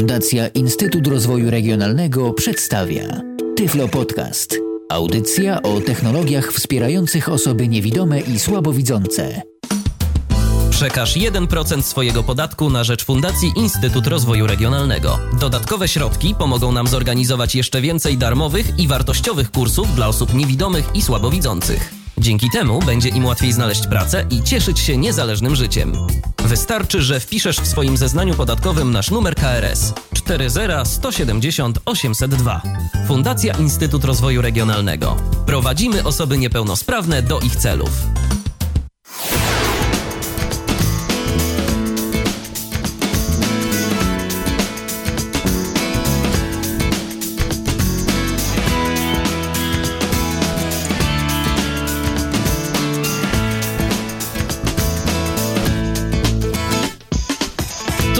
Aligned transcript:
Fundacja 0.00 0.48
Instytut 0.48 1.06
Rozwoju 1.06 1.50
Regionalnego 1.50 2.32
przedstawia 2.32 3.20
Tyflo 3.56 3.88
Podcast. 3.88 4.58
Audycja 4.90 5.62
o 5.62 5.80
technologiach 5.80 6.52
wspierających 6.52 7.28
osoby 7.28 7.68
niewidome 7.68 8.20
i 8.20 8.38
słabowidzące. 8.38 9.42
Przekaż 10.70 11.16
1% 11.16 11.82
swojego 11.82 12.22
podatku 12.22 12.70
na 12.70 12.84
rzecz 12.84 13.04
Fundacji 13.04 13.52
Instytut 13.56 14.06
Rozwoju 14.06 14.46
Regionalnego. 14.46 15.18
Dodatkowe 15.40 15.88
środki 15.88 16.34
pomogą 16.34 16.72
nam 16.72 16.86
zorganizować 16.86 17.54
jeszcze 17.54 17.80
więcej 17.80 18.18
darmowych 18.18 18.78
i 18.78 18.88
wartościowych 18.88 19.50
kursów 19.50 19.94
dla 19.94 20.08
osób 20.08 20.34
niewidomych 20.34 20.84
i 20.94 21.02
słabowidzących. 21.02 21.99
Dzięki 22.20 22.50
temu 22.50 22.78
będzie 22.86 23.08
im 23.08 23.24
łatwiej 23.24 23.52
znaleźć 23.52 23.86
pracę 23.86 24.26
i 24.30 24.42
cieszyć 24.42 24.78
się 24.80 24.96
niezależnym 24.96 25.56
życiem. 25.56 25.92
Wystarczy, 26.38 27.02
że 27.02 27.20
wpiszesz 27.20 27.60
w 27.60 27.66
swoim 27.66 27.96
zeznaniu 27.96 28.34
podatkowym 28.34 28.90
nasz 28.90 29.10
numer 29.10 29.34
KRS 29.34 29.92
40170 30.12 31.78
802. 31.84 32.62
Fundacja 33.06 33.54
Instytut 33.54 34.04
Rozwoju 34.04 34.42
Regionalnego. 34.42 35.16
Prowadzimy 35.46 36.04
osoby 36.04 36.38
niepełnosprawne 36.38 37.22
do 37.22 37.40
ich 37.40 37.56
celów. 37.56 37.90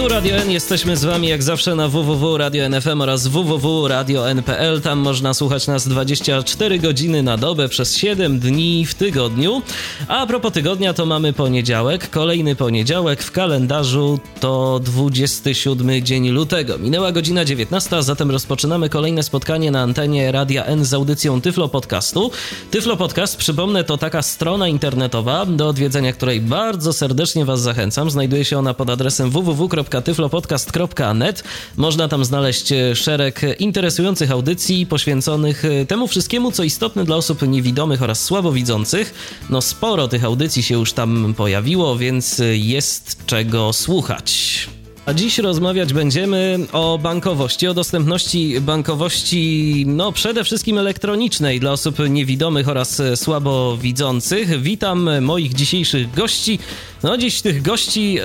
Tu 0.01 0.07
Radio 0.21 0.37
N, 0.37 0.51
jesteśmy 0.51 0.97
z 0.97 1.05
Wami 1.05 1.27
jak 1.27 1.43
zawsze 1.43 1.75
na 1.75 1.87
www.radio.nfm 1.87 3.01
oraz 3.01 3.27
www.radio.npl. 3.27 4.81
Tam 4.81 4.99
można 4.99 5.33
słuchać 5.33 5.67
nas 5.67 5.87
24 5.87 6.79
godziny 6.79 7.23
na 7.23 7.37
dobę 7.37 7.69
przez 7.69 7.97
7 7.97 8.39
dni 8.39 8.85
w 8.85 8.93
tygodniu. 8.93 9.61
A 10.07 10.27
propos 10.27 10.53
tygodnia, 10.53 10.93
to 10.93 11.05
mamy 11.05 11.33
poniedziałek. 11.33 12.09
Kolejny 12.09 12.55
poniedziałek 12.55 13.23
w 13.23 13.31
kalendarzu 13.31 14.19
to 14.39 14.79
27 14.83 16.05
dzień 16.05 16.29
lutego. 16.29 16.77
Minęła 16.77 17.11
godzina 17.11 17.45
19, 17.45 18.03
zatem 18.03 18.31
rozpoczynamy 18.31 18.89
kolejne 18.89 19.23
spotkanie 19.23 19.71
na 19.71 19.81
antenie 19.81 20.31
Radia 20.31 20.65
N 20.65 20.85
z 20.85 20.93
audycją 20.93 21.41
Tyflo 21.41 21.69
Podcastu. 21.69 22.31
Tyflo 22.71 22.97
Podcast, 22.97 23.37
przypomnę, 23.37 23.83
to 23.83 23.97
taka 23.97 24.21
strona 24.21 24.67
internetowa, 24.67 25.45
do 25.45 25.67
odwiedzenia 25.67 26.13
której 26.13 26.41
bardzo 26.41 26.93
serdecznie 26.93 27.45
Was 27.45 27.61
zachęcam. 27.61 28.11
Znajduje 28.11 28.45
się 28.45 28.57
ona 28.57 28.73
pod 28.73 28.89
adresem 28.89 29.29
www 29.29 29.67
www.tyflopodcast.net. 30.13 31.43
Można 31.77 32.07
tam 32.07 32.25
znaleźć 32.25 32.71
e, 32.71 32.95
szereg 32.95 33.41
interesujących 33.59 34.31
audycji 34.31 34.85
poświęconych 34.85 35.65
e, 35.65 35.85
temu 35.85 36.07
wszystkiemu, 36.07 36.51
co 36.51 36.63
istotne 36.63 37.05
dla 37.05 37.15
osób 37.15 37.47
niewidomych 37.47 38.01
oraz 38.01 38.23
słabowidzących. 38.23 39.13
No 39.49 39.61
sporo 39.61 40.07
tych 40.07 40.23
audycji 40.23 40.63
się 40.63 40.75
już 40.75 40.93
tam 40.93 41.33
pojawiło, 41.37 41.95
więc 41.95 42.39
e, 42.39 42.57
jest 42.57 43.25
czego 43.25 43.73
słuchać. 43.73 44.80
A 45.05 45.13
dziś 45.13 45.37
rozmawiać 45.37 45.93
będziemy 45.93 46.59
o 46.71 46.97
bankowości, 46.97 47.67
o 47.67 47.73
dostępności 47.73 48.61
bankowości, 48.61 49.83
no 49.87 50.11
przede 50.11 50.43
wszystkim 50.43 50.77
elektronicznej 50.77 51.59
dla 51.59 51.71
osób 51.71 51.95
niewidomych 52.09 52.67
oraz 52.67 53.01
słabowidzących. 53.15 54.61
Witam 54.61 55.09
moich 55.21 55.53
dzisiejszych 55.53 56.13
gości. 56.13 56.59
No 57.03 57.17
dziś 57.17 57.41
tych 57.41 57.61
gości 57.61 58.17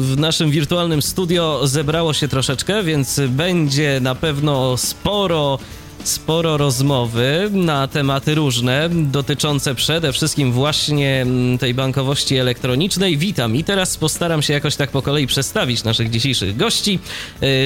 w 0.00 0.14
naszym 0.16 0.50
wirtualnym 0.50 1.02
studio 1.02 1.60
zebrało 1.64 2.12
się 2.12 2.28
troszeczkę, 2.28 2.82
więc 2.82 3.20
będzie 3.28 3.98
na 4.02 4.14
pewno 4.14 4.76
sporo 4.76 5.58
sporo 6.04 6.56
rozmowy 6.56 7.50
na 7.52 7.88
tematy 7.88 8.34
różne, 8.34 8.88
dotyczące 8.92 9.74
przede 9.74 10.12
wszystkim 10.12 10.52
właśnie 10.52 11.26
tej 11.60 11.74
bankowości 11.74 12.36
elektronicznej. 12.36 13.18
Witam 13.18 13.56
i 13.56 13.64
teraz 13.64 13.96
postaram 13.96 14.42
się 14.42 14.52
jakoś 14.52 14.76
tak 14.76 14.90
po 14.90 15.02
kolei 15.02 15.26
przedstawić 15.26 15.84
naszych 15.84 16.10
dzisiejszych 16.10 16.56
gości. 16.56 16.98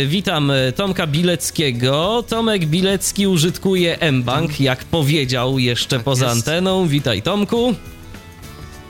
Witam 0.07 0.53
Tomka 0.77 1.07
Bileckiego. 1.07 2.25
Tomek 2.29 2.67
Bilecki 2.67 3.27
użytkuje 3.27 3.99
mBank, 4.13 4.61
jak 4.61 4.85
powiedział 4.85 5.59
jeszcze 5.59 5.97
tak 5.97 6.05
poza 6.05 6.25
jest. 6.27 6.37
anteną. 6.37 6.89
Witaj 6.89 7.23
Tomku. 7.23 7.75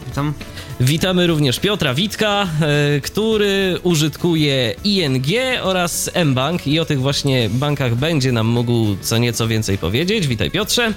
Witam. 0.06 0.34
Witamy 0.80 1.26
również 1.26 1.60
Piotra 1.60 1.94
Witka, 1.94 2.48
który 3.02 3.78
użytkuje 3.82 4.74
ING 4.84 5.26
oraz 5.62 6.10
mBank 6.24 6.66
i 6.66 6.80
o 6.80 6.84
tych 6.84 7.00
właśnie 7.00 7.50
bankach 7.50 7.94
będzie 7.94 8.32
nam 8.32 8.46
mógł 8.46 8.96
co 9.00 9.18
nieco 9.18 9.48
więcej 9.48 9.78
powiedzieć. 9.78 10.26
Witaj 10.26 10.50
Piotrze. 10.50 10.92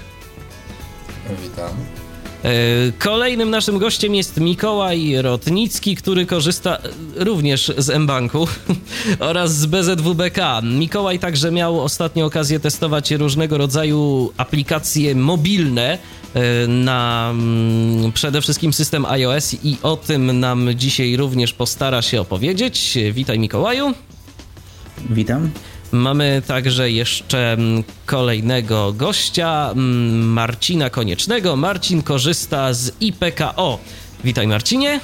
Witam. 1.44 1.70
Kolejnym 3.00 3.50
naszym 3.50 3.78
gościem 3.78 4.16
jest 4.16 4.40
Mikołaj 4.40 5.22
Rotnicki, 5.22 5.96
który 5.96 6.26
korzysta 6.26 6.78
również 7.16 7.72
z 7.78 8.00
mBanku 8.00 8.48
oraz 9.20 9.56
z 9.56 9.66
BZWBK. 9.66 10.38
Mikołaj 10.64 11.20
także 11.20 11.52
miał 11.52 11.82
ostatnio 11.82 12.26
okazję 12.26 12.60
testować 12.60 13.12
różnego 13.12 13.58
rodzaju 13.58 14.32
aplikacje 14.38 15.16
mobilne 15.16 15.98
na 16.68 17.30
mm, 17.34 18.12
przede 18.12 18.42
wszystkim 18.42 18.74
system 18.74 19.06
iOS 19.06 19.54
i 19.64 19.78
o 19.84 19.98
tym 19.98 20.40
nam 20.40 20.70
dzisiaj 20.76 21.18
również 21.18 21.54
postara 21.54 22.02
się 22.02 22.22
opowiedzieć. 22.22 22.98
Witaj 23.12 23.40
Mikołaju. 23.40 23.94
Witam. 25.10 25.52
Mamy 25.92 26.42
także 26.48 26.92
jeszcze 26.92 27.54
mm, 27.54 27.84
kolejnego 28.06 28.94
gościa, 28.94 29.70
mm, 29.72 30.34
Marcina 30.34 30.90
Koniecznego. 30.90 31.56
Marcin 31.56 32.04
korzysta 32.04 32.74
z 32.74 32.92
IPKO. 33.00 33.80
Witaj 34.24 34.48
Marcinie. 34.48 35.00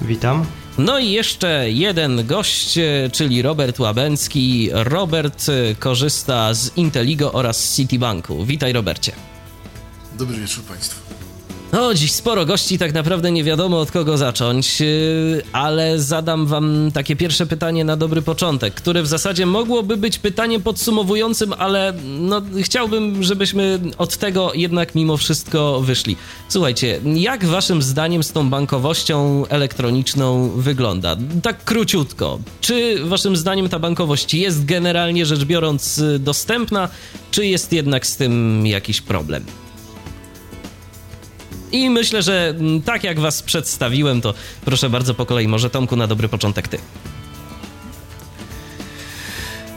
Witam. 0.00 0.46
No 0.78 0.98
i 0.98 1.10
jeszcze 1.10 1.70
jeden 1.70 2.26
gość, 2.26 2.78
czyli 3.12 3.42
Robert 3.42 3.80
Łabęcki. 3.80 4.68
Robert 4.72 5.46
korzysta 5.78 6.54
z 6.54 6.76
Inteligo 6.76 7.32
oraz 7.32 7.76
Citibanku. 7.76 8.44
Witaj 8.44 8.72
Robercie. 8.72 9.12
Dobry 10.22 10.40
wieczór 10.40 10.64
Państwu. 10.64 11.00
No, 11.72 11.94
dziś 11.94 12.12
sporo 12.12 12.46
gości, 12.46 12.78
tak 12.78 12.94
naprawdę 12.94 13.32
nie 13.32 13.44
wiadomo 13.44 13.80
od 13.80 13.90
kogo 13.90 14.18
zacząć, 14.18 14.80
yy, 14.80 15.42
ale 15.52 15.98
zadam 15.98 16.46
wam 16.46 16.90
takie 16.94 17.16
pierwsze 17.16 17.46
pytanie 17.46 17.84
na 17.84 17.96
dobry 17.96 18.22
początek, 18.22 18.74
które 18.74 19.02
w 19.02 19.06
zasadzie 19.06 19.46
mogłoby 19.46 19.96
być 19.96 20.18
pytaniem 20.18 20.62
podsumowującym, 20.62 21.52
ale 21.58 21.92
no, 22.04 22.42
chciałbym, 22.62 23.22
żebyśmy 23.22 23.80
od 23.98 24.16
tego 24.16 24.52
jednak 24.54 24.94
mimo 24.94 25.16
wszystko 25.16 25.80
wyszli. 25.80 26.16
Słuchajcie, 26.48 27.00
jak 27.14 27.44
waszym 27.44 27.82
zdaniem 27.82 28.22
z 28.22 28.32
tą 28.32 28.50
bankowością 28.50 29.46
elektroniczną 29.48 30.50
wygląda? 30.50 31.16
Tak 31.42 31.64
króciutko. 31.64 32.38
Czy 32.60 33.04
waszym 33.04 33.36
zdaniem 33.36 33.68
ta 33.68 33.78
bankowość 33.78 34.34
jest 34.34 34.64
generalnie 34.64 35.26
rzecz 35.26 35.44
biorąc 35.44 36.00
dostępna, 36.18 36.88
czy 37.30 37.46
jest 37.46 37.72
jednak 37.72 38.06
z 38.06 38.16
tym 38.16 38.66
jakiś 38.66 39.00
problem? 39.00 39.44
I 41.72 41.90
myślę, 41.90 42.22
że 42.22 42.54
tak 42.84 43.04
jak 43.04 43.20
was 43.20 43.42
przedstawiłem, 43.42 44.20
to 44.20 44.34
proszę 44.64 44.90
bardzo 44.90 45.14
po 45.14 45.26
kolei, 45.26 45.48
może 45.48 45.70
Tomku 45.70 45.96
na 45.96 46.06
dobry 46.06 46.28
początek 46.28 46.68
ty. 46.68 46.78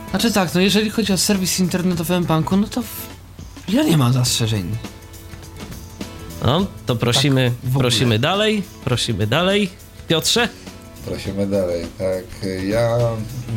Znaczy 0.10 0.32
tak, 0.32 0.56
no 0.56 0.62
jeżeli 0.62 0.90
chodzi 0.90 1.14
o 1.14 1.18
serwis 1.18 1.60
internetowy 1.60 2.22
banku, 2.22 2.58
no 2.58 2.68
to 2.68 2.84
ja 3.70 3.84
nie 3.84 3.98
mam 3.98 4.14
zastrzeżeń. 4.14 4.78
No, 6.46 6.66
to 6.86 6.96
prosimy, 6.96 7.52
tak, 7.64 7.72
prosimy 7.80 8.20
dalej, 8.20 8.64
prosimy 8.84 9.28
dalej. 9.28 9.70
Piotrze? 10.08 10.50
Prosimy 11.06 11.48
dalej, 11.48 11.86
tak. 11.98 12.50
Ja 12.68 12.98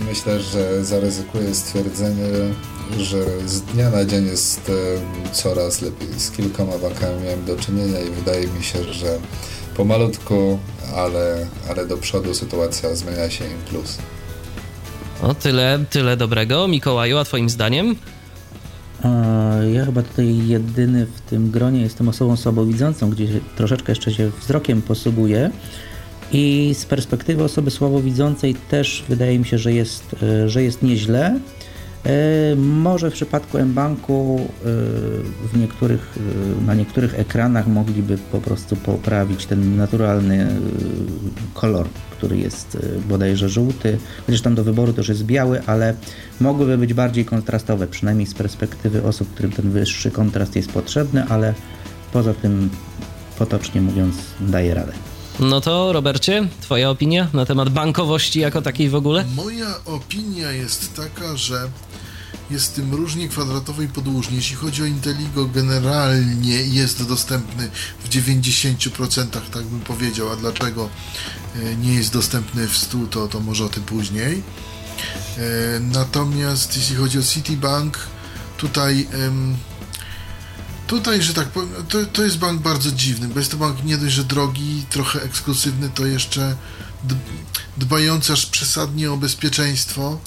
myślę, 0.08 0.40
że 0.40 0.84
zaryzykuję 0.84 1.54
stwierdzenie, 1.54 2.24
że 2.98 3.48
z 3.48 3.60
dnia 3.62 3.90
na 3.90 4.04
dzień 4.04 4.26
jest 4.26 4.70
coraz 5.32 5.82
lepiej. 5.82 6.08
Z 6.16 6.30
kilkoma 6.30 6.78
bankami 6.78 7.22
miałem 7.24 7.44
do 7.44 7.56
czynienia 7.56 8.00
i 8.00 8.10
wydaje 8.10 8.46
mi 8.46 8.64
się, 8.64 8.84
że 8.92 9.18
pomalutku, 9.76 10.58
ale, 10.96 11.46
ale 11.70 11.86
do 11.86 11.96
przodu 11.96 12.34
sytuacja 12.34 12.94
zmienia 12.94 13.30
się 13.30 13.44
im 13.44 13.58
plus. 13.70 13.98
O, 15.22 15.34
tyle, 15.34 15.84
tyle 15.90 16.16
dobrego. 16.16 16.68
Mikołaju, 16.68 17.18
a 17.18 17.24
twoim 17.24 17.50
zdaniem? 17.50 17.96
Ja 19.72 19.84
chyba 19.84 20.02
tutaj 20.02 20.46
jedyny 20.46 21.06
w 21.06 21.20
tym 21.20 21.50
gronie 21.50 21.80
jestem 21.80 22.08
osobą 22.08 22.36
słabowidzącą, 22.36 23.10
gdzie 23.10 23.26
troszeczkę 23.56 23.92
jeszcze 23.92 24.12
się 24.12 24.30
wzrokiem 24.40 24.82
posługuję. 24.82 25.50
I 26.32 26.74
z 26.78 26.84
perspektywy 26.84 27.44
osoby 27.44 27.70
słabowidzącej 27.70 28.54
też 28.54 29.04
wydaje 29.08 29.38
mi 29.38 29.46
się, 29.46 29.58
że 29.58 29.72
jest, 29.72 30.16
e, 30.22 30.48
że 30.48 30.62
jest 30.62 30.82
nieźle. 30.82 31.40
E, 32.06 32.56
może 32.56 33.10
w 33.10 33.14
przypadku 33.14 33.58
mBanku 33.58 34.40
e, 34.40 34.64
w 35.52 35.58
niektórych, 35.58 36.18
e, 36.62 36.64
na 36.66 36.74
niektórych 36.74 37.18
ekranach 37.18 37.66
mogliby 37.66 38.18
po 38.32 38.38
prostu 38.40 38.76
poprawić 38.76 39.46
ten 39.46 39.76
naturalny 39.76 40.46
kolor, 41.54 41.88
który 42.10 42.36
jest 42.36 42.78
bodajże 43.08 43.48
żółty, 43.48 43.98
chociaż 44.26 44.40
tam 44.40 44.54
do 44.54 44.64
wyboru 44.64 44.92
też 44.92 45.08
jest 45.08 45.24
biały, 45.24 45.62
ale 45.66 45.94
mogłyby 46.40 46.78
być 46.78 46.94
bardziej 46.94 47.24
kontrastowe, 47.24 47.86
przynajmniej 47.86 48.26
z 48.26 48.34
perspektywy 48.34 49.02
osób, 49.02 49.34
którym 49.34 49.52
ten 49.52 49.70
wyższy 49.70 50.10
kontrast 50.10 50.56
jest 50.56 50.72
potrzebny, 50.72 51.24
ale 51.28 51.54
poza 52.12 52.34
tym 52.34 52.70
potocznie 53.38 53.80
mówiąc 53.80 54.16
daje 54.40 54.74
radę. 54.74 55.07
No 55.40 55.60
to 55.60 55.92
Robercie, 55.92 56.48
twoja 56.60 56.90
opinia 56.90 57.28
na 57.32 57.46
temat 57.46 57.68
bankowości 57.68 58.40
jako 58.40 58.62
takiej 58.62 58.88
w 58.88 58.94
ogóle? 58.94 59.24
Moja 59.34 59.74
opinia 59.84 60.52
jest 60.52 60.96
taka, 60.96 61.36
że 61.36 61.68
jest 62.50 62.74
tym 62.74 62.94
różnie 62.94 63.28
kwadratowo 63.28 63.82
i 63.82 63.88
podłużnie. 63.88 64.36
Jeśli 64.36 64.56
chodzi 64.56 64.82
o 64.82 64.86
Inteligo, 64.86 65.46
generalnie 65.46 66.56
jest 66.62 67.08
dostępny 67.08 67.70
w 68.04 68.08
90%, 68.08 69.26
tak 69.26 69.64
bym 69.64 69.80
powiedział, 69.80 70.28
a 70.28 70.36
dlaczego 70.36 70.88
e, 71.56 71.76
nie 71.76 71.94
jest 71.94 72.12
dostępny 72.12 72.68
w 72.68 72.72
100%, 72.72 73.08
to, 73.08 73.28
to 73.28 73.40
może 73.40 73.64
o 73.64 73.68
tym 73.68 73.82
później. 73.82 74.42
E, 75.38 75.80
natomiast 75.80 76.76
jeśli 76.76 76.96
chodzi 76.96 77.18
o 77.18 77.22
Citibank, 77.22 77.98
tutaj 78.56 79.06
tutaj, 80.88 81.22
że 81.22 81.34
tak 81.34 81.48
powiem, 81.48 81.68
to, 81.88 81.98
to 82.06 82.24
jest 82.24 82.38
bank 82.38 82.62
bardzo 82.62 82.92
dziwny, 82.92 83.28
bo 83.28 83.38
jest 83.38 83.50
to 83.50 83.56
bank 83.56 83.84
nie 83.84 83.98
dość, 83.98 84.14
że 84.14 84.24
drogi, 84.24 84.84
trochę 84.90 85.22
ekskluzywny, 85.22 85.90
to 85.94 86.06
jeszcze 86.06 86.56
dbający 87.76 88.32
aż 88.32 88.46
przesadnie 88.46 89.12
o 89.12 89.16
bezpieczeństwo 89.16 90.20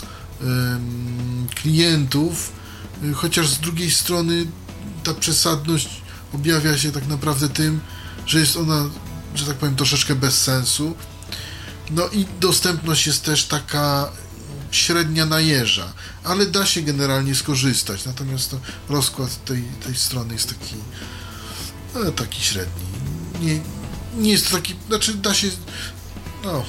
klientów, 1.56 2.52
y, 3.04 3.14
chociaż 3.14 3.50
z 3.50 3.60
drugiej 3.60 3.92
strony 3.92 4.46
ta 5.04 5.14
przesadność 5.14 5.90
objawia 6.34 6.78
się 6.78 6.92
tak 6.92 7.08
naprawdę 7.08 7.50
tym, 7.50 7.80
że 8.26 8.40
jest 8.40 8.58
ona, 8.58 8.90
że 9.36 9.46
tak 9.46 9.56
powiem, 9.56 9.76
troszeczkę 9.76 10.16
bez 10.16 10.42
sensu. 10.42 10.96
No 11.92 12.08
i 12.08 12.26
dostępność 12.40 13.08
jest 13.08 13.24
też 13.24 13.46
taka 13.46 14.12
średnia 14.72 15.26
najeża, 15.26 15.94
ale 16.24 16.46
da 16.46 16.66
się 16.66 16.82
generalnie 16.82 17.36
skorzystać. 17.36 18.06
Natomiast 18.06 18.52
to 18.52 18.58
rozkład 18.90 19.46
tej, 19.46 19.64
tej 19.86 19.96
strony 19.96 20.34
jest 20.34 20.50
taki, 20.50 20.76
no, 21.96 22.12
taki 22.12 22.42
średni. 22.42 22.84
Nie, 23.42 23.60
nie 24.24 24.32
jest 24.32 24.50
to 24.50 24.56
taki, 24.56 24.76
znaczy 24.88 25.14
da 25.14 25.34
się, 25.34 25.48
no, 26.46 26.64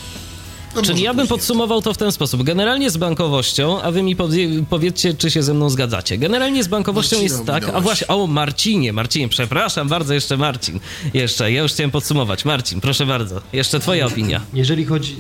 no 0.75 0.83
Czyli 0.83 1.03
ja 1.03 1.15
bym 1.15 1.27
podsumował 1.27 1.83
to 1.83 1.95
w 1.95 1.99
ten 1.99 2.13
sposób. 2.13 2.43
Generalnie 2.43 2.91
z 2.91 2.97
bankowością, 2.97 3.83
a 3.83 3.91
wy 3.91 4.03
mi 4.03 4.17
powie, 4.17 4.49
powiedzcie, 4.71 5.15
czy 5.15 5.31
się 5.31 5.43
ze 5.43 5.55
mną 5.55 5.71
zgadzacie. 5.71 6.19
Generalnie 6.19 6.65
z 6.65 6.69
bankowością 6.69 7.17
Marcina 7.17 7.37
jest 7.37 7.47
tak, 7.47 7.75
a 7.75 7.81
właśnie, 7.81 8.07
o 8.07 8.27
Marcinie, 8.27 8.93
Marcinie, 8.93 9.29
przepraszam 9.29 9.89
bardzo, 9.89 10.15
jeszcze 10.15 10.37
Marcin. 10.37 10.81
Jeszcze, 11.15 11.53
ja 11.53 11.63
już 11.63 11.73
chciałem 11.73 11.91
podsumować. 11.91 12.45
Marcin, 12.45 12.81
proszę 12.81 13.07
bardzo, 13.07 13.43
jeszcze 13.53 13.81
twoja 13.81 14.07
opinia. 14.07 14.41
Jeżeli 14.55 14.85
chodzi, 14.85 15.17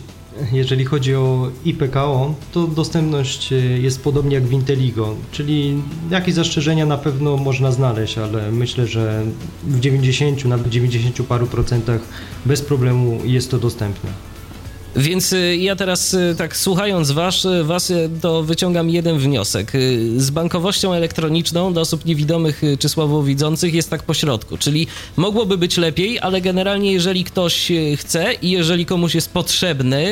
jeżeli 0.52 0.84
chodzi 0.84 1.14
o 1.14 1.50
IPKO, 1.64 2.34
to 2.52 2.66
dostępność 2.66 3.52
e, 3.52 3.56
jest 3.56 4.04
podobnie 4.04 4.34
jak 4.34 4.44
w 4.44 4.52
Inteligo, 4.52 5.14
czyli 5.32 5.82
jakieś 6.10 6.34
zastrzeżenia 6.34 6.86
na 6.86 6.98
pewno 6.98 7.36
można 7.36 7.72
znaleźć, 7.72 8.18
ale 8.18 8.52
myślę, 8.52 8.86
że 8.86 9.24
w 9.64 9.80
90, 9.80 10.44
nawet 10.44 10.68
90 10.68 11.22
paru 11.28 11.46
procentach 11.46 12.00
bez 12.46 12.62
problemu 12.62 13.18
jest 13.24 13.50
to 13.50 13.58
dostępne. 13.58 14.31
Więc 14.96 15.32
y, 15.32 15.56
ja 15.56 15.76
teraz 15.76 16.14
y, 16.14 16.34
tak 16.38 16.56
słuchając 16.56 17.10
was, 17.10 17.44
y, 17.44 17.64
was, 17.64 17.92
to 18.20 18.42
wyciągam 18.42 18.90
jeden 18.90 19.18
wniosek. 19.18 19.72
Z 20.16 20.30
bankowością 20.30 20.92
elektroniczną 20.92 21.72
dla 21.72 21.82
osób 21.82 22.04
niewidomych 22.04 22.62
czy 22.78 22.88
słabowidzących 22.88 23.74
jest 23.74 23.90
tak 23.90 24.02
pośrodku, 24.02 24.58
czyli 24.58 24.86
mogłoby 25.16 25.58
być 25.58 25.76
lepiej, 25.76 26.20
ale 26.20 26.40
generalnie 26.40 26.92
jeżeli 26.92 27.24
ktoś 27.24 27.72
chce 27.96 28.34
i 28.42 28.50
jeżeli 28.50 28.86
komuś 28.86 29.14
jest 29.14 29.32
potrzebne 29.32 30.02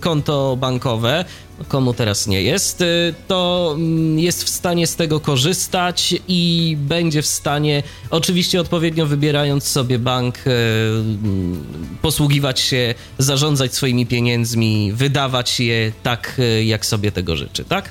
konto 0.00 0.56
bankowe, 0.60 1.24
komu 1.68 1.94
teraz 1.94 2.26
nie 2.26 2.42
jest, 2.42 2.80
y, 2.80 3.14
to 3.28 3.72
mm, 3.76 4.18
jest 4.18 4.44
w 4.44 4.48
stanie 4.48 4.86
z 4.86 4.96
tego 4.96 5.20
korzystać 5.20 6.14
i 6.28 6.76
będzie 6.80 7.22
w 7.22 7.26
stanie, 7.26 7.82
oczywiście 8.10 8.60
odpowiednio 8.60 9.06
wybierając 9.06 9.64
sobie 9.64 9.98
bank, 9.98 10.46
y, 10.46 10.50
mm, 10.50 11.64
posługiwać 12.02 12.60
się, 12.60 12.94
zarządzać 13.18 13.74
swoimi 13.74 14.06
pieniędzmi, 14.06 14.92
wydawać 14.92 15.60
je 15.60 15.92
tak, 16.02 16.36
y, 16.38 16.64
jak 16.64 16.86
sobie 16.86 17.12
tego 17.12 17.36
życzy, 17.36 17.64
tak? 17.64 17.90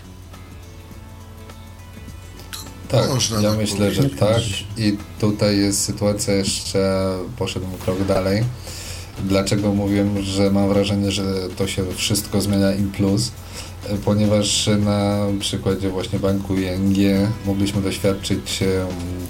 Tak, 2.89 3.10
Można 3.10 3.42
ja 3.42 3.50
tak 3.50 3.57
myślę, 3.57 3.92
że 3.92 4.10
tak. 4.10 4.42
I 4.77 4.98
tutaj 5.19 5.57
jest 5.57 5.83
sytuacja 5.83 6.33
jeszcze, 6.33 7.13
poszedłem 7.38 7.71
krok 7.77 8.06
dalej. 8.06 8.44
Dlaczego 9.19 9.74
mówię, 9.74 10.06
że 10.21 10.51
mam 10.51 10.69
wrażenie, 10.69 11.12
że 11.12 11.24
to 11.57 11.68
się 11.68 11.83
wszystko 11.95 12.42
zmienia 12.42 12.71
in 12.74 12.92
plus? 12.92 13.31
ponieważ 14.06 14.69
na 14.80 15.25
przykładzie 15.39 15.89
właśnie 15.89 16.19
banku 16.19 16.56
ING 16.56 16.98
mogliśmy 17.45 17.81
doświadczyć 17.81 18.60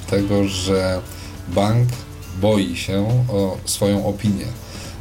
tego, 0.10 0.48
że 0.48 1.02
bank 1.48 1.90
boi 2.42 2.76
się 2.76 3.26
o 3.30 3.58
swoją 3.66 4.06
opinię. 4.06 4.46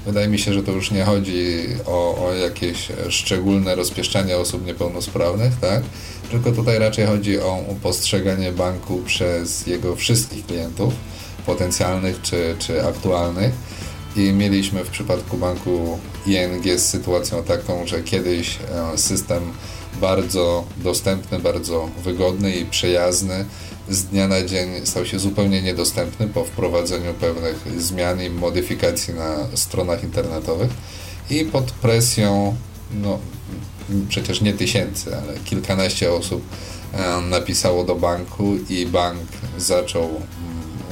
Wydaje 0.06 0.29
mi 0.29 0.38
się, 0.38 0.52
że 0.52 0.62
to 0.62 0.73
już 0.73 0.90
nie 0.90 1.05
chodzi 1.05 1.67
o, 1.87 2.26
o 2.26 2.32
jakieś 2.32 2.88
szczególne 3.08 3.75
rozpieszczanie 3.75 4.37
osób 4.37 4.67
niepełnosprawnych, 4.67 5.52
tak? 5.61 5.82
Tylko 6.31 6.52
tutaj 6.52 6.79
raczej 6.79 7.06
chodzi 7.06 7.40
o 7.40 7.64
postrzeganie 7.82 8.52
banku 8.52 9.02
przez 9.06 9.67
jego 9.67 9.96
wszystkich 9.96 10.46
klientów, 10.46 10.94
potencjalnych 11.46 12.23
czy, 12.23 12.56
czy 12.58 12.87
aktualnych 12.87 13.52
i 14.17 14.32
mieliśmy 14.32 14.85
w 14.85 14.91
przypadku 14.91 15.37
banku 15.37 15.99
ING 16.26 16.79
z 16.79 16.88
sytuacją 16.88 17.43
taką, 17.43 17.87
że 17.87 18.03
kiedyś 18.03 18.59
e, 18.94 18.99
system 18.99 19.43
bardzo 20.00 20.64
dostępny, 20.76 21.38
bardzo 21.38 21.88
wygodny 22.05 22.56
i 22.56 22.67
przyjazny 22.67 23.44
z 23.88 24.05
dnia 24.05 24.29
na 24.29 24.43
dzień 24.43 24.87
stał 24.87 25.06
się 25.06 25.19
zupełnie 25.19 25.62
niedostępny 25.62 26.29
po 26.29 26.44
wprowadzeniu 26.44 27.14
pewnych 27.14 27.81
zmian 27.81 28.23
i 28.23 28.31
modyfikacji 28.31 29.14
na 29.14 29.56
stronach 29.56 30.05
internetowych. 30.05 30.70
I 31.31 31.44
pod 31.44 31.70
presją, 31.70 32.56
no 32.94 33.19
przecież 34.08 34.41
nie 34.41 34.53
tysięcy, 34.53 35.17
ale 35.17 35.38
kilkanaście 35.44 36.12
osób 36.12 36.43
e, 36.93 37.20
napisało 37.20 37.85
do 37.85 37.94
banku 37.94 38.56
i 38.69 38.87
bank 38.87 39.20
zaczął 39.58 40.05
mm, 40.05 40.23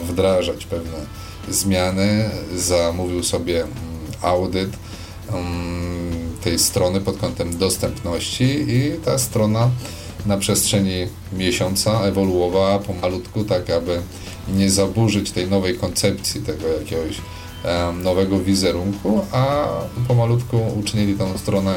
wdrażać 0.09 0.67
pewne 0.67 1.20
zmiany, 1.51 2.31
zamówił 2.57 3.23
sobie 3.23 3.57
mm, 3.63 3.73
audyt 4.23 4.71
mm, 5.33 6.37
tej 6.41 6.59
strony 6.59 7.01
pod 7.01 7.17
kątem 7.17 7.59
dostępności 7.59 8.45
i 8.69 8.93
ta 9.05 9.19
strona 9.19 9.71
na 10.27 10.37
przestrzeni 10.39 11.07
miesiąca 11.33 12.01
ewoluowała 12.03 12.79
pomalutku, 12.79 13.45
tak 13.45 13.71
aby 13.71 14.03
nie 14.49 14.71
zaburzyć 14.71 15.31
tej 15.31 15.49
nowej 15.49 15.79
koncepcji, 15.79 16.41
tego 16.41 16.69
jakiegoś 16.69 17.17
nowego 18.03 18.41
wizerunku, 18.41 19.21
a 19.33 19.69
pomalutku 20.09 20.61
uczynili 20.81 21.15
tą 21.15 21.39
stronę 21.39 21.75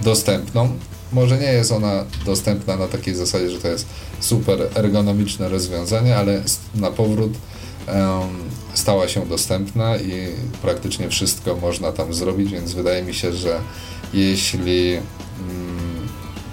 dostępną. 0.00 0.68
Może 1.12 1.38
nie 1.38 1.46
jest 1.46 1.72
ona 1.72 2.04
dostępna 2.26 2.76
na 2.76 2.88
takiej 2.88 3.14
zasadzie, 3.14 3.50
że 3.50 3.58
to 3.58 3.68
jest 3.68 3.86
super 4.20 4.68
ergonomiczne 4.74 5.48
rozwiązanie, 5.48 6.16
ale 6.16 6.42
na 6.74 6.90
powrót 6.90 7.32
stała 8.74 9.08
się 9.08 9.26
dostępna 9.26 9.96
i 9.96 10.28
praktycznie 10.62 11.08
wszystko 11.08 11.56
można 11.56 11.92
tam 11.92 12.14
zrobić, 12.14 12.50
więc 12.52 12.72
wydaje 12.72 13.02
mi 13.02 13.14
się, 13.14 13.32
że 13.32 13.60
jeśli 14.14 14.92
mm, 14.94 16.08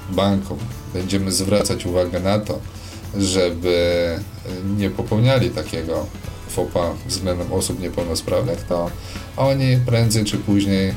bankom 0.10 0.58
będziemy 0.94 1.32
zwracać 1.32 1.86
uwagę 1.86 2.20
na 2.20 2.40
to, 2.40 2.60
żeby 3.18 4.20
nie 4.78 4.90
popełniali 4.90 5.50
takiego 5.50 6.06
fopa 6.50 6.94
względem 7.08 7.54
osób 7.54 7.80
niepełnosprawnych, 7.80 8.64
to 8.64 8.90
oni 9.38 9.78
prędzej 9.86 10.26
czy 10.26 10.38
później 10.38 10.94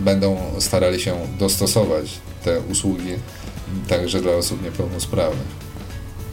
będą 0.00 0.36
starali 0.58 1.00
się 1.00 1.16
dostosować 1.38 2.10
te 2.44 2.60
usługi 2.60 3.12
także 3.88 4.20
dla 4.20 4.32
osób 4.32 4.62
niepełnosprawnych. 4.62 5.61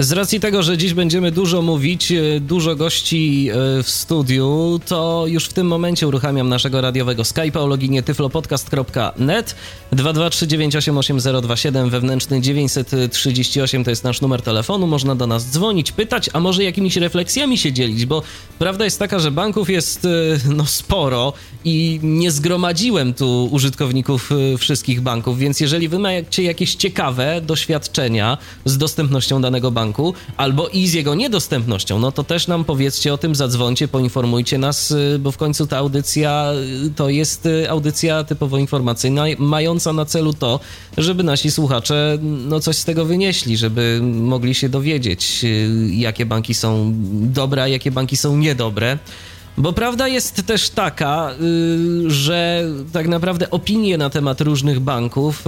Z 0.02 0.12
racji 0.12 0.40
tego, 0.40 0.64
że 0.64 0.78
dziś 0.78 0.94
będziemy 0.94 1.32
dużo 1.32 1.62
mówić, 1.62 2.12
e, 2.12 2.40
dużo 2.40 2.76
gości 2.76 3.50
e, 3.50 3.54
w 3.84 3.90
studiu, 3.90 4.80
to 4.86 5.24
już 5.28 5.46
w 5.46 5.54
tym 5.54 5.68
momencie 5.68 6.08
uruchamiam 6.08 6.50
naszego 6.50 6.82
radiowego 6.82 7.24
Skype'a 7.24 7.58
o 7.58 7.68
loginie 7.68 8.04
tyflopodcast.net 8.04 9.56
223988027 9.94 11.90
wewnętrzny 11.90 12.42
938 12.42 13.84
to 13.84 13.90
jest 13.90 14.04
nasz 14.04 14.22
numer 14.22 14.42
telefonu, 14.42 14.88
można 14.88 15.16
do 15.16 15.28
nas 15.28 15.52
dzwonić, 15.52 15.92
pytać, 15.92 16.30
a 16.34 16.40
może 16.40 16.64
jakimiś 16.64 16.96
refleksjami 16.96 17.58
się 17.58 17.74
dzielić, 17.74 18.06
bo 18.06 18.22
prawda 18.60 18.86
jest 18.86 19.00
taka, 19.00 19.20
że 19.20 19.32
banków 19.32 19.70
jest 19.70 20.06
e, 20.06 20.10
no 20.50 20.66
sporo 20.66 21.34
i 21.66 22.00
nie 22.04 22.32
zgromadziłem 22.32 23.14
tu 23.14 23.50
użytkowników 23.52 24.30
wszystkich 24.58 25.02
banków, 25.02 25.38
więc 25.38 25.60
jeżeli 25.60 25.88
wy 25.88 26.00
macie 26.00 26.44
jakieś 26.44 26.76
ciekawe 26.76 27.42
doświadczenia 27.42 28.38
z 28.66 28.78
dostępnością 28.78 29.42
danego 29.42 29.72
banku, 29.72 29.89
banku, 29.90 30.14
albo 30.38 30.68
i 30.68 30.88
z 30.88 30.94
jego 30.94 31.16
niedostępnością, 31.16 32.00
no 32.00 32.12
to 32.12 32.24
też 32.24 32.48
nam 32.48 32.66
powiedzcie 32.66 33.14
o 33.14 33.18
tym, 33.18 33.36
zadzwońcie, 33.36 33.88
poinformujcie 33.88 34.58
nas, 34.58 34.92
y, 34.92 35.20
bo 35.20 35.32
w 35.32 35.38
końcu 35.38 35.68
ta 35.68 35.78
audycja 35.78 36.52
y, 36.86 36.90
to 36.96 37.10
jest 37.10 37.46
y, 37.46 37.70
audycja 37.70 38.24
typowo 38.24 38.58
informacyjna, 38.58 39.24
mająca 39.38 39.94
na 39.94 40.06
celu 40.06 40.34
to, 40.34 40.60
żeby 40.98 41.24
nasi 41.24 41.52
słuchacze 41.52 42.18
no 42.22 42.60
coś 42.60 42.78
z 42.78 42.86
tego 42.86 43.06
wynieśli, 43.06 43.58
żeby 43.58 44.00
mogli 44.04 44.56
się 44.56 44.70
dowiedzieć, 44.70 45.46
jakie 45.92 46.26
banki 46.26 46.54
są 46.54 46.94
dobre, 47.34 47.64
a 47.64 47.68
jakie 47.68 47.92
banki 47.92 48.18
są 48.18 48.38
niedobre. 48.38 48.98
Bo 49.58 49.74
prawda 49.74 50.08
jest 50.08 50.46
też 50.46 50.70
taka, 50.70 51.32
y, 51.42 52.10
że 52.12 52.66
tak 52.94 53.08
naprawdę 53.08 53.50
opinie 53.50 53.98
na 53.98 54.10
temat 54.10 54.42
różnych 54.42 54.80
banków 54.80 55.46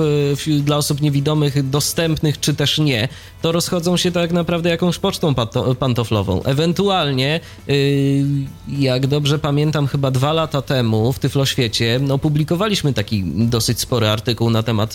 y, 0.48 0.62
dla 0.62 0.78
osób 0.78 1.02
niewidomych, 1.02 1.70
dostępnych 1.70 2.40
czy 2.40 2.54
też 2.54 2.78
nie, 2.80 3.08
to 3.42 3.52
rozchodzą 3.52 3.98
się 3.98 4.12
tak 4.12 4.32
naprawdę 4.32 4.70
jakąś 4.70 4.98
pocztą 4.98 5.36
pantoflową. 5.80 6.44
Ewentualnie, 6.44 7.40
y, 7.70 8.24
jak 8.68 9.08
dobrze 9.08 9.40
pamiętam, 9.40 9.88
chyba 9.88 10.12
dwa 10.12 10.34
lata 10.34 10.62
temu 10.62 11.14
w 11.14 11.20
Tyfloświecie 11.20 12.00
opublikowaliśmy 12.12 12.94
taki 12.94 13.24
dosyć 13.26 13.80
spory 13.80 14.08
artykuł 14.08 14.50
na 14.50 14.64
temat 14.64 14.94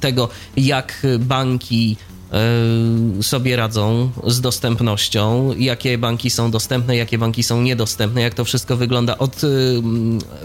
tego, 0.00 0.28
jak 0.56 1.06
banki 1.18 1.96
sobie 3.22 3.56
radzą 3.56 4.10
z 4.26 4.40
dostępnością, 4.40 5.54
jakie 5.58 5.98
banki 5.98 6.30
są 6.30 6.50
dostępne, 6.50 6.96
jakie 6.96 7.18
banki 7.18 7.42
są 7.42 7.62
niedostępne, 7.62 8.22
jak 8.22 8.34
to 8.34 8.44
wszystko 8.44 8.76
wygląda 8.76 9.18
od, 9.18 9.44
e, 9.44 9.48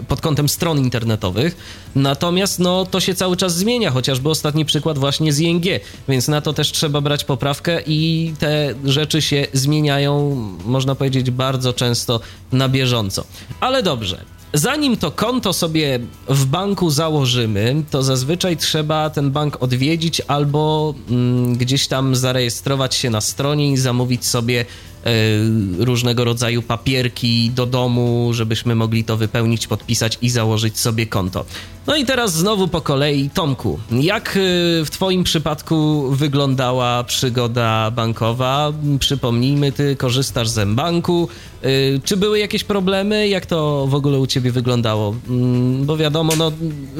pod 0.08 0.20
kątem 0.20 0.48
stron 0.48 0.78
internetowych. 0.78 1.56
Natomiast 1.94 2.58
no, 2.58 2.86
to 2.86 3.00
się 3.00 3.14
cały 3.14 3.36
czas 3.36 3.56
zmienia, 3.56 3.90
chociażby 3.90 4.28
ostatni 4.30 4.64
przykład 4.64 4.98
właśnie 4.98 5.32
z 5.32 5.40
ING, 5.40 5.64
więc 6.08 6.28
na 6.28 6.40
to 6.40 6.52
też 6.52 6.72
trzeba 6.72 7.00
brać 7.00 7.24
poprawkę 7.24 7.80
i 7.86 8.32
te 8.38 8.74
rzeczy 8.84 9.22
się 9.22 9.46
zmieniają, 9.52 10.34
można 10.64 10.94
powiedzieć, 10.94 11.30
bardzo 11.30 11.72
często 11.72 12.20
na 12.52 12.68
bieżąco. 12.68 13.24
Ale 13.60 13.82
dobrze, 13.82 14.24
Zanim 14.52 14.96
to 14.96 15.10
konto 15.10 15.52
sobie 15.52 16.00
w 16.28 16.44
banku 16.44 16.90
założymy, 16.90 17.82
to 17.90 18.02
zazwyczaj 18.02 18.56
trzeba 18.56 19.10
ten 19.10 19.30
bank 19.30 19.62
odwiedzić 19.62 20.22
albo 20.28 20.94
mm, 21.10 21.56
gdzieś 21.56 21.88
tam 21.88 22.16
zarejestrować 22.16 22.94
się 22.94 23.10
na 23.10 23.20
stronie 23.20 23.72
i 23.72 23.76
zamówić 23.76 24.26
sobie 24.26 24.64
E, 25.04 25.84
różnego 25.84 26.24
rodzaju 26.24 26.62
papierki 26.62 27.50
do 27.50 27.66
domu, 27.66 28.30
żebyśmy 28.32 28.74
mogli 28.74 29.04
to 29.04 29.16
wypełnić, 29.16 29.66
podpisać 29.66 30.18
i 30.22 30.30
założyć 30.30 30.78
sobie 30.78 31.06
konto. 31.06 31.44
No 31.86 31.96
i 31.96 32.04
teraz 32.04 32.32
znowu 32.34 32.68
po 32.68 32.80
kolei, 32.80 33.30
Tomku, 33.30 33.78
jak 33.90 34.28
e, 34.28 34.40
w 34.84 34.88
Twoim 34.90 35.24
przypadku 35.24 36.08
wyglądała 36.10 37.04
przygoda 37.04 37.90
bankowa? 37.90 38.72
Przypomnijmy, 38.98 39.72
Ty 39.72 39.96
korzystasz 39.96 40.48
z 40.48 40.68
banku. 40.74 41.28
E, 41.62 41.68
czy 42.04 42.16
były 42.16 42.38
jakieś 42.38 42.64
problemy? 42.64 43.28
Jak 43.28 43.46
to 43.46 43.86
w 43.86 43.94
ogóle 43.94 44.18
u 44.18 44.26
Ciebie 44.26 44.52
wyglądało? 44.52 45.14
Mm, 45.28 45.86
bo 45.86 45.96
wiadomo, 45.96 46.32
no, 46.36 46.52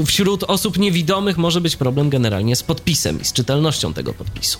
wśród 0.06 0.44
osób 0.44 0.78
niewidomych 0.78 1.38
może 1.38 1.60
być 1.60 1.76
problem 1.76 2.10
generalnie 2.10 2.56
z 2.56 2.62
podpisem 2.62 3.20
i 3.20 3.24
z 3.24 3.32
czytelnością 3.32 3.92
tego 3.92 4.14
podpisu. 4.14 4.58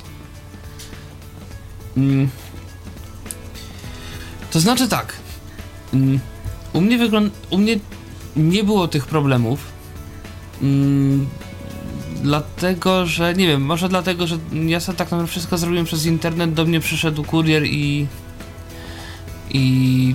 Mm 1.97 2.29
to 4.51 4.61
znaczy 4.61 4.89
tak. 4.89 5.17
Mm, 5.95 6.21
u 6.73 6.81
mnie 6.81 6.99
wygląda. 6.99 7.31
U 7.51 7.59
mnie 7.59 7.79
nie 8.37 8.65
było 8.65 8.89
tych 8.89 9.07
problemów. 9.07 9.61
Dlatego, 12.23 13.07
że 13.07 13.35
nie 13.35 13.47
wiem, 13.47 13.63
może 13.63 13.89
dlatego, 13.89 14.27
że 14.27 14.39
ja 14.53 14.81
sobie 14.81 14.99
tak 14.99 15.11
naprawdę 15.11 15.31
wszystko 15.31 15.59
zrobiłem 15.59 15.87
przez 15.87 16.07
internet, 16.07 16.55
do 16.55 16.65
mnie 16.65 16.81
przyszedł 16.81 17.25
kurier 17.25 17.65
i. 17.67 18.07
i 19.51 20.15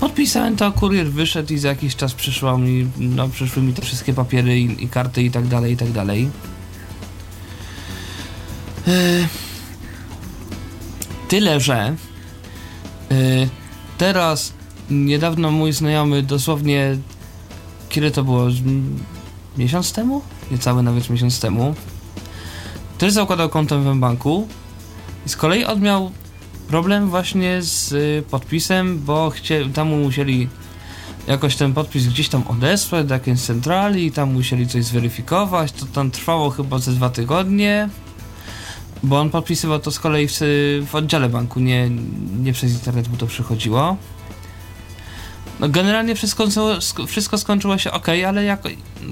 podpisałem 0.00 0.56
to, 0.56 0.72
kurier 0.72 1.10
wyszedł 1.10 1.52
i 1.52 1.58
za 1.58 1.68
jakiś 1.68 1.96
czas 1.96 2.14
przyszło 2.14 2.58
mi, 2.58 2.88
no 2.98 3.28
przyszły 3.28 3.62
mi 3.62 3.72
te 3.72 3.82
wszystkie 3.82 4.14
papiery 4.14 4.60
i, 4.60 4.84
i 4.84 4.88
karty 4.88 5.22
i 5.22 5.30
tak 5.30 5.46
dalej, 5.46 5.72
i 5.72 5.76
tak 5.76 5.92
dalej. 5.92 6.30
Yy, 8.86 8.92
tyle, 11.28 11.60
że 11.60 11.96
yy, 13.10 13.48
teraz 13.98 14.52
niedawno 14.90 15.50
mój 15.50 15.72
znajomy 15.72 16.22
dosłownie 16.22 16.96
kiedy 17.88 18.10
to 18.10 18.24
było? 18.24 18.46
Miesiąc 19.58 19.92
temu? 19.92 20.22
Niecały 20.50 20.82
nawet 20.82 21.10
miesiąc 21.10 21.40
temu. 21.40 21.74
Też 22.98 23.12
zakładał 23.12 23.48
konto 23.48 23.78
w 23.78 23.96
banku 23.96 24.48
i 25.26 25.28
z 25.28 25.36
kolei 25.36 25.64
on 25.64 25.80
miał 25.80 26.10
problem 26.68 27.10
właśnie 27.10 27.62
z 27.62 27.92
y, 27.92 28.22
podpisem, 28.30 28.98
bo 28.98 29.32
tam 29.74 29.88
musieli 29.88 30.48
jakoś 31.26 31.56
ten 31.56 31.74
podpis 31.74 32.06
gdzieś 32.06 32.28
tam 32.28 32.46
odesłać 32.46 33.06
do 33.06 33.14
jakiejś 33.14 33.40
centrali 33.40 34.06
i 34.06 34.12
tam 34.12 34.32
musieli 34.32 34.68
coś 34.68 34.84
zweryfikować. 34.84 35.72
To 35.72 35.86
tam 35.86 36.10
trwało 36.10 36.50
chyba 36.50 36.78
ze 36.78 36.92
dwa 36.92 37.10
tygodnie. 37.10 37.88
Bo 39.02 39.20
on 39.20 39.30
podpisywał 39.30 39.78
to 39.78 39.90
z 39.90 39.98
kolei 39.98 40.28
w, 40.28 40.32
w 40.86 40.94
oddziale 40.94 41.28
banku, 41.28 41.60
nie, 41.60 41.90
nie 42.40 42.52
przez 42.52 42.72
internet 42.72 43.08
mu 43.08 43.16
to 43.16 43.26
przychodziło. 43.26 43.96
No 45.60 45.68
generalnie 45.68 46.14
wszystko, 46.14 46.46
wszystko 47.06 47.38
skończyło 47.38 47.78
się 47.78 47.92
ok, 47.92 48.06
ale 48.26 48.44
jako, 48.44 48.68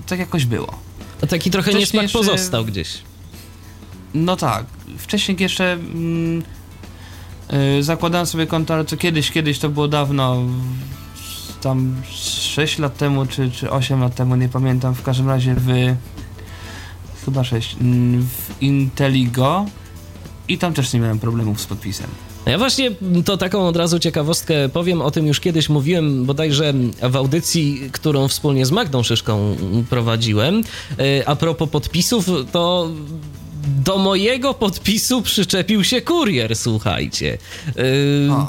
tak 0.07 0.19
jakoś 0.19 0.45
było. 0.45 0.79
A 1.23 1.27
taki 1.27 1.51
trochę 1.51 1.71
Wcześniej 1.71 1.81
niesmak 1.81 2.03
jeszcze, 2.03 2.19
pozostał 2.19 2.65
gdzieś. 2.65 2.99
No 4.15 4.37
tak. 4.37 4.67
Wcześniej 4.99 5.37
jeszcze 5.41 5.73
mm, 5.73 6.43
yy, 7.53 7.83
zakładałem 7.83 8.27
sobie 8.27 8.47
konto, 8.47 8.85
to 8.85 8.97
kiedyś, 8.97 9.31
kiedyś 9.31 9.59
to 9.59 9.69
było 9.69 9.89
dawno, 9.89 10.43
tam 11.61 11.97
6 12.11 12.79
lat 12.79 12.97
temu, 12.97 13.27
czy, 13.27 13.51
czy 13.51 13.71
8 13.71 14.01
lat 14.01 14.15
temu, 14.15 14.37
nie 14.37 14.49
pamiętam, 14.49 14.95
w 14.95 15.03
każdym 15.03 15.29
razie 15.29 15.55
w 15.55 15.97
chyba 17.25 17.45
6, 17.45 17.77
w 18.21 18.63
Inteligo 18.63 19.67
i 20.49 20.59
tam 20.59 20.75
też 20.75 20.93
nie 20.93 21.01
miałem 21.01 21.19
problemów 21.19 21.61
z 21.61 21.67
podpisem. 21.67 22.07
Ja 22.47 22.59
właśnie 22.59 22.91
to 23.25 23.37
taką 23.37 23.67
od 23.69 23.77
razu 23.77 23.99
ciekawostkę 23.99 24.69
powiem, 24.69 25.03
o 25.03 25.11
tym 25.11 25.27
już 25.27 25.41
kiedyś 25.41 25.69
mówiłem 25.69 26.25
bodajże 26.25 26.75
w 27.03 27.17
audycji, 27.17 27.91
którą 27.93 28.29
wspólnie 28.29 28.67
z 28.67 28.71
Magdą 28.71 29.03
Szyszką 29.03 29.57
prowadziłem. 29.91 30.63
E, 30.99 31.29
a 31.29 31.37
propos 31.37 31.71
podpisów, 31.71 32.27
to 32.53 32.91
do 33.67 33.99
mojego 33.99 34.55
podpisu 34.55 35.23
przyczepił 35.23 35.85
się 35.85 36.01
kurier, 36.01 36.57
słuchajcie. 36.57 37.39
Yy, 37.67 37.83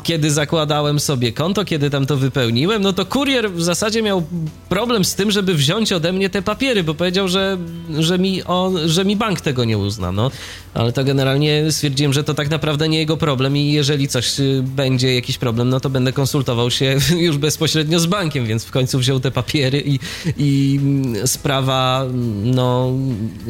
kiedy 0.03 0.31
zakładałem 0.31 0.99
sobie 0.99 1.31
konto, 1.31 1.65
kiedy 1.65 1.89
tam 1.89 2.05
to 2.05 2.17
wypełniłem, 2.17 2.81
no 2.81 2.93
to 2.93 3.05
kurier 3.05 3.51
w 3.51 3.63
zasadzie 3.63 4.01
miał 4.01 4.23
problem 4.69 5.05
z 5.05 5.15
tym, 5.15 5.31
żeby 5.31 5.53
wziąć 5.53 5.91
ode 5.93 6.13
mnie 6.13 6.29
te 6.29 6.41
papiery, 6.41 6.83
bo 6.83 6.93
powiedział, 6.93 7.27
że, 7.27 7.57
że, 7.99 8.19
mi, 8.19 8.43
on, 8.43 8.77
że 8.85 9.05
mi 9.05 9.15
bank 9.15 9.41
tego 9.41 9.65
nie 9.65 9.77
uzna. 9.77 10.11
No. 10.11 10.31
Ale 10.73 10.91
to 10.93 11.03
generalnie 11.03 11.71
stwierdziłem, 11.71 12.13
że 12.13 12.23
to 12.23 12.33
tak 12.33 12.49
naprawdę 12.49 12.89
nie 12.89 12.97
jego 12.97 13.17
problem 13.17 13.57
i 13.57 13.71
jeżeli 13.71 14.07
coś 14.07 14.39
y, 14.39 14.63
będzie, 14.65 15.15
jakiś 15.15 15.37
problem, 15.37 15.69
no 15.69 15.79
to 15.79 15.89
będę 15.89 16.13
konsultował 16.13 16.71
się 16.71 16.97
już 17.27 17.37
bezpośrednio 17.37 17.99
z 17.99 18.05
bankiem, 18.05 18.45
więc 18.45 18.65
w 18.65 18.71
końcu 18.71 18.99
wziął 18.99 19.19
te 19.19 19.31
papiery 19.31 19.83
i, 19.85 19.99
i 20.37 20.79
sprawa 21.25 22.05
no, 22.43 22.91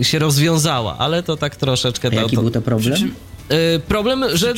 się 0.01 0.19
rozwiązała, 0.19 0.97
ale 0.97 1.24
to 1.24 1.38
tak 1.38 1.56
troszeczkę... 1.59 2.09
A 2.11 2.15
jaki 2.15 2.35
to, 2.35 2.41
był 2.41 2.51
to 2.51 2.61
problem? 2.61 3.11
Y, 3.51 3.79
problem, 3.79 4.25
że 4.33 4.53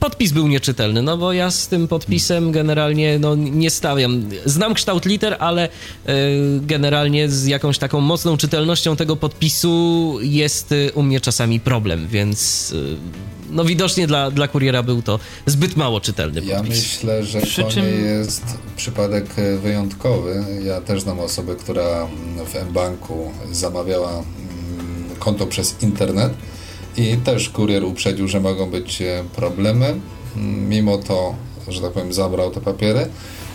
podpis 0.00 0.32
był 0.32 0.48
nieczytelny, 0.48 1.02
no 1.02 1.16
bo 1.16 1.32
ja 1.32 1.50
z 1.50 1.68
tym 1.68 1.88
podpisem 1.88 2.52
generalnie 2.52 3.18
no, 3.18 3.34
nie 3.34 3.70
stawiam. 3.70 4.22
Znam 4.44 4.74
kształt 4.74 5.04
liter, 5.04 5.36
ale 5.38 5.68
y, 5.68 5.70
generalnie 6.60 7.28
z 7.28 7.46
jakąś 7.46 7.78
taką 7.78 8.00
mocną 8.00 8.36
czytelnością 8.36 8.96
tego 8.96 9.16
podpisu 9.16 10.18
jest 10.20 10.72
y, 10.72 10.90
u 10.94 11.02
mnie 11.02 11.20
czasami 11.20 11.60
problem, 11.60 12.08
więc 12.08 12.74
no 13.50 13.64
widocznie 13.64 14.06
dla, 14.06 14.30
dla 14.30 14.48
kuriera 14.48 14.82
był 14.82 15.02
to 15.02 15.18
zbyt 15.46 15.76
mało 15.76 16.00
czytelny 16.00 16.42
podpis. 16.42 16.50
Ja 16.50 16.62
myślę, 16.62 17.24
że 17.24 17.40
Przy 17.40 17.62
to 17.62 17.70
czym... 17.70 17.84
nie 17.84 17.90
jest 17.90 18.42
przypadek 18.76 19.26
wyjątkowy. 19.62 20.44
Ja 20.64 20.80
też 20.80 21.02
znam 21.02 21.20
osobę, 21.20 21.56
która 21.56 22.06
w 22.46 22.70
mBanku 22.70 23.32
zamawiała 23.52 24.22
konto 25.26 25.46
przez 25.46 25.82
internet 25.82 26.32
I 26.96 27.16
też 27.16 27.50
kurier 27.50 27.84
uprzedził, 27.84 28.28
że 28.28 28.40
mogą 28.40 28.70
być 28.70 29.02
problemy. 29.36 29.86
Mm, 30.36 30.68
mimo 30.68 30.98
to, 30.98 31.34
że 31.68 31.80
tak 31.80 31.92
powiem, 31.92 32.12
zabrał 32.12 32.50
te 32.50 32.60
papiery. 32.60 33.08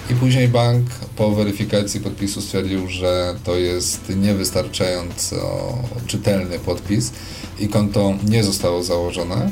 I 0.10 0.14
później 0.16 0.48
bank 0.48 0.86
po 1.16 1.32
weryfikacji 1.32 2.00
podpisu 2.00 2.42
stwierdził, 2.42 2.88
że 2.88 3.36
to 3.44 3.56
jest 3.56 4.16
niewystarczająco 4.16 5.38
czytelny 6.08 6.60
podpis 6.60 7.12
i 7.60 7.68
konto 7.68 8.14
nie 8.30 8.44
zostało 8.44 8.84
założone. 8.84 9.52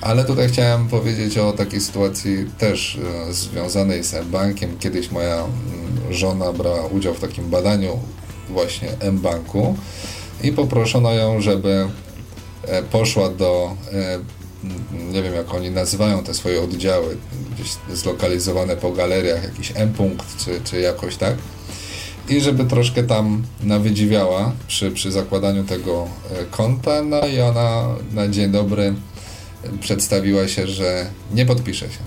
Ale 0.00 0.24
tutaj 0.24 0.48
chciałem 0.48 0.88
powiedzieć 0.88 1.38
o 1.38 1.52
takiej 1.52 1.80
sytuacji 1.80 2.46
też 2.58 2.98
e, 3.28 3.32
związanej 3.32 4.04
z 4.04 4.14
M-Bankiem. 4.14 4.78
Kiedyś 4.78 5.10
moja 5.10 5.36
mm, 5.36 6.14
żona 6.14 6.52
brała 6.52 6.86
udział 6.86 7.14
w 7.14 7.20
takim 7.20 7.50
badaniu 7.50 7.98
właśnie 8.48 8.88
M-Banku 9.00 9.76
i 10.42 10.52
poproszono 10.52 11.12
ją, 11.12 11.40
żeby 11.40 11.88
e, 12.62 12.82
poszła 12.82 13.28
do, 13.28 13.76
e, 13.92 14.18
nie 15.12 15.22
wiem 15.22 15.34
jak 15.34 15.54
oni 15.54 15.70
nazywają 15.70 16.22
te 16.22 16.34
swoje 16.34 16.62
oddziały, 16.62 17.16
gdzieś 17.54 17.98
zlokalizowane 17.98 18.76
po 18.76 18.92
galeriach, 18.92 19.44
jakiś 19.44 19.72
M-punkt 19.74 20.44
czy, 20.44 20.60
czy 20.64 20.80
jakoś 20.80 21.16
tak. 21.16 21.34
I 22.28 22.40
żeby 22.40 22.64
troszkę 22.64 23.02
tam 23.02 23.42
nawydziwiała 23.62 24.52
przy, 24.66 24.90
przy 24.90 25.12
zakładaniu 25.12 25.64
tego 25.64 26.08
konta, 26.50 27.02
no 27.02 27.26
i 27.26 27.40
ona 27.40 27.86
na 28.12 28.28
dzień 28.28 28.50
dobry 28.50 28.94
przedstawiła 29.80 30.48
się, 30.48 30.66
że 30.66 31.06
nie 31.34 31.46
podpisze 31.46 31.86
się, 31.86 31.98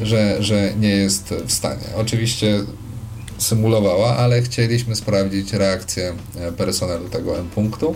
że, 0.00 0.42
że 0.42 0.72
nie 0.80 0.88
jest 0.88 1.34
w 1.46 1.52
stanie. 1.52 1.84
Oczywiście 1.96 2.60
symulowała, 3.38 4.16
ale 4.16 4.42
chcieliśmy 4.42 4.96
sprawdzić 4.96 5.52
reakcję 5.52 6.14
e, 6.36 6.52
personelu 6.52 7.08
tego 7.08 7.38
M-punktu. 7.38 7.94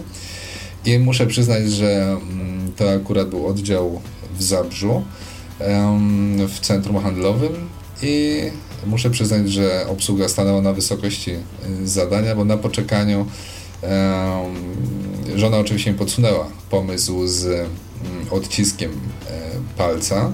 I 0.84 0.98
muszę 0.98 1.26
przyznać, 1.26 1.70
że 1.72 2.02
mm, 2.02 2.72
to 2.76 2.92
akurat 2.92 3.28
był 3.28 3.46
oddział 3.46 4.00
w 4.38 4.42
Zabrzu, 4.42 5.02
w 6.48 6.60
centrum 6.60 7.02
handlowym 7.02 7.68
i 8.02 8.42
muszę 8.86 9.10
przyznać, 9.10 9.50
że 9.50 9.86
obsługa 9.88 10.28
stanęła 10.28 10.62
na 10.62 10.72
wysokości 10.72 11.30
e, 11.30 11.38
zadania, 11.84 12.34
bo 12.34 12.44
na 12.44 12.56
poczekaniu 12.56 13.26
żona 15.36 15.58
oczywiście 15.58 15.92
mi 15.92 15.98
podsunęła 15.98 16.46
pomysł 16.70 17.26
z 17.26 17.68
Mm, 18.04 18.26
odciskiem 18.30 18.90
e, 19.30 19.50
palca, 19.76 20.32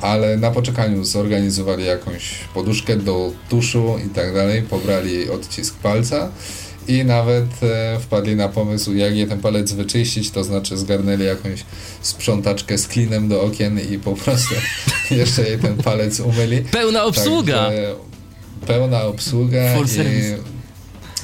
ale 0.00 0.36
na 0.36 0.50
poczekaniu 0.50 1.04
zorganizowali 1.04 1.84
jakąś 1.84 2.34
poduszkę 2.54 2.96
do 2.96 3.32
tuszu 3.48 3.98
i 4.06 4.08
tak 4.08 4.34
dalej, 4.34 4.62
pobrali 4.62 5.12
jej 5.12 5.30
odcisk 5.30 5.74
palca 5.76 6.30
i 6.88 7.04
nawet 7.04 7.62
e, 7.62 7.98
wpadli 8.00 8.36
na 8.36 8.48
pomysł, 8.48 8.94
jak 8.94 9.16
je 9.16 9.26
ten 9.26 9.40
palec 9.40 9.72
wyczyścić, 9.72 10.30
to 10.30 10.44
znaczy 10.44 10.78
zgarnęli 10.78 11.24
jakąś 11.24 11.64
sprzątaczkę 12.02 12.78
z 12.78 12.88
klinem 12.88 13.28
do 13.28 13.42
okien 13.42 13.80
i 13.80 13.98
po 13.98 14.12
prostu 14.12 14.54
jeszcze 15.10 15.42
jej 15.42 15.58
ten 15.58 15.76
palec 15.76 16.20
umyli. 16.20 16.60
Pełna 16.60 17.04
obsługa! 17.04 17.64
Także 17.64 17.94
pełna 18.66 19.02
obsługa 19.02 19.74
Full 19.74 19.86
i 19.86 20.58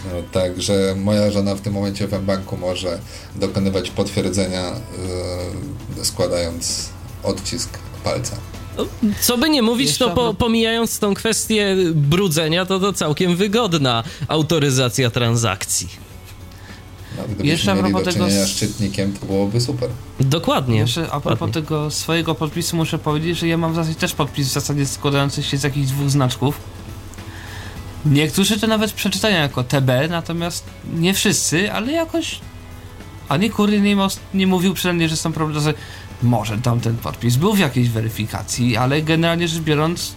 no, 0.05 0.23
także 0.33 0.95
moja 0.99 1.31
żona 1.31 1.55
w 1.55 1.61
tym 1.61 1.73
momencie 1.73 2.07
w 2.07 2.25
banku 2.25 2.57
może 2.57 2.99
dokonywać 3.35 3.91
potwierdzenia 3.91 4.73
yy, 5.97 6.05
składając 6.05 6.89
odcisk 7.23 7.79
palca. 8.05 8.37
Co 9.21 9.39
by 9.39 9.51
nie 9.51 9.63
mówić, 9.63 9.99
to 9.99 10.11
po, 10.11 10.35
pomijając 10.35 10.99
tą 10.99 11.15
kwestię 11.15 11.77
brudzenia, 11.95 12.67
to 12.67 12.81
to 12.81 12.93
całkiem 12.93 13.37
wygodna 13.37 14.05
autoryzacja 14.29 15.11
transakcji. 15.11 15.89
No, 17.17 17.23
gdybyśmy 17.25 17.47
Jeszcze 17.47 17.75
mieli 17.75 17.93
do 17.93 18.13
czynienia 18.13 18.31
tego... 18.31 18.47
szczytnikiem, 18.47 19.13
to 19.13 19.27
byłoby 19.27 19.61
super. 19.61 19.91
Dokładnie. 20.21 20.79
Jeszcze 20.79 21.11
a 21.11 21.21
propos 21.21 21.51
tego 21.51 21.91
swojego 21.91 22.35
podpisu 22.35 22.77
muszę 22.77 22.99
powiedzieć, 22.99 23.39
że 23.39 23.49
ja 23.49 23.57
mam 23.57 23.73
w 23.73 23.77
zasadzie 23.77 23.95
też 23.95 24.13
podpis 24.13 24.49
w 24.49 24.53
zasadzie 24.53 24.87
składający 24.87 25.43
się 25.43 25.57
z 25.57 25.63
jakichś 25.63 25.87
dwóch 25.87 26.11
znaczków. 26.11 26.61
Niektórzy 28.07 28.61
to 28.61 28.67
nawet 28.67 28.93
przeczytają 28.93 29.37
jako 29.37 29.65
TB, 29.65 29.91
natomiast 30.11 30.65
nie 30.95 31.15
wszyscy, 31.15 31.73
ale 31.73 31.93
jakoś. 31.93 32.41
Ani 33.29 33.51
Kury 33.51 33.81
nie, 33.81 33.97
nie 34.35 34.47
mówił 34.47 34.75
przynajmniej, 34.75 35.09
że 35.09 35.17
są 35.17 35.33
problemy. 35.33 35.75
Może 36.25 36.59
tam 36.59 36.81
ten 36.81 36.97
podpis 36.97 37.37
był 37.37 37.55
w 37.55 37.59
jakiejś 37.59 37.89
weryfikacji, 37.89 38.77
ale 38.77 39.03
generalnie 39.03 39.49
rzecz 39.49 39.63
biorąc, 39.63 40.13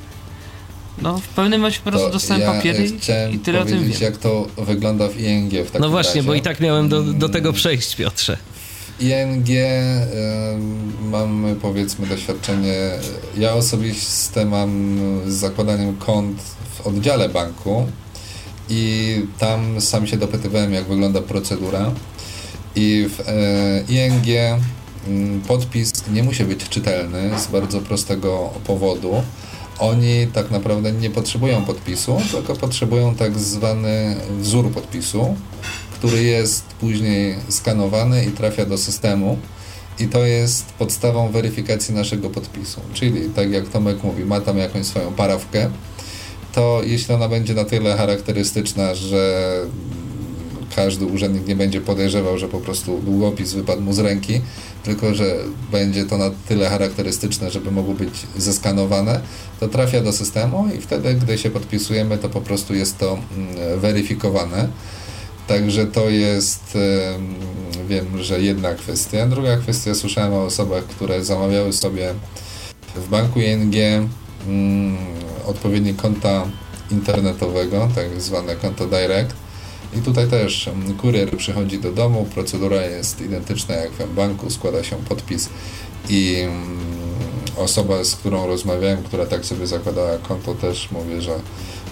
no 1.02 1.18
w 1.18 1.28
pewnym 1.28 1.60
momencie 1.60 1.80
po 1.84 1.90
prostu 1.92 2.10
dostałem 2.12 2.42
ja 2.42 2.54
papiery 2.54 2.92
i 3.34 3.40
tyle 3.40 3.62
o 3.62 3.66
tym 3.66 3.84
wiem. 3.84 4.02
jak 4.02 4.18
to 4.18 4.48
wygląda 4.58 5.08
w 5.08 5.20
ING 5.20 5.52
w 5.52 5.66
takim 5.66 5.82
No 5.82 5.90
właśnie, 5.90 6.16
razie. 6.22 6.28
bo 6.28 6.34
i 6.34 6.42
tak 6.42 6.60
miałem 6.60 6.90
do, 6.90 7.04
do 7.04 7.30
tego 7.30 7.54
przejść, 7.54 7.96
Piotrze. 7.96 8.38
W 9.00 9.04
ING 9.04 9.50
y, 9.50 9.56
mamy 11.02 11.56
powiedzmy 11.56 12.08
doświadczenie, 12.08 12.76
ja 13.38 13.54
osobiście 13.54 14.46
mam 14.46 15.00
z 15.28 15.34
zakładaniem 15.34 15.98
kont 15.98 16.42
w 16.78 16.88
oddziale 16.88 17.30
banku 17.30 17.86
i 18.70 19.14
tam 19.40 19.82
sam 19.82 20.08
się 20.08 20.18
dopytywałem, 20.18 20.74
jak 20.74 20.86
wygląda 20.88 21.22
procedura. 21.22 21.92
I 22.76 23.10
w 23.10 23.20
e, 23.28 24.06
ING 24.06 24.26
mm, 25.08 25.42
podpis 25.42 25.92
nie 26.14 26.24
musi 26.24 26.44
być 26.44 26.70
czytelny 26.70 27.40
z 27.40 27.48
bardzo 27.48 27.82
prostego 27.82 28.50
powodu. 28.68 29.24
Oni 29.80 30.28
tak 30.34 30.52
naprawdę 30.52 30.92
nie 30.92 31.10
potrzebują 31.10 31.66
podpisu, 31.66 32.22
tylko 32.32 32.56
potrzebują 32.56 33.16
tak 33.16 33.40
zwany 33.40 34.16
wzór 34.40 34.72
podpisu, 34.72 35.36
który 35.92 36.24
jest 36.24 36.64
później 36.64 37.36
skanowany 37.50 38.26
i 38.26 38.32
trafia 38.32 38.66
do 38.66 38.78
systemu. 38.78 39.38
I 40.00 40.08
to 40.08 40.26
jest 40.26 40.66
podstawą 40.66 41.32
weryfikacji 41.32 41.96
naszego 41.96 42.30
podpisu. 42.30 42.82
Czyli, 42.94 43.30
tak 43.30 43.52
jak 43.52 43.70
Tomek 43.70 44.04
mówi, 44.04 44.26
ma 44.26 44.42
tam 44.42 44.58
jakąś 44.58 44.86
swoją 44.86 45.14
parawkę, 45.14 45.70
to 46.54 46.82
jeśli 46.86 47.16
ona 47.16 47.30
będzie 47.30 47.54
na 47.54 47.66
tyle 47.66 47.98
charakterystyczna, 47.98 48.96
że 48.96 49.52
każdy 50.78 51.06
urzędnik 51.06 51.48
nie 51.48 51.56
będzie 51.56 51.82
podejrzewał, 51.82 52.38
że 52.38 52.48
po 52.48 52.60
prostu 52.60 53.00
długopis 53.00 53.54
wypadł 53.54 53.82
mu 53.82 53.94
z 53.94 54.00
ręki, 54.00 54.42
tylko 54.84 55.14
że 55.14 55.36
będzie 55.72 56.06
to 56.06 56.18
na 56.18 56.32
tyle 56.48 56.70
charakterystyczne, 56.70 57.52
żeby 57.52 57.72
mogło 57.72 57.94
być 57.94 58.14
zeskanowane, 58.38 59.22
to 59.60 59.68
trafia 59.68 60.02
do 60.02 60.14
systemu 60.14 60.68
i 60.78 60.82
wtedy, 60.82 61.14
gdy 61.14 61.38
się 61.38 61.50
podpisujemy, 61.50 62.18
to 62.18 62.30
po 62.30 62.42
prostu 62.42 62.76
jest 62.76 62.98
to 62.98 63.18
mm, 63.38 63.80
weryfikowane. 63.80 64.68
Także 65.48 65.86
to 65.86 66.10
jest, 66.10 66.78
wiem, 67.90 68.24
że 68.24 68.42
jedna 68.42 68.74
kwestia. 68.74 69.28
Druga 69.28 69.58
kwestia, 69.58 69.96
słyszałem 69.96 70.34
o 70.34 70.44
osobach, 70.44 70.84
które 70.84 71.26
zamawiały 71.26 71.74
sobie 71.74 72.14
w 72.96 73.10
banku 73.10 73.40
ING 73.40 73.76
odpowiednie 75.46 75.94
konta 75.94 76.46
internetowego, 76.92 77.90
tak 77.96 78.22
zwane 78.22 78.56
konto 78.56 78.86
direct. 78.88 79.47
I 79.94 80.02
tutaj 80.02 80.28
też 80.28 80.68
mm, 80.68 80.98
kurier 80.98 81.38
przychodzi 81.38 81.80
do 81.80 81.92
domu, 81.92 82.28
procedura 82.34 82.82
jest 82.82 83.22
identyczna 83.22 83.76
jak 83.76 83.92
w 83.92 84.14
banku, 84.14 84.50
składa 84.50 84.84
się 84.84 84.96
podpis 84.96 85.50
i 86.10 86.36
mm, 86.40 86.78
osoba, 87.58 88.04
z 88.04 88.16
którą 88.16 88.48
rozmawiałem, 88.48 89.04
która 89.04 89.26
tak 89.26 89.46
sobie 89.46 89.68
zakładała 89.68 90.18
konto, 90.18 90.56
też 90.56 90.92
mówi, 90.92 91.22
że 91.22 91.40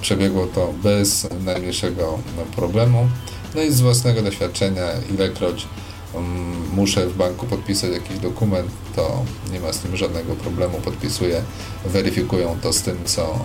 przebiegło 0.01 0.47
to 0.47 0.73
bez 0.83 1.27
najmniejszego 1.45 2.19
problemu. 2.55 3.07
No 3.55 3.61
i 3.61 3.71
z 3.71 3.81
własnego 3.81 4.21
doświadczenia, 4.21 4.87
ilekroć 5.13 5.67
um, 6.13 6.25
muszę 6.73 7.07
w 7.07 7.17
banku 7.17 7.45
podpisać 7.45 7.91
jakiś 7.91 8.19
dokument, 8.19 8.71
to 8.95 9.23
nie 9.51 9.59
ma 9.59 9.73
z 9.73 9.79
tym 9.79 9.97
żadnego 9.97 10.35
problemu, 10.35 10.77
podpisuję, 10.77 11.41
weryfikują 11.85 12.57
to 12.61 12.73
z 12.73 12.81
tym, 12.81 12.97
co 13.05 13.39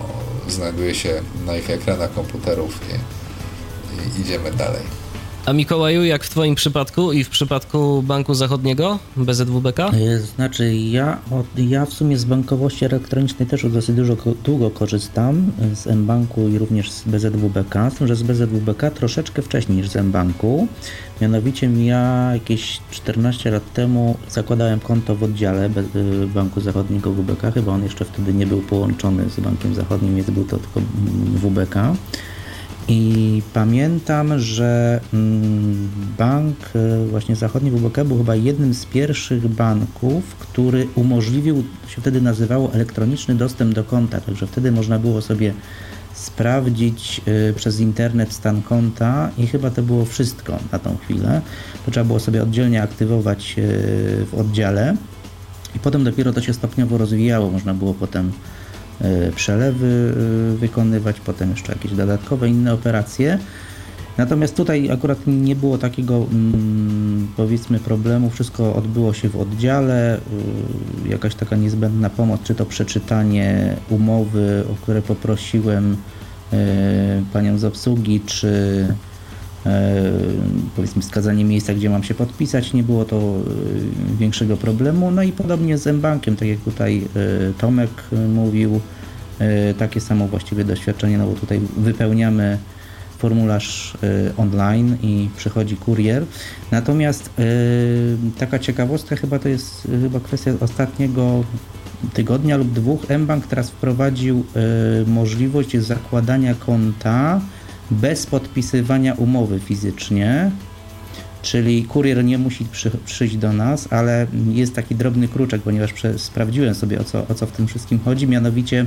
znajduje 0.47 0.95
się 0.95 1.21
na 1.45 1.57
ich 1.57 1.69
ekranach 1.69 2.13
komputerów 2.13 2.79
i, 2.89 3.20
i 4.17 4.21
idziemy 4.21 4.51
dalej. 4.51 4.81
A 5.45 5.53
Mikołaju, 5.53 6.03
jak 6.03 6.23
w 6.23 6.29
Twoim 6.29 6.55
przypadku 6.55 7.13
i 7.13 7.23
w 7.23 7.29
przypadku 7.29 8.01
Banku 8.01 8.33
Zachodniego, 8.33 8.99
BZWBK? 9.17 9.79
E, 9.79 10.19
znaczy, 10.19 10.75
ja, 10.75 11.17
ja 11.57 11.85
w 11.85 11.93
sumie 11.93 12.17
z 12.17 12.25
bankowości 12.25 12.85
elektronicznej 12.85 13.47
też 13.47 13.63
już 13.63 13.73
dosyć 13.73 13.95
dużo, 13.95 14.15
długo 14.43 14.69
korzystam, 14.69 15.51
z 15.73 15.85
mBanku 15.85 16.47
i 16.47 16.57
również 16.57 16.91
z 16.91 17.03
BZWBK, 17.03 17.89
z 17.89 17.93
tym, 17.93 18.07
że 18.07 18.15
z 18.15 18.23
BZWBK 18.23 18.91
troszeczkę 18.91 19.41
wcześniej 19.41 19.77
niż 19.77 19.89
z 19.89 19.95
mBanku. 19.95 20.67
Mianowicie 21.21 21.69
ja 21.83 22.29
jakieś 22.33 22.79
14 22.91 23.51
lat 23.51 23.73
temu 23.73 24.17
zakładałem 24.29 24.79
konto 24.79 25.15
w 25.15 25.23
oddziale 25.23 25.65
y, 25.65 26.27
Banku 26.27 26.61
Zachodniego 26.61 27.11
WBK, 27.11 27.51
chyba 27.53 27.71
on 27.71 27.83
jeszcze 27.83 28.05
wtedy 28.05 28.33
nie 28.33 28.47
był 28.47 28.61
połączony 28.61 29.29
z 29.29 29.39
Bankiem 29.39 29.75
Zachodnim, 29.75 30.15
więc 30.15 30.29
był 30.29 30.45
to 30.45 30.57
tylko 30.57 30.81
WBK. 31.35 31.75
I 32.87 33.41
pamiętam, 33.53 34.39
że 34.39 34.99
mm, 35.13 35.89
bank 36.17 36.57
y, 36.75 37.07
właśnie 37.07 37.35
zachodni 37.35 37.71
WBK 37.71 38.05
był 38.05 38.17
chyba 38.17 38.35
jednym 38.35 38.73
z 38.73 38.85
pierwszych 38.85 39.47
banków, 39.47 40.35
który 40.35 40.87
umożliwił, 40.95 41.63
się 41.87 42.01
wtedy 42.01 42.21
nazywało 42.21 42.73
elektroniczny 42.73 43.35
dostęp 43.35 43.73
do 43.73 43.83
konta, 43.83 44.21
także 44.21 44.47
wtedy 44.47 44.71
można 44.71 44.99
było 44.99 45.21
sobie 45.21 45.53
sprawdzić 46.13 47.21
y, 47.49 47.53
przez 47.53 47.79
internet 47.79 48.33
stan 48.33 48.61
konta 48.61 49.29
i 49.37 49.47
chyba 49.47 49.69
to 49.69 49.81
było 49.81 50.05
wszystko 50.05 50.59
na 50.71 50.79
tą 50.79 50.97
chwilę. 50.97 51.41
To 51.85 51.91
trzeba 51.91 52.05
było 52.05 52.19
sobie 52.19 52.43
oddzielnie 52.43 52.83
aktywować 52.83 53.55
y, 53.57 54.25
w 54.25 54.35
oddziale 54.37 54.95
i 55.75 55.79
potem 55.79 56.03
dopiero 56.03 56.33
to 56.33 56.41
się 56.41 56.53
stopniowo 56.53 56.97
rozwijało. 56.97 57.51
Można 57.51 57.73
było 57.73 57.93
potem 57.93 58.31
przelewy 59.35 60.13
wykonywać, 60.59 61.19
potem 61.19 61.51
jeszcze 61.51 61.73
jakieś 61.73 61.91
dodatkowe 61.91 62.49
inne 62.49 62.73
operacje. 62.73 63.39
Natomiast 64.17 64.55
tutaj 64.55 64.91
akurat 64.91 65.17
nie 65.27 65.55
było 65.55 65.77
takiego 65.77 66.15
mm, 66.15 67.27
powiedzmy 67.37 67.79
problemu, 67.79 68.29
wszystko 68.29 68.75
odbyło 68.75 69.13
się 69.13 69.29
w 69.29 69.35
oddziale, 69.35 70.17
y, 71.05 71.09
jakaś 71.09 71.35
taka 71.35 71.55
niezbędna 71.55 72.09
pomoc, 72.09 72.43
czy 72.43 72.55
to 72.55 72.65
przeczytanie 72.65 73.75
umowy, 73.89 74.63
o 74.71 74.75
które 74.75 75.01
poprosiłem 75.01 75.97
panią 77.33 77.57
z 77.57 77.63
obsługi, 77.63 78.21
czy 78.25 78.87
powiedzmy 80.75 81.01
wskazanie 81.01 81.45
miejsca, 81.45 81.73
gdzie 81.73 81.89
mam 81.89 82.03
się 82.03 82.13
podpisać, 82.13 82.73
nie 82.73 82.83
było 82.83 83.05
to 83.05 83.35
większego 84.19 84.57
problemu. 84.57 85.11
No 85.11 85.23
i 85.23 85.31
podobnie 85.31 85.77
z 85.77 85.87
M-Bankiem, 85.87 86.35
tak 86.35 86.47
jak 86.47 86.59
tutaj 86.59 87.01
Tomek 87.57 87.89
mówił, 88.33 88.81
takie 89.77 90.01
samo 90.01 90.27
właściwie 90.27 90.63
doświadczenie, 90.63 91.17
no 91.17 91.27
bo 91.27 91.33
tutaj 91.33 91.61
wypełniamy 91.77 92.57
formularz 93.17 93.97
online 94.37 94.97
i 95.03 95.29
przychodzi 95.37 95.75
kurier. 95.75 96.25
Natomiast 96.71 97.29
taka 98.39 98.59
ciekawostka 98.59 99.15
chyba 99.15 99.39
to 99.39 99.49
jest 99.49 99.87
chyba 100.01 100.19
kwestia 100.19 100.51
ostatniego 100.59 101.43
tygodnia 102.13 102.57
lub 102.57 102.71
dwóch. 102.71 103.09
mBank 103.19 103.47
teraz 103.47 103.69
wprowadził 103.69 104.45
możliwość 105.07 105.77
zakładania 105.77 106.55
konta 106.55 107.41
bez 107.91 108.25
podpisywania 108.25 109.13
umowy 109.13 109.59
fizycznie. 109.59 110.51
Czyli 111.41 111.83
kurier 111.83 112.23
nie 112.23 112.37
musi 112.37 112.65
przy, 112.65 112.91
przyjść 113.05 113.37
do 113.37 113.53
nas, 113.53 113.87
ale 113.93 114.27
jest 114.51 114.75
taki 114.75 114.95
drobny 114.95 115.27
kruczek, 115.27 115.61
ponieważ 115.61 115.93
prze, 115.93 116.19
sprawdziłem 116.19 116.75
sobie 116.75 116.99
o 116.99 117.03
co, 117.03 117.27
o 117.27 117.33
co 117.33 117.45
w 117.45 117.51
tym 117.51 117.67
wszystkim 117.67 117.99
chodzi. 118.05 118.27
Mianowicie 118.27 118.85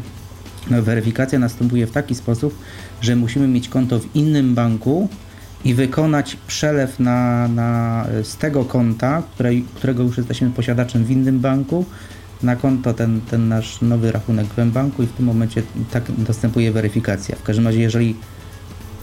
no, 0.71 0.83
weryfikacja 0.83 1.39
następuje 1.39 1.87
w 1.87 1.91
taki 1.91 2.15
sposób, 2.15 2.59
że 3.01 3.17
musimy 3.17 3.49
mieć 3.49 3.69
konto 3.69 4.01
w 4.01 4.17
innym 4.17 4.55
banku 4.55 5.09
i 5.65 5.75
wykonać 5.75 6.37
przelew 6.47 7.01
na, 7.01 7.49
na, 7.49 8.07
z 8.23 8.37
tego 8.37 8.65
konta, 8.65 9.23
której, 9.35 9.65
którego 9.75 10.03
już 10.03 10.17
jesteśmy 10.17 10.51
posiadaczem 10.51 11.05
w 11.05 11.11
innym 11.11 11.41
banku, 11.41 11.85
na 12.43 12.57
konto 12.57 12.95
ten, 12.95 13.21
ten 13.21 13.49
nasz 13.49 13.81
nowy 13.81 14.13
rachunek 14.13 14.47
w 14.47 14.71
banku 14.71 15.03
i 15.03 15.07
w 15.07 15.13
tym 15.13 15.27
momencie 15.27 15.63
tak 15.91 16.05
następuje 16.29 16.73
weryfikacja. 16.73 17.37
W 17.37 17.43
każdym 17.43 17.67
razie, 17.67 17.81
jeżeli 17.81 18.17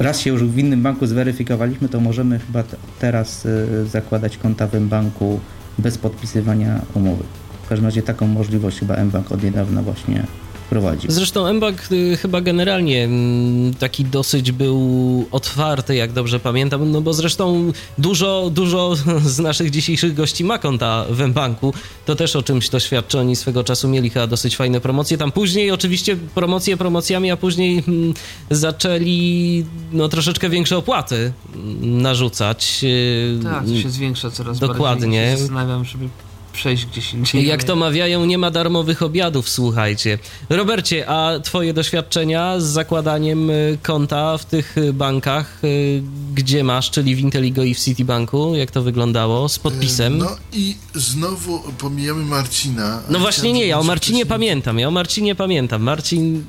raz 0.01 0.19
się 0.19 0.29
już 0.29 0.43
w 0.43 0.57
innym 0.57 0.81
banku 0.81 1.07
zweryfikowaliśmy, 1.07 1.89
to 1.89 1.99
możemy 1.99 2.39
chyba 2.39 2.63
teraz 2.99 3.45
y, 3.45 3.85
zakładać 3.87 4.37
konta 4.37 4.67
w 4.67 4.79
banku 4.79 5.39
bez 5.77 5.97
podpisywania 5.97 6.81
umowy. 6.93 7.23
W 7.63 7.69
każdym 7.69 7.85
razie 7.85 8.01
taką 8.01 8.27
możliwość 8.27 8.79
chyba 8.79 9.03
mBank 9.03 9.31
od 9.31 9.43
niedawna 9.43 9.81
właśnie 9.81 10.23
wprowadził. 10.71 11.11
Zresztą 11.11 11.53
mBank 11.53 11.91
y, 11.91 12.17
chyba 12.17 12.41
generalnie 12.41 13.03
mm, 13.03 13.73
taki 13.73 14.05
dosyć 14.05 14.51
był 14.51 15.25
otwarty, 15.31 15.95
jak 15.95 16.11
dobrze 16.11 16.39
pamiętam, 16.39 16.91
no 16.91 17.01
bo 17.01 17.13
zresztą 17.13 17.71
dużo, 17.97 18.49
dużo 18.53 18.95
z 19.35 19.39
naszych 19.39 19.69
dzisiejszych 19.69 20.13
gości 20.13 20.43
ma 20.43 20.57
konta 20.57 21.05
w 21.09 21.27
mBanku. 21.27 21.73
To 22.05 22.15
też 22.15 22.35
o 22.35 22.43
czymś 22.43 22.69
to 22.69 22.79
świadczy. 22.79 23.19
Oni 23.19 23.35
swego 23.35 23.63
czasu 23.63 23.87
mieli 23.87 24.09
chyba 24.09 24.27
dosyć 24.27 24.57
fajne 24.57 24.81
promocje. 24.81 25.17
Tam 25.17 25.31
później 25.31 25.71
oczywiście 25.71 26.17
promocje 26.35 26.77
promocjami, 26.77 27.31
a 27.31 27.37
później 27.37 27.83
mm, 27.87 28.13
zaczęli 28.51 29.65
no, 29.91 30.09
troszeczkę 30.09 30.49
większe 30.49 30.77
opłaty 30.77 31.33
mm, 31.55 32.01
narzucać. 32.01 32.79
Y, 32.83 33.39
tak, 33.43 33.65
to 33.65 33.75
się 33.81 33.89
zwiększa 33.89 34.31
coraz 34.31 34.59
Dokładnie. 34.59 34.83
bardziej. 34.83 35.09
Dokładnie. 35.09 35.37
Zastanawiam, 35.37 35.85
żeby 35.85 36.09
przejść 36.53 36.85
gdzieś 36.85 37.13
indziej. 37.13 37.47
Jak 37.47 37.63
to 37.63 37.75
mawiają, 37.75 38.25
nie 38.25 38.37
ma 38.37 38.51
darmowych 38.51 39.01
obiadów, 39.01 39.49
słuchajcie. 39.49 40.19
Robercie, 40.49 41.09
a 41.09 41.39
twoje 41.39 41.73
doświadczenia 41.73 42.59
z 42.59 42.63
zakładaniem 42.63 43.49
y, 43.49 43.77
konta 43.81 44.37
w 44.37 44.45
tych 44.45 44.77
y, 44.77 44.93
bankach, 44.93 45.63
y, 45.63 46.03
gdzie 46.33 46.63
masz, 46.63 46.91
czyli 46.91 47.15
w 47.15 47.19
Inteligo 47.19 47.63
i 47.63 47.73
w 47.73 47.79
Citibanku, 47.79 48.55
jak 48.55 48.71
to 48.71 48.81
wyglądało, 48.81 49.49
z 49.49 49.59
podpisem? 49.59 50.17
No 50.17 50.37
i 50.53 50.75
znowu 50.93 51.59
pomijamy 51.77 52.23
Marcina. 52.23 53.01
No 53.09 53.19
właśnie 53.19 53.53
nie, 53.53 53.67
ja 53.67 53.79
o 53.79 53.83
Marcinie 53.83 54.25
pamiętam, 54.25 54.79
ja 54.79 54.87
o 54.87 54.91
Marcinie 54.91 55.35
pamiętam. 55.35 55.81
Marcin... 55.81 56.43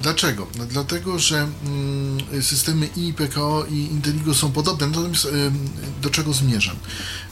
Dlaczego? 0.00 0.46
No 0.58 0.66
dlatego, 0.66 1.18
że 1.18 1.48
mm, 1.64 2.42
systemy 2.42 2.88
i 2.96 3.12
PKO 3.12 3.64
i 3.70 3.74
Inteligo 3.74 4.34
są 4.34 4.52
podobne, 4.52 4.86
natomiast 4.86 5.28
do 6.02 6.10
czego 6.10 6.32
zmierzam? 6.32 6.76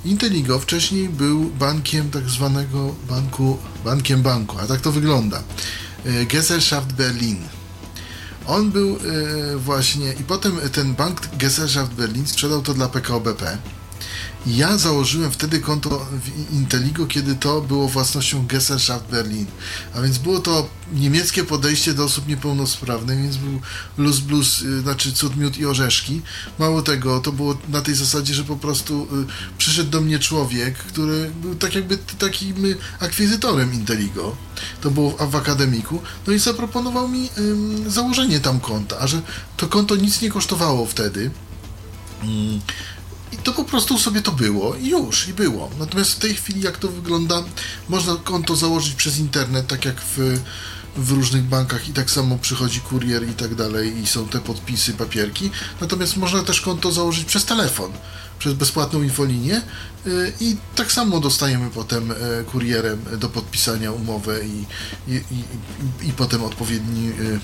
Inteligo 0.05 0.59
wcześniej 0.59 1.09
był 1.09 1.45
bankiem 1.45 2.11
tak 2.11 2.29
zwanego 2.29 2.95
banku, 3.09 3.59
bankiem 3.85 4.23
banku, 4.23 4.59
a 4.59 4.67
tak 4.67 4.81
to 4.81 4.93
wygląda. 4.93 5.43
E, 6.05 6.27
Gesellschaft 6.27 6.93
Berlin. 6.93 7.39
On 8.47 8.71
był 8.71 8.97
e, 8.97 9.57
właśnie, 9.57 10.13
i 10.13 10.25
potem 10.25 10.59
ten 10.73 10.95
bank 10.95 11.21
Gesellschaft 11.37 11.93
Berlin 11.93 12.27
sprzedał 12.27 12.63
to 12.63 12.75
dla 12.75 12.89
PKO 12.89 13.21
BP 13.21 13.59
ja 14.57 14.79
założyłem 14.79 15.31
wtedy 15.31 15.61
konto 15.61 16.07
w 16.25 16.53
Inteligo, 16.53 17.07
kiedy 17.07 17.35
to 17.35 17.61
było 17.61 17.89
własnością 17.89 18.47
Gesellschaft 18.47 19.05
Berlin. 19.11 19.47
A 19.95 20.01
więc 20.01 20.19
było 20.19 20.39
to 20.39 20.69
niemieckie 20.93 21.45
podejście 21.45 21.95
do 21.95 22.05
osób 22.05 22.29
niepełnosprawnych, 22.29 23.23
więc 23.23 23.37
był 23.37 23.61
luz 23.99 24.21
blues, 24.21 24.63
y, 24.63 24.81
znaczy 24.81 25.13
cud, 25.13 25.37
miód 25.37 25.59
i 25.59 25.67
orzeszki. 25.67 26.23
Mało 26.59 26.83
tego, 26.83 27.21
to 27.21 27.33
było 27.33 27.59
na 27.69 27.81
tej 27.81 27.95
zasadzie, 27.95 28.35
że 28.35 28.45
po 28.45 28.57
prostu 28.57 29.03
y, 29.03 29.57
przyszedł 29.59 29.91
do 29.91 30.01
mnie 30.01 30.19
człowiek, 30.19 30.79
który 30.79 31.31
był 31.43 31.55
tak 31.55 31.75
jakby 31.75 31.99
takim 32.19 32.57
akwizytorem 33.01 33.75
Inteligo. 33.75 34.37
To 34.81 34.91
było 34.91 35.11
w, 35.11 35.37
akademiku. 35.37 36.03
No 36.27 36.33
i 36.33 36.39
zaproponował 36.39 37.09
mi 37.09 37.31
y, 37.87 37.91
założenie 37.91 38.41
tam 38.41 38.61
konta, 38.61 38.99
a 38.99 39.07
że 39.07 39.23
to 39.57 39.67
konto 39.67 39.97
nic 39.97 40.23
nie 40.23 40.31
kosztowało 40.31 40.87
wtedy. 40.87 41.31
Mm, 42.23 42.61
i 43.33 43.37
to 43.37 43.53
po 43.53 43.65
prostu 43.65 43.99
sobie 43.99 44.23
to 44.23 44.33
było 44.33 44.75
i 44.75 44.89
już, 44.89 45.29
i 45.29 45.35
było. 45.35 45.71
Natomiast 45.79 46.13
w 46.13 46.19
tej 46.19 46.35
chwili, 46.35 46.61
jak 46.61 46.77
to 46.77 46.89
wygląda, 46.89 47.43
można 47.89 48.17
konto 48.17 48.57
założyć 48.57 48.95
przez 48.95 49.19
internet, 49.19 49.67
tak 49.67 49.85
jak 49.85 50.01
w, 50.01 50.41
w 50.97 51.11
różnych 51.11 51.43
bankach 51.43 51.89
i 51.89 51.93
tak 51.93 52.11
samo 52.11 52.39
przychodzi 52.39 52.81
kurier 52.81 53.29
i 53.29 53.33
tak 53.33 53.55
dalej 53.55 53.99
i 53.99 54.07
są 54.07 54.29
te 54.29 54.41
podpisy, 54.41 54.93
papierki. 54.93 55.51
Natomiast 55.81 56.17
można 56.17 56.43
też 56.43 56.61
konto 56.61 56.93
założyć 56.93 57.25
przez 57.25 57.45
telefon 57.45 57.93
przez 58.39 58.55
bezpłatną 58.55 59.03
infolinię 59.03 59.63
y, 60.07 60.33
i 60.41 60.57
tak 60.77 60.93
samo 60.93 61.21
dostajemy 61.21 61.71
potem 61.71 62.13
e, 62.13 62.15
kurierem 62.45 63.05
do 63.19 63.29
podpisania 63.29 63.93
umowę 63.93 64.45
i, 64.45 64.65
i, 65.09 65.15
i, 65.15 66.09
i 66.09 66.13
potem 66.13 66.45
odpowiedni, 66.45 67.09
y, 67.09 67.13
mm, 67.13 67.41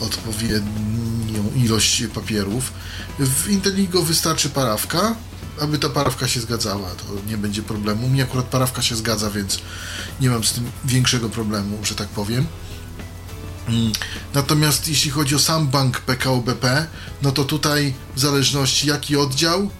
odpowiednią 0.00 1.50
ilość 1.56 2.02
papierów. 2.14 2.72
W 3.18 3.48
Inteligo 3.48 4.02
wystarczy 4.02 4.50
parawka, 4.50 5.14
aby 5.60 5.78
ta 5.78 5.88
parawka 5.88 6.28
się 6.28 6.40
zgadzała, 6.40 6.88
to 6.90 7.04
nie 7.30 7.36
będzie 7.36 7.62
problemu. 7.62 8.08
Mi 8.08 8.22
akurat 8.22 8.46
parawka 8.46 8.82
się 8.82 8.96
zgadza, 8.96 9.30
więc 9.30 9.58
nie 10.20 10.30
mam 10.30 10.44
z 10.44 10.52
tym 10.52 10.70
większego 10.84 11.28
problemu, 11.28 11.78
że 11.84 11.94
tak 11.94 12.08
powiem. 12.08 12.46
Mm. 13.68 13.92
Natomiast 14.34 14.88
jeśli 14.88 15.10
chodzi 15.10 15.34
o 15.34 15.38
sam 15.38 15.68
bank 15.68 16.00
PKO 16.00 16.36
BP, 16.36 16.86
no 17.22 17.32
to 17.32 17.44
tutaj 17.44 17.94
w 18.16 18.20
zależności 18.20 18.88
jaki 18.88 19.16
oddział, 19.16 19.70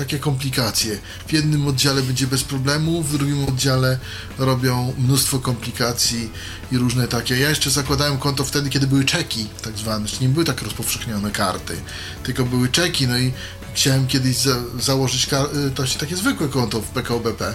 takie 0.00 0.18
komplikacje. 0.18 0.98
W 1.28 1.32
jednym 1.32 1.66
oddziale 1.66 2.02
będzie 2.02 2.26
bez 2.26 2.44
problemu, 2.44 3.02
w 3.02 3.12
drugim 3.12 3.44
oddziale 3.44 3.98
robią 4.38 4.94
mnóstwo 4.98 5.38
komplikacji 5.38 6.30
i 6.72 6.78
różne 6.78 7.08
takie. 7.08 7.38
Ja 7.38 7.48
jeszcze 7.48 7.70
zakładałem 7.70 8.18
konto 8.18 8.44
wtedy, 8.44 8.70
kiedy 8.70 8.86
były 8.86 9.04
czeki, 9.04 9.46
tak 9.62 9.78
zwane, 9.78 10.06
nie 10.20 10.28
były 10.28 10.44
tak 10.44 10.62
rozpowszechnione 10.62 11.30
karty, 11.30 11.76
tylko 12.22 12.44
były 12.44 12.68
czeki, 12.68 13.08
no 13.08 13.18
i 13.18 13.32
chciałem 13.74 14.06
kiedyś 14.06 14.36
za, 14.36 14.56
założyć 14.78 15.24
y, 15.24 15.70
to, 15.74 15.82
takie 16.00 16.16
zwykłe 16.16 16.48
konto 16.48 16.80
w 16.80 16.88
PKO 16.88 17.20
BP 17.20 17.54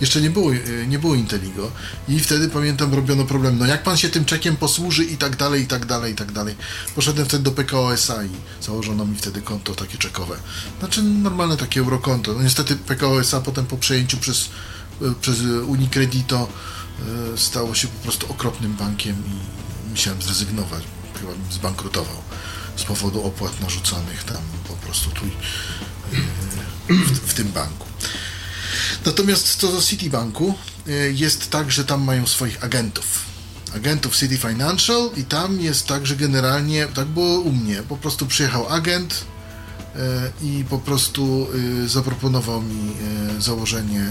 jeszcze 0.00 0.20
nie 0.20 0.30
było, 0.30 0.52
e, 0.52 0.86
nie 0.86 0.98
było 0.98 1.14
Inteligo 1.14 1.70
i 2.08 2.20
wtedy 2.20 2.48
pamiętam 2.48 2.94
robiono 2.94 3.24
problem, 3.24 3.58
no 3.58 3.66
jak 3.66 3.82
pan 3.82 3.96
się 3.96 4.08
tym 4.08 4.24
czekiem 4.24 4.56
posłuży 4.56 5.04
i 5.04 5.16
tak 5.16 5.36
dalej, 5.36 5.62
i 5.62 5.66
tak 5.66 5.86
dalej, 5.86 6.12
i 6.12 6.16
tak 6.16 6.32
dalej. 6.32 6.56
Poszedłem 6.94 7.26
wtedy 7.26 7.44
do 7.44 7.50
PKO 7.50 7.92
SA 7.92 8.24
i 8.24 8.30
założono 8.64 9.06
mi 9.06 9.16
wtedy 9.16 9.42
konto 9.42 9.74
takie 9.74 9.98
czekowe. 9.98 10.36
Znaczy 10.78 11.02
normalne 11.02 11.56
takie 11.56 11.80
eurokonto. 11.80 12.32
No 12.34 12.42
niestety 12.42 12.76
PKO 12.76 13.20
SA 13.20 13.40
potem 13.40 13.66
po 13.66 13.76
przejęciu 13.76 14.16
przez, 14.16 14.48
e, 15.02 15.14
przez 15.20 15.40
Unicredito 15.66 16.48
e, 17.34 17.38
stało 17.38 17.74
się 17.74 17.88
po 17.88 18.02
prostu 18.02 18.30
okropnym 18.30 18.72
bankiem 18.72 19.16
i 19.16 19.90
musiałem 19.90 20.22
zrezygnować. 20.22 20.82
Chyba 21.20 21.32
bym 21.32 21.52
zbankrutował 21.52 22.16
z 22.76 22.84
powodu 22.84 23.22
opłat 23.22 23.60
narzucanych 23.60 24.24
tam 24.24 24.42
po 24.68 24.74
prostu 24.74 25.10
tu 25.10 25.24
w, 26.88 27.30
w 27.30 27.34
tym 27.34 27.48
banku. 27.48 27.86
Natomiast 29.04 29.56
co 29.56 29.72
do 29.72 29.82
Citibanku, 29.82 30.54
e, 30.88 30.92
jest 30.92 31.50
tak, 31.50 31.72
że 31.72 31.84
tam 31.84 32.04
mają 32.04 32.26
swoich 32.26 32.64
agentów. 32.64 33.30
agentów 33.76 34.16
City 34.16 34.38
Financial 34.38 35.10
i 35.16 35.24
tam 35.24 35.60
jest 35.60 35.86
tak, 35.86 36.06
że 36.06 36.16
generalnie, 36.16 36.86
tak 36.86 37.06
było 37.06 37.40
u 37.40 37.52
mnie, 37.52 37.82
po 37.82 37.96
prostu 37.96 38.26
przyjechał 38.26 38.68
agent 38.68 39.24
e, 39.96 39.98
i 40.42 40.64
po 40.64 40.78
prostu 40.78 41.46
e, 41.84 41.88
zaproponował 41.88 42.62
mi 42.62 42.92
założenie 43.38 44.10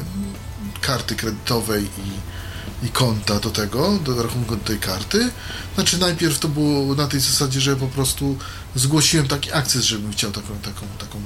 karty 0.81 1.15
kredytowej 1.15 1.83
i, 1.83 2.85
i 2.85 2.89
konta 2.89 3.39
do 3.39 3.49
tego, 3.49 3.99
do 4.05 4.23
rachunku 4.23 4.55
do 4.55 4.63
tej 4.63 4.79
karty. 4.79 5.29
Znaczy 5.75 5.97
najpierw 5.97 6.39
to 6.39 6.47
było 6.47 6.95
na 6.95 7.07
tej 7.07 7.19
zasadzie, 7.19 7.61
że 7.61 7.75
po 7.75 7.87
prostu 7.87 8.37
zgłosiłem 8.75 9.27
taki 9.27 9.51
akces, 9.53 9.83
żebym 9.83 10.11
chciał 10.11 10.31
taką, 10.31 10.57
taką, 10.57 10.87
taką 10.99 11.21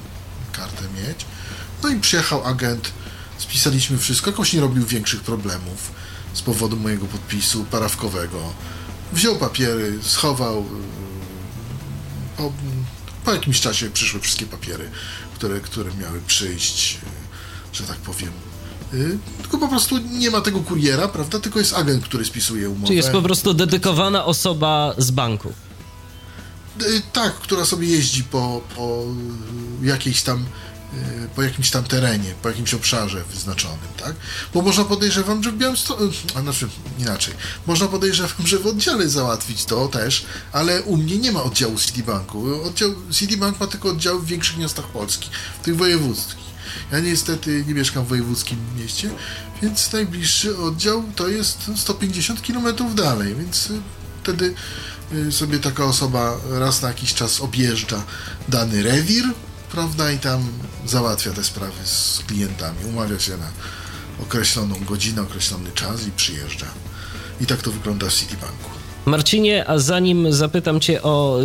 kartę 0.51 0.83
mieć. 0.95 1.25
No 1.83 1.89
i 1.89 1.99
przyjechał 1.99 2.43
agent, 2.45 2.91
spisaliśmy 3.43 3.97
wszystko, 3.97 4.29
jakoś 4.31 4.53
nie 4.53 4.61
robił 4.61 4.85
większych 4.85 5.21
problemów 5.21 5.91
z 6.33 6.41
powodu 6.41 6.77
mojego 6.77 7.05
podpisu 7.05 7.65
parawkowego. 7.71 8.37
Wziął 9.13 9.35
papiery, 9.35 9.99
schował. 10.01 10.55
yy, 10.57 10.63
Po, 12.37 12.51
po 13.25 13.33
jakimś 13.33 13.61
czasie 13.61 13.89
przyszły 13.89 14.19
wszystkie 14.19 14.45
papiery, 14.45 14.89
które, 15.35 15.59
które 15.59 15.91
miały 16.01 16.21
przyjść, 16.27 16.93
yy, 16.93 16.99
że 17.73 17.83
tak 17.83 17.97
powiem. 17.97 18.31
Yy, 18.93 19.17
Tylko 19.41 19.57
po 19.57 19.67
prostu 19.67 19.97
nie 19.97 20.31
ma 20.31 20.41
tego 20.41 20.59
kuriera, 20.59 21.07
prawda? 21.07 21.39
Tylko 21.39 21.59
jest 21.59 21.73
agent, 21.73 22.03
który 22.03 22.25
spisuje 22.25 22.69
umowę. 22.69 22.87
Czyli 22.87 22.97
jest 22.97 23.11
po 23.11 23.21
prostu 23.21 23.53
dedykowana 23.53 24.25
osoba 24.25 24.93
z 24.97 25.11
banku. 25.11 25.53
Tak, 27.13 27.33
która 27.35 27.65
sobie 27.65 27.87
jeździ 27.87 28.23
po, 28.23 28.61
po 28.75 29.03
jakiejś 29.83 30.21
tam 30.21 30.45
po 31.35 31.43
jakimś 31.43 31.69
tam 31.69 31.83
terenie, 31.83 32.33
po 32.41 32.49
jakimś 32.49 32.73
obszarze 32.73 33.23
wyznaczonym, 33.23 33.93
tak? 33.97 34.15
Bo 34.53 34.61
można 34.61 34.83
podejrzewam, 34.83 35.43
że 35.43 35.51
w 35.51 35.57
Białymstoku, 35.57 36.03
a 36.35 36.41
znaczy 36.41 36.67
inaczej, 36.99 37.33
można 37.67 37.87
podejrzewam, 37.87 38.47
że 38.47 38.59
w 38.59 38.67
oddziale 38.67 39.09
załatwić 39.09 39.65
to 39.65 39.87
też, 39.87 40.25
ale 40.51 40.81
u 40.81 40.97
mnie 40.97 41.17
nie 41.17 41.31
ma 41.31 41.43
oddziału 41.43 41.77
Citibanku. 41.77 42.63
Oddział, 42.63 42.95
Citibank 43.11 43.59
ma 43.59 43.67
tylko 43.67 43.89
oddziały 43.89 44.19
w 44.19 44.25
większych 44.25 44.57
miastach 44.57 44.85
Polski, 44.85 45.29
w 45.61 45.65
tych 45.65 45.77
wojewódzkich. 45.77 46.43
Ja 46.91 46.99
niestety 46.99 47.63
nie 47.67 47.73
mieszkam 47.73 48.05
w 48.05 48.07
wojewódzkim 48.07 48.57
mieście, 48.77 49.09
więc 49.61 49.91
najbliższy 49.93 50.57
oddział 50.57 51.03
to 51.15 51.27
jest 51.27 51.71
150 51.75 52.41
km 52.41 52.95
dalej, 52.95 53.35
więc 53.35 53.69
y, 53.69 53.81
wtedy 54.23 54.53
y, 55.13 55.31
sobie 55.31 55.59
taka 55.59 55.85
osoba 55.85 56.37
raz 56.49 56.81
na 56.81 56.87
jakiś 56.87 57.13
czas 57.13 57.41
objeżdża 57.41 58.03
dany 58.49 58.83
rewir, 58.83 59.23
prawda, 59.73 60.11
i 60.11 60.19
tam 60.19 60.47
załatwia 60.85 61.31
te 61.31 61.43
sprawy 61.43 61.85
z 61.85 62.19
klientami, 62.27 62.85
umawia 62.85 63.19
się 63.19 63.37
na 63.37 63.51
określoną 64.21 64.75
godzinę, 64.85 65.21
określony 65.21 65.71
czas 65.71 66.07
i 66.07 66.11
przyjeżdża. 66.11 66.65
I 67.41 67.45
tak 67.45 67.61
to 67.61 67.71
wygląda 67.71 68.09
w 68.09 68.13
Citibanku. 68.13 68.72
Marcinie, 69.05 69.69
a 69.69 69.79
zanim 69.79 70.33
zapytam 70.33 70.79
Cię 70.79 71.01
o 71.01 71.39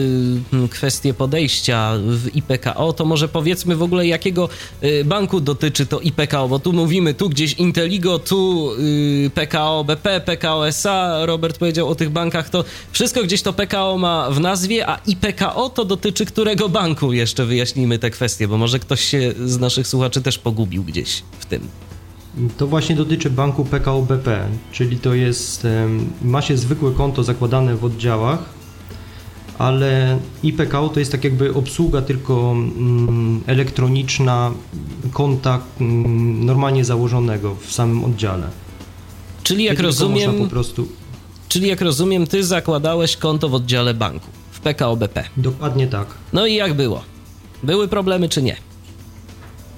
y, 0.64 0.68
kwestię 0.68 1.14
podejścia 1.14 1.92
w 2.06 2.36
IPKO, 2.36 2.92
to 2.92 3.04
może 3.04 3.28
powiedzmy 3.28 3.76
w 3.76 3.82
ogóle, 3.82 4.06
jakiego 4.06 4.48
y, 4.82 5.04
banku 5.04 5.40
dotyczy 5.40 5.86
to 5.86 6.00
IPKO, 6.00 6.48
bo 6.48 6.58
tu 6.58 6.72
mówimy, 6.72 7.14
tu 7.14 7.28
gdzieś 7.28 7.52
Inteligo, 7.52 8.18
tu 8.18 8.70
y, 8.78 9.30
PKO 9.34 9.84
BP, 9.84 10.20
PKO 10.20 10.68
SA, 10.68 11.26
Robert 11.26 11.58
powiedział 11.58 11.88
o 11.88 11.94
tych 11.94 12.10
bankach, 12.10 12.50
to 12.50 12.64
wszystko 12.92 13.22
gdzieś 13.22 13.42
to 13.42 13.52
PKO 13.52 13.98
ma 13.98 14.30
w 14.30 14.40
nazwie, 14.40 14.88
a 14.88 15.00
IPKO 15.06 15.70
to 15.70 15.84
dotyczy 15.84 16.26
którego 16.26 16.68
banku? 16.68 17.12
Jeszcze 17.12 17.44
wyjaśnijmy 17.44 17.98
te 17.98 18.10
kwestie, 18.10 18.48
bo 18.48 18.58
może 18.58 18.78
ktoś 18.78 19.00
się 19.00 19.32
z 19.46 19.58
naszych 19.58 19.86
słuchaczy 19.86 20.22
też 20.22 20.38
pogubił 20.38 20.84
gdzieś 20.84 21.22
w 21.38 21.46
tym. 21.46 21.87
To 22.58 22.66
właśnie 22.66 22.96
dotyczy 22.96 23.30
banku 23.30 23.64
PKO 23.64 24.02
BP, 24.02 24.48
czyli 24.72 24.98
to 24.98 25.14
jest, 25.14 25.66
ma 26.22 26.42
się 26.42 26.56
zwykłe 26.56 26.92
konto 26.92 27.22
zakładane 27.22 27.76
w 27.76 27.84
oddziałach, 27.84 28.58
ale 29.58 30.18
IPKO 30.42 30.88
to 30.88 31.00
jest 31.00 31.12
tak 31.12 31.24
jakby 31.24 31.54
obsługa 31.54 32.02
tylko 32.02 32.52
mm, 32.52 33.40
elektroniczna 33.46 34.50
konta 35.12 35.60
mm, 35.80 36.44
normalnie 36.44 36.84
założonego 36.84 37.54
w 37.54 37.72
samym 37.72 38.04
oddziale. 38.04 38.48
Czyli 39.42 39.64
jak 39.64 39.80
rozumiem, 39.80 40.48
prostu, 40.48 40.88
czyli 41.48 41.68
jak 41.68 41.80
rozumiem, 41.80 42.26
ty 42.26 42.44
zakładałeś 42.44 43.16
konto 43.16 43.48
w 43.48 43.54
oddziale 43.54 43.94
banku 43.94 44.26
w 44.50 44.60
PKO 44.60 44.96
BP. 44.96 45.24
dokładnie 45.36 45.86
tak. 45.86 46.06
No 46.32 46.46
i 46.46 46.54
jak 46.54 46.74
było? 46.74 47.02
Były 47.62 47.88
problemy 47.88 48.28
czy 48.28 48.42
nie? 48.42 48.67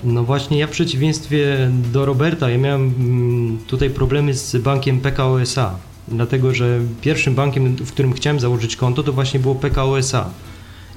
No 0.04 0.24
właśnie, 0.24 0.58
ja 0.58 0.66
w 0.66 0.70
przeciwieństwie 0.70 1.70
do 1.92 2.04
Roberta, 2.04 2.50
ja 2.50 2.58
miałem 2.58 2.82
mm, 2.82 3.58
tutaj 3.66 3.90
problemy 3.90 4.34
z 4.34 4.56
bankiem 4.56 5.00
PKO 5.00 5.40
SA, 5.40 5.74
dlatego 6.08 6.54
że 6.54 6.80
pierwszym 7.00 7.34
bankiem, 7.34 7.76
w 7.76 7.92
którym 7.92 8.12
chciałem 8.12 8.40
założyć 8.40 8.76
konto, 8.76 9.02
to 9.02 9.12
właśnie 9.12 9.40
było 9.40 9.54
PKO 9.54 9.98
SA. 9.98 10.30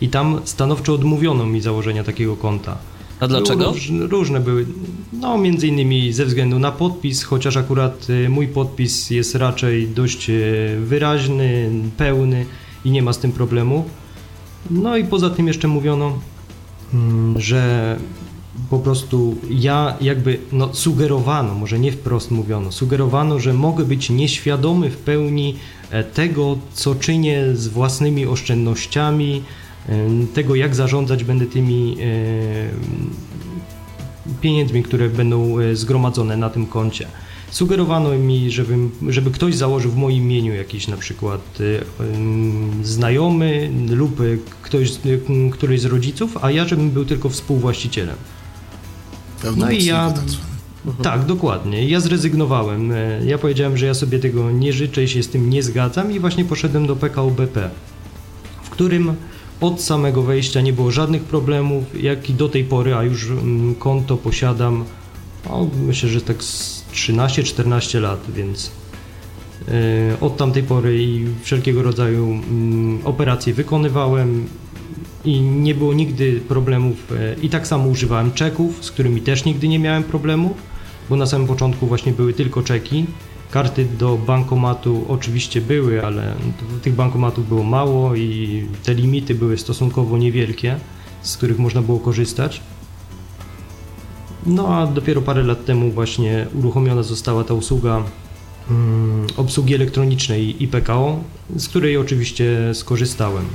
I 0.02 0.10
tam 0.10 0.42
stanowczo 0.44 0.94
odmówiono 0.94 1.46
mi 1.46 1.62
założenia 1.62 2.04
takiego 2.04 2.36
konta. 2.36 2.78
A 3.20 3.28
dlaczego? 3.28 3.66
Róż, 3.66 3.92
różne 4.10 4.40
były, 4.40 4.66
no 5.14 5.38
między 5.38 5.68
innymi 5.68 6.14
ze 6.14 6.26
względu 6.26 6.60
na 6.60 6.72
podpis, 6.72 7.24
chociaż 7.24 7.58
akurat 7.58 8.10
y, 8.10 8.30
mój 8.30 8.48
podpis 8.48 9.10
jest 9.10 9.36
raczej 9.36 9.88
dość 9.88 10.30
y, 10.30 10.78
wyraźny, 10.84 11.70
pełny 11.98 12.46
i 12.86 12.92
nie 12.92 13.02
ma 13.02 13.14
z 13.14 13.20
tym 13.20 13.32
problemu. 13.32 13.86
No 14.72 14.98
i 14.98 15.06
poza 15.06 15.30
tym 15.30 15.48
jeszcze 15.48 15.68
mówiono, 15.68 16.20
mm, 16.94 17.42
że 17.42 17.98
po 18.70 18.80
prostu 18.80 19.36
ja 19.50 19.98
jakby 20.02 20.40
no, 20.52 20.74
sugerowano, 20.74 21.54
może 21.54 21.80
nie 21.80 21.92
wprost 21.92 22.32
mówiono, 22.32 22.72
sugerowano, 22.72 23.40
że 23.40 23.54
mogę 23.54 23.86
być 23.86 24.10
nieświadomy 24.10 24.90
w 24.90 24.98
pełni 24.98 25.56
e, 25.90 26.04
tego, 26.04 26.58
co 26.74 26.96
czynię 26.96 27.44
z 27.54 27.68
własnymi 27.68 28.26
oszczędnościami, 28.26 29.44
e, 29.90 29.94
tego 30.34 30.56
jak 30.56 30.76
zarządzać 30.76 31.24
będę 31.24 31.46
tymi 31.46 31.98
e, 32.02 32.06
pieniędzmi, 34.42 34.84
które 34.84 35.10
będą 35.10 35.56
zgromadzone 35.74 36.38
na 36.38 36.50
tym 36.50 36.66
koncie. 36.66 37.08
Sugerowano 37.52 38.18
mi, 38.18 38.52
żebym, 38.52 38.92
żeby 39.08 39.32
ktoś 39.32 39.56
założył 39.56 39.92
w 39.92 39.96
moim 39.96 40.24
imieniu 40.24 40.54
jakiś 40.54 40.88
na 40.88 40.98
przykład 40.98 41.58
znajomy 42.84 43.72
lub 43.90 44.22
ktoś, 44.62 44.92
któryś 45.52 45.82
z 45.82 45.86
rodziców, 45.86 46.38
a 46.42 46.52
ja 46.52 46.68
żebym 46.68 46.92
był 46.92 47.06
tylko 47.06 47.30
współwłaścicielem. 47.30 48.16
Pełnomocnika 49.44 49.84
ja- 49.86 50.12
tak. 50.12 50.24
Tak, 51.04 51.26
dokładnie. 51.26 51.90
Ja 51.90 52.00
zrezygnowałem. 52.00 52.94
Ja 53.26 53.38
powiedziałem, 53.38 53.78
że 53.78 53.86
ja 53.86 53.94
sobie 53.94 54.20
tego 54.20 54.52
nie 54.52 54.74
życzę 54.74 55.04
i 55.04 55.08
się 55.08 55.24
z 55.24 55.30
tym 55.30 55.50
nie 55.50 55.64
zgadzam 55.64 56.12
i 56.12 56.20
właśnie 56.20 56.46
poszedłem 56.46 56.88
do 56.88 56.96
PKO 56.96 57.32
BP, 57.32 57.70
w 58.64 58.70
którym 58.70 59.14
od 59.62 59.82
samego 59.82 60.22
wejścia 60.22 60.62
nie 60.62 60.74
było 60.74 60.92
żadnych 60.92 61.24
problemów, 61.24 62.04
jak 62.04 62.30
i 62.30 62.34
do 62.34 62.50
tej 62.50 62.64
pory, 62.64 62.96
a 62.96 63.04
już 63.04 63.30
mm, 63.30 63.76
konto 63.76 64.18
posiadam, 64.18 64.86
no, 65.50 65.68
myślę, 65.88 66.10
że 66.10 66.22
tak 66.22 66.44
z 66.44 66.84
13-14 66.94 68.02
lat, 68.02 68.20
więc 68.36 68.72
e, 69.68 69.72
od 70.22 70.38
tamtej 70.38 70.64
pory 70.64 71.04
i 71.04 71.26
wszelkiego 71.44 71.84
rodzaju 71.84 72.26
mm, 72.26 73.00
operacje 73.04 73.54
wykonywałem 73.54 74.48
i 75.26 75.42
nie 75.42 75.76
było 75.76 75.94
nigdy 75.94 76.40
problemów. 76.48 77.12
e, 77.12 77.36
I 77.42 77.50
tak 77.50 77.68
samo 77.68 77.88
używałem 77.88 78.32
czeków, 78.32 78.86
z 78.86 78.92
którymi 78.92 79.22
też 79.22 79.46
nigdy 79.46 79.68
nie 79.68 79.80
miałem 79.80 80.04
problemów, 80.04 80.52
bo 81.10 81.16
na 81.16 81.26
samym 81.26 81.48
początku 81.48 81.88
właśnie 81.88 82.12
były 82.12 82.34
tylko 82.34 82.64
czeki. 82.64 83.06
Karty 83.52 83.86
do 83.86 84.18
bankomatu 84.18 85.06
oczywiście 85.08 85.62
były, 85.62 86.06
ale 86.06 86.34
tych 86.82 86.96
bankomatów 86.96 87.50
było 87.50 87.64
mało 87.64 88.16
i 88.16 88.64
te 88.84 88.94
limity 88.94 89.36
były 89.36 89.58
stosunkowo 89.58 90.18
niewielkie, 90.18 90.76
z 91.22 91.38
których 91.38 91.60
można 91.60 91.82
było 91.82 92.00
korzystać. 92.00 92.62
No 94.46 94.78
a 94.78 94.88
dopiero 94.88 95.22
parę 95.22 95.44
lat 95.44 95.66
temu 95.66 95.92
właśnie 95.92 96.48
uruchomiona 96.60 97.04
została 97.04 97.44
ta 97.44 97.54
usługa 97.54 98.04
mm, 98.70 99.28
obsługi 99.38 99.76
elektronicznej 99.76 100.64
IPKO, 100.64 101.20
z 101.56 101.68
której 101.68 101.98
oczywiście 101.98 102.72
skorzystałem. 102.74 103.46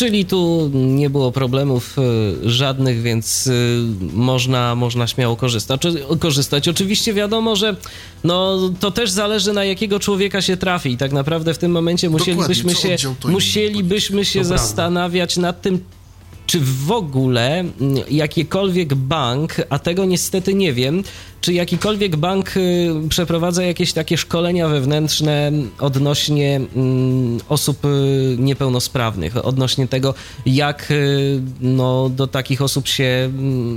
Czyli 0.00 0.24
tu 0.24 0.70
nie 0.74 1.10
było 1.10 1.32
problemów 1.32 1.96
y, 1.98 2.50
żadnych, 2.50 3.02
więc 3.02 3.46
y, 3.46 3.82
można, 4.12 4.74
można 4.74 5.06
śmiało 5.06 5.36
korzystać. 5.36 5.82
Korzystać. 6.20 6.68
Oczywiście 6.68 7.14
wiadomo, 7.14 7.56
że 7.56 7.76
no, 8.24 8.58
to 8.80 8.90
też 8.90 9.10
zależy 9.10 9.52
na 9.52 9.64
jakiego 9.64 10.00
człowieka 10.00 10.42
się 10.42 10.56
trafi 10.56 10.90
i 10.90 10.96
tak 10.96 11.12
naprawdę 11.12 11.54
w 11.54 11.58
tym 11.58 11.72
momencie 11.72 12.10
musielibyśmy 12.10 12.74
się, 12.74 12.96
musielibyśmy 13.24 14.24
się 14.24 14.44
zastanawiać 14.44 15.36
nad 15.36 15.62
tym, 15.62 15.84
czy 16.50 16.60
w 16.60 16.90
ogóle 16.92 17.64
jakiekolwiek 18.10 18.94
bank, 18.94 19.54
a 19.68 19.78
tego 19.78 20.04
niestety 20.04 20.54
nie 20.54 20.72
wiem, 20.72 21.02
czy 21.40 21.52
jakikolwiek 21.52 22.16
bank 22.16 22.56
y, 22.56 22.90
przeprowadza 23.08 23.62
jakieś 23.62 23.92
takie 23.92 24.16
szkolenia 24.16 24.68
wewnętrzne 24.68 25.52
odnośnie 25.78 26.60
osób 27.48 27.84
y, 27.84 28.36
niepełnosprawnych, 28.38 29.44
odnośnie 29.46 29.88
tego, 29.88 30.14
jak 30.46 30.90
y, 30.90 31.40
no, 31.60 32.08
do 32.08 32.26
takich 32.26 32.62
osób 32.62 32.88
się, 32.88 33.32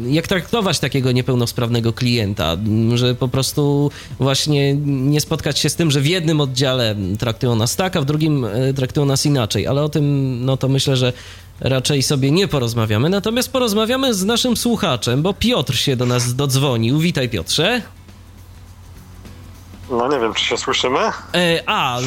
jak 0.10 0.28
traktować 0.28 0.80
takiego 0.80 1.12
niepełnosprawnego 1.12 1.94
klienta, 1.94 2.58
że 2.94 3.16
po 3.16 3.28
prostu 3.28 3.92
właśnie 4.20 4.74
nie 4.86 5.22
spotkać 5.22 5.60
się 5.60 5.70
z 5.70 5.76
tym, 5.76 5.92
że 5.92 6.02
w 6.02 6.08
jednym 6.08 6.42
oddziale 6.42 6.96
traktują 7.20 7.56
nas 7.56 7.76
tak, 7.76 7.96
a 7.96 8.02
w 8.02 8.06
drugim 8.06 8.46
traktują 8.76 9.06
nas 9.06 9.26
inaczej, 9.26 9.68
ale 9.68 9.84
o 9.84 9.90
tym, 9.90 10.38
no 10.46 10.58
to 10.58 10.70
myślę, 10.70 10.98
że 10.98 11.14
raczej 11.60 12.04
sobie 12.04 12.32
nie 12.32 12.48
porozmawiamy, 12.48 13.10
natomiast 13.10 13.52
porozmawiamy 13.52 14.14
z 14.14 14.26
naszym 14.26 14.58
słuchaczem, 14.58 15.22
bo 15.22 15.34
Piotr 15.34 15.76
się 15.76 15.96
do 15.96 16.06
nas 16.06 16.36
dodzwonił. 16.36 17.00
Witaj 17.00 17.30
Piotrze. 17.30 17.82
No 19.90 20.08
nie 20.08 20.20
wiem, 20.20 20.34
czy 20.34 20.46
się 20.46 20.58
słyszymy. 20.58 21.00
E, 21.34 21.64
a, 21.66 22.00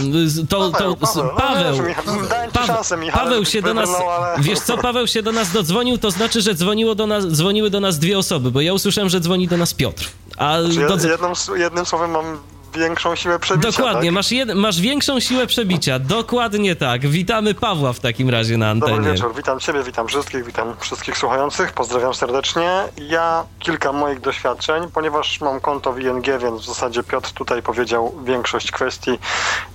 to, 0.48 0.70
Paweł, 0.70 0.94
to 0.96 1.06
Paweł, 1.06 1.30
Paweł, 1.36 1.76
no, 2.06 2.12
Paweł, 2.52 2.66
szansę, 2.66 2.96
Michał, 2.96 3.24
Paweł 3.24 3.44
się 3.44 3.62
do 3.62 3.74
nas, 3.74 3.88
ale- 3.94 4.42
wiesz 4.42 4.58
co, 4.60 4.78
Paweł 4.78 5.06
się 5.06 5.22
do 5.22 5.32
nas 5.32 5.52
dodzwonił, 5.52 5.98
to 5.98 6.10
znaczy, 6.10 6.40
że 6.40 6.54
dzwoniło 6.54 6.94
do 6.94 7.06
nas, 7.06 7.26
dzwoniły 7.26 7.70
do 7.70 7.80
nas 7.80 7.98
dwie 7.98 8.18
osoby, 8.18 8.50
bo 8.50 8.60
ja 8.60 8.72
usłyszałem, 8.72 9.10
że 9.10 9.20
dzwoni 9.20 9.48
do 9.48 9.56
nas 9.56 9.74
Piotr. 9.74 10.08
A 10.36 10.56
Czy 10.74 10.80
ja, 10.80 10.88
dodz- 10.88 11.08
jednym, 11.08 11.60
jednym 11.60 11.86
słowem 11.86 12.10
mam 12.10 12.38
większą 12.76 13.16
siłę 13.16 13.38
przebicia, 13.38 13.70
Dokładnie, 13.70 14.08
tak? 14.08 14.14
masz, 14.14 14.32
jed, 14.32 14.54
masz 14.54 14.80
większą 14.80 15.20
siłę 15.20 15.46
przebicia, 15.46 15.98
dokładnie 15.98 16.76
tak. 16.76 17.06
Witamy 17.06 17.54
Pawła 17.54 17.92
w 17.92 18.00
takim 18.00 18.30
razie 18.30 18.56
na 18.56 18.70
antenie. 18.70 18.96
Dobry 18.96 19.12
wieczór, 19.12 19.34
witam 19.36 19.60
Ciebie, 19.60 19.82
witam 19.82 20.08
wszystkich, 20.08 20.44
witam 20.44 20.76
wszystkich 20.80 21.18
słuchających, 21.18 21.72
pozdrawiam 21.72 22.14
serdecznie. 22.14 22.82
Ja 23.08 23.44
kilka 23.58 23.92
moich 23.92 24.20
doświadczeń, 24.20 24.82
ponieważ 24.94 25.40
mam 25.40 25.60
konto 25.60 25.92
w 25.92 26.00
ING, 26.00 26.26
więc 26.42 26.62
w 26.62 26.66
zasadzie 26.66 27.02
Piotr 27.02 27.32
tutaj 27.32 27.62
powiedział 27.62 28.14
większość 28.24 28.70
kwestii. 28.70 29.18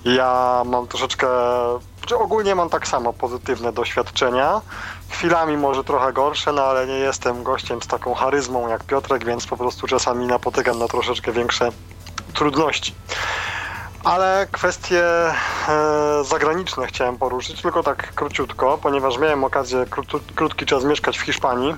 Ja 0.05 0.61
mam 0.65 0.87
troszeczkę, 0.87 1.27
czy 2.05 2.17
ogólnie 2.17 2.55
mam 2.55 2.69
tak 2.69 2.87
samo 2.87 3.13
pozytywne 3.13 3.73
doświadczenia. 3.73 4.61
Chwilami 5.09 5.57
może 5.57 5.83
trochę 5.83 6.13
gorsze, 6.13 6.53
no 6.53 6.63
ale 6.63 6.87
nie 6.87 6.93
jestem 6.93 7.43
gościem 7.43 7.81
z 7.81 7.87
taką 7.87 8.13
charyzmą 8.13 8.67
jak 8.67 8.83
Piotrek, 8.83 9.25
więc 9.25 9.47
po 9.47 9.57
prostu 9.57 9.87
czasami 9.87 10.27
napotykam 10.27 10.79
na 10.79 10.87
troszeczkę 10.87 11.31
większe 11.31 11.71
trudności. 12.33 12.95
Ale 14.03 14.47
kwestie 14.51 15.03
e, 15.03 15.33
zagraniczne 16.23 16.87
chciałem 16.87 17.17
poruszyć, 17.17 17.61
tylko 17.61 17.83
tak 17.83 18.13
króciutko, 18.13 18.77
ponieważ 18.77 19.17
miałem 19.17 19.43
okazję 19.43 19.85
krótki, 20.35 20.65
czas 20.65 20.83
mieszkać 20.83 21.17
w 21.17 21.21
Hiszpanii, 21.21 21.75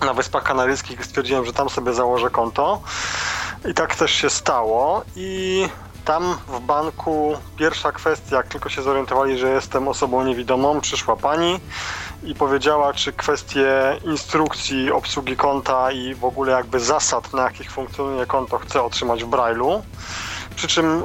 na 0.00 0.14
Wyspach 0.14 0.42
Kanaryjskich. 0.42 1.04
Stwierdziłem, 1.04 1.46
że 1.46 1.52
tam 1.52 1.70
sobie 1.70 1.92
założę 1.92 2.30
konto. 2.30 2.82
I 3.70 3.74
tak 3.74 3.94
też 3.96 4.10
się 4.10 4.30
stało. 4.30 5.04
I 5.16 5.68
tam 6.04 6.38
w 6.48 6.60
banku 6.60 7.36
pierwsza 7.56 7.92
kwestia, 7.92 8.36
jak 8.36 8.48
tylko 8.48 8.68
się 8.68 8.82
zorientowali, 8.82 9.38
że 9.38 9.48
jestem 9.48 9.88
osobą 9.88 10.24
niewidomą, 10.24 10.80
przyszła 10.80 11.16
pani 11.16 11.60
i 12.26 12.34
powiedziała, 12.34 12.94
czy 12.94 13.12
kwestie 13.12 13.98
instrukcji 14.04 14.92
obsługi 14.92 15.36
konta 15.36 15.92
i 15.92 16.14
w 16.14 16.24
ogóle 16.24 16.52
jakby 16.52 16.80
zasad, 16.80 17.32
na 17.32 17.42
jakich 17.42 17.72
funkcjonuje 17.72 18.26
konto, 18.26 18.58
chcę 18.58 18.82
otrzymać 18.82 19.24
w 19.24 19.28
Braille'u. 19.28 19.82
Przy 20.56 20.68
czym 20.68 21.04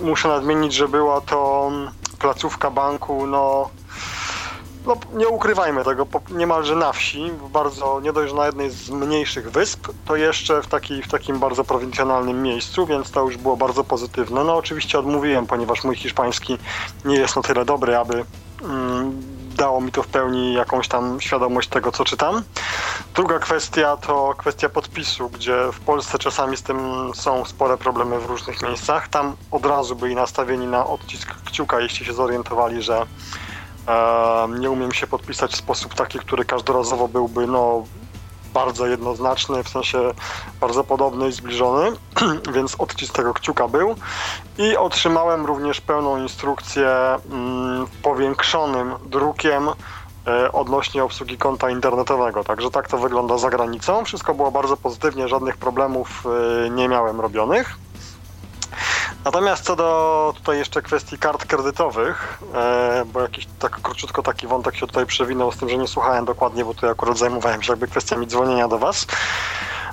yy, 0.00 0.06
muszę 0.06 0.28
nadmienić, 0.28 0.74
że 0.74 0.88
była 0.88 1.20
to 1.20 1.70
placówka 2.18 2.70
banku, 2.70 3.26
no, 3.26 3.70
no 4.86 4.96
nie 5.12 5.28
ukrywajmy 5.28 5.84
tego, 5.84 6.06
po- 6.06 6.20
niemalże 6.30 6.76
na 6.76 6.92
wsi, 6.92 7.30
bardzo, 7.52 8.00
nie 8.00 8.12
dość, 8.12 8.34
na 8.34 8.46
jednej 8.46 8.70
z 8.70 8.90
mniejszych 8.90 9.50
wysp, 9.50 9.88
to 10.04 10.16
jeszcze 10.16 10.62
w, 10.62 10.66
taki, 10.66 11.02
w 11.02 11.08
takim 11.08 11.38
bardzo 11.38 11.64
prowincjonalnym 11.64 12.42
miejscu, 12.42 12.86
więc 12.86 13.10
to 13.10 13.24
już 13.24 13.36
było 13.36 13.56
bardzo 13.56 13.84
pozytywne. 13.84 14.44
No 14.44 14.56
oczywiście 14.56 14.98
odmówiłem, 14.98 15.46
ponieważ 15.46 15.84
mój 15.84 15.96
hiszpański 15.96 16.58
nie 17.04 17.16
jest 17.16 17.36
na 17.36 17.42
tyle 17.42 17.64
dobry, 17.64 17.96
aby 17.96 18.24
mm, 18.64 19.37
dało 19.58 19.80
mi 19.80 19.92
to 19.92 20.02
w 20.02 20.06
pełni 20.06 20.54
jakąś 20.54 20.88
tam 20.88 21.20
świadomość 21.20 21.68
tego, 21.68 21.92
co 21.92 22.04
czytam. 22.04 22.42
Druga 23.14 23.38
kwestia 23.38 23.96
to 23.96 24.34
kwestia 24.38 24.68
podpisu, 24.68 25.28
gdzie 25.28 25.56
w 25.72 25.80
Polsce 25.80 26.18
czasami 26.18 26.56
z 26.56 26.62
tym 26.62 26.78
są 27.14 27.44
spore 27.44 27.76
problemy 27.76 28.18
w 28.18 28.26
różnych 28.26 28.62
miejscach. 28.62 29.08
Tam 29.08 29.36
od 29.50 29.66
razu 29.66 29.96
byli 29.96 30.14
nastawieni 30.14 30.66
na 30.66 30.86
odcisk 30.86 31.34
kciuka, 31.44 31.80
jeśli 31.80 32.06
się 32.06 32.12
zorientowali, 32.12 32.82
że 32.82 33.06
e, 33.88 34.48
nie 34.58 34.70
umiem 34.70 34.92
się 34.92 35.06
podpisać 35.06 35.52
w 35.52 35.56
sposób 35.56 35.94
taki, 35.94 36.18
który 36.18 36.44
każdorazowo 36.44 37.08
byłby 37.08 37.46
no, 37.46 37.84
bardzo 38.54 38.86
jednoznaczny, 38.86 39.64
w 39.64 39.68
sensie 39.68 39.98
bardzo 40.60 40.84
podobny 40.84 41.28
i 41.28 41.32
zbliżony, 41.32 41.90
więc 42.54 42.74
odcisk 42.78 43.14
tego 43.14 43.34
kciuka 43.34 43.68
był. 43.68 43.94
I 44.58 44.76
otrzymałem 44.76 45.46
również 45.46 45.80
pełną 45.80 46.22
instrukcję 46.22 46.88
mm, 47.30 47.86
powiększonym 48.02 48.94
drukiem 49.06 49.68
e, 50.26 50.52
odnośnie 50.52 51.04
obsługi 51.04 51.38
konta 51.38 51.70
internetowego. 51.70 52.44
Także 52.44 52.70
tak 52.70 52.88
to 52.88 52.98
wygląda 52.98 53.38
za 53.38 53.50
granicą. 53.50 54.04
Wszystko 54.04 54.34
było 54.34 54.50
bardzo 54.50 54.76
pozytywnie, 54.76 55.28
żadnych 55.28 55.56
problemów 55.56 56.24
e, 56.66 56.70
nie 56.70 56.88
miałem 56.88 57.20
robionych. 57.20 57.78
Natomiast 59.24 59.64
co 59.64 59.76
do 59.76 60.32
tutaj 60.36 60.58
jeszcze 60.58 60.82
kwestii 60.82 61.18
kart 61.18 61.46
kredytowych, 61.46 62.38
e, 62.54 63.04
bo 63.12 63.20
jakiś 63.20 63.46
tak 63.58 63.80
króciutko 63.80 64.22
taki 64.22 64.46
wątek 64.46 64.76
się 64.76 64.86
tutaj 64.86 65.06
przewinął 65.06 65.52
z 65.52 65.56
tym, 65.56 65.68
że 65.68 65.76
nie 65.76 65.88
słuchałem 65.88 66.24
dokładnie, 66.24 66.64
bo 66.64 66.74
tu 66.74 66.88
akurat 66.88 67.18
zajmowałem 67.18 67.62
się 67.62 67.72
jakby 67.72 67.88
kwestiami 67.88 68.26
dzwonienia 68.26 68.68
do 68.68 68.78
Was. 68.78 69.06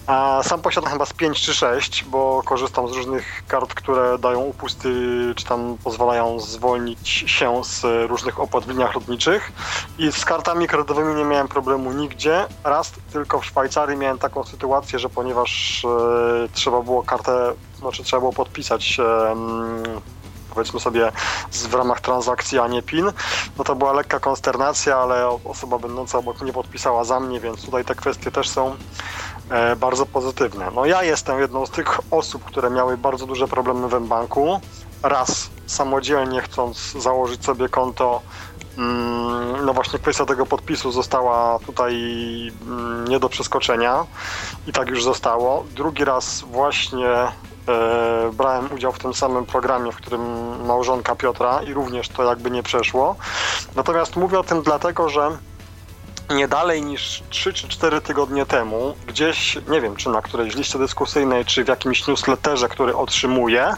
A 0.07 0.43
sam 0.43 0.61
posiadam 0.61 0.91
chyba 0.91 1.05
z 1.05 1.13
5 1.13 1.41
czy 1.41 1.53
6, 1.53 2.03
bo 2.03 2.41
korzystam 2.45 2.87
z 2.87 2.91
różnych 2.91 3.43
kart, 3.47 3.73
które 3.73 4.17
dają 4.17 4.39
upusty, 4.39 4.89
czy 5.35 5.45
tam 5.45 5.77
pozwalają 5.83 6.39
zwolnić 6.39 7.09
się 7.09 7.63
z 7.63 8.09
różnych 8.09 8.39
opłat 8.39 8.65
w 8.65 8.69
liniach 8.69 8.95
lotniczych. 8.95 9.51
I 9.97 10.11
z 10.11 10.25
kartami 10.25 10.67
kredytowymi 10.67 11.15
nie 11.15 11.23
miałem 11.23 11.47
problemu 11.47 11.91
nigdzie. 11.91 12.45
Raz 12.63 12.91
tylko 13.13 13.39
w 13.39 13.45
Szwajcarii 13.45 13.97
miałem 13.97 14.17
taką 14.17 14.43
sytuację, 14.43 14.99
że 14.99 15.09
ponieważ 15.09 15.85
e, 15.85 16.47
trzeba 16.53 16.81
było 16.81 17.03
kartę, 17.03 17.53
znaczy 17.89 18.03
trzeba 18.03 18.19
było 18.19 18.33
podpisać 18.33 18.99
powiedzmy 20.55 20.79
sobie 20.79 21.11
w 21.51 21.73
ramach 21.73 22.01
transakcji, 22.01 22.59
a 22.59 22.67
nie 22.67 22.81
PIN, 22.81 23.11
no 23.57 23.63
to 23.63 23.75
była 23.75 23.93
lekka 23.93 24.19
konsternacja, 24.19 24.97
ale 24.97 25.39
osoba 25.45 25.79
będąca 25.79 26.17
obok 26.17 26.41
mnie 26.41 26.53
podpisała 26.53 27.03
za 27.03 27.19
mnie, 27.19 27.39
więc 27.39 27.65
tutaj 27.65 27.85
te 27.85 27.95
kwestie 27.95 28.31
też 28.31 28.49
są 28.49 28.75
e, 29.49 29.75
bardzo 29.75 30.05
pozytywne. 30.05 30.71
No 30.75 30.85
ja 30.85 31.03
jestem 31.03 31.39
jedną 31.39 31.65
z 31.65 31.69
tych 31.69 31.99
osób, 32.11 32.43
które 32.43 32.69
miały 32.69 32.97
bardzo 32.97 33.25
duże 33.25 33.47
problemy 33.47 33.87
w 33.87 34.07
banku. 34.07 34.59
Raz 35.03 35.49
samodzielnie 35.65 36.41
chcąc 36.41 36.77
założyć 36.99 37.45
sobie 37.45 37.69
konto, 37.69 38.21
mm, 38.77 39.65
no 39.65 39.73
właśnie 39.73 39.99
kwestia 39.99 40.25
tego 40.25 40.45
podpisu 40.45 40.91
została 40.91 41.59
tutaj 41.59 41.93
mm, 42.61 43.07
nie 43.07 43.19
do 43.19 43.29
przeskoczenia 43.29 44.05
i 44.67 44.71
tak 44.71 44.89
już 44.89 45.03
zostało. 45.03 45.65
Drugi 45.75 46.05
raz 46.05 46.41
właśnie 46.41 47.27
brałem 48.33 48.73
udział 48.73 48.91
w 48.91 48.99
tym 48.99 49.13
samym 49.13 49.45
programie, 49.45 49.91
w 49.91 49.95
którym 49.95 50.21
małżonka 50.65 51.15
Piotra 51.15 51.61
i 51.61 51.73
również 51.73 52.09
to 52.09 52.23
jakby 52.23 52.51
nie 52.51 52.63
przeszło. 52.63 53.15
Natomiast 53.75 54.15
mówię 54.15 54.39
o 54.39 54.43
tym 54.43 54.61
dlatego, 54.61 55.09
że 55.09 55.31
nie 56.29 56.47
dalej 56.47 56.81
niż 56.81 57.23
3 57.29 57.53
czy 57.53 57.67
4 57.67 58.01
tygodnie 58.01 58.45
temu, 58.45 58.95
gdzieś, 59.07 59.57
nie 59.67 59.81
wiem, 59.81 59.95
czy 59.95 60.09
na 60.09 60.21
którejś 60.21 60.55
liście 60.55 60.79
dyskusyjnej, 60.79 61.45
czy 61.45 61.63
w 61.63 61.67
jakimś 61.67 62.07
newsletterze, 62.07 62.69
który 62.69 62.95
otrzymuję, 62.95 63.73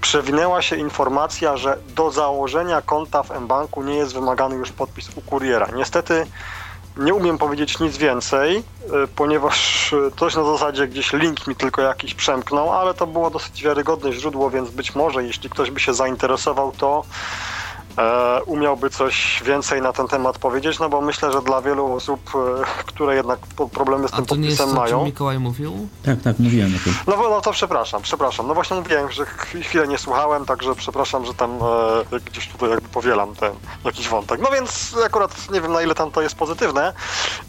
przewinęła 0.00 0.62
się 0.62 0.76
informacja, 0.76 1.56
że 1.56 1.78
do 1.88 2.10
założenia 2.10 2.82
konta 2.82 3.22
w 3.22 3.40
mBanku 3.40 3.82
nie 3.82 3.94
jest 3.94 4.14
wymagany 4.14 4.56
już 4.56 4.72
podpis 4.72 5.08
u 5.16 5.20
kuriera. 5.20 5.68
Niestety 5.74 6.26
nie 6.96 7.14
umiem 7.14 7.38
powiedzieć 7.38 7.80
nic 7.80 7.96
więcej, 7.96 8.56
y, 8.56 8.62
ponieważ 9.16 9.92
y, 9.92 10.10
coś 10.16 10.34
na 10.34 10.44
zasadzie 10.44 10.88
gdzieś 10.88 11.12
link 11.12 11.46
mi 11.46 11.56
tylko 11.56 11.82
jakiś 11.82 12.14
przemknął, 12.14 12.72
ale 12.72 12.94
to 12.94 13.06
było 13.06 13.30
dosyć 13.30 13.62
wiarygodne 13.62 14.12
źródło, 14.12 14.50
więc 14.50 14.70
być 14.70 14.94
może 14.94 15.24
jeśli 15.24 15.50
ktoś 15.50 15.70
by 15.70 15.80
się 15.80 15.94
zainteresował, 15.94 16.72
to 16.72 17.04
umiałby 18.46 18.90
coś 18.90 19.42
więcej 19.46 19.82
na 19.82 19.92
ten 19.92 20.08
temat 20.08 20.38
powiedzieć, 20.38 20.78
no 20.78 20.88
bo 20.88 21.00
myślę, 21.00 21.32
że 21.32 21.42
dla 21.42 21.62
wielu 21.62 21.92
osób, 21.92 22.20
e, 22.34 22.64
które 22.86 23.16
jednak 23.16 23.38
problemy 23.72 24.08
z 24.08 24.12
A 24.12 24.16
tym 24.16 24.26
to 24.26 24.36
nie 24.36 24.46
jest 24.46 24.58
podpisem 24.58 24.76
to, 24.76 24.82
o 24.82 24.86
czym 24.86 24.94
mają. 24.96 25.04
Mikołaj 25.06 25.38
mówił? 25.38 25.88
Tak, 26.04 26.22
tak, 26.22 26.38
mówiłem 26.38 26.72
o 26.76 26.84
tym. 26.84 26.94
No, 27.06 27.16
no 27.30 27.40
to 27.40 27.52
przepraszam, 27.52 28.02
przepraszam. 28.02 28.46
No 28.48 28.54
właśnie 28.54 28.76
mówiłem, 28.76 29.12
że 29.12 29.24
ch- 29.26 29.56
chwilę 29.62 29.88
nie 29.88 29.98
słuchałem, 29.98 30.44
także 30.46 30.74
przepraszam, 30.74 31.26
że 31.26 31.34
tam 31.34 31.50
e, 32.12 32.20
gdzieś 32.30 32.48
tutaj 32.48 32.70
jakby 32.70 32.88
powielam 32.88 33.34
ten 33.34 33.52
jakiś 33.84 34.08
wątek. 34.08 34.40
No 34.42 34.50
więc 34.50 34.96
akurat 35.06 35.50
nie 35.50 35.60
wiem 35.60 35.72
na 35.72 35.82
ile 35.82 35.94
tam 35.94 36.10
to 36.10 36.22
jest 36.22 36.34
pozytywne 36.34 36.92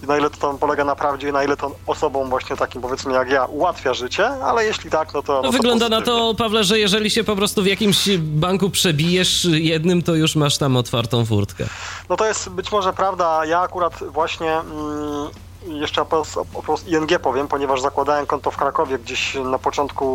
i 0.03 0.07
na 0.07 0.17
ile 0.17 0.29
to 0.29 0.38
tam 0.38 0.57
polega 0.57 0.83
na 0.86 0.95
prawdzie 0.95 1.29
i 1.29 1.31
na 1.31 1.43
ile 1.43 1.57
to 1.57 1.71
osobom 1.88 2.29
właśnie 2.29 2.55
takim 2.55 2.81
powiedzmy 2.81 3.13
jak 3.13 3.29
ja 3.29 3.45
ułatwia 3.45 3.93
życie, 3.93 4.27
ale 4.27 4.65
jeśli 4.65 4.89
tak, 4.89 5.13
no 5.13 5.23
to... 5.23 5.33
No 5.33 5.41
no 5.41 5.51
wygląda 5.51 5.89
na 5.89 5.95
pozytywnie. 6.01 6.21
to, 6.21 6.36
Pawle, 6.36 6.63
że 6.63 6.79
jeżeli 6.79 7.10
się 7.10 7.23
po 7.23 7.36
prostu 7.36 7.63
w 7.63 7.67
jakimś 7.67 8.10
banku 8.17 8.69
przebijesz 8.69 9.45
jednym, 9.51 10.01
to 10.03 10.15
już 10.15 10.36
masz 10.38 10.58
tam 10.58 10.78
otwartą 10.78 11.26
furtkę? 11.26 11.65
No 12.10 12.15
to 12.15 12.26
jest 12.26 12.50
być 12.50 12.71
może 12.71 12.93
prawda. 12.93 13.45
Ja 13.45 13.60
akurat 13.60 14.04
właśnie 14.04 14.54
mm, 14.54 15.30
jeszcze 15.63 16.06
po, 16.06 16.24
po 16.65 16.76
ING 16.88 17.20
powiem, 17.20 17.48
ponieważ 17.48 17.82
zakładałem 17.82 18.26
konto 18.26 18.52
w 18.52 18.58
Krakowie 18.58 19.00
gdzieś 19.00 19.36
na 19.36 19.60
początku 19.60 20.08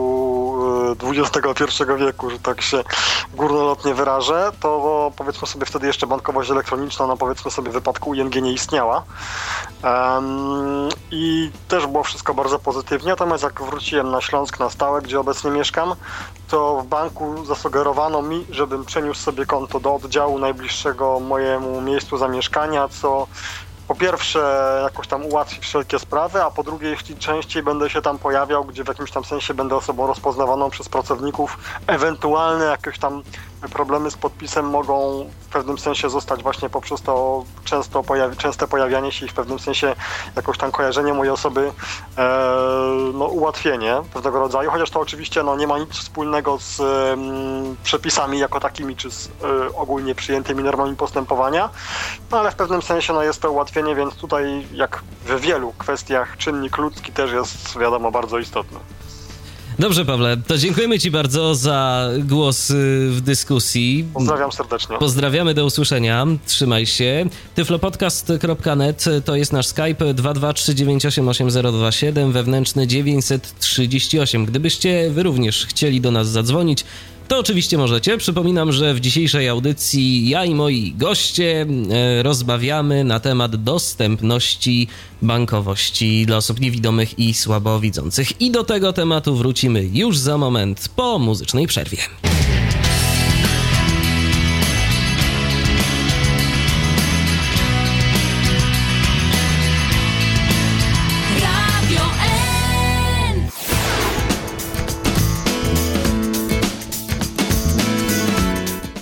XXI 1.02 1.82
e, 1.82 1.96
wieku, 1.96 2.30
że 2.30 2.38
tak 2.38 2.62
się 2.62 2.84
górnolotnie 3.34 3.94
wyrażę, 3.94 4.52
to 4.60 5.12
powiedzmy 5.16 5.48
sobie 5.48 5.66
wtedy 5.66 5.86
jeszcze 5.86 6.06
bankowość 6.06 6.50
elektroniczna, 6.50 7.06
no 7.06 7.16
powiedzmy 7.16 7.50
sobie 7.50 7.70
w 7.70 7.74
wypadku 7.74 8.14
ING 8.14 8.34
nie 8.34 8.52
istniała. 8.52 9.02
Um, 9.84 10.88
I 11.10 11.50
też 11.68 11.86
było 11.86 12.04
wszystko 12.04 12.34
bardzo 12.34 12.58
pozytywnie, 12.58 13.10
natomiast 13.10 13.44
jak 13.44 13.62
wróciłem 13.62 14.10
na 14.10 14.20
Śląsk 14.20 14.60
na 14.60 14.70
stałe, 14.70 15.02
gdzie 15.02 15.20
obecnie 15.20 15.50
mieszkam, 15.50 15.94
to 16.48 16.80
w 16.80 16.86
banku 16.86 17.44
zasugerowano 17.44 18.22
mi, 18.22 18.46
żebym 18.50 18.84
przeniósł 18.84 19.20
sobie 19.20 19.46
konto 19.46 19.80
do 19.80 19.94
oddziału 19.94 20.38
najbliższego 20.38 21.20
mojemu 21.20 21.80
miejscu 21.80 22.16
zamieszkania, 22.16 22.88
co 22.88 23.26
po 23.88 23.94
pierwsze 23.94 24.80
jakoś 24.82 25.08
tam 25.08 25.26
ułatwi 25.26 25.60
wszelkie 25.60 25.98
sprawy, 25.98 26.44
a 26.44 26.50
po 26.50 26.62
drugie 26.62 26.88
jeśli 26.88 27.16
częściej 27.16 27.62
będę 27.62 27.90
się 27.90 28.02
tam 28.02 28.18
pojawiał, 28.18 28.64
gdzie 28.64 28.84
w 28.84 28.88
jakimś 28.88 29.10
tam 29.10 29.24
sensie 29.24 29.54
będę 29.54 29.76
osobą 29.76 30.06
rozpoznawaną 30.06 30.70
przez 30.70 30.88
pracowników, 30.88 31.58
ewentualne 31.86 32.64
jakieś 32.64 32.98
tam 32.98 33.22
problemy 33.68 34.10
z 34.10 34.16
podpisem 34.16 34.70
mogą 34.70 35.26
w 35.40 35.52
pewnym 35.52 35.78
sensie 35.78 36.10
zostać 36.10 36.42
właśnie 36.42 36.70
poprzez 36.70 37.02
to 37.02 37.44
często 37.64 38.02
pojawi, 38.02 38.36
częste 38.36 38.68
pojawianie 38.68 39.12
się 39.12 39.26
i 39.26 39.28
w 39.28 39.34
pewnym 39.34 39.58
sensie 39.58 39.94
jakoś 40.36 40.58
tam 40.58 40.72
kojarzenie 40.72 41.14
mojej 41.14 41.32
osoby 41.32 41.72
e, 42.18 42.22
no, 43.14 43.24
ułatwienie 43.24 44.02
pewnego 44.14 44.38
rodzaju, 44.38 44.70
chociaż 44.70 44.90
to 44.90 45.00
oczywiście 45.00 45.42
no, 45.42 45.56
nie 45.56 45.66
ma 45.66 45.78
nic 45.78 45.90
wspólnego 45.90 46.58
z 46.58 46.80
mm, 46.80 47.76
przepisami 47.84 48.38
jako 48.38 48.60
takimi, 48.60 48.96
czy 48.96 49.10
z 49.10 49.26
e, 49.26 49.30
ogólnie 49.76 50.14
przyjętymi 50.14 50.62
normami 50.62 50.96
postępowania, 50.96 51.70
no, 52.30 52.38
ale 52.38 52.50
w 52.50 52.54
pewnym 52.54 52.82
sensie 52.82 53.12
no, 53.12 53.22
jest 53.22 53.42
to 53.42 53.52
ułatwienie, 53.52 53.71
więc 53.74 54.14
tutaj 54.14 54.66
jak 54.74 55.02
we 55.26 55.38
wielu 55.38 55.72
kwestiach 55.78 56.36
czynnik 56.36 56.78
ludzki 56.78 57.12
też 57.12 57.32
jest 57.32 57.78
wiadomo 57.78 58.10
bardzo 58.10 58.38
istotny. 58.38 58.78
Dobrze, 59.78 60.04
Pawle, 60.04 60.36
to 60.46 60.58
dziękujemy 60.58 60.98
Ci 60.98 61.10
bardzo 61.10 61.54
za 61.54 62.08
głos 62.18 62.70
y, 62.70 62.74
w 63.10 63.20
dyskusji. 63.20 64.04
Pozdrawiam 64.14 64.52
serdecznie. 64.52 64.98
Pozdrawiamy, 64.98 65.54
do 65.54 65.64
usłyszenia. 65.64 66.26
Trzymaj 66.46 66.86
się. 66.86 67.26
tyflopodcast.net 67.54 69.04
to 69.24 69.36
jest 69.36 69.52
nasz 69.52 69.66
Skype 69.66 70.14
223988027 70.14 72.32
wewnętrzny 72.32 72.86
938. 72.86 74.46
Gdybyście 74.46 75.10
Wy 75.10 75.22
również 75.22 75.66
chcieli 75.66 76.00
do 76.00 76.10
nas 76.10 76.28
zadzwonić, 76.28 76.84
to 77.32 77.38
oczywiście 77.38 77.78
możecie. 77.78 78.18
Przypominam, 78.18 78.72
że 78.72 78.94
w 78.94 79.00
dzisiejszej 79.00 79.48
audycji 79.48 80.28
ja 80.28 80.44
i 80.44 80.54
moi 80.54 80.94
goście 80.96 81.66
e, 81.90 82.22
rozmawiamy 82.22 83.04
na 83.04 83.20
temat 83.20 83.56
dostępności 83.56 84.88
bankowości 85.22 86.26
dla 86.26 86.36
osób 86.36 86.60
niewidomych 86.60 87.18
i 87.18 87.34
słabowidzących. 87.34 88.40
I 88.40 88.50
do 88.50 88.64
tego 88.64 88.92
tematu 88.92 89.36
wrócimy 89.36 89.88
już 89.92 90.18
za 90.18 90.38
moment 90.38 90.88
po 90.96 91.18
muzycznej 91.18 91.66
przerwie. 91.66 91.98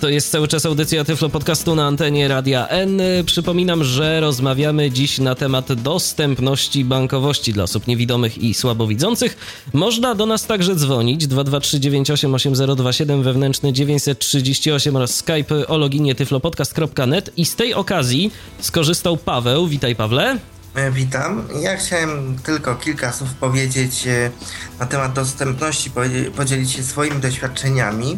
To 0.01 0.09
jest 0.09 0.31
cały 0.31 0.47
czas 0.47 0.65
audycja 0.65 1.03
Tyflo 1.03 1.29
Podcastu 1.29 1.75
na 1.75 1.87
antenie 1.87 2.27
Radia 2.27 2.67
N. 2.67 3.01
Przypominam, 3.25 3.83
że 3.83 4.19
rozmawiamy 4.19 4.91
dziś 4.91 5.19
na 5.19 5.35
temat 5.35 5.73
dostępności 5.73 6.85
bankowości 6.85 7.53
dla 7.53 7.63
osób 7.63 7.87
niewidomych 7.87 8.37
i 8.37 8.53
słabowidzących. 8.53 9.37
Można 9.73 10.15
do 10.15 10.25
nas 10.25 10.45
także 10.45 10.75
dzwonić 10.75 11.27
223988027 11.27 13.23
wewnętrzny 13.23 13.73
938 13.73 14.95
oraz 14.95 15.15
Skype 15.15 15.67
o 15.67 15.77
loginie 15.77 16.15
tyflopodcast.net 16.15 17.31
i 17.37 17.45
z 17.45 17.55
tej 17.55 17.73
okazji 17.73 18.31
skorzystał 18.59 19.17
Paweł. 19.17 19.67
Witaj 19.67 19.95
Pawle. 19.95 20.37
E, 20.75 20.91
witam. 20.91 21.47
Ja 21.61 21.77
chciałem 21.77 22.39
tylko 22.43 22.75
kilka 22.75 23.13
słów 23.13 23.33
powiedzieć 23.33 24.07
e, 24.07 24.31
na 24.79 24.85
temat 24.85 25.13
dostępności, 25.13 25.91
podzielić 26.35 26.71
się 26.71 26.83
swoimi 26.83 27.21
doświadczeniami. 27.21 28.17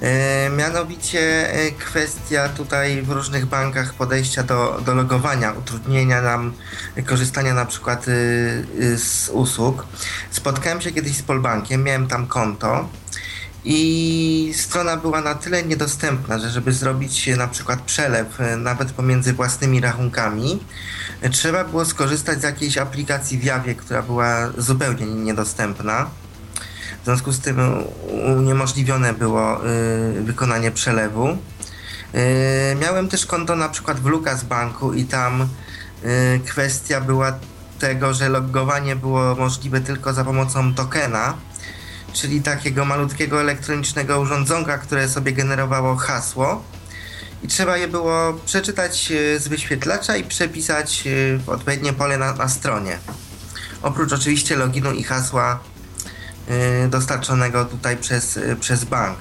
E, 0.00 0.50
mianowicie 0.50 1.52
e, 1.52 1.70
kwestia 1.70 2.48
tutaj 2.48 3.02
w 3.02 3.10
różnych 3.10 3.46
bankach 3.46 3.94
podejścia 3.94 4.42
do, 4.42 4.80
do 4.86 4.94
logowania, 4.94 5.52
utrudnienia 5.52 6.22
nam 6.22 6.52
korzystania 7.06 7.54
na 7.54 7.64
przykład 7.64 8.08
y, 8.08 8.12
y, 8.80 8.98
z 8.98 9.28
usług. 9.28 9.86
Spotkałem 10.30 10.80
się 10.80 10.92
kiedyś 10.92 11.16
z 11.16 11.22
Polbankiem, 11.22 11.82
miałem 11.82 12.08
tam 12.08 12.26
konto 12.26 12.88
i 13.64 14.52
strona 14.56 14.96
była 14.96 15.20
na 15.20 15.34
tyle 15.34 15.62
niedostępna, 15.62 16.38
że 16.38 16.50
żeby 16.50 16.72
zrobić 16.72 17.26
na 17.36 17.48
przykład 17.48 17.82
przelew 17.82 18.40
e, 18.40 18.56
nawet 18.56 18.92
pomiędzy 18.92 19.32
własnymi 19.32 19.80
rachunkami, 19.80 20.60
trzeba 21.32 21.64
było 21.64 21.84
skorzystać 21.84 22.40
z 22.40 22.42
jakiejś 22.42 22.78
aplikacji 22.78 23.38
w 23.38 23.44
Jawie, 23.44 23.74
która 23.74 24.02
była 24.02 24.52
zupełnie 24.58 25.06
niedostępna. 25.06 26.10
W 27.06 27.08
związku 27.08 27.32
z 27.32 27.40
tym 27.40 27.84
uniemożliwione 28.36 29.12
było 29.12 29.66
y, 29.66 30.22
wykonanie 30.22 30.70
przelewu. 30.70 31.28
Y, 31.30 32.76
miałem 32.80 33.08
też 33.08 33.26
konto 33.26 33.56
na 33.56 33.68
przykład 33.68 34.00
w 34.00 34.06
Lukas 34.06 34.44
Banku 34.44 34.94
i 34.94 35.04
tam 35.04 35.42
y, 36.04 36.40
kwestia 36.46 37.00
była 37.00 37.32
tego, 37.78 38.14
że 38.14 38.28
logowanie 38.28 38.96
było 38.96 39.34
możliwe 39.34 39.80
tylko 39.80 40.12
za 40.12 40.24
pomocą 40.24 40.74
tokena, 40.74 41.34
czyli 42.12 42.42
takiego 42.42 42.84
malutkiego 42.84 43.40
elektronicznego 43.40 44.20
urządzonka, 44.20 44.78
które 44.78 45.08
sobie 45.08 45.32
generowało 45.32 45.96
hasło 45.96 46.62
i 47.42 47.48
trzeba 47.48 47.76
je 47.76 47.88
było 47.88 48.32
przeczytać 48.46 49.12
z 49.38 49.48
wyświetlacza 49.48 50.16
i 50.16 50.24
przepisać 50.24 51.04
w 51.44 51.48
odpowiednie 51.48 51.92
pole 51.92 52.18
na, 52.18 52.32
na 52.32 52.48
stronie. 52.48 52.98
Oprócz 53.82 54.12
oczywiście 54.12 54.56
loginu 54.56 54.92
i 54.92 55.02
hasła 55.02 55.60
dostarczonego 56.88 57.64
tutaj 57.64 57.96
przez, 57.96 58.36
y, 58.36 58.56
przez 58.60 58.84
bank. 58.84 59.18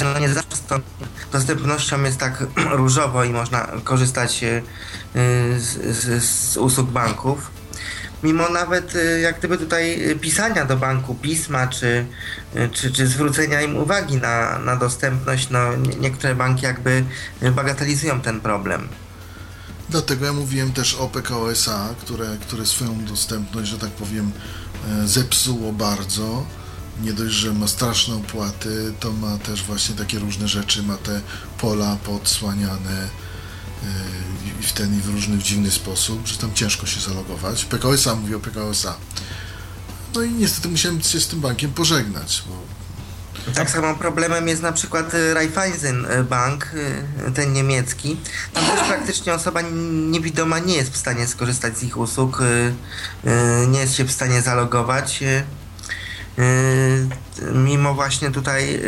No 0.00 0.18
nie 0.18 0.28
zawsze 0.28 0.56
z 0.56 0.60
tą 0.60 0.80
dostępnością 1.32 2.02
jest 2.02 2.18
tak 2.18 2.46
różowo 2.80 3.24
i 3.24 3.30
można 3.30 3.68
korzystać 3.84 4.42
y, 4.42 4.62
z, 5.60 5.96
z, 5.96 6.24
z 6.24 6.56
usług 6.56 6.90
banków. 6.90 7.50
Mimo 8.22 8.48
nawet 8.48 8.94
jak 9.22 9.38
gdyby 9.38 9.58
tutaj 9.58 10.16
pisania 10.20 10.64
do 10.64 10.76
banku 10.76 11.14
pisma, 11.14 11.66
czy, 11.66 12.06
czy, 12.72 12.92
czy 12.92 13.06
zwrócenia 13.06 13.62
im 13.62 13.76
uwagi 13.76 14.16
na, 14.16 14.58
na 14.58 14.76
dostępność, 14.76 15.50
no 15.50 15.76
niektóre 16.00 16.34
banki 16.34 16.64
jakby 16.64 17.04
bagatelizują 17.52 18.20
ten 18.20 18.40
problem. 18.40 18.88
Dlatego 19.88 20.26
ja 20.26 20.32
mówiłem 20.32 20.72
też 20.72 20.94
o 20.94 21.08
PKOSA, 21.08 21.94
które, 22.00 22.36
które 22.40 22.66
swoją 22.66 23.04
dostępność, 23.04 23.70
że 23.70 23.78
tak 23.78 23.90
powiem, 23.90 24.32
zepsuło 25.06 25.72
bardzo. 25.72 26.46
Nie 27.02 27.12
dość, 27.12 27.34
że 27.34 27.54
ma 27.54 27.68
straszne 27.68 28.14
opłaty, 28.14 28.92
to 29.00 29.12
ma 29.12 29.38
też 29.38 29.62
właśnie 29.62 29.94
takie 29.94 30.18
różne 30.18 30.48
rzeczy, 30.48 30.82
ma 30.82 30.96
te 30.96 31.20
pola 31.58 31.96
podsłaniane 31.96 33.02
e, 33.02 33.08
i 34.60 34.62
w 34.62 34.72
ten 34.72 34.98
i 34.98 35.00
w 35.00 35.08
różny 35.08 35.36
w 35.36 35.42
dziwny 35.42 35.70
sposób, 35.70 36.26
że 36.26 36.36
tam 36.36 36.54
ciężko 36.54 36.86
się 36.86 37.00
zalogować. 37.00 37.64
PKOSA 37.64 38.14
mówi 38.14 38.34
o 38.34 38.40
PKOSA. 38.40 38.96
No 40.14 40.22
i 40.22 40.32
niestety 40.32 40.68
musiałem 40.68 41.02
się 41.02 41.20
z 41.20 41.28
tym 41.28 41.40
bankiem 41.40 41.72
pożegnać, 41.72 42.42
bo 42.48 42.75
tak 43.54 43.70
samo 43.70 43.94
problemem 43.94 44.48
jest 44.48 44.62
na 44.62 44.72
przykład 44.72 45.14
e, 45.14 45.34
Raiffeisen 45.34 46.06
Bank, 46.30 46.66
ten 47.34 47.52
niemiecki. 47.52 48.20
Tam 48.52 48.64
też 48.64 48.80
praktycznie 48.88 49.34
osoba 49.34 49.60
niewidoma 50.10 50.58
nie 50.58 50.76
jest 50.76 50.92
w 50.92 50.96
stanie 50.96 51.26
skorzystać 51.26 51.78
z 51.78 51.82
ich 51.82 51.96
usług, 51.96 52.42
nie 53.68 53.78
jest 53.78 53.94
się 53.94 54.04
w 54.04 54.12
stanie 54.12 54.42
zalogować. 54.42 55.24
Mimo 57.52 57.94
właśnie 57.94 58.30
tutaj 58.30 58.82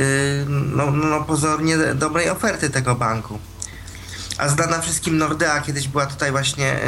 no, 0.48 0.90
no 0.90 1.24
pozornie 1.24 1.76
dobrej 1.94 2.30
oferty 2.30 2.70
tego 2.70 2.94
banku. 2.94 3.38
A 4.38 4.48
znana 4.48 4.80
wszystkim 4.80 5.18
Nordea, 5.18 5.60
kiedyś 5.60 5.88
była 5.88 6.06
tutaj 6.06 6.30
właśnie 6.30 6.80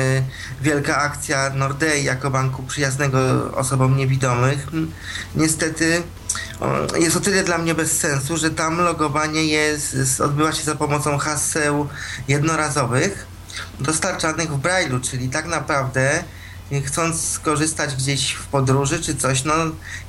wielka 0.62 0.97
akcja 0.97 1.51
Nordei 1.51 2.05
jako 2.05 2.31
banku 2.31 2.62
przyjaznego 2.62 3.18
osobom 3.55 3.97
niewidomych. 3.97 4.66
Niestety 5.37 6.03
jest 6.99 7.17
o 7.17 7.21
tyle 7.21 7.45
dla 7.45 7.59
mnie 7.59 7.75
bez 7.75 7.99
sensu, 7.99 8.37
że 8.37 8.51
tam 8.51 8.79
logowanie 8.79 9.45
jest, 9.45 10.21
odbywa 10.21 10.53
się 10.53 10.63
za 10.63 10.75
pomocą 10.75 11.19
haseł 11.19 11.89
jednorazowych 12.29 13.27
dostarczanych 13.81 14.51
w 14.51 14.61
Braille'u, 14.61 15.01
czyli 15.01 15.29
tak 15.29 15.47
naprawdę 15.47 16.25
chcąc 16.87 17.31
skorzystać 17.31 17.97
gdzieś 17.97 18.33
w 18.33 18.47
podróży 18.47 19.01
czy 19.01 19.17
coś, 19.17 19.45
no 19.45 19.55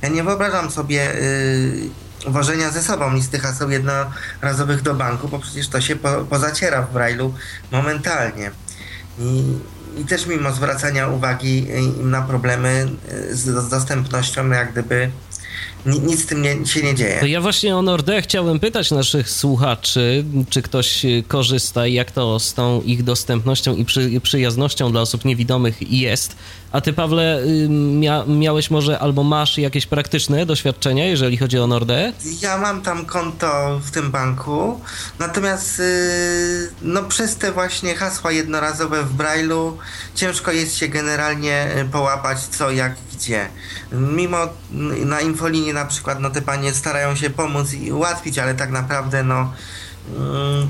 ja 0.02 0.08
nie 0.08 0.24
wyobrażam 0.24 0.70
sobie 0.70 1.14
y, 1.14 1.90
wożenia 2.26 2.70
ze 2.70 2.82
sobą 2.82 3.14
listy 3.14 3.38
haseł 3.38 3.70
jednorazowych 3.70 4.82
do 4.82 4.94
banku, 4.94 5.28
bo 5.28 5.38
przecież 5.38 5.68
to 5.68 5.80
się 5.80 5.96
po, 5.96 6.24
pozaciera 6.24 6.82
w 6.82 6.94
Braille'u 6.94 7.30
momentalnie. 7.70 8.50
I, 9.18 9.58
I 9.96 10.04
też 10.04 10.26
mimo 10.26 10.52
zwracania 10.52 11.08
uwagi 11.08 11.68
im 12.00 12.10
na 12.10 12.22
problemy 12.22 12.88
z, 13.30 13.40
z 13.40 13.68
dostępnością, 13.68 14.50
jak 14.50 14.72
gdyby 14.72 15.10
nic 15.86 16.22
z 16.22 16.26
tym 16.26 16.42
nie, 16.42 16.66
się 16.66 16.82
nie 16.82 16.94
dzieje. 16.94 17.20
To 17.20 17.26
ja 17.26 17.40
właśnie 17.40 17.76
o 17.76 17.82
Nordea 17.82 18.20
chciałem 18.20 18.60
pytać 18.60 18.90
naszych 18.90 19.30
słuchaczy, 19.30 20.24
czy 20.50 20.62
ktoś 20.62 21.06
korzysta 21.28 21.86
i 21.86 21.94
jak 21.94 22.10
to 22.10 22.40
z 22.40 22.54
tą 22.54 22.82
ich 22.82 23.02
dostępnością 23.02 23.76
i 23.76 23.84
przy, 23.84 24.20
przyjaznością 24.22 24.92
dla 24.92 25.00
osób 25.00 25.24
niewidomych 25.24 25.92
jest. 25.92 26.36
A 26.72 26.80
ty, 26.80 26.92
Pawle, 26.92 27.42
mia, 27.68 28.24
miałeś 28.26 28.70
może 28.70 28.98
albo 28.98 29.22
masz 29.22 29.58
jakieś 29.58 29.86
praktyczne 29.86 30.46
doświadczenia, 30.46 31.06
jeżeli 31.06 31.36
chodzi 31.36 31.58
o 31.58 31.66
Nordea? 31.66 32.12
Ja 32.40 32.58
mam 32.58 32.82
tam 32.82 33.06
konto 33.06 33.80
w 33.84 33.90
tym 33.90 34.10
banku, 34.10 34.80
natomiast 35.18 35.78
yy, 35.78 35.84
no, 36.82 37.02
przez 37.02 37.36
te 37.36 37.52
właśnie 37.52 37.94
hasła 37.94 38.32
jednorazowe 38.32 39.02
w 39.02 39.16
Braille'u 39.16 39.72
ciężko 40.14 40.52
jest 40.52 40.76
się 40.76 40.88
generalnie 40.88 41.68
połapać 41.92 42.38
co, 42.40 42.70
jak, 42.70 42.94
Mimo 43.92 44.38
na 45.04 45.20
infolinii 45.20 45.72
na 45.72 45.84
przykład, 45.84 46.20
no 46.20 46.30
te 46.30 46.42
panie 46.42 46.72
starają 46.72 47.16
się 47.16 47.30
pomóc 47.30 47.74
i 47.74 47.92
ułatwić, 47.92 48.38
ale 48.38 48.54
tak 48.54 48.70
naprawdę 48.70 49.22
no... 49.22 49.52
Yy, 50.18 50.66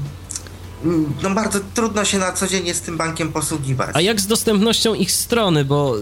no 1.22 1.30
bardzo 1.30 1.61
trudno 1.74 2.05
się 2.05 2.18
na 2.18 2.32
co 2.32 2.46
dzień 2.46 2.74
z 2.74 2.80
tym 2.80 2.96
bankiem 2.96 3.32
posługiwać. 3.32 3.90
A 3.94 4.00
jak 4.00 4.20
z 4.20 4.26
dostępnością 4.26 4.94
ich 4.94 5.12
strony, 5.12 5.64
bo 5.64 5.94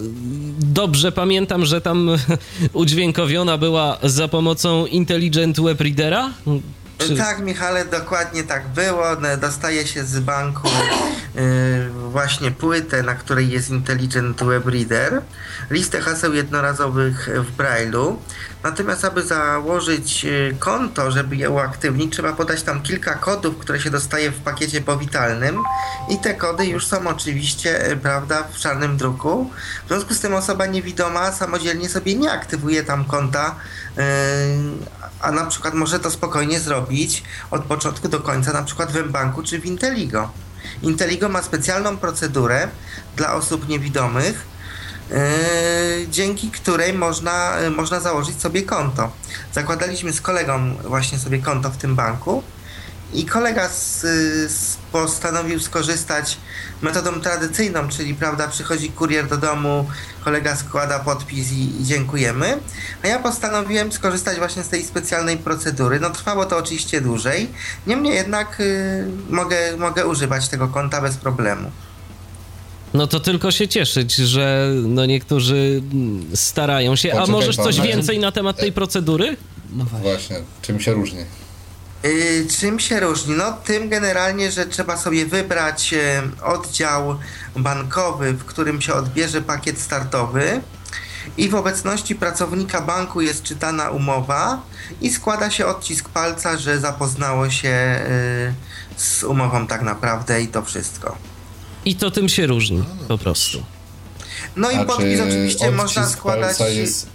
dobrze 0.59 1.11
pamiętam, 1.11 1.65
że 1.65 1.81
tam 1.81 2.09
udźwiękowiona 2.73 3.57
była 3.57 3.97
za 4.03 4.27
pomocą 4.27 4.85
Intelligent 4.85 5.59
Web 5.59 5.81
Readera? 5.81 6.29
Czy... 7.07 7.17
Tak, 7.17 7.39
Michale, 7.39 7.85
dokładnie 7.85 8.43
tak 8.43 8.67
było. 8.67 9.05
Dostaje 9.41 9.87
się 9.87 10.03
z 10.03 10.19
banku 10.19 10.69
yy, 11.35 11.89
właśnie 11.89 12.51
płytę, 12.51 13.03
na 13.03 13.15
której 13.15 13.49
jest 13.49 13.69
Intelligent 13.69 14.43
Web 14.43 14.67
Reader, 14.67 15.21
listę 15.71 16.01
haseł 16.01 16.33
jednorazowych 16.33 17.29
w 17.35 17.57
Braille'u. 17.57 18.15
Natomiast, 18.63 19.05
aby 19.05 19.23
założyć 19.23 20.25
konto, 20.59 21.11
żeby 21.11 21.35
je 21.35 21.49
uaktywnić, 21.49 22.13
trzeba 22.13 22.33
podać 22.33 22.63
tam 22.63 22.81
kilka 22.81 23.13
kodów, 23.13 23.57
które 23.57 23.79
się 23.79 23.89
dostaje 23.89 24.31
w 24.31 24.39
pakiecie 24.39 24.81
powitalnym 24.81 25.57
i 26.09 26.17
te 26.17 26.33
kody 26.33 26.65
już 26.65 26.87
są 26.87 27.07
oczywiście, 27.07 27.97
prawda, 28.01 28.43
w 28.51 28.57
czarnym 28.57 28.97
druku. 28.97 29.51
W 29.85 29.87
związku 29.87 30.13
z 30.13 30.19
tym 30.19 30.33
osoba 30.33 30.65
niewidoma 30.65 31.31
samodzielnie 31.31 31.89
sobie 31.89 32.15
nie 32.15 32.31
aktywuje 32.31 32.83
tam 32.83 33.05
konta, 33.05 33.55
a 35.21 35.31
na 35.31 35.45
przykład 35.45 35.73
może 35.73 35.99
to 35.99 36.11
spokojnie 36.11 36.59
zrobić 36.59 37.23
od 37.51 37.63
początku 37.63 38.09
do 38.09 38.19
końca, 38.19 38.53
na 38.53 38.63
przykład 38.63 38.91
w 38.91 39.05
mBanku 39.05 39.43
czy 39.43 39.59
w 39.59 39.65
Inteligo. 39.65 40.31
Inteligo 40.81 41.29
ma 41.29 41.41
specjalną 41.41 41.97
procedurę 41.97 42.67
dla 43.15 43.33
osób 43.33 43.67
niewidomych, 43.67 44.45
yy, 45.09 45.17
dzięki 46.09 46.51
której 46.51 46.93
można, 46.93 47.59
yy, 47.59 47.69
można 47.69 47.99
założyć 47.99 48.41
sobie 48.41 48.63
konto. 48.63 49.11
Zakładaliśmy 49.53 50.13
z 50.13 50.21
kolegą 50.21 50.75
właśnie 50.75 51.19
sobie 51.19 51.39
konto 51.39 51.69
w 51.69 51.77
tym 51.77 51.95
banku 51.95 52.43
i 53.13 53.25
kolega 53.25 53.69
z, 53.69 54.01
z 54.51 54.77
postanowił 54.91 55.59
skorzystać 55.59 56.37
metodą 56.81 57.21
tradycyjną, 57.21 57.89
czyli 57.89 58.15
prawda, 58.15 58.47
przychodzi 58.47 58.89
kurier 58.89 59.27
do 59.27 59.37
domu, 59.37 59.89
kolega 60.23 60.55
składa 60.55 60.99
podpis 60.99 61.51
i, 61.51 61.81
i, 61.81 61.85
dziękujemy. 61.85 62.57
A 63.03 63.07
ja 63.07 63.19
postanowiłem 63.19 63.91
skorzystać 63.91 64.37
właśnie 64.37 64.63
z 64.63 64.69
tej 64.69 64.83
specjalnej 64.83 65.37
procedury. 65.37 65.99
No 65.99 66.09
trwało 66.09 66.45
to 66.45 66.57
oczywiście 66.57 67.01
dłużej, 67.01 67.49
niemniej 67.87 68.15
jednak 68.15 68.59
y, 68.59 69.07
mogę, 69.29 69.77
mogę 69.77 70.07
używać 70.07 70.49
tego 70.49 70.67
konta 70.67 71.01
bez 71.01 71.17
problemu. 71.17 71.71
No 72.93 73.07
to 73.07 73.19
tylko 73.19 73.51
się 73.51 73.67
cieszyć, 73.67 74.15
że 74.15 74.71
no 74.83 75.05
niektórzy 75.05 75.81
starają 76.35 76.95
się. 76.95 77.19
A 77.19 77.25
możesz 77.25 77.55
coś 77.55 77.81
więcej 77.81 78.19
na 78.19 78.31
temat 78.31 78.57
tej 78.57 78.71
procedury? 78.71 79.37
No 79.73 79.85
właśnie. 79.85 80.09
właśnie. 80.09 80.35
Czym 80.61 80.79
się 80.79 80.93
różni? 80.93 81.25
Yy, 82.03 82.47
czym 82.59 82.79
się 82.79 82.99
różni? 82.99 83.35
No 83.35 83.53
tym 83.65 83.89
generalnie, 83.89 84.51
że 84.51 84.65
trzeba 84.65 84.97
sobie 84.97 85.25
wybrać 85.25 85.91
yy, 85.91 85.99
oddział 86.43 87.19
bankowy, 87.55 88.33
w 88.33 88.45
którym 88.45 88.81
się 88.81 88.93
odbierze 88.93 89.41
pakiet 89.41 89.79
startowy 89.79 90.61
i 91.37 91.49
w 91.49 91.55
obecności 91.55 92.15
pracownika 92.15 92.81
banku 92.81 93.21
jest 93.21 93.43
czytana 93.43 93.89
umowa 93.89 94.61
i 95.01 95.09
składa 95.09 95.51
się 95.51 95.65
odcisk 95.65 96.09
palca, 96.09 96.57
że 96.57 96.79
zapoznało 96.79 97.49
się 97.49 97.99
yy, 98.47 98.53
z 98.97 99.23
umową 99.23 99.67
tak 99.67 99.81
naprawdę 99.81 100.41
i 100.41 100.47
to 100.47 100.61
wszystko. 100.61 101.17
I 101.85 101.95
to 101.95 102.11
tym 102.11 102.29
się 102.29 102.47
różni 102.47 102.83
po 103.07 103.17
prostu. 103.17 103.63
No 104.55 104.71
i 104.71 104.85
podpis 104.85 105.19
oczywiście 105.19 105.71
można 105.71 106.09
składać... 106.09 106.57
Palca 106.57 106.67
jest 106.67 107.07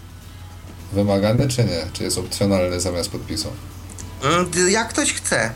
wymagany 0.92 1.48
czy 1.48 1.64
nie? 1.64 1.86
Czy 1.92 2.04
jest 2.04 2.18
opcjonalny 2.18 2.80
zamiast 2.80 3.10
podpisu? 3.10 3.48
Mm, 4.22 4.70
jak 4.70 4.88
ktoś 4.88 5.12
chce. 5.12 5.52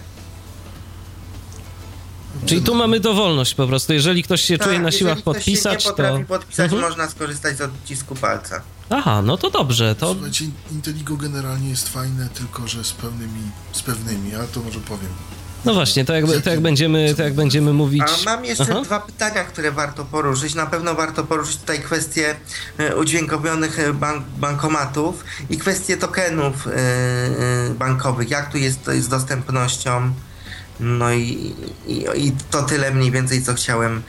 Czyli 2.46 2.62
tu 2.62 2.74
mamy 2.74 3.00
dowolność 3.00 3.54
po 3.54 3.66
prostu. 3.66 3.92
Jeżeli 3.92 4.22
ktoś 4.22 4.40
się 4.40 4.58
tak, 4.58 4.66
czuje 4.66 4.78
na 4.78 4.90
siłach 4.90 5.22
podpisać, 5.22 5.84
to. 5.84 6.02
Jeżeli 6.02 6.24
podpisać, 6.24 6.72
mhm. 6.72 6.82
można 6.82 7.08
skorzystać 7.08 7.56
z 7.56 7.60
odcisku 7.60 8.14
palca. 8.14 8.62
Aha, 8.90 9.22
no 9.22 9.36
to 9.36 9.50
dobrze. 9.50 9.94
To... 9.94 10.12
Słuchajcie, 10.12 10.44
Inteligo 10.72 11.16
generalnie 11.16 11.70
jest 11.70 11.88
fajne, 11.88 12.28
tylko 12.28 12.68
że 12.68 12.84
z 12.84 12.92
pewnymi, 12.92 13.40
z 13.72 13.82
pewnymi, 13.82 14.34
ale 14.34 14.48
to 14.48 14.60
może 14.60 14.80
powiem. 14.80 15.10
No 15.64 15.74
właśnie, 15.74 16.04
to 16.04 16.14
jak, 16.14 16.24
to 16.44 16.50
jak, 16.50 16.60
będziemy, 16.60 17.14
to 17.14 17.22
jak 17.22 17.34
będziemy 17.34 17.72
mówić... 17.72 18.02
A 18.02 18.24
mam 18.24 18.44
jeszcze 18.44 18.66
Aha. 18.70 18.80
dwa 18.84 19.00
pytania, 19.00 19.44
które 19.44 19.72
warto 19.72 20.04
poruszyć. 20.04 20.54
Na 20.54 20.66
pewno 20.66 20.94
warto 20.94 21.24
poruszyć 21.24 21.56
tutaj 21.56 21.78
kwestię 21.78 22.36
e, 22.78 22.96
udźwiękowionych 22.96 23.78
e, 23.78 23.92
bank, 23.92 24.24
bankomatów 24.38 25.24
i 25.50 25.58
kwestię 25.58 25.96
tokenów 25.96 26.66
e, 26.66 26.70
bankowych. 27.74 28.30
Jak 28.30 28.52
tu 28.52 28.58
jest 28.58 28.90
z 28.98 29.08
dostępnością? 29.08 30.12
No 30.80 31.12
i, 31.12 31.54
i, 31.86 32.04
i, 32.16 32.32
to 32.50 32.62
tyle 32.62 32.90
mniej 32.90 33.10
więcej, 33.10 33.42
co 33.42 33.54
chciałem 33.54 34.02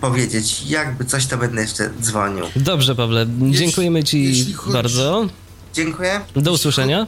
powiedzieć. 0.00 0.62
Jakby 0.66 1.04
coś, 1.04 1.26
to 1.26 1.38
będę 1.38 1.62
jeszcze 1.62 1.90
dzwonił. 2.00 2.44
Dobrze, 2.56 2.94
Pawle. 2.94 3.26
Dziękujemy 3.50 4.04
Ci 4.04 4.46
bardzo. 4.72 5.26
Dziękuję. 5.74 6.20
Do 6.36 6.52
usłyszenia. 6.52 7.06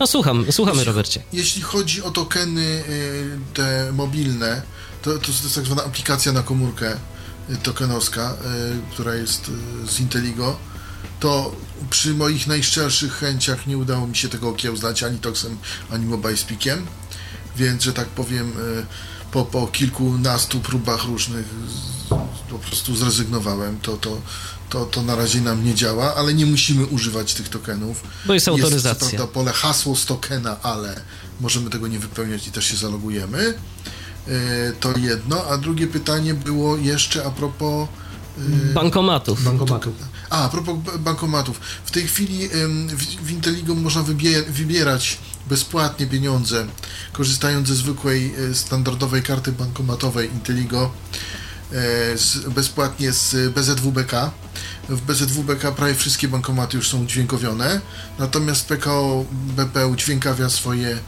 No 0.00 0.06
słucham, 0.06 0.44
słuchamy 0.50 0.76
jeśli, 0.76 0.92
Robercie. 0.92 1.22
Jeśli 1.32 1.62
chodzi 1.62 2.02
o 2.02 2.10
tokeny 2.10 2.84
y, 2.88 3.38
te 3.54 3.92
mobilne, 3.92 4.62
to, 5.02 5.18
to 5.18 5.26
jest 5.26 5.54
tak 5.54 5.64
zwana 5.64 5.84
aplikacja 5.84 6.32
na 6.32 6.42
komórkę 6.42 6.96
y, 7.50 7.56
tokenowska, 7.56 8.32
y, 8.32 8.92
która 8.92 9.14
jest 9.14 9.50
z 9.88 10.00
Inteligo, 10.00 10.56
to 11.20 11.56
przy 11.90 12.14
moich 12.14 12.46
najszczerszych 12.46 13.12
chęciach 13.12 13.66
nie 13.66 13.78
udało 13.78 14.06
mi 14.06 14.16
się 14.16 14.28
tego 14.28 14.48
okiełznać 14.48 15.02
ani 15.02 15.18
Toxem, 15.18 15.58
ani 15.90 16.06
MobileSpeakiem, 16.06 16.86
więc, 17.56 17.82
że 17.82 17.92
tak 17.92 18.08
powiem, 18.08 18.52
po, 19.32 19.44
po 19.44 19.66
kilkunastu 19.66 20.60
próbach 20.60 21.04
różnych 21.04 21.46
po 22.50 22.58
prostu 22.58 22.96
zrezygnowałem. 22.96 23.80
To, 23.80 23.96
to, 23.96 24.20
to, 24.68 24.86
to 24.86 25.02
na 25.02 25.16
razie 25.16 25.40
nam 25.40 25.64
nie 25.64 25.74
działa, 25.74 26.14
ale 26.14 26.34
nie 26.34 26.46
musimy 26.46 26.86
używać 26.86 27.34
tych 27.34 27.48
tokenów. 27.48 28.02
Bo 28.26 28.34
jest 28.34 28.48
autoryzacja. 28.48 29.06
Jest 29.06 29.16
prawda, 29.16 29.34
pole 29.34 29.52
hasło 29.52 29.96
z 29.96 30.04
tokena, 30.04 30.56
ale 30.62 31.00
możemy 31.40 31.70
tego 31.70 31.88
nie 31.88 31.98
wypełniać 31.98 32.46
i 32.48 32.52
też 32.52 32.64
się 32.66 32.76
zalogujemy. 32.76 33.54
E, 34.28 34.72
to 34.80 34.98
jedno, 34.98 35.44
a 35.44 35.58
drugie 35.58 35.86
pytanie 35.86 36.34
było 36.34 36.76
jeszcze 36.76 37.24
a 37.24 37.30
propos 37.30 37.88
e, 38.38 38.72
bankomatów. 38.72 39.44
bankomatów. 39.44 39.94
A, 40.30 40.44
a 40.44 40.48
propos 40.48 40.76
bankomatów. 40.98 41.60
W 41.84 41.90
tej 41.90 42.06
chwili 42.06 42.48
w 43.22 43.30
Inteligo 43.30 43.74
można 43.74 44.02
wybierać 44.48 45.18
bezpłatnie 45.46 46.06
pieniądze, 46.06 46.66
korzystając 47.12 47.68
ze 47.68 47.74
zwykłej, 47.74 48.34
e, 48.50 48.54
standardowej 48.54 49.22
karty 49.22 49.52
bankomatowej 49.52 50.30
Inteligo 50.32 50.90
z, 52.16 52.48
bezpłatnie 52.54 53.12
z 53.12 53.52
BZWBK. 53.52 54.30
W 54.88 55.00
BZWBK 55.00 55.72
prawie 55.72 55.94
wszystkie 55.94 56.28
bankomaty 56.28 56.76
już 56.76 56.88
są 56.88 57.02
udźwiękowione, 57.02 57.80
natomiast 58.18 58.66
PKO 58.68 59.24
BP 59.30 59.86
udźwiękawia 59.86 60.50
swoje 60.50 60.98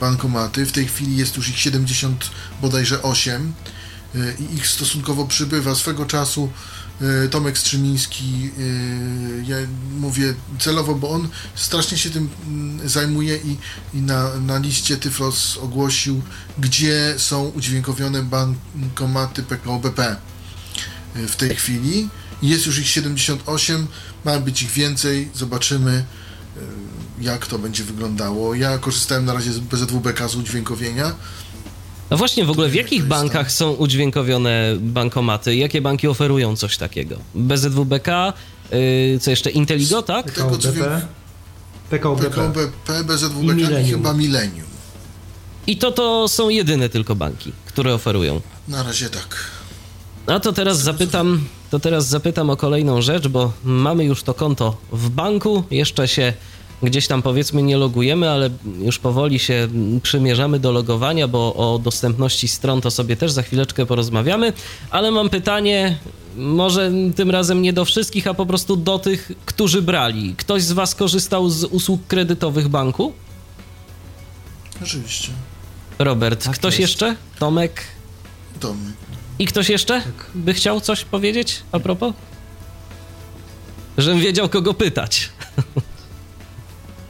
bankomaty. 0.00 0.66
W 0.66 0.72
tej 0.72 0.86
chwili 0.86 1.16
jest 1.16 1.36
już 1.36 1.48
ich 1.48 1.58
70 1.58 2.30
bodajże 2.62 3.02
8 3.02 3.52
y, 4.14 4.36
i 4.40 4.54
ich 4.54 4.68
stosunkowo 4.68 5.26
przybywa. 5.26 5.74
Swego 5.74 6.06
czasu 6.06 6.50
y, 7.24 7.28
Tomek 7.28 7.58
Strzymiński, 7.58 8.50
y, 8.58 9.44
ja 9.46 9.56
mówię 10.00 10.34
celowo, 10.58 10.94
bo 10.94 11.10
on 11.10 11.28
strasznie 11.54 11.98
się 11.98 12.10
tym 12.10 12.28
mm, 12.46 12.88
zajmuje 12.88 13.36
i, 13.36 13.56
i 13.94 14.00
na, 14.02 14.34
na 14.34 14.58
liście 14.58 14.96
Tyflos 14.96 15.56
ogłosił, 15.56 16.22
gdzie 16.58 17.14
są 17.18 17.44
udźwiękowione 17.44 18.22
bankomaty 18.22 19.42
PKO 19.42 19.78
BP 19.78 20.16
w 21.14 21.36
tej 21.36 21.56
chwili. 21.56 22.08
Jest 22.42 22.66
już 22.66 22.78
ich 22.78 22.88
78, 22.88 23.86
ma 24.24 24.40
być 24.40 24.62
ich 24.62 24.70
więcej, 24.70 25.28
zobaczymy. 25.34 26.04
jak 27.20 27.46
to 27.46 27.58
będzie 27.58 27.84
wyglądało. 27.84 28.54
Ja 28.54 28.78
korzystałem 28.78 29.24
na 29.24 29.34
razie 29.34 29.52
z 29.52 29.58
BZWBK 29.58 30.28
z 30.28 30.36
udźwiękowienia. 30.36 31.14
No 32.10 32.16
właśnie, 32.16 32.44
w 32.44 32.50
ogóle 32.50 32.68
w 32.68 32.74
jakich 32.74 33.04
bankach 33.04 33.52
są 33.52 33.70
udźwiękowione 33.70 34.76
bankomaty? 34.80 35.56
Jakie 35.56 35.80
banki 35.80 36.08
oferują 36.08 36.56
coś 36.56 36.76
takiego? 36.76 37.16
BZWBK, 37.34 38.08
yy, 38.72 39.18
co 39.20 39.30
jeszcze? 39.30 39.50
Inteligo, 39.50 40.02
tak? 40.02 40.30
Tego 40.30 40.58
co 40.58 40.72
wiem, 40.72 40.84
PKO 41.90 42.16
BP, 42.16 42.30
PKO 42.30 42.48
BP 42.48 43.04
BZWBK 43.04 43.58
i, 43.58 43.82
i 43.82 43.90
chyba 43.90 44.12
Millennium. 44.12 44.66
I 45.66 45.76
to 45.76 45.92
to 45.92 46.28
są 46.28 46.48
jedyne 46.48 46.88
tylko 46.88 47.14
banki, 47.14 47.52
które 47.66 47.94
oferują. 47.94 48.40
Na 48.68 48.82
razie 48.82 49.10
tak. 49.10 49.36
A 50.26 50.40
to 50.40 50.52
teraz 50.52 50.80
zapytam, 50.80 51.44
to 51.74 51.78
teraz 51.80 52.08
zapytam 52.08 52.50
o 52.50 52.56
kolejną 52.56 53.02
rzecz, 53.02 53.28
bo 53.28 53.52
mamy 53.64 54.04
już 54.04 54.22
to 54.22 54.34
konto 54.34 54.76
w 54.92 55.10
banku, 55.10 55.64
jeszcze 55.70 56.08
się 56.08 56.32
gdzieś 56.82 57.06
tam 57.06 57.22
powiedzmy 57.22 57.62
nie 57.62 57.76
logujemy, 57.76 58.30
ale 58.30 58.50
już 58.78 58.98
powoli 58.98 59.38
się 59.38 59.68
przymierzamy 60.02 60.58
do 60.58 60.72
logowania, 60.72 61.28
bo 61.28 61.54
o 61.54 61.78
dostępności 61.78 62.48
stron 62.48 62.80
to 62.80 62.90
sobie 62.90 63.16
też 63.16 63.32
za 63.32 63.42
chwileczkę 63.42 63.86
porozmawiamy, 63.86 64.52
ale 64.90 65.10
mam 65.10 65.28
pytanie, 65.30 65.98
może 66.36 66.90
tym 67.16 67.30
razem 67.30 67.62
nie 67.62 67.72
do 67.72 67.84
wszystkich, 67.84 68.26
a 68.26 68.34
po 68.34 68.46
prostu 68.46 68.76
do 68.76 68.98
tych, 68.98 69.32
którzy 69.46 69.82
brali. 69.82 70.34
Ktoś 70.36 70.62
z 70.62 70.72
Was 70.72 70.94
korzystał 70.94 71.50
z 71.50 71.64
usług 71.64 72.06
kredytowych 72.06 72.68
banku? 72.68 73.12
Oczywiście. 74.82 75.28
Robert, 75.98 76.44
Tak 76.44 76.54
ktoś 76.54 76.78
jest. 76.78 76.80
jeszcze? 76.80 77.16
Tomek? 77.38 77.82
Tomek. 78.60 78.94
I 79.38 79.46
ktoś 79.46 79.68
jeszcze 79.68 80.02
by 80.34 80.54
chciał 80.54 80.80
coś 80.80 81.04
powiedzieć 81.04 81.62
a 81.72 81.80
propos? 81.80 82.14
Żebym 83.98 84.20
wiedział, 84.20 84.48
kogo 84.48 84.74
pytać. 84.74 85.28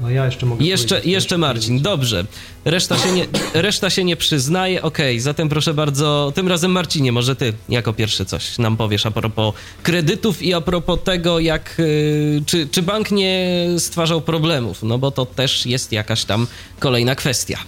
No 0.01 0.11
ja 0.11 0.25
jeszcze 0.27 0.47
mogę 0.47 0.65
Jeszcze, 0.65 1.01
jeszcze. 1.05 1.39
Marcin, 1.39 1.83
dobrze. 1.83 2.25
Reszta 2.65 2.99
się 2.99 3.13
nie, 3.13 3.27
reszta 3.55 3.91
się 3.91 4.05
nie 4.05 4.17
przyznaje. 4.17 4.83
Okej, 4.83 5.21
zatem 5.21 5.49
proszę 5.49 5.75
bardzo, 5.75 6.33
tym 6.35 6.49
razem 6.49 6.71
Marcinie, 6.71 7.13
może 7.13 7.37
ty 7.37 7.53
jako 7.69 7.93
pierwszy 7.93 8.25
coś 8.25 8.59
nam 8.59 8.77
powiesz 8.77 9.07
a 9.07 9.11
propos 9.11 9.55
kredytów 9.83 10.43
i 10.43 10.55
a 10.55 10.61
propos 10.61 10.99
tego, 11.05 11.39
jak 11.39 11.77
y, 11.79 12.43
czy, 12.47 12.69
czy 12.69 12.83
bank 12.83 13.11
nie 13.11 13.67
stwarzał 13.79 14.21
problemów, 14.21 14.83
no 14.83 14.99
bo 14.99 15.11
to 15.11 15.27
też 15.27 15.67
jest 15.67 15.93
jakaś 15.93 16.25
tam 16.25 16.47
kolejna 16.79 17.15
kwestia. 17.15 17.59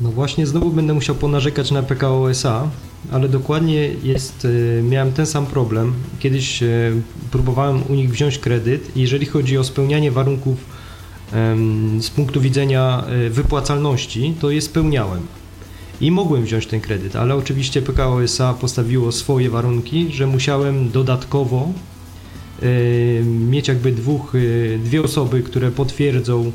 No 0.00 0.10
właśnie, 0.10 0.46
znowu 0.46 0.70
będę 0.70 0.94
musiał 0.94 1.14
ponarzekać 1.14 1.70
na 1.70 1.82
PKO 1.82 2.30
SA, 2.30 2.68
ale 3.12 3.28
dokładnie 3.28 3.90
jest, 4.02 4.44
y, 4.44 4.82
miałem 4.88 5.12
ten 5.12 5.26
sam 5.26 5.46
problem. 5.46 5.92
Kiedyś 6.18 6.62
y, 6.62 7.02
próbowałem 7.30 7.82
u 7.88 7.94
nich 7.94 8.10
wziąć 8.10 8.38
kredyt 8.38 8.96
i 8.96 9.00
jeżeli 9.00 9.26
chodzi 9.26 9.58
o 9.58 9.64
spełnianie 9.64 10.10
warunków 10.10 10.76
z 12.00 12.10
punktu 12.10 12.40
widzenia 12.40 13.04
y, 13.26 13.30
wypłacalności, 13.30 14.34
to 14.40 14.50
je 14.50 14.60
spełniałem. 14.60 15.20
I 16.00 16.10
mogłem 16.10 16.42
wziąć 16.42 16.66
ten 16.66 16.80
kredyt, 16.80 17.16
ale 17.16 17.34
oczywiście 17.34 17.82
PKO 17.82 18.22
SA 18.22 18.54
postawiło 18.54 19.12
swoje 19.12 19.50
warunki, 19.50 20.12
że 20.12 20.26
musiałem 20.26 20.90
dodatkowo 20.90 21.68
mieć 23.24 23.68
jakby 23.68 23.92
dwóch, 23.92 24.32
dwie 24.84 25.02
osoby, 25.02 25.42
które 25.42 25.70
potwierdzą 25.70 26.52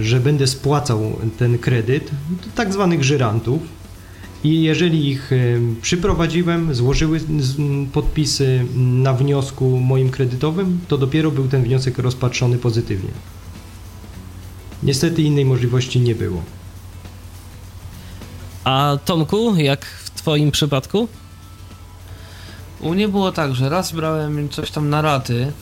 że 0.00 0.20
będę 0.20 0.46
spłacał 0.46 1.16
ten 1.38 1.58
kredyt, 1.58 2.10
tak 2.54 2.72
zwanych 2.72 3.04
żyrantów. 3.04 3.62
I 4.44 4.62
jeżeli 4.62 5.08
ich 5.08 5.32
y, 5.32 5.60
przyprowadziłem, 5.82 6.74
złożyły 6.74 7.20
podpisy 7.92 8.64
na 8.74 9.12
wniosku 9.12 9.80
moim 9.80 10.10
kredytowym, 10.10 10.80
to 10.88 10.98
dopiero 10.98 11.30
był 11.30 11.48
ten 11.48 11.62
wniosek 11.62 11.98
rozpatrzony 11.98 12.58
pozytywnie. 12.58 13.10
Niestety 14.82 15.22
innej 15.22 15.44
możliwości 15.44 16.00
nie 16.00 16.14
było. 16.14 16.42
A 18.64 18.98
Tomku, 19.04 19.56
jak 19.56 19.84
w 19.84 20.10
twoim 20.10 20.50
przypadku? 20.50 21.08
U 22.80 22.94
mnie 22.94 23.08
było 23.08 23.32
tak, 23.32 23.54
że 23.54 23.68
raz 23.68 23.92
brałem 23.92 24.48
coś 24.48 24.70
tam 24.70 24.88
na 24.88 25.02
raty, 25.02 25.52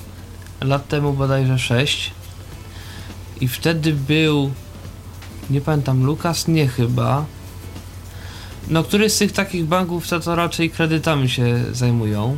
lat 0.60 0.88
temu 0.88 1.12
bodajże 1.12 1.58
6 1.58 2.12
i 3.40 3.48
wtedy 3.48 3.92
był, 3.92 4.52
nie 5.50 5.60
pamiętam, 5.60 6.04
Lukas, 6.04 6.48
nie 6.48 6.68
chyba, 6.68 7.24
no 8.68 8.84
któryś 8.84 9.12
z 9.12 9.18
tych 9.18 9.32
takich 9.32 9.64
banków, 9.64 10.08
to, 10.08 10.20
to 10.20 10.34
raczej 10.34 10.70
kredytami 10.70 11.28
się 11.28 11.64
zajmują. 11.72 12.36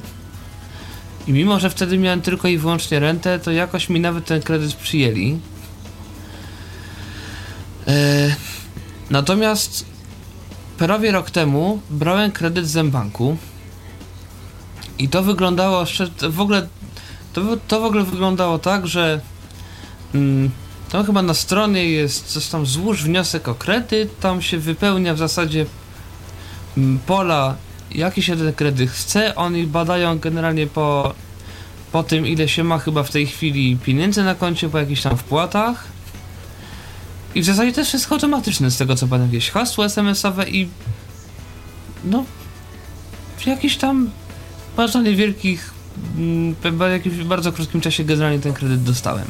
I 1.26 1.32
mimo, 1.32 1.60
że 1.60 1.70
wtedy 1.70 1.98
miałem 1.98 2.20
tylko 2.20 2.48
i 2.48 2.58
wyłącznie 2.58 3.00
rentę, 3.00 3.38
to 3.38 3.50
jakoś 3.50 3.88
mi 3.88 4.00
nawet 4.00 4.24
ten 4.24 4.42
kredyt 4.42 4.74
przyjęli. 4.74 5.38
E, 7.86 8.34
natomiast 9.10 9.84
prawie 10.78 11.12
rok 11.12 11.30
temu 11.30 11.80
brałem 11.90 12.32
kredyt 12.32 12.68
z 12.68 12.76
Mbanku. 12.76 13.36
I 14.98 15.08
to 15.08 15.22
wyglądało 15.22 15.84
w 16.30 16.40
ogóle 16.40 16.68
to, 17.32 17.42
to 17.68 17.80
w 17.80 17.84
ogóle 17.84 18.04
wyglądało 18.04 18.58
tak, 18.58 18.86
że 18.86 19.20
mm, 20.14 20.50
tam 20.90 21.06
chyba 21.06 21.22
na 21.22 21.34
stronie 21.34 21.84
jest 21.84 22.26
coś 22.26 22.46
tam 22.46 22.66
złóż 22.66 23.02
wniosek 23.02 23.48
o 23.48 23.54
kredyt, 23.54 24.20
tam 24.20 24.42
się 24.42 24.58
wypełnia 24.58 25.14
w 25.14 25.18
zasadzie 25.18 25.66
mm, 26.76 26.98
pola 27.06 27.56
jaki 27.90 28.22
się 28.22 28.36
ten 28.36 28.52
kredyt 28.52 28.90
chce, 28.90 29.34
oni 29.34 29.66
badają 29.66 30.18
generalnie 30.18 30.66
po 30.66 31.14
po 31.92 32.02
tym 32.02 32.26
ile 32.26 32.48
się 32.48 32.64
ma 32.64 32.78
chyba 32.78 33.02
w 33.02 33.10
tej 33.10 33.26
chwili 33.26 33.76
pieniędzy 33.76 34.24
na 34.24 34.34
koncie, 34.34 34.68
po 34.68 34.78
jakichś 34.78 35.02
tam 35.02 35.16
wpłatach. 35.16 35.84
I 37.34 37.42
w 37.42 37.44
zasadzie 37.44 37.72
jest 37.76 37.88
wszystko 37.88 38.14
automatyczne 38.14 38.70
z 38.70 38.76
tego 38.76 38.96
co 38.96 39.08
pamiętam, 39.08 39.34
jakieś 39.34 39.50
hasło 39.50 39.84
SMS-owe 39.84 40.48
i 40.48 40.68
no 42.04 42.24
w 43.36 43.46
jakichś 43.46 43.76
tam 43.76 44.10
bardzo 44.76 45.02
niewielkich, 45.02 45.70
mm, 46.16 46.54
w 46.54 46.90
jakimś 46.90 47.16
bardzo 47.16 47.52
krótkim 47.52 47.80
czasie 47.80 48.04
generalnie 48.04 48.38
ten 48.38 48.52
kredyt 48.52 48.82
dostałem. 48.82 49.26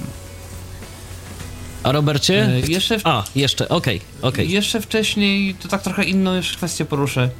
A 1.82 1.92
Robercie? 1.92 2.46
E, 2.46 2.60
jeszcze, 2.60 2.98
w, 2.98 3.06
A, 3.06 3.24
jeszcze, 3.36 3.68
okej, 3.68 4.00
okej. 4.22 4.50
jeszcze 4.50 4.80
wcześniej, 4.80 5.54
to 5.54 5.68
tak 5.68 5.82
trochę 5.82 6.04
inną 6.04 6.34
jeszcze 6.34 6.56
kwestię 6.56 6.84
poruszę. 6.84 7.30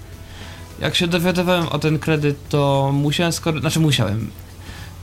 Jak 0.81 0.95
się 0.95 1.07
dowiadywałem 1.07 1.69
o 1.69 1.79
ten 1.79 1.99
kredyt, 1.99 2.49
to 2.49 2.91
musiałem, 2.95 3.33
skor- 3.33 3.61
znaczy 3.61 3.81
musiałem. 3.81 4.31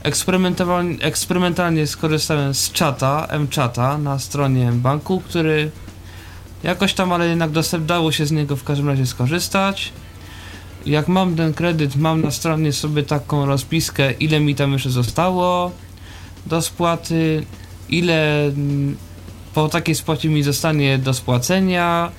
Eksperymentalnie, 0.02 0.98
eksperymentalnie 1.00 1.86
skorzystałem 1.86 2.54
z 2.54 2.72
czata, 2.72 3.26
M-czata 3.30 3.98
na 3.98 4.18
stronie 4.18 4.72
banku, 4.72 5.20
który 5.20 5.70
jakoś 6.62 6.94
tam, 6.94 7.12
ale 7.12 7.28
jednak 7.28 7.50
dostęp 7.50 7.86
dało 7.86 8.12
się 8.12 8.26
z 8.26 8.32
niego 8.32 8.56
w 8.56 8.64
każdym 8.64 8.88
razie 8.88 9.06
skorzystać. 9.06 9.92
Jak 10.86 11.08
mam 11.08 11.36
ten 11.36 11.54
kredyt, 11.54 11.96
mam 11.96 12.22
na 12.22 12.30
stronie 12.30 12.72
sobie 12.72 13.02
taką 13.02 13.46
rozpiskę, 13.46 14.12
ile 14.12 14.40
mi 14.40 14.54
tam 14.54 14.72
jeszcze 14.72 14.90
zostało 14.90 15.70
do 16.46 16.62
spłaty, 16.62 17.44
ile 17.88 18.44
mm, 18.44 18.96
po 19.56 19.68
takiej 19.68 19.94
spłacie 19.94 20.28
mi 20.28 20.42
zostanie 20.42 20.98
do 20.98 21.14
spłacenia, 21.14 22.12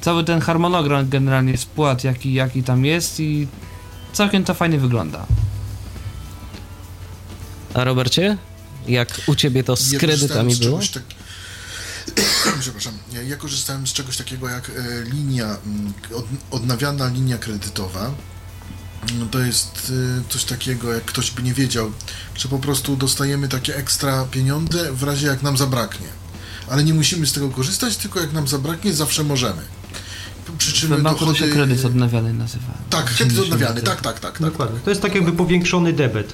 cały 0.00 0.24
ten 0.24 0.40
harmonogram 0.40 1.08
generalnie 1.08 1.58
spłat, 1.58 2.04
jaki, 2.04 2.32
jaki 2.32 2.62
tam 2.62 2.84
jest 2.84 3.20
i 3.20 3.48
całkiem 4.12 4.44
to 4.44 4.54
fajnie 4.54 4.78
wygląda. 4.78 5.26
A 7.74 7.84
Robercie? 7.84 8.38
Jak 8.88 9.20
u 9.26 9.34
ciebie 9.34 9.64
to 9.64 9.76
z 9.76 9.92
Ja 9.92 9.98
kredytami 9.98 10.54
z 10.54 10.58
było? 10.58 10.80
czegoś 10.80 10.90
Tak... 10.90 11.02
Przepraszam. 12.60 12.98
Ja, 13.12 13.22
ja 13.22 13.36
korzystałem 13.36 13.86
z 13.86 13.92
czegoś 13.92 14.16
takiego 14.16 14.48
jak 14.48 14.68
e, 14.70 15.04
linia, 15.04 15.56
mm, 15.66 15.92
od, 16.14 16.24
odnawiana 16.50 17.08
linia 17.08 17.38
kredytowa. 17.38 18.10
No 19.18 19.26
To 19.26 19.38
jest 19.38 19.92
e, 20.20 20.32
coś 20.32 20.44
takiego, 20.44 20.92
jak 20.94 21.04
ktoś 21.04 21.30
by 21.30 21.42
nie 21.42 21.54
wiedział, 21.54 21.92
że 22.34 22.48
po 22.48 22.58
prostu 22.58 22.96
dostajemy 22.96 23.48
takie 23.48 23.76
ekstra 23.76 24.24
pieniądze 24.30 24.92
w 24.92 25.02
razie 25.02 25.26
jak 25.26 25.42
nam 25.42 25.56
zabraknie. 25.56 26.21
Ale 26.68 26.84
nie 26.84 26.94
musimy 26.94 27.26
z 27.26 27.32
tego 27.32 27.48
korzystać, 27.48 27.96
tylko 27.96 28.20
jak 28.20 28.32
nam 28.32 28.48
zabraknie, 28.48 28.94
zawsze 28.94 29.24
możemy. 29.24 29.62
Przy 30.58 30.72
czym 30.72 30.90
W 30.90 30.96
się 30.96 31.02
dochody... 31.02 31.52
kredyt 31.52 31.84
odnawiany 31.84 32.34
nazywa. 32.34 32.74
Tak, 32.90 33.14
kredyt 33.14 33.38
odnawiany, 33.38 33.82
tak, 33.82 34.00
tak, 34.00 34.20
tak. 34.20 34.38
tak. 34.38 34.50
Dokładnie. 34.50 34.80
To 34.84 34.90
jest 34.90 35.02
tak 35.02 35.14
jakby 35.14 35.32
powiększony 35.32 35.92
debet. 35.92 36.32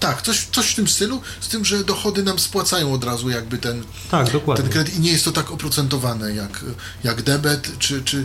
Tak, 0.00 0.22
coś, 0.22 0.46
coś 0.52 0.70
w 0.70 0.74
tym 0.74 0.88
stylu, 0.88 1.20
z 1.40 1.48
tym, 1.48 1.64
że 1.64 1.84
dochody 1.84 2.22
nam 2.22 2.38
spłacają 2.38 2.92
od 2.92 3.04
razu 3.04 3.30
jakby 3.30 3.58
ten, 3.58 3.84
Tak, 4.10 4.32
dokładnie. 4.32 4.62
ten 4.62 4.72
kredyt 4.72 4.96
i 4.96 5.00
nie 5.00 5.12
jest 5.12 5.24
to 5.24 5.32
tak 5.32 5.50
oprocentowane 5.50 6.34
jak, 6.34 6.64
jak 7.04 7.22
debet, 7.22 7.78
czy, 7.78 8.02
czy, 8.02 8.24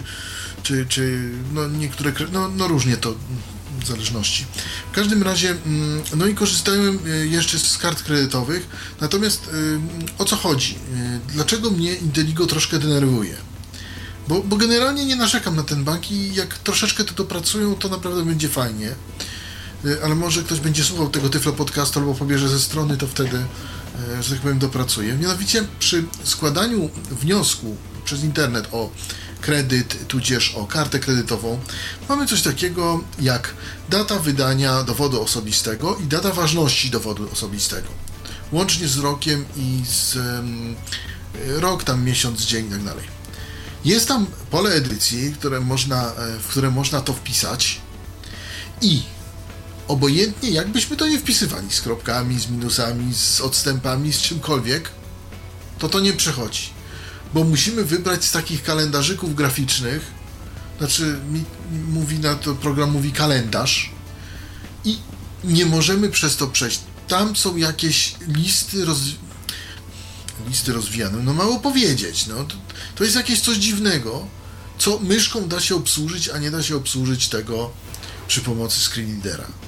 czy, 0.64 0.86
czy 0.90 1.32
no 1.54 1.68
niektóre, 1.68 2.14
no, 2.32 2.50
no 2.50 2.68
różnie 2.68 2.98
to 2.98 3.16
zależności. 3.88 4.46
W 4.92 4.96
każdym 4.96 5.24
razie, 5.24 5.50
mm, 5.50 6.02
no 6.16 6.28
i 6.28 6.36
korzystałem 6.36 7.00
y, 7.08 7.28
jeszcze 7.28 7.60
z 7.60 7.78
kart 7.78 8.04
kredytowych, 8.04 8.68
natomiast 9.02 9.48
y, 9.48 9.80
o 10.18 10.26
co 10.26 10.36
chodzi? 10.36 10.76
Y, 10.76 11.34
Dlaczego 11.34 11.72
mnie 11.72 11.94
Inteligo 11.94 12.46
troszkę 12.46 12.80
denerwuje? 12.80 13.36
Bo, 14.28 14.44
bo 14.44 14.56
generalnie 14.58 15.06
nie 15.06 15.16
narzekam 15.16 15.56
na 15.56 15.64
ten 15.64 15.84
bank 15.84 16.12
i 16.12 16.36
jak 16.36 16.58
troszeczkę 16.58 17.04
to 17.04 17.14
dopracują, 17.14 17.76
to 17.76 17.90
naprawdę 17.90 18.26
będzie 18.26 18.50
fajnie. 18.50 18.96
ale 20.04 20.16
może 20.16 20.44
ktoś 20.44 20.60
będzie 20.60 20.84
słuchał 20.84 21.10
tego 21.10 21.30
Tyflo 21.30 21.54
Podcastu 21.54 22.00
albo 22.00 22.16
pobierze 22.16 22.50
ze 22.50 22.60
strony, 22.60 22.98
to 22.98 23.08
wtedy, 23.08 23.46
że 24.22 24.30
tak 24.30 24.40
powiem, 24.40 24.60
dopracuje. 24.60 25.14
Mianowicie 25.14 25.64
przy 25.80 26.04
składaniu 26.24 26.90
wniosku 27.12 27.76
przez 28.06 28.24
internet 28.24 28.68
o 28.72 28.90
kredyt, 29.44 30.08
tudzież 30.08 30.56
o 30.56 30.66
kartę 30.66 31.00
kredytową, 31.00 31.60
mamy 32.10 32.28
coś 32.28 32.42
takiego 32.42 33.04
jak 33.20 33.54
data 33.90 34.20
wydania 34.20 34.84
dowodu 34.84 35.22
osobistego 35.22 35.98
i 36.04 36.04
data 36.04 36.32
ważności 36.32 36.90
dowodu 36.90 37.30
osobistego. 37.32 37.88
Łącznie 38.52 38.88
z 38.88 38.98
rokiem 38.98 39.46
i 39.56 39.82
z 39.86 40.16
um, 40.16 40.76
rok, 41.60 41.84
tam 41.84 42.04
miesiąc, 42.04 42.42
dzień 42.42 42.68
i 42.68 42.70
tak 42.70 42.84
dalej. 42.84 43.06
Jest 43.86 44.08
tam 44.08 44.26
pole 44.52 44.72
edycji, 44.72 45.34
które 45.34 45.60
można, 45.60 46.12
e, 46.12 46.40
w 46.40 46.48
które 46.48 46.72
można 46.72 47.02
to 47.02 47.14
wpisać 47.14 47.82
i 48.82 49.02
obojętnie 49.88 50.50
jakbyśmy 50.50 50.98
to 50.98 51.08
nie 51.08 51.20
wpisywali 51.20 51.72
z 51.72 51.82
kropkami, 51.82 52.40
z 52.40 52.50
minusami, 52.50 53.14
z 53.14 53.42
odstępami, 53.42 54.14
z 54.14 54.22
czymkolwiek, 54.22 54.90
to 55.80 55.90
to 55.90 56.00
nie 56.00 56.14
przechodzi. 56.14 56.83
Bo 57.34 57.44
musimy 57.44 57.84
wybrać 57.84 58.26
z 58.26 58.32
takich 58.32 58.64
kalendarzyków 58.64 59.36
graficznych, 59.36 60.12
znaczy 60.78 61.20
mi, 61.32 61.44
mówi 61.88 62.20
na 62.20 62.36
to, 62.36 62.56
program 62.56 62.92
mówi 62.92 63.12
kalendarz 63.12 63.92
i 64.86 64.98
nie 65.44 65.66
możemy 65.66 66.10
przez 66.10 66.38
to 66.38 66.48
przejść. 66.48 66.80
Tam 67.08 67.36
są 67.36 67.56
jakieś 67.58 68.16
listy 68.28 68.86
roz... 68.86 69.00
listy 70.48 70.74
rozwijane, 70.74 71.24
no 71.24 71.34
mało 71.34 71.60
powiedzieć, 71.60 72.28
no 72.28 72.44
to, 72.44 72.56
to 72.96 73.04
jest 73.04 73.16
jakieś 73.16 73.42
coś 73.42 73.58
dziwnego, 73.58 74.28
co 74.78 75.00
myszką 75.00 75.48
da 75.48 75.60
się 75.60 75.76
obsłużyć, 75.76 76.30
a 76.30 76.38
nie 76.38 76.52
da 76.52 76.64
się 76.64 76.76
obsłużyć 76.76 77.30
tego 77.30 77.72
przy 78.28 78.42
pomocy. 78.42 78.80
Y, 78.98 79.63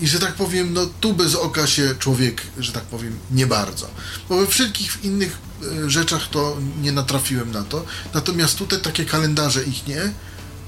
I 0.00 0.08
że 0.08 0.18
tak 0.18 0.34
powiem, 0.34 0.72
no 0.72 0.86
tu 1.00 1.12
bez 1.12 1.34
oka 1.34 1.66
się 1.66 1.94
człowiek, 1.98 2.42
że 2.58 2.72
tak 2.72 2.84
powiem, 2.84 3.18
nie 3.30 3.46
bardzo. 3.46 3.90
Bo 4.28 4.36
we 4.36 4.46
wszelkich 4.46 5.04
innych 5.04 5.38
y, 5.62 5.90
rzeczach 5.90 6.28
to 6.28 6.56
nie 6.82 6.92
natrafiłem 6.92 7.50
na 7.50 7.62
to. 7.62 7.84
Natomiast 8.14 8.58
tutaj 8.58 8.80
takie 8.80 9.04
kalendarze 9.04 9.64
ich 9.64 9.86
nie, 9.86 10.12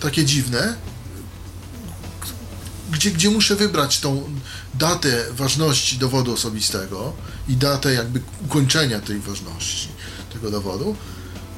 takie 0.00 0.24
dziwne, 0.24 0.76
gdzie, 2.90 3.10
gdzie 3.10 3.30
muszę 3.30 3.56
wybrać 3.56 4.00
tą 4.00 4.30
datę 4.74 5.24
ważności 5.32 5.98
dowodu 5.98 6.32
osobistego 6.32 7.12
i 7.48 7.56
datę 7.56 7.94
jakby 7.94 8.20
ukończenia 8.44 9.00
tej 9.00 9.20
ważności 9.20 9.88
tego 10.32 10.50
dowodu, 10.50 10.96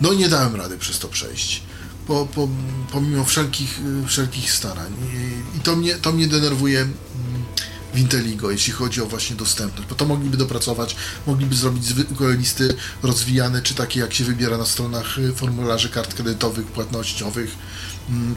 no 0.00 0.14
nie 0.14 0.28
dałem 0.28 0.56
rady 0.56 0.78
przez 0.78 0.98
to 0.98 1.08
przejść. 1.08 1.62
Po, 2.06 2.26
po, 2.26 2.48
pomimo 2.92 3.24
wszelkich, 3.24 3.80
wszelkich 4.06 4.52
starań. 4.52 4.92
I, 5.14 5.56
i 5.58 5.60
to, 5.60 5.76
mnie, 5.76 5.94
to 5.94 6.12
mnie 6.12 6.26
denerwuje 6.26 6.88
Inteligo, 7.98 8.50
jeśli 8.50 8.72
chodzi 8.72 9.02
o 9.02 9.06
właśnie 9.06 9.36
dostępność, 9.36 9.88
bo 9.88 9.94
to 9.94 10.04
mogliby 10.04 10.36
dopracować, 10.36 10.96
mogliby 11.26 11.56
zrobić 11.56 11.84
zwykłe 11.84 12.36
listy 12.36 12.74
rozwijane, 13.02 13.62
czy 13.62 13.74
takie 13.74 14.00
jak 14.00 14.14
się 14.14 14.24
wybiera 14.24 14.58
na 14.58 14.66
stronach 14.66 15.18
y, 15.18 15.32
formularzy 15.32 15.88
kart 15.88 16.14
kredytowych, 16.14 16.66
płatnościowych, 16.66 17.56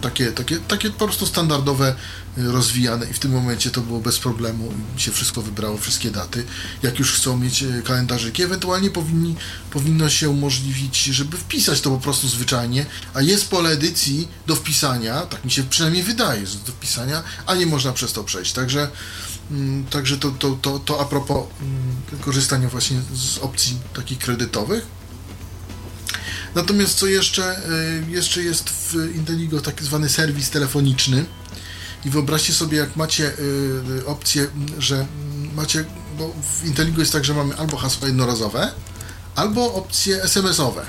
takie, 0.01 0.31
takie, 0.31 0.57
takie 0.57 0.89
po 0.89 1.05
prostu 1.05 1.25
standardowe, 1.25 1.95
y, 2.37 2.51
rozwijane 2.51 3.09
i 3.09 3.13
w 3.13 3.19
tym 3.19 3.31
momencie 3.31 3.71
to 3.71 3.81
było 3.81 3.99
bez 3.99 4.19
problemu 4.19 4.73
się 4.97 5.11
wszystko 5.11 5.41
wybrało, 5.41 5.77
wszystkie 5.77 6.11
daty. 6.11 6.45
Jak 6.83 6.99
już 6.99 7.13
chcą 7.13 7.37
mieć 7.37 7.63
y, 7.63 7.81
kalendarzyki, 7.85 8.43
ewentualnie 8.43 8.89
powinni, 8.89 9.35
powinno 9.71 10.09
się 10.09 10.29
umożliwić, 10.29 11.03
żeby 11.03 11.37
wpisać 11.37 11.81
to 11.81 11.89
po 11.89 11.97
prostu 11.97 12.27
zwyczajnie, 12.27 12.85
a 13.13 13.21
jest 13.21 13.49
pole 13.49 13.69
edycji 13.69 14.27
do 14.47 14.55
wpisania, 14.55 15.21
tak 15.21 15.45
mi 15.45 15.51
się 15.51 15.63
przynajmniej 15.63 16.03
wydaje, 16.03 16.47
że 16.47 16.57
do 16.57 16.71
wpisania, 16.71 17.23
a 17.45 17.55
nie 17.55 17.65
można 17.65 17.93
przez 17.93 18.13
to 18.13 18.23
przejść. 18.23 18.53
Także 18.53 18.91
Mm, 19.51 19.85
także 19.85 20.17
to, 20.17 20.31
to, 20.31 20.57
to, 20.61 20.79
to 20.79 21.01
a 21.01 21.05
propos 21.05 21.45
mm, 21.61 22.21
korzystania 22.21 22.69
właśnie 22.69 23.01
z 23.13 23.37
opcji 23.37 23.77
takich 23.93 24.19
kredytowych. 24.19 24.85
Natomiast 26.55 26.97
co 26.97 27.07
jeszcze? 27.07 27.59
Y, 28.07 28.11
jeszcze 28.11 28.43
jest 28.43 28.69
w 28.69 29.15
Inteligo 29.15 29.61
tak 29.61 29.83
zwany 29.83 30.09
serwis 30.09 30.49
telefoniczny. 30.49 31.25
I 32.05 32.09
wyobraźcie 32.09 32.53
sobie, 32.53 32.77
jak 32.77 32.95
macie 32.95 33.31
y, 33.99 34.05
opcję, 34.05 34.47
że 34.77 35.05
macie, 35.55 35.85
bo 36.17 36.33
w 36.59 36.65
Inteligo 36.65 36.99
jest 36.99 37.13
tak, 37.13 37.25
że 37.25 37.33
mamy 37.33 37.57
albo 37.57 37.77
hasła 37.77 38.07
jednorazowe, 38.07 38.71
albo 39.35 39.73
opcje 39.73 40.23
SMS-owe. 40.23 40.85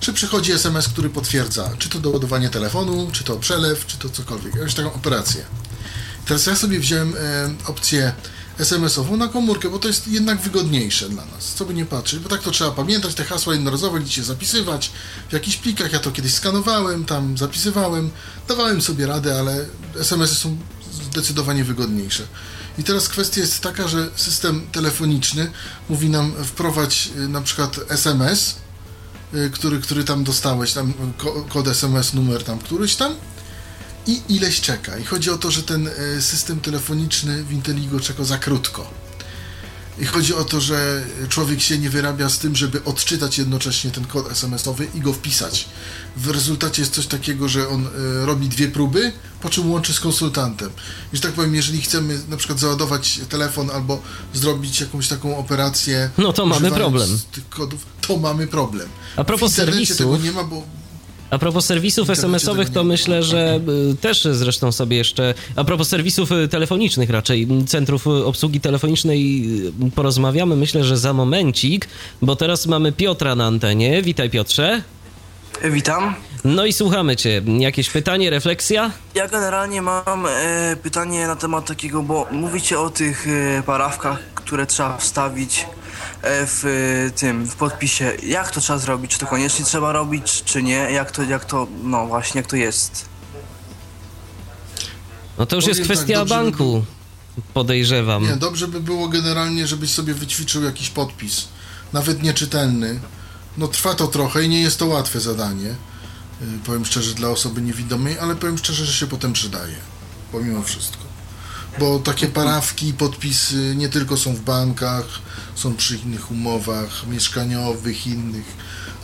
Czy 0.00 0.12
przychodzi 0.12 0.52
SMS, 0.52 0.88
który 0.88 1.10
potwierdza, 1.10 1.70
czy 1.78 1.88
to 1.88 1.98
doładowanie 1.98 2.50
telefonu, 2.50 3.10
czy 3.12 3.24
to 3.24 3.36
przelew, 3.36 3.86
czy 3.86 3.98
to 3.98 4.08
cokolwiek, 4.08 4.54
jakąś 4.54 4.74
taką 4.74 4.92
operację. 4.92 5.44
Teraz 6.26 6.46
ja 6.46 6.56
sobie 6.56 6.80
wziąłem 6.80 7.14
e, 7.16 7.54
opcję 7.66 8.12
SMS-ową 8.58 9.16
na 9.16 9.28
komórkę, 9.28 9.70
bo 9.70 9.78
to 9.78 9.88
jest 9.88 10.08
jednak 10.08 10.40
wygodniejsze 10.40 11.08
dla 11.08 11.24
nas, 11.24 11.54
co 11.54 11.64
by 11.64 11.74
nie 11.74 11.86
patrzeć, 11.86 12.20
bo 12.20 12.28
tak 12.28 12.42
to 12.42 12.50
trzeba 12.50 12.70
pamiętać, 12.70 13.14
te 13.14 13.24
hasła 13.24 13.52
jednorazowe 13.52 14.00
gdzieś 14.00 14.24
zapisywać, 14.24 14.90
w 15.28 15.32
jakichś 15.32 15.56
plikach, 15.56 15.92
ja 15.92 15.98
to 15.98 16.10
kiedyś 16.10 16.34
skanowałem, 16.34 17.04
tam 17.04 17.38
zapisywałem, 17.38 18.10
dawałem 18.48 18.82
sobie 18.82 19.06
radę, 19.06 19.38
ale 19.38 19.66
SMS-y 20.00 20.34
są 20.34 20.56
zdecydowanie 21.10 21.64
wygodniejsze. 21.64 22.26
I 22.78 22.84
teraz 22.84 23.08
kwestia 23.08 23.40
jest 23.40 23.60
taka, 23.60 23.88
że 23.88 24.10
system 24.16 24.66
telefoniczny 24.72 25.50
mówi 25.88 26.10
nam 26.10 26.32
wprowadź 26.44 27.10
e, 27.16 27.28
na 27.28 27.40
przykład 27.40 27.80
SMS, 27.88 28.54
e, 29.34 29.50
który, 29.50 29.80
który 29.80 30.04
tam 30.04 30.24
dostałeś, 30.24 30.72
tam 30.72 30.92
kod 31.48 31.68
SMS, 31.68 32.14
numer 32.14 32.44
tam 32.44 32.58
któryś 32.58 32.96
tam, 32.96 33.14
i 34.06 34.22
ileś 34.28 34.60
czeka. 34.60 34.98
I 34.98 35.04
chodzi 35.04 35.30
o 35.30 35.38
to, 35.38 35.50
że 35.50 35.62
ten 35.62 35.88
e, 35.88 36.22
system 36.22 36.60
telefoniczny 36.60 37.44
w 37.44 37.52
Inteligo 37.52 38.00
czeka 38.00 38.24
za 38.24 38.38
krótko. 38.38 39.04
I 39.98 40.04
chodzi 40.04 40.34
o 40.34 40.44
to, 40.44 40.60
że 40.60 41.04
człowiek 41.28 41.60
się 41.60 41.78
nie 41.78 41.90
wyrabia 41.90 42.28
z 42.28 42.38
tym, 42.38 42.56
żeby 42.56 42.84
odczytać 42.84 43.38
jednocześnie 43.38 43.90
ten 43.90 44.04
kod 44.04 44.32
SMS-owy 44.32 44.86
i 44.94 45.00
go 45.00 45.12
wpisać. 45.12 45.68
W 46.16 46.30
rezultacie 46.30 46.82
jest 46.82 46.94
coś 46.94 47.06
takiego, 47.06 47.48
że 47.48 47.68
on 47.68 47.86
y, 47.86 47.90
robi 48.26 48.48
dwie 48.48 48.68
próby, 48.68 49.12
po 49.40 49.50
czym 49.50 49.70
łączy 49.70 49.94
z 49.94 50.00
konsultantem. 50.00 50.70
I 51.12 51.16
że 51.16 51.22
tak 51.22 51.32
powiem, 51.32 51.54
jeżeli 51.54 51.80
chcemy 51.80 52.20
na 52.28 52.36
przykład 52.36 52.60
załadować 52.60 53.20
telefon 53.28 53.70
albo 53.70 54.02
zrobić 54.34 54.80
jakąś 54.80 55.08
taką 55.08 55.38
operację. 55.38 56.10
No 56.18 56.32
to 56.32 56.46
mamy 56.46 56.70
problem. 56.70 57.18
Tych 57.32 57.48
kodów, 57.48 57.86
to 58.00 58.16
mamy 58.16 58.46
problem. 58.46 58.88
A 59.16 59.24
propos 59.24 59.52
serwisu. 59.52 59.96
tego 59.96 60.16
nie 60.16 60.32
ma, 60.32 60.44
bo 60.44 60.62
a 61.34 61.38
propos 61.38 61.66
serwisów 61.66 62.10
SMS-owych, 62.10 62.70
to 62.70 62.84
myślę, 62.84 63.22
że 63.22 63.60
y, 63.92 63.96
też 63.96 64.28
zresztą 64.30 64.72
sobie 64.72 64.96
jeszcze. 64.96 65.34
A 65.56 65.64
propos 65.64 65.88
serwisów 65.88 66.32
y, 66.32 66.48
telefonicznych, 66.48 67.10
raczej 67.10 67.48
centrów 67.66 68.06
y, 68.06 68.10
obsługi 68.10 68.60
telefonicznej 68.60 69.50
porozmawiamy. 69.94 70.56
Myślę, 70.56 70.84
że 70.84 70.96
za 70.96 71.12
momencik, 71.12 71.88
bo 72.22 72.36
teraz 72.36 72.66
mamy 72.66 72.92
Piotra 72.92 73.34
na 73.34 73.46
antenie. 73.46 74.02
Witaj, 74.02 74.30
Piotrze. 74.30 74.82
Witam. 75.64 76.14
No 76.44 76.66
i 76.66 76.72
słuchamy 76.72 77.16
Cię. 77.16 77.42
Jakieś 77.58 77.90
pytanie, 77.90 78.30
refleksja? 78.30 78.90
Ja 79.14 79.28
generalnie 79.28 79.82
mam 79.82 80.26
e, 80.26 80.76
pytanie 80.82 81.26
na 81.26 81.36
temat 81.36 81.66
takiego, 81.66 82.02
bo 82.02 82.26
mówicie 82.30 82.80
o 82.80 82.90
tych 82.90 83.26
e, 83.28 83.62
parawkach, 83.62 84.18
które 84.34 84.66
trzeba 84.66 84.96
wstawić 84.96 85.66
E, 85.66 85.83
w 86.26 87.10
tym, 87.16 87.46
w 87.46 87.56
podpisie. 87.56 88.12
Jak 88.22 88.50
to 88.50 88.60
trzeba 88.60 88.78
zrobić? 88.78 89.10
Czy 89.10 89.18
to 89.18 89.26
koniecznie 89.26 89.64
trzeba 89.64 89.92
robić, 89.92 90.42
czy 90.44 90.62
nie? 90.62 90.74
Jak 90.74 91.10
to, 91.10 91.22
jak 91.22 91.44
to, 91.44 91.66
no 91.82 92.06
właśnie, 92.06 92.38
jak 92.38 92.50
to 92.50 92.56
jest? 92.56 93.04
No 95.38 95.46
to 95.46 95.56
już 95.56 95.64
Powiem 95.64 95.78
jest 95.78 95.90
kwestia 95.90 96.18
tak, 96.18 96.28
banku, 96.28 96.84
by... 97.36 97.42
podejrzewam. 97.54 98.22
Nie, 98.22 98.36
dobrze 98.36 98.68
by 98.68 98.80
było 98.80 99.08
generalnie, 99.08 99.66
żebyś 99.66 99.90
sobie 99.90 100.14
wyćwiczył 100.14 100.62
jakiś 100.62 100.90
podpis, 100.90 101.48
nawet 101.92 102.22
nieczytelny. 102.22 103.00
No 103.58 103.68
trwa 103.68 103.94
to 103.94 104.06
trochę 104.06 104.44
i 104.44 104.48
nie 104.48 104.60
jest 104.60 104.78
to 104.78 104.86
łatwe 104.86 105.20
zadanie, 105.20 105.70
y, 105.70 106.58
powiem 106.66 106.84
szczerze, 106.84 107.14
dla 107.14 107.28
osoby 107.28 107.62
niewidomej, 107.62 108.18
ale 108.18 108.36
powiem 108.36 108.58
szczerze, 108.58 108.86
że 108.86 108.92
się 108.92 109.06
potem 109.06 109.32
przydaje, 109.32 109.76
pomimo 110.32 110.62
wszystko 110.62 111.03
bo 111.78 111.98
takie 111.98 112.26
parawki, 112.26 112.92
podpisy 112.92 113.74
nie 113.76 113.88
tylko 113.88 114.16
są 114.16 114.34
w 114.34 114.40
bankach, 114.40 115.06
są 115.54 115.74
przy 115.74 115.96
innych 115.96 116.30
umowach 116.30 117.06
mieszkaniowych, 117.06 118.06
innych 118.06 118.44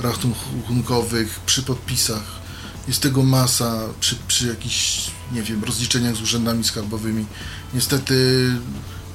rachunkowych, 0.00 1.40
przy 1.46 1.62
podpisach. 1.62 2.40
Jest 2.88 3.02
tego 3.02 3.22
masa 3.22 3.80
przy, 4.00 4.16
przy 4.28 4.46
jakichś, 4.46 5.10
nie 5.32 5.42
wiem, 5.42 5.64
rozliczeniach 5.64 6.16
z 6.16 6.22
urzędami 6.22 6.64
skarbowymi. 6.64 7.26
Niestety 7.74 8.46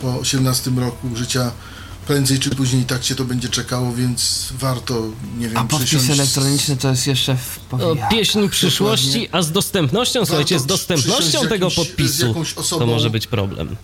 po 0.01 0.19
18 0.19 0.71
roku 0.71 1.15
życia 1.15 1.51
prędzej 2.07 2.39
czy 2.39 2.49
później 2.49 2.83
tak 2.83 3.01
cię 3.01 3.15
to 3.15 3.25
będzie 3.25 3.49
czekało, 3.49 3.93
więc 3.93 4.49
warto, 4.59 5.03
nie 5.37 5.49
wiem, 5.49 5.57
A 5.57 5.63
podpis 5.63 6.09
elektroniczny 6.09 6.77
to 6.77 6.89
jest 6.89 7.07
jeszcze 7.07 7.35
w 7.37 7.73
o, 7.73 7.95
Pieśń 8.11 8.49
przyszłości, 8.49 9.27
a 9.31 9.41
z 9.41 9.51
dostępnością, 9.51 10.19
warto 10.19 10.25
słuchajcie, 10.25 10.59
z 10.59 10.65
dostępnością 10.65 11.47
tego 11.47 11.71
podpisu 11.71 12.45
z 12.63 12.69
to 12.69 12.85
może 12.85 13.09
być 13.09 13.27
problem. 13.27 13.75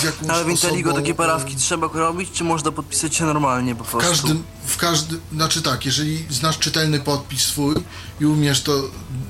Z 0.00 0.02
jakąś 0.02 0.28
Ale 0.30 0.44
w 0.44 0.48
Inteligo 0.48 0.90
osobą, 0.90 1.02
takie 1.02 1.14
parawki 1.14 1.56
trzeba 1.56 1.88
robić, 1.94 2.30
czy 2.32 2.44
można 2.44 2.72
podpisać 2.72 3.14
się 3.16 3.24
normalnie 3.24 3.74
po 3.74 3.84
W 3.84 3.90
prostu? 3.90 4.10
każdym, 4.10 4.42
w 4.66 4.76
każdym, 4.76 5.20
znaczy 5.32 5.62
tak, 5.62 5.86
jeżeli 5.86 6.24
znasz 6.30 6.58
czytelny 6.58 7.00
podpis 7.00 7.40
swój 7.42 7.74
i 8.20 8.26
umiesz 8.26 8.62
to 8.62 8.82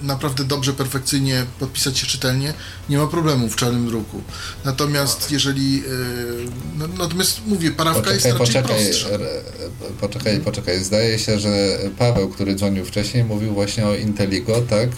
naprawdę 0.02 0.44
dobrze, 0.44 0.72
perfekcyjnie 0.72 1.46
podpisać 1.58 1.98
się 1.98 2.06
czytelnie, 2.06 2.54
nie 2.88 2.98
ma 2.98 3.06
problemu 3.06 3.48
w 3.48 3.56
czarnym 3.56 3.86
druku. 3.86 4.22
Natomiast 4.64 5.30
jeżeli, 5.30 5.76
yy, 5.76 5.84
no, 6.78 6.86
natomiast 6.98 7.40
mówię, 7.46 7.70
parawka 7.70 8.12
jest 8.12 8.26
Poczekaj, 8.26 8.38
raczej 8.46 8.62
poczekaj, 8.62 8.86
prostsza. 8.86 9.08
r- 9.08 9.42
poczekaj, 10.00 10.40
poczekaj. 10.40 10.84
Zdaje 10.84 11.18
się, 11.18 11.38
że 11.40 11.78
Paweł, 11.98 12.28
który 12.28 12.54
dzwonił 12.54 12.84
wcześniej, 12.84 13.24
mówił 13.24 13.54
właśnie 13.54 13.86
o 13.86 13.94
Inteligo, 13.94 14.60
tak? 14.70 14.88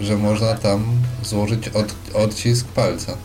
Że 0.00 0.16
można 0.16 0.54
tam 0.54 0.84
złożyć 1.24 1.68
od, 1.68 1.94
odcisk 2.14 2.66
palca. 2.66 3.16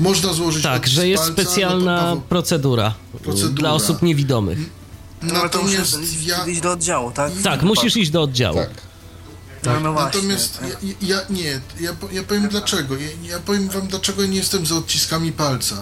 Można 0.00 0.32
złożyć 0.32 0.62
Tak, 0.62 0.86
że 0.86 1.08
jest 1.08 1.22
palca, 1.22 1.42
specjalna 1.42 2.02
no 2.02 2.16
to 2.16 2.22
procedura, 2.22 2.94
Procedura. 3.22 3.54
dla 3.54 3.72
osób 3.72 4.02
niewidomych. 4.02 4.58
No, 5.22 5.34
ale 5.34 5.50
to 5.50 5.62
muszę 5.62 5.78
Natomiast 5.78 6.26
ja, 6.26 6.46
iść 6.46 6.60
do 6.60 6.72
oddziału, 6.72 7.10
tak? 7.10 7.32
Tak, 7.42 7.62
musisz 7.62 7.96
iść 7.96 8.10
do 8.10 8.22
oddziału. 8.22 8.56
Tak. 8.56 8.70
No, 9.64 9.80
no 9.80 9.92
właśnie. 9.92 10.20
Natomiast 10.20 10.60
ja, 10.62 10.94
ja 11.02 11.20
nie, 11.30 11.60
ja, 11.80 11.96
ja 12.12 12.22
powiem 12.22 12.48
dlaczego. 12.48 12.96
Ja, 12.96 13.08
ja 13.28 13.40
powiem 13.40 13.68
wam 13.68 13.86
dlaczego 13.86 14.26
nie 14.26 14.36
jestem 14.36 14.66
za 14.66 14.74
odciskami 14.74 15.32
palca. 15.32 15.76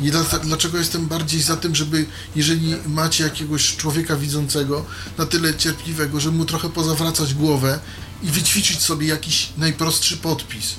I 0.00 0.10
dla, 0.10 0.22
dlaczego 0.22 0.78
jestem 0.78 1.06
bardziej 1.06 1.42
za 1.42 1.56
tym, 1.56 1.74
żeby 1.74 2.06
jeżeli 2.36 2.76
macie 2.86 3.24
jakiegoś 3.24 3.76
człowieka 3.76 4.16
widzącego 4.16 4.84
na 5.18 5.26
tyle 5.26 5.54
cierpliwego, 5.54 6.20
żeby 6.20 6.36
mu 6.36 6.44
trochę 6.44 6.70
pozawracać 6.70 7.34
głowę 7.34 7.78
i 8.22 8.26
wyćwiczyć 8.26 8.82
sobie 8.82 9.06
jakiś 9.06 9.48
najprostszy 9.56 10.16
podpis. 10.16 10.74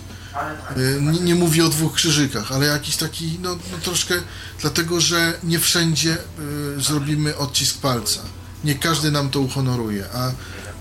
Y, 0.77 1.01
Nie, 1.01 1.19
nie 1.19 1.35
mówię 1.35 1.65
o 1.65 1.69
dwóch 1.69 1.93
krzyżykach, 1.93 2.51
ale 2.51 2.65
jakiś 2.65 2.95
taki, 2.95 3.39
no, 3.41 3.49
no 3.71 3.77
troszkę, 3.83 4.15
dlatego 4.61 5.01
że 5.01 5.33
nie 5.43 5.59
wszędzie 5.59 6.17
y, 6.77 6.81
zrobimy 6.81 7.37
odcisk 7.37 7.77
palca. 7.77 8.21
Nie 8.63 8.75
każdy 8.75 9.11
nam 9.11 9.29
to 9.29 9.39
uhonoruje, 9.39 10.05
a 10.13 10.31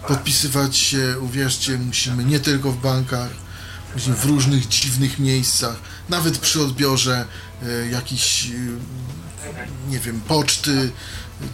podpisywać 0.09 0.77
się, 0.77 1.17
uwierzcie, 1.21 1.79
musimy 1.79 2.25
nie 2.25 2.41
tylko 2.41 2.73
w 2.73 2.81
bankach, 2.81 3.31
musimy 3.95 4.17
w 4.17 4.25
różnych 4.25 4.69
dziwnych 4.69 5.19
miejscach, 5.19 5.77
nawet 6.09 6.39
przy 6.39 6.63
odbiorze 6.63 7.25
y, 7.63 7.89
jakichś, 7.93 8.47
y, 8.47 8.79
nie 9.89 9.99
wiem, 9.99 10.21
poczty, 10.21 10.91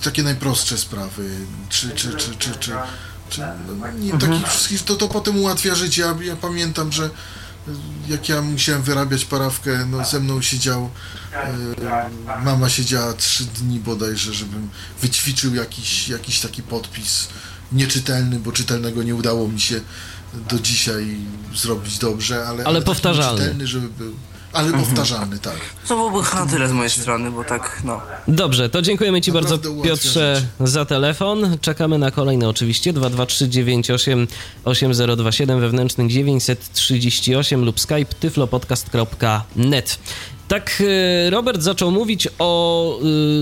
takie 0.03 0.23
najprostsze 0.23 0.79
sprawy, 0.79 1.31
czy, 1.69 1.91
czy, 1.91 2.09
czy, 2.11 2.35
czy, 2.37 2.55
czy, 2.55 2.73
czy 3.31 3.41
no, 3.81 3.91
nie, 3.99 4.13
takich 4.19 4.49
wszystkich, 4.49 4.83
to, 4.83 4.97
to 4.97 5.09
potem 5.09 5.37
ułatwia 5.39 5.75
życie. 5.75 6.03
Ja, 6.03 6.15
ja 6.23 6.37
pamiętam, 6.37 6.93
że 6.93 7.11
jak 8.09 8.29
ja 8.29 8.43
musiałem 8.43 8.83
wyrabiać 8.83 9.25
parawkę, 9.25 9.87
no 9.91 10.05
ze 10.05 10.21
mną 10.21 10.43
siedział, 10.43 10.91
e, 11.33 12.45
mama 12.45 12.69
siedziała 12.69 13.13
trzy 13.13 13.45
dni 13.45 13.81
bodajże, 13.81 14.35
żebym 14.35 14.71
wyćwiczył 15.03 15.55
jakiś, 15.55 16.09
jakiś 16.09 16.41
taki 16.41 16.63
podpis 16.63 17.29
nieczytelny, 17.73 18.39
bo 18.39 18.53
czytelnego 18.53 19.03
nie 19.03 19.15
udało 19.15 19.49
mi 19.49 19.61
się 19.61 19.81
do 20.51 20.59
dzisiaj 20.59 21.17
zrobić 21.55 21.99
dobrze, 21.99 22.47
ale, 22.49 22.65
Ale 22.65 22.79
taki 22.79 22.87
powtarzalny. 22.87 23.41
Czytelny, 23.41 23.67
żeby 23.67 23.89
był, 23.89 24.15
ale 24.55 24.73
powtarzalny, 24.73 25.39
tak. 25.39 25.57
To 25.89 25.97
byłoby 25.97 26.29
na 26.35 26.47
tyle 26.47 26.69
z 26.69 26.73
mojej 26.73 26.91
strony, 26.91 27.31
bo 27.31 27.45
tak, 27.45 27.81
no. 27.85 28.01
Dobrze, 28.29 28.69
to 28.69 28.83
dziękujemy 28.83 29.21
Ci 29.21 29.33
Naprawdę 29.33 29.57
bardzo 29.59 29.83
Piotrze 29.83 30.43
za 30.61 30.85
telefon. 30.85 31.59
Czekamy 31.61 31.99
na 31.99 32.11
kolejne 32.11 32.49
oczywiście 32.49 32.93
22398 32.93 34.27
8027 34.65 35.61
wewnętrznych 35.61 36.09
938 36.09 37.65
lub 37.65 37.81
skype 37.81 38.15
tyflopodcast.net. 38.21 39.99
Tak, 40.49 40.77
y, 40.81 41.31
Robert 41.31 41.63
zaczął 41.63 41.91
mówić 41.91 42.29
o 42.39 42.99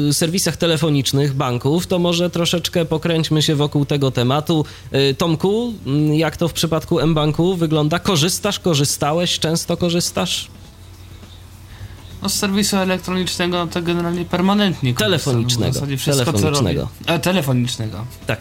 y, 0.08 0.14
serwisach 0.14 0.56
telefonicznych 0.56 1.34
banków, 1.34 1.86
to 1.86 1.98
może 1.98 2.30
troszeczkę 2.30 2.84
pokręćmy 2.84 3.42
się 3.42 3.54
wokół 3.54 3.84
tego 3.84 4.10
tematu. 4.10 4.64
Y, 4.94 5.14
Tomku, 5.14 5.74
y, 6.12 6.16
jak 6.16 6.36
to 6.36 6.48
w 6.48 6.52
przypadku 6.52 7.06
mBanku 7.06 7.56
wygląda? 7.56 7.98
Korzystasz, 7.98 8.58
korzystałeś, 8.58 9.38
często 9.38 9.76
korzystasz? 9.76 10.48
No 12.22 12.28
z 12.28 12.34
serwisu 12.34 12.76
elektronicznego 12.76 13.66
to 13.66 13.82
generalnie 13.82 14.24
permanentnie 14.24 14.94
korzystam. 14.94 15.10
Telefonicznego. 15.10 15.70
W 15.72 15.74
zasadzie 15.74 15.96
wszystko, 15.96 16.32
Telefonicznego. 16.32 16.82
Co 16.82 16.88
robię. 17.00 17.14
E, 17.14 17.18
telefonicznego. 17.18 18.06
Tak. 18.26 18.40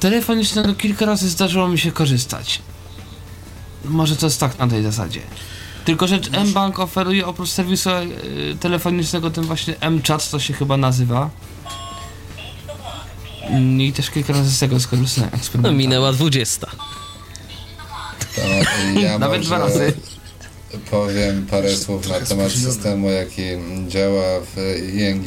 Telefonicznego 0.00 0.74
kilka 0.74 1.06
razy 1.06 1.28
zdarzyło 1.28 1.68
mi 1.68 1.78
się 1.78 1.92
korzystać. 1.92 2.62
Może 3.84 4.16
to 4.16 4.26
jest 4.26 4.40
tak 4.40 4.58
na 4.58 4.68
tej 4.68 4.82
zasadzie. 4.82 5.20
Tylko, 5.84 6.06
że 6.06 6.20
mBank 6.46 6.78
oferuje 6.78 7.26
oprócz 7.26 7.48
serwisu 7.48 7.90
e, 7.90 8.04
telefonicznego 8.60 9.30
ten 9.30 9.44
właśnie 9.44 9.74
mChat, 9.90 10.30
to 10.30 10.40
się 10.40 10.54
chyba 10.54 10.76
nazywa. 10.76 11.30
Mm, 13.42 13.80
I 13.80 13.92
też 13.92 14.10
kilka 14.10 14.32
razy 14.32 14.50
z 14.50 14.58
tego 14.58 14.80
skorzystałem. 14.80 15.30
No, 15.62 15.72
minęła 15.72 16.12
20. 16.12 16.66
To 18.34 18.40
ja 19.00 19.18
Nawet 19.18 19.42
dwa 19.42 19.58
razy. 19.58 19.92
Powiem 20.90 21.46
parę 21.50 21.76
słów 21.76 22.08
na 22.08 22.20
temat 22.20 22.52
systemu, 22.52 23.10
jaki 23.10 23.42
działa 23.88 24.40
w 24.40 24.56
ING. 24.94 25.26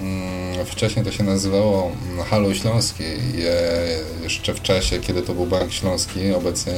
Mm, 0.00 0.66
Wcześniej 0.66 1.04
to 1.04 1.12
się 1.12 1.24
nazywało 1.24 1.92
mm, 2.12 2.24
Halo 2.24 2.54
Śląski. 2.54 3.02
Je- 3.34 3.98
Jeszcze 4.22 4.54
w 4.54 4.62
czasie, 4.62 4.98
kiedy 5.00 5.22
to 5.22 5.34
był 5.34 5.46
Bank 5.46 5.72
Śląski, 5.72 6.32
obecnie 6.32 6.72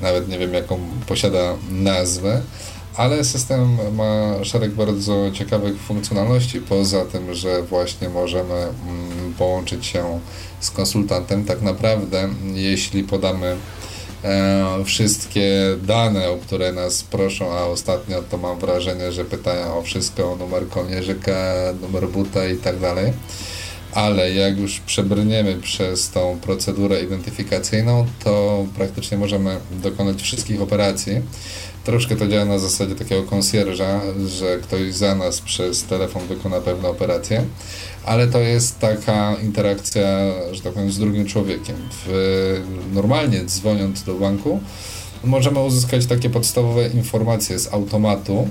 nawet 0.00 0.28
nie 0.28 0.38
wiem 0.38 0.54
jaką 0.54 0.78
posiada 1.06 1.54
nazwę, 1.70 2.40
ale 2.94 3.24
system 3.24 3.78
ma 3.94 4.44
szereg 4.44 4.70
bardzo 4.72 5.30
ciekawych 5.32 5.76
funkcjonalności. 5.80 6.60
Poza 6.60 7.04
tym, 7.04 7.34
że 7.34 7.62
właśnie 7.62 8.08
możemy 8.08 8.54
mm, 8.54 9.34
połączyć 9.38 9.86
się 9.86 10.20
z 10.60 10.70
konsultantem, 10.70 11.44
tak 11.44 11.62
naprawdę, 11.62 12.28
jeśli 12.54 13.04
podamy 13.04 13.56
e, 14.24 14.84
wszystkie 14.84 15.76
dane, 15.82 16.30
o 16.30 16.36
które 16.36 16.72
nas 16.72 17.02
proszą, 17.02 17.52
a 17.52 17.64
ostatnio 17.64 18.22
to 18.22 18.38
mam 18.38 18.58
wrażenie, 18.58 19.12
że 19.12 19.24
pytają 19.24 19.78
o 19.78 19.82
wszystko, 19.82 20.32
o 20.32 20.36
numer 20.36 20.68
kołnierzyka, 20.68 21.54
numer 21.80 22.08
buta 22.08 22.46
i 22.46 22.56
tak 22.56 22.78
dalej. 22.78 23.12
Ale 23.92 24.32
jak 24.32 24.58
już 24.58 24.80
przebrniemy 24.80 25.56
przez 25.56 26.10
tą 26.10 26.38
procedurę 26.42 27.02
identyfikacyjną, 27.02 28.06
to 28.24 28.64
praktycznie 28.76 29.18
możemy 29.18 29.60
dokonać 29.70 30.22
wszystkich 30.22 30.62
operacji. 30.62 31.22
Troszkę 31.84 32.16
to 32.16 32.26
działa 32.26 32.44
na 32.44 32.58
zasadzie 32.58 32.94
takiego 32.94 33.22
konsjerża, 33.22 34.00
że 34.26 34.58
ktoś 34.58 34.94
za 34.94 35.14
nas 35.14 35.40
przez 35.40 35.84
telefon 35.84 36.26
wykona 36.26 36.60
pewne 36.60 36.88
operacje, 36.88 37.44
ale 38.04 38.26
to 38.26 38.38
jest 38.38 38.78
taka 38.78 39.36
interakcja, 39.42 40.08
że 40.52 40.62
tak 40.62 40.72
powiem, 40.72 40.92
z 40.92 40.98
drugim 40.98 41.26
człowiekiem. 41.26 41.76
W, 42.06 42.60
normalnie 42.92 43.44
dzwoniąc 43.44 44.02
do 44.02 44.14
banku, 44.14 44.60
możemy 45.24 45.60
uzyskać 45.60 46.06
takie 46.06 46.30
podstawowe 46.30 46.88
informacje 46.88 47.58
z 47.58 47.74
automatu. 47.74 48.48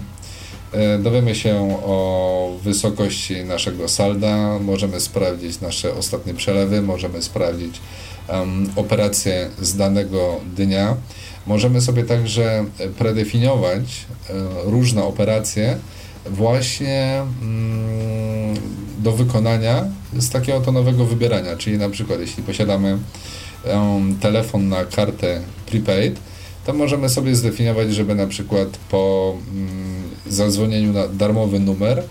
E, 0.72 1.00
Dowiemy 1.00 1.36
się 1.36 1.80
o 1.86 2.58
wysokości 2.64 3.44
naszego 3.44 3.88
salda, 3.90 4.60
możemy 4.60 5.00
sprawdzić 5.00 5.62
nasze 5.62 5.94
ostatnie 5.94 6.34
przelewy, 6.34 6.82
możemy 6.82 7.22
sprawdzić 7.22 7.80
em, 8.28 8.70
operacje 8.76 9.50
z 9.62 9.76
danego 9.76 10.40
dnia. 10.56 10.96
Możemy 11.48 11.82
sobie 11.82 12.04
także 12.04 12.66
predefiniować 12.98 14.06
e, 14.30 14.34
różne 14.66 15.04
operacje 15.04 15.78
właśnie 16.26 17.22
mm, 17.42 18.58
do 19.00 19.12
wykonania 19.12 19.86
z 20.18 20.30
takiego 20.30 20.62
to 20.62 20.72
nowego 20.72 21.06
wybierania, 21.06 21.58
czyli 21.58 21.78
na 21.78 21.90
przykład 21.90 22.20
jeśli 22.20 22.44
posiadamy 22.44 22.98
em, 23.66 24.16
telefon 24.20 24.70
na 24.70 24.86
kartę 24.86 25.42
prepaid, 25.66 26.20
to 26.66 26.74
możemy 26.74 27.10
sobie 27.10 27.36
zdefiniować, 27.36 27.94
żeby 27.94 28.16
na 28.16 28.28
przykład 28.28 28.68
po 28.90 29.36
mm, 29.52 30.04
zadzwonieniu 30.28 30.94
na 30.94 31.08
darmowy 31.08 31.60
numer 31.60 32.04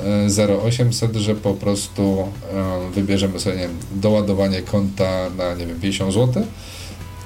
e, 0.00 0.62
0800, 0.68 1.16
że 1.16 1.34
po 1.34 1.54
prostu 1.54 2.28
e, 2.52 2.90
wybierzemy 2.94 3.40
sobie 3.40 3.56
wiem, 3.56 3.78
doładowanie 3.94 4.62
konta 4.62 5.30
na 5.36 5.54
nie 5.54 5.66
wiem, 5.66 5.80
50 5.80 6.14
zł 6.14 6.46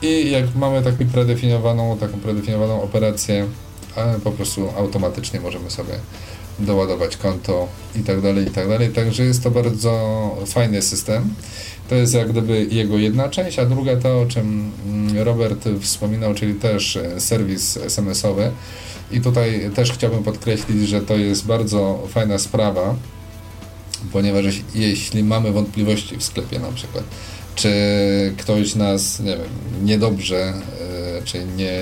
i 0.02 0.30
jak 0.30 0.54
mamy 0.54 0.82
taką 0.82 1.06
predefiniowaną, 1.12 1.98
taką 1.98 2.20
predefiniowaną 2.20 2.82
operację, 2.82 3.46
po 4.24 4.32
prostu 4.32 4.68
automatycznie 4.76 5.40
możemy 5.40 5.70
sobie 5.70 5.94
doładować 6.58 7.16
konto 7.16 7.68
i 7.96 8.00
tak 8.00 8.20
dalej, 8.20 8.48
i 8.48 8.50
tak 8.50 8.68
dalej. 8.68 8.88
Także 8.88 9.24
jest 9.24 9.42
to 9.42 9.50
bardzo 9.50 10.36
fajny 10.46 10.82
system. 10.82 11.34
To 11.88 11.94
jest 11.94 12.14
jak 12.14 12.30
gdyby 12.30 12.66
jego 12.70 12.98
jedna 12.98 13.28
część, 13.28 13.58
a 13.58 13.66
druga 13.66 13.96
to, 13.96 14.20
o 14.20 14.26
czym 14.26 14.72
mm, 14.86 15.18
Robert 15.18 15.68
wspominał, 15.80 16.34
czyli 16.34 16.54
też 16.54 16.96
e, 16.96 17.20
serwis 17.20 17.76
SMS-owy. 17.76 18.50
I 19.12 19.20
tutaj 19.20 19.70
też 19.74 19.92
chciałbym 19.92 20.22
podkreślić, 20.22 20.88
że 20.88 21.00
to 21.00 21.16
jest 21.16 21.46
bardzo 21.46 22.02
fajna 22.08 22.38
sprawa, 22.38 22.94
ponieważ 24.12 24.44
jeśli 24.74 25.24
mamy 25.24 25.52
wątpliwości 25.52 26.16
w 26.16 26.22
sklepie 26.22 26.58
na 26.58 26.72
przykład, 26.72 27.04
czy 27.54 27.72
ktoś 28.38 28.74
nas, 28.74 29.20
nie 29.20 29.36
wiem, 29.36 29.48
niedobrze, 29.82 30.52
e, 31.18 31.22
czy 31.24 31.44
nie 31.56 31.72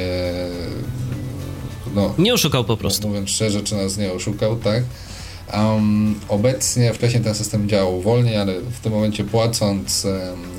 no, 1.94 2.14
nie 2.18 2.34
oszukał 2.34 2.64
po 2.64 2.76
prostu. 2.76 3.08
Mówiąc 3.08 3.30
szczerze, 3.30 3.62
czy 3.62 3.74
nas 3.74 3.96
nie 3.96 4.12
oszukał, 4.12 4.56
tak? 4.56 4.82
Um, 5.54 6.20
obecnie, 6.28 6.94
wcześniej 6.94 7.22
ten 7.22 7.34
system 7.34 7.68
działał 7.68 8.00
wolniej, 8.00 8.36
ale 8.36 8.60
w 8.60 8.80
tym 8.80 8.92
momencie 8.92 9.24
płacąc 9.24 10.04
um, 10.04 10.14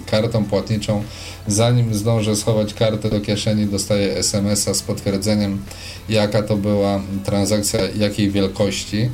kartą 0.06 0.46
płatniczą, 0.46 1.04
zanim 1.48 1.94
zdążę 1.94 2.36
schować 2.36 2.74
kartę 2.74 3.10
do 3.10 3.22
kieszeni, 3.22 3.66
dostaję 3.66 4.16
SMS-a 4.16 4.74
z 4.74 4.82
potwierdzeniem, 4.82 5.62
jaka 6.10 6.44
to 6.44 6.58
była 6.58 7.02
transakcja, 7.26 7.80
jakiej 7.98 8.32
wielkości. 8.32 9.10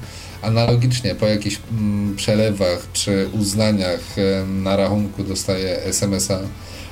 Analogicznie 0.45 1.15
po 1.15 1.27
jakichś 1.27 1.59
mm, 1.71 2.15
przelewach 2.15 2.87
czy 2.93 3.29
uznaniach 3.39 4.17
e, 4.17 4.45
na 4.45 4.75
rachunku 4.75 5.23
dostaję 5.23 5.83
SMS-a 5.83 6.39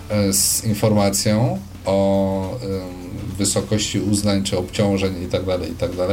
e, 0.10 0.34
z 0.34 0.64
informacją 0.66 1.60
o 1.86 2.60
wysokości 3.38 4.00
uznań 4.00 4.44
czy 4.44 4.58
obciążeń 4.58 5.22
itd. 5.22 5.60
itd. 5.68 6.08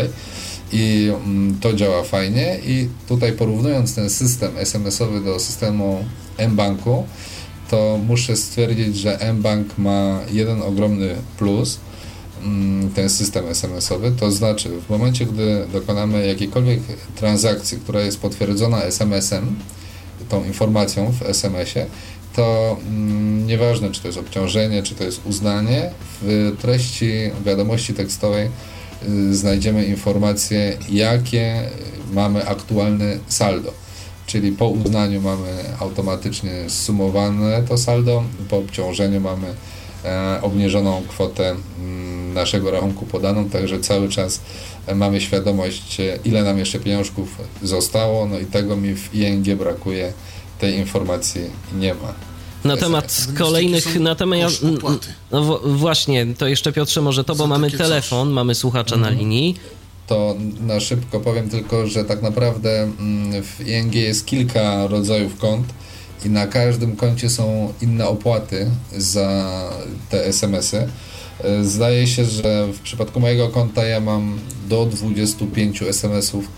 I 0.72 1.10
mm, 1.24 1.58
to 1.60 1.72
działa 1.72 2.02
fajnie 2.02 2.58
i 2.66 2.88
tutaj 3.08 3.32
porównując 3.32 3.94
ten 3.94 4.10
system 4.10 4.58
SMS-owy 4.58 5.20
do 5.20 5.40
systemu 5.40 6.04
mBanku, 6.48 7.06
to 7.70 7.98
muszę 8.06 8.36
stwierdzić, 8.36 8.96
że 8.96 9.32
mBank 9.34 9.78
ma 9.78 10.20
jeden 10.32 10.62
ogromny 10.62 11.14
plus, 11.38 11.78
ten 12.94 13.10
system 13.10 13.44
SMS-owy, 13.48 14.12
to 14.12 14.30
znaczy 14.30 14.68
w 14.86 14.90
momencie, 14.90 15.26
gdy 15.26 15.66
dokonamy 15.72 16.26
jakiejkolwiek 16.26 16.80
transakcji, 17.16 17.78
która 17.78 18.00
jest 18.00 18.20
potwierdzona 18.20 18.82
SMS-em, 18.82 19.56
tą 20.28 20.44
informacją 20.44 21.12
w 21.12 21.22
SMS-ie, 21.22 21.86
to 22.36 22.76
mm, 22.86 23.46
nieważne, 23.46 23.90
czy 23.90 24.00
to 24.00 24.08
jest 24.08 24.18
obciążenie, 24.18 24.82
czy 24.82 24.94
to 24.94 25.04
jest 25.04 25.20
uznanie, 25.26 25.90
w 26.22 26.52
treści 26.60 27.10
wiadomości 27.44 27.94
tekstowej 27.94 28.48
y, 29.08 29.34
znajdziemy 29.34 29.84
informacje, 29.84 30.76
jakie 30.88 31.70
mamy 32.12 32.48
aktualne 32.48 33.18
saldo. 33.28 33.72
Czyli 34.26 34.52
po 34.52 34.68
uznaniu 34.68 35.20
mamy 35.20 35.64
automatycznie 35.78 36.52
sumowane 36.68 37.62
to 37.62 37.78
saldo, 37.78 38.24
po 38.48 38.56
obciążeniu 38.56 39.20
mamy 39.20 39.46
e, 40.04 40.38
obniżoną 40.42 41.02
kwotę 41.08 41.50
mm, 41.50 42.19
naszego 42.34 42.70
rachunku 42.70 43.06
podaną, 43.06 43.48
także 43.48 43.80
cały 43.80 44.08
czas 44.08 44.40
e, 44.86 44.94
mamy 44.94 45.20
świadomość, 45.20 46.00
e, 46.00 46.18
ile 46.24 46.42
nam 46.42 46.58
jeszcze 46.58 46.80
pieniążków 46.80 47.28
zostało, 47.62 48.26
no 48.26 48.38
i 48.38 48.46
tego 48.46 48.76
mi 48.76 48.94
w 48.94 49.14
ING 49.14 49.54
brakuje, 49.54 50.12
tej 50.58 50.74
informacji 50.74 51.40
nie 51.78 51.94
ma. 51.94 52.14
Na 52.64 52.76
temat 52.76 53.26
kolejnych, 53.38 54.00
na 54.00 54.14
temat, 54.14 54.60
no 55.30 55.60
właśnie, 55.64 56.26
to 56.38 56.46
jeszcze 56.46 56.72
Piotrze 56.72 57.02
może 57.02 57.24
to, 57.24 57.34
bo 57.34 57.46
mamy 57.46 57.70
telefon, 57.70 58.28
coś. 58.28 58.34
mamy 58.34 58.54
słuchacza 58.54 58.96
mhm. 58.96 59.14
na 59.14 59.20
linii. 59.20 59.56
To 60.06 60.36
na 60.60 60.80
szybko 60.80 61.20
powiem 61.20 61.50
tylko, 61.50 61.86
że 61.86 62.04
tak 62.04 62.22
naprawdę 62.22 62.82
mm, 62.82 63.42
w 63.42 63.68
ING 63.68 63.94
jest 63.94 64.26
kilka 64.26 64.86
rodzajów 64.86 65.38
kont 65.38 65.66
i 66.24 66.30
na 66.30 66.46
każdym 66.46 66.96
koncie 66.96 67.30
są 67.30 67.72
inne 67.82 68.08
opłaty 68.08 68.70
za 68.96 69.50
te 70.10 70.26
SMS-y. 70.26 70.88
E, 71.44 71.64
zdaje 71.64 72.06
się, 72.06 72.24
że 72.24 72.66
w 72.66 72.80
przypadku 72.80 73.20
mojego 73.20 73.48
konta 73.48 73.84
ja 73.84 74.00
mam 74.00 74.38
do 74.68 74.86
25 74.86 75.82
SMS-ów 75.82 76.48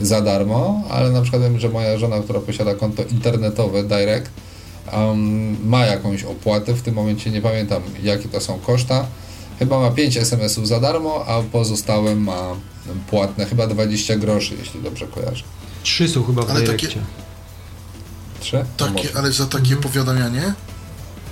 za 0.00 0.20
darmo, 0.20 0.82
ale 0.90 1.10
na 1.10 1.22
przykład 1.22 1.42
wiem, 1.42 1.60
że 1.60 1.68
moja 1.68 1.98
żona, 1.98 2.20
która 2.20 2.40
posiada 2.40 2.74
konto 2.74 3.02
internetowe 3.02 3.82
Direct, 3.82 4.30
um, 4.92 5.68
ma 5.68 5.86
jakąś 5.86 6.24
opłatę, 6.24 6.74
w 6.74 6.82
tym 6.82 6.94
momencie 6.94 7.30
nie 7.30 7.40
pamiętam 7.40 7.82
jakie 8.02 8.28
to 8.28 8.40
są 8.40 8.58
koszta. 8.58 9.06
Chyba 9.58 9.80
ma 9.80 9.90
5 9.90 10.16
SMS-ów 10.16 10.68
za 10.68 10.80
darmo, 10.80 11.24
a 11.26 11.42
pozostałe 11.42 12.16
ma 12.16 12.56
płatne, 13.10 13.46
chyba 13.46 13.66
20 13.66 14.16
groszy, 14.16 14.54
jeśli 14.58 14.82
dobrze 14.82 15.06
kojarzę. 15.06 15.44
Trzy 15.82 16.08
są 16.08 16.24
chyba 16.24 16.42
w 16.42 16.50
ale 16.50 16.62
Takie... 16.62 16.88
Trzy? 18.40 18.64
Takie, 18.76 19.08
ale 19.14 19.32
za 19.32 19.46
takie 19.46 19.76
powiadamianie? 19.76 20.54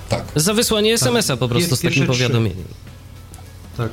Tak. 0.09 0.23
Za 0.35 0.53
wysłanie 0.53 0.93
SMS-a 0.93 1.37
po 1.37 1.47
prostu 1.47 1.75
z 1.75 1.81
takim 1.81 2.07
powiadomieniem. 2.07 2.65
Tak. 3.77 3.91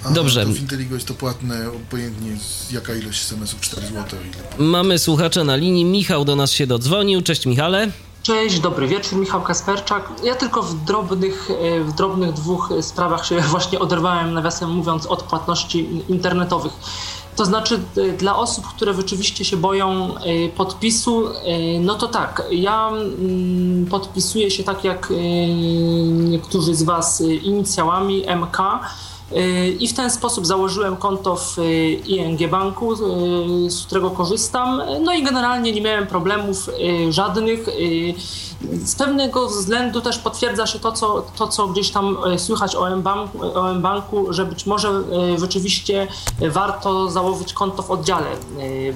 Aha, 0.00 0.10
Dobrze. 0.14 0.46
To 0.46 0.50
Inteligo 0.50 0.94
jest 0.94 1.06
to 1.08 1.14
płatne 1.14 1.70
obojętnie 1.70 2.30
jaka 2.70 2.94
ilość 2.94 3.20
SMS-ów, 3.22 3.60
4 3.60 3.86
zł. 3.86 4.04
Ile... 4.58 4.66
Mamy 4.66 4.98
słuchacza 4.98 5.44
na 5.44 5.56
linii. 5.56 5.84
Michał 5.84 6.24
do 6.24 6.36
nas 6.36 6.50
się 6.50 6.66
dodzwonił. 6.66 7.22
Cześć 7.22 7.46
Michale. 7.46 7.90
Cześć, 8.22 8.60
dobry 8.60 8.88
wieczór, 8.88 9.18
Michał 9.18 9.42
Kasperczak. 9.42 10.08
Ja 10.24 10.34
tylko 10.34 10.62
w 10.62 10.84
drobnych, 10.84 11.48
e, 11.50 11.80
w 11.84 11.92
drobnych 11.92 12.32
dwóch 12.32 12.72
sprawach 12.80 13.26
się 13.26 13.40
właśnie 13.50 13.78
oderwałem, 13.78 14.34
nawiasem 14.34 14.70
mówiąc, 14.70 15.06
od 15.06 15.22
płatności 15.22 15.88
internetowych. 16.08 16.72
To 17.38 17.44
znaczy, 17.44 17.80
e, 17.96 18.12
dla 18.12 18.36
osób, 18.36 18.66
które 18.66 18.94
rzeczywiście 18.94 19.44
się 19.44 19.56
boją 19.56 20.14
e, 20.14 20.48
podpisu, 20.48 21.24
no 21.80 21.94
to 21.94 22.08
tak, 22.08 22.42
ja 22.50 22.88
mm, 22.88 23.86
podpisuję 23.86 24.50
się 24.50 24.64
tak 24.64 24.84
jak 24.84 25.12
niektórzy 26.08 26.74
z 26.74 26.82
Was 26.82 27.20
inicjałami 27.20 28.24
MK 28.36 28.58
i 29.80 29.88
w 29.88 29.94
ten 29.94 30.10
sposób 30.10 30.46
założyłem 30.46 30.96
konto 30.96 31.36
w 31.36 31.58
y, 31.58 31.92
ING 31.92 32.50
Banku, 32.50 32.92
y, 32.92 33.70
z 33.70 33.86
którego 33.86 34.10
korzystam. 34.10 34.82
No 35.04 35.14
i 35.14 35.22
generalnie 35.22 35.72
nie 35.72 35.80
miałem 35.80 36.06
problemów 36.06 36.68
y, 36.68 37.12
żadnych. 37.12 37.66
Z 38.84 38.94
pewnego 38.94 39.48
względu 39.48 40.00
też 40.00 40.18
potwierdza 40.18 40.66
się 40.66 40.78
to, 40.78 40.92
co, 40.92 41.26
to, 41.36 41.48
co 41.48 41.68
gdzieś 41.68 41.90
tam 41.90 42.16
słychać 42.36 42.76
o 42.76 42.90
M-Banku, 42.90 43.38
o 43.42 43.70
M-Banku, 43.70 44.32
że 44.32 44.46
być 44.46 44.66
może 44.66 45.02
rzeczywiście 45.36 46.08
warto 46.40 47.10
założyć 47.10 47.52
konto 47.52 47.82
w 47.82 47.90
oddziale 47.90 48.26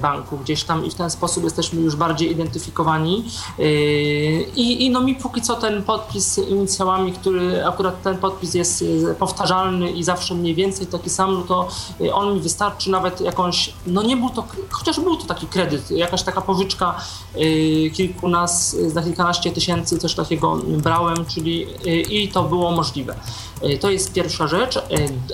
banku 0.01 0.37
gdzieś 0.37 0.63
tam 0.63 0.85
i 0.85 0.91
w 0.91 0.95
ten 0.95 1.09
sposób 1.09 1.43
jesteśmy 1.43 1.81
już 1.81 1.95
bardziej 1.95 2.31
identyfikowani. 2.31 3.25
I, 4.55 4.85
i 4.85 4.89
no 4.89 5.01
mi 5.01 5.15
póki 5.15 5.41
co 5.41 5.55
ten 5.55 5.83
podpis 5.83 6.37
inicjałami, 6.37 7.13
który 7.13 7.65
akurat 7.65 8.01
ten 8.01 8.17
podpis 8.17 8.53
jest 8.53 8.83
powtarzalny 9.19 9.91
i 9.91 10.03
zawsze 10.03 10.35
mniej 10.35 10.55
więcej 10.55 10.87
taki 10.87 11.09
sam, 11.09 11.33
no 11.33 11.41
to 11.41 11.67
on 12.13 12.33
mi 12.33 12.39
wystarczy 12.39 12.91
nawet 12.91 13.21
jakąś, 13.21 13.73
no 13.87 14.01
nie 14.01 14.17
był 14.17 14.29
to, 14.29 14.43
chociaż 14.71 14.99
był 14.99 15.17
to 15.17 15.25
taki 15.25 15.47
kredyt, 15.47 15.91
jakaś 15.91 16.23
taka 16.23 16.41
pożyczka 16.41 16.95
kilkunas, 17.93 18.75
za 18.87 19.01
kilkanaście 19.01 19.52
tysięcy 19.53 19.97
coś 19.97 20.15
takiego 20.15 20.57
brałem, 20.65 21.25
czyli 21.25 21.67
y, 21.87 22.01
i 22.01 22.27
to 22.27 22.43
było 22.43 22.71
możliwe. 22.71 23.15
To 23.81 23.91
jest 23.91 24.13
pierwsza 24.13 24.47
rzecz. 24.47 24.79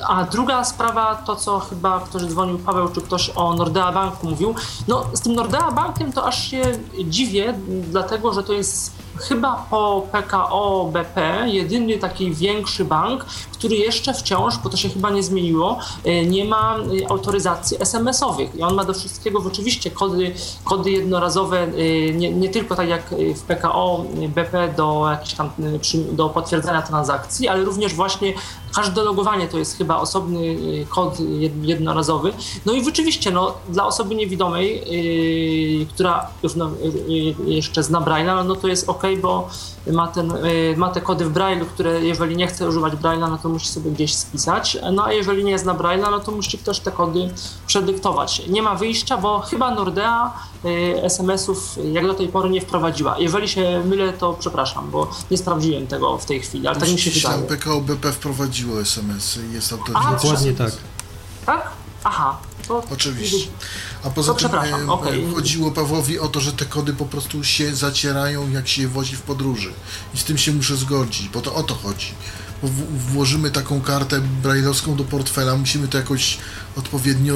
A 0.07 0.23
druga 0.23 0.63
sprawa, 0.63 1.15
to 1.15 1.35
co 1.35 1.59
chyba 1.59 1.99
ktoś 1.99 2.23
dzwonił, 2.23 2.59
Paweł, 2.59 2.89
czy 2.89 3.01
ktoś 3.01 3.31
o 3.35 3.53
Nordea 3.53 3.91
Banku 3.91 4.29
mówił. 4.29 4.55
No 4.87 5.05
z 5.13 5.21
tym 5.21 5.33
Nordea 5.33 5.71
Bankiem 5.71 6.13
to 6.13 6.25
aż 6.25 6.51
się 6.51 6.61
dziwię, 7.05 7.53
dlatego 7.67 8.33
że 8.33 8.43
to 8.43 8.53
jest 8.53 8.91
chyba 9.21 9.65
po 9.69 10.07
PKO 10.11 10.89
BP 10.93 11.45
jedyny 11.47 11.97
taki 11.97 12.33
większy 12.33 12.85
bank, 12.85 13.25
który 13.53 13.75
jeszcze 13.75 14.13
wciąż, 14.13 14.57
bo 14.57 14.69
to 14.69 14.77
się 14.77 14.89
chyba 14.89 15.09
nie 15.09 15.23
zmieniło, 15.23 15.79
e, 16.03 16.25
nie 16.25 16.45
ma 16.45 16.77
e, 16.77 17.11
autoryzacji 17.11 17.77
SMS-owych. 17.79 18.55
I 18.55 18.61
on 18.61 18.75
ma 18.75 18.83
do 18.85 18.93
wszystkiego 18.93 19.43
oczywiście 19.47 19.91
kody, 19.91 20.31
kody 20.63 20.91
jednorazowe, 20.91 21.59
e, 21.59 21.67
nie, 22.13 22.33
nie 22.33 22.49
tylko 22.49 22.75
tak 22.75 22.89
jak 22.89 23.15
w 23.35 23.41
PKO 23.41 24.05
BP 24.35 24.73
do, 24.77 25.07
jakiś 25.11 25.33
tam, 25.33 25.49
do 26.11 26.29
potwierdzenia 26.29 26.81
transakcji, 26.81 27.47
ale 27.47 27.63
również 27.63 27.93
właśnie 27.93 28.33
każde 28.75 29.03
logowanie 29.03 29.47
to 29.47 29.57
jest 29.57 29.77
chyba 29.77 29.97
osobny 29.97 30.55
kod 30.89 31.17
jednorazowy. 31.61 32.33
No 32.65 32.73
i 32.73 32.85
rzeczywiście, 32.85 33.31
no, 33.31 33.53
dla 33.69 33.85
osoby 33.85 34.15
niewidomej, 34.15 34.83
która 35.93 36.27
no, 36.55 36.71
jeszcze 37.45 37.83
zna 37.83 38.01
Braille'a, 38.01 38.45
no 38.45 38.55
to 38.55 38.67
jest 38.67 38.89
ok, 38.89 39.03
bo 39.17 39.49
ma, 39.91 40.07
ten, 40.07 40.31
y, 40.31 40.75
ma 40.77 40.89
te 40.89 41.01
kody 41.01 41.25
w 41.25 41.33
Braille'u, 41.33 41.65
które 41.65 42.05
jeżeli 42.05 42.35
nie 42.35 42.47
chce 42.47 42.67
używać 42.67 42.93
Braille'a, 42.93 43.29
no 43.29 43.37
to 43.37 43.49
musi 43.49 43.67
sobie 43.67 43.91
gdzieś 43.91 44.15
spisać. 44.15 44.77
No 44.93 45.05
a 45.05 45.13
jeżeli 45.13 45.43
nie 45.43 45.59
zna 45.59 45.75
Braille'a, 45.75 46.11
no 46.11 46.19
to 46.19 46.31
musi 46.31 46.57
ktoś 46.57 46.79
te 46.79 46.91
kody 46.91 47.29
przedyktować. 47.67 48.41
Nie 48.47 48.61
ma 48.61 48.75
wyjścia, 48.75 49.17
bo 49.17 49.39
chyba 49.39 49.71
Nordea 49.75 50.33
y, 50.65 51.03
SMS-ów 51.03 51.77
jak 51.91 52.07
do 52.07 52.13
tej 52.13 52.27
pory 52.27 52.49
nie 52.49 52.61
wprowadziła. 52.61 53.19
Jeżeli 53.19 53.47
się 53.47 53.83
mylę, 53.85 54.13
to 54.13 54.33
przepraszam, 54.33 54.91
bo 54.91 55.09
nie 55.31 55.37
sprawdziłem 55.37 55.87
tego 55.87 56.17
w 56.17 56.25
tej 56.25 56.41
chwili, 56.41 56.67
ale 56.67 56.79
tak 56.79 56.91
mi 56.91 56.99
się 56.99 57.11
wydaje. 57.11 57.43
PKO 57.43 57.81
BP 57.81 58.11
wprowadziło 58.11 58.81
SMS-y 58.81 59.47
i 59.51 59.53
jest 59.53 59.73
autoryzacja. 59.73 60.11
Dokładnie 60.11 60.53
tak. 60.53 60.71
Tak? 61.45 61.71
Aha. 62.03 62.37
To 62.67 62.83
Oczywiście. 62.93 63.47
A 64.03 64.09
poza 64.09 64.33
tym 64.33 64.55
e, 64.55 64.91
okay. 64.91 65.31
chodziło 65.35 65.71
Pawłowi 65.71 66.19
o 66.19 66.27
to, 66.27 66.39
że 66.39 66.53
te 66.53 66.65
kody 66.65 66.93
po 66.93 67.05
prostu 67.05 67.43
się 67.43 67.75
zacierają, 67.75 68.49
jak 68.49 68.67
się 68.67 68.81
je 68.81 68.87
wozi 68.87 69.15
w 69.15 69.21
podróży. 69.21 69.73
I 70.13 70.17
z 70.17 70.23
tym 70.23 70.37
się 70.37 70.51
muszę 70.51 70.77
zgodzić, 70.77 71.29
bo 71.29 71.41
to 71.41 71.55
o 71.55 71.63
to 71.63 71.75
chodzi. 71.75 72.13
Bo 72.61 72.67
włożymy 73.11 73.51
taką 73.51 73.81
kartę 73.81 74.21
brajlowską 74.43 74.95
do 74.95 75.03
portfela, 75.03 75.55
musimy 75.55 75.87
to 75.87 75.97
jakoś 75.97 76.37
odpowiednio 76.75 77.35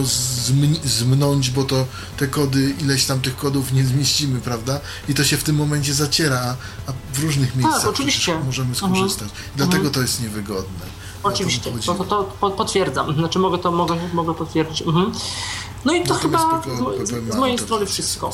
zmnąć, 0.83 1.49
bo 1.49 1.63
to 1.63 1.85
te 2.17 2.27
kody, 2.27 2.75
ileś 2.81 3.05
tam 3.05 3.21
tych 3.21 3.37
kodów 3.37 3.73
nie 3.73 3.85
zmieścimy, 3.85 4.41
prawda? 4.41 4.79
I 5.09 5.13
to 5.13 5.23
się 5.23 5.37
w 5.37 5.43
tym 5.43 5.55
momencie 5.55 5.93
zaciera, 5.93 6.57
a 6.87 6.93
w 7.13 7.19
różnych 7.19 7.55
miejscach 7.55 7.81
tak, 7.81 7.89
oczywiście. 7.89 8.39
możemy 8.45 8.75
skorzystać. 8.75 9.29
Mhm. 9.29 9.51
Dlatego 9.55 9.77
mhm. 9.77 9.93
to 9.93 10.01
jest 10.01 10.21
niewygodne. 10.21 10.85
Oczywiście, 11.23 11.71
to, 11.85 11.93
to, 11.93 12.23
to 12.41 12.49
potwierdzam. 12.51 13.15
Znaczy 13.15 13.39
mogę 13.39 13.57
to 13.57 13.71
mogę, 13.71 13.95
mogę 14.13 14.33
potwierdzić. 14.33 14.81
Mhm. 14.81 15.11
No 15.85 15.93
i 15.93 16.03
to 16.03 16.13
chyba 16.13 16.61
z, 17.03 17.33
z 17.33 17.35
mojej 17.35 17.57
strony 17.57 17.85
wszystko. 17.85 18.33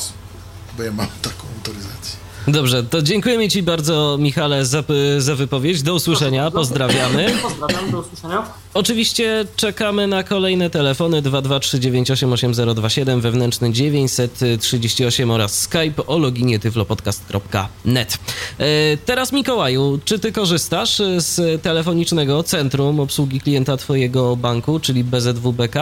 Bo 0.78 0.84
ja 0.84 0.92
mam 0.92 1.08
taką 1.22 1.48
autoryzację. 1.58 2.20
Dobrze, 2.48 2.84
to 2.84 3.02
dziękujemy 3.02 3.50
Ci 3.50 3.64
bardzo, 3.64 4.18
Michale, 4.20 4.66
za, 4.66 4.84
za 5.18 5.36
wypowiedź. 5.36 5.82
Do 5.82 5.94
usłyszenia, 5.94 6.52
pozdrawiamy. 6.52 7.34
Pozdrawiam, 7.42 7.92
do 7.92 8.00
usłyszenia. 8.00 8.44
Oczywiście 8.74 9.46
czekamy 9.56 10.08
na 10.08 10.24
kolejne 10.24 10.70
telefony 10.70 11.22
223988027, 11.22 13.22
wewnętrzny 13.22 13.74
938 13.74 15.32
oraz 15.32 15.60
Skype 15.60 16.06
o 16.08 16.18
loginie 16.18 16.60
tyflopodcast.net. 16.60 18.18
E, 18.58 18.98
teraz 18.98 19.32
Mikołaju, 19.32 20.00
czy 20.06 20.20
Ty 20.20 20.32
korzystasz 20.32 21.02
z 21.18 21.62
telefonicznego 21.62 22.44
centrum 22.44 23.00
obsługi 23.00 23.42
klienta 23.42 23.78
Twojego 23.78 24.36
banku, 24.36 24.80
czyli 24.80 25.04
BZWBK? 25.04 25.76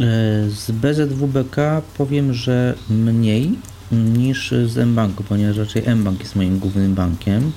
E, 0.00 0.04
z 0.50 0.70
BZWBK 0.70 1.56
powiem, 1.96 2.34
że 2.34 2.74
mniej 2.90 3.58
niż 3.92 4.54
z 4.66 4.86
mBanku, 4.88 5.24
ponieważ 5.24 5.56
raczej 5.56 5.96
mBank 5.96 6.20
jest 6.20 6.36
moim 6.36 6.58
głównym 6.58 6.94
bankiem. 6.94 7.52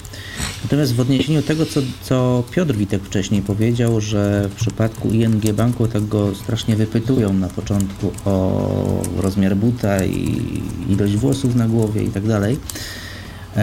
Natomiast 0.64 0.96
w 0.96 1.00
odniesieniu 1.00 1.42
do 1.42 1.48
tego, 1.48 1.66
co, 1.66 1.82
co 2.02 2.44
Piotr 2.52 2.76
Witek 2.76 3.04
wcześniej 3.04 3.42
powiedział, 3.42 4.02
że 4.02 4.50
w 4.50 4.56
przypadku 4.56 5.10
ING 5.10 5.54
Banku 5.54 5.88
tak 5.88 6.08
go 6.08 6.36
strasznie 6.36 6.76
wypytują 6.76 7.34
na 7.34 7.48
początku 7.48 8.12
o 8.26 9.02
rozmiar 9.18 9.56
buta 9.56 10.06
i 10.06 10.42
ilość 10.90 11.16
włosów 11.16 11.56
na 11.56 11.68
głowie 11.68 12.04
i 12.04 12.10
tak 12.10 12.28
dalej, 12.28 12.58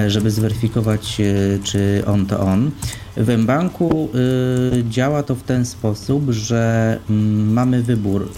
żeby 0.07 0.31
zweryfikować, 0.31 1.21
e, 1.21 1.59
czy 1.63 2.03
on 2.07 2.27
to 2.27 2.41
on. 2.41 2.71
W 3.17 3.39
mBanku 3.39 4.09
y, 4.15 4.85
działa 4.91 5.23
to 5.23 5.35
w 5.35 5.43
ten 5.43 5.67
sposób, 5.67 6.31
że 6.31 6.99
y, 7.11 7.13
mamy 7.53 7.83
wybór. 7.83 8.29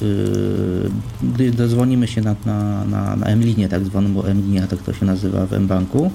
Gdy 1.23 1.51
dozwonimy 1.51 2.07
się 2.07 2.21
na, 2.21 2.37
na, 2.47 2.85
na, 2.85 3.17
na 3.17 3.27
M-linię 3.27 3.69
tak 3.69 3.85
zwaną, 3.85 4.15
bo 4.15 4.29
M-linia 4.29 4.67
tak 4.67 4.83
to 4.83 4.93
się 4.93 5.07
nazywa 5.07 5.47
w 5.47 5.61
mBanku, 5.61 6.11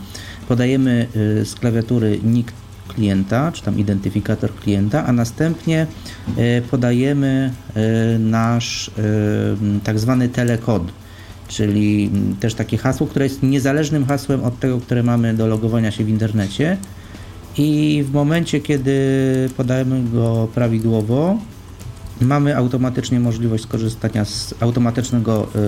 podajemy 0.47 1.07
z 1.43 1.55
klawiatury 1.55 2.19
nick 2.23 2.53
klienta, 2.87 3.51
czy 3.51 3.63
tam 3.63 3.79
identyfikator 3.79 4.55
klienta, 4.55 5.05
a 5.05 5.11
następnie 5.11 5.87
podajemy 6.71 7.51
nasz 8.19 8.91
tak 9.83 9.99
zwany 9.99 10.29
telekod 10.29 10.83
czyli 11.50 12.10
też 12.39 12.54
takie 12.54 12.78
hasło, 12.78 13.08
które 13.08 13.26
jest 13.26 13.43
niezależnym 13.43 14.06
hasłem 14.06 14.43
od 14.43 14.60
tego, 14.60 14.80
które 14.80 15.04
mamy 15.04 15.34
do 15.34 15.47
logowania 15.47 15.91
się 15.91 16.04
w 16.04 16.10
internecie. 16.10 16.78
I 17.58 18.04
w 18.08 18.14
momencie, 18.14 18.60
kiedy 18.62 18.93
podajemy 19.58 20.04
go 20.14 20.47
prawidłowo, 20.56 21.38
mamy 22.22 22.58
automatycznie 22.58 23.20
możliwość 23.20 23.64
skorzystania 23.64 24.26
z 24.26 24.54
automatycznego 24.60 25.47
yy, 25.56 25.62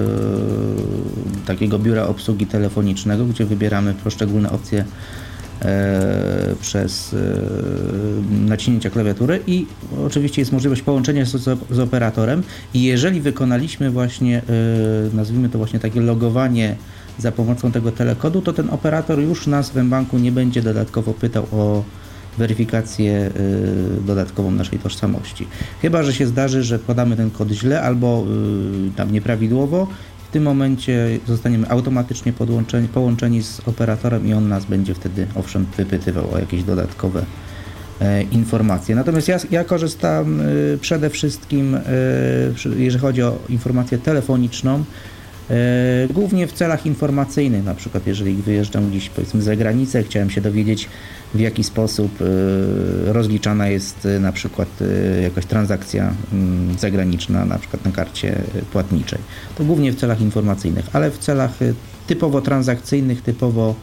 takiego 1.45 1.79
biura 1.79 2.07
obsługi 2.07 2.45
telefonicznego, 2.45 3.25
gdzie 3.25 3.45
wybieramy 3.45 3.93
poszczególne 3.93 4.51
opcje 4.51 4.85
przez 6.61 7.11
yy, 7.11 7.19
naciśnięcia 8.47 8.89
klawiatury 8.89 9.39
i 9.47 9.65
oczywiście 10.05 10.41
jest 10.41 10.51
możliwość 10.51 10.81
połączenia 10.81 11.25
z, 11.25 11.49
z 11.69 11.79
operatorem 11.79 12.43
i 12.73 12.83
jeżeli 12.83 13.21
wykonaliśmy 13.21 13.89
właśnie, 13.89 14.41
nazwijmy 15.13 15.49
to 15.49 15.57
właśnie 15.57 15.79
takie 15.79 16.01
logowanie 16.01 16.75
za 17.17 17.31
pomocą 17.31 17.71
tego 17.71 17.91
telekodu, 17.91 18.41
to 18.41 18.53
ten 18.53 18.69
operator 18.69 19.19
już 19.19 19.47
nas 19.47 19.69
w 19.69 19.83
banku 19.83 20.17
nie 20.17 20.31
będzie 20.31 20.61
dodatkowo 20.61 21.13
pytał 21.13 21.47
o 21.51 21.83
weryfikację 22.37 23.31
dodatkową 24.05 24.51
naszej 24.51 24.79
tożsamości. 24.79 25.47
Chyba, 25.81 26.03
że 26.03 26.13
się 26.13 26.27
zdarzy, 26.27 26.63
że 26.63 26.79
podamy 26.79 27.17
ten 27.17 27.31
kod 27.31 27.49
źle 27.49 27.81
albo 27.81 28.25
tam 28.95 29.11
nieprawidłowo, 29.11 29.87
w 30.31 30.33
tym 30.33 30.43
momencie 30.43 31.19
zostaniemy 31.27 31.69
automatycznie 31.69 32.33
podłączeni, 32.33 32.87
połączeni 32.87 33.43
z 33.43 33.59
operatorem 33.67 34.27
i 34.27 34.33
on 34.33 34.47
nas 34.47 34.65
będzie 34.65 34.93
wtedy 34.93 35.27
owszem 35.35 35.65
wypytywał 35.77 36.33
o 36.33 36.39
jakieś 36.39 36.63
dodatkowe 36.63 37.25
e, 38.01 38.23
informacje. 38.23 38.95
Natomiast 38.95 39.27
ja, 39.27 39.37
ja 39.51 39.63
korzystam 39.63 40.41
y, 40.41 40.77
przede 40.81 41.09
wszystkim, 41.09 41.77
jeżeli 42.77 42.99
chodzi 42.99 43.23
o 43.23 43.39
informację 43.49 43.97
telefoniczną, 43.97 44.83
głównie 46.13 46.47
w 46.47 46.53
celach 46.53 46.85
informacyjnych, 46.85 47.63
na 47.63 47.75
przykład 47.75 48.07
jeżeli 48.07 48.33
wyjeżdżam 48.33 48.89
gdzieś 48.89 49.09
powiedzmy 49.09 49.41
za 49.41 49.55
granicę, 49.55 50.03
chciałem 50.03 50.29
się 50.29 50.41
dowiedzieć 50.41 50.89
w 51.33 51.39
jaki 51.39 51.63
sposób 51.63 52.11
e, 52.21 53.13
rozliczana 53.13 53.67
jest 53.67 54.05
e, 54.05 54.19
na 54.19 54.31
przykład 54.31 54.67
jakaś 55.23 55.45
transakcja 55.45 56.13
mm, 56.33 56.77
zagraniczna, 56.77 57.45
na 57.45 57.59
przykład 57.59 57.85
na 57.85 57.91
karcie 57.91 58.41
płatniczej. 58.71 59.19
To 59.57 59.63
głównie 59.63 59.91
w 59.91 59.95
celach 59.95 60.21
informacyjnych, 60.21 60.85
ale 60.93 61.11
w 61.11 61.17
celach 61.17 61.51
typowo 62.07 62.41
transakcyjnych, 62.41 63.21
typowo 63.21 63.75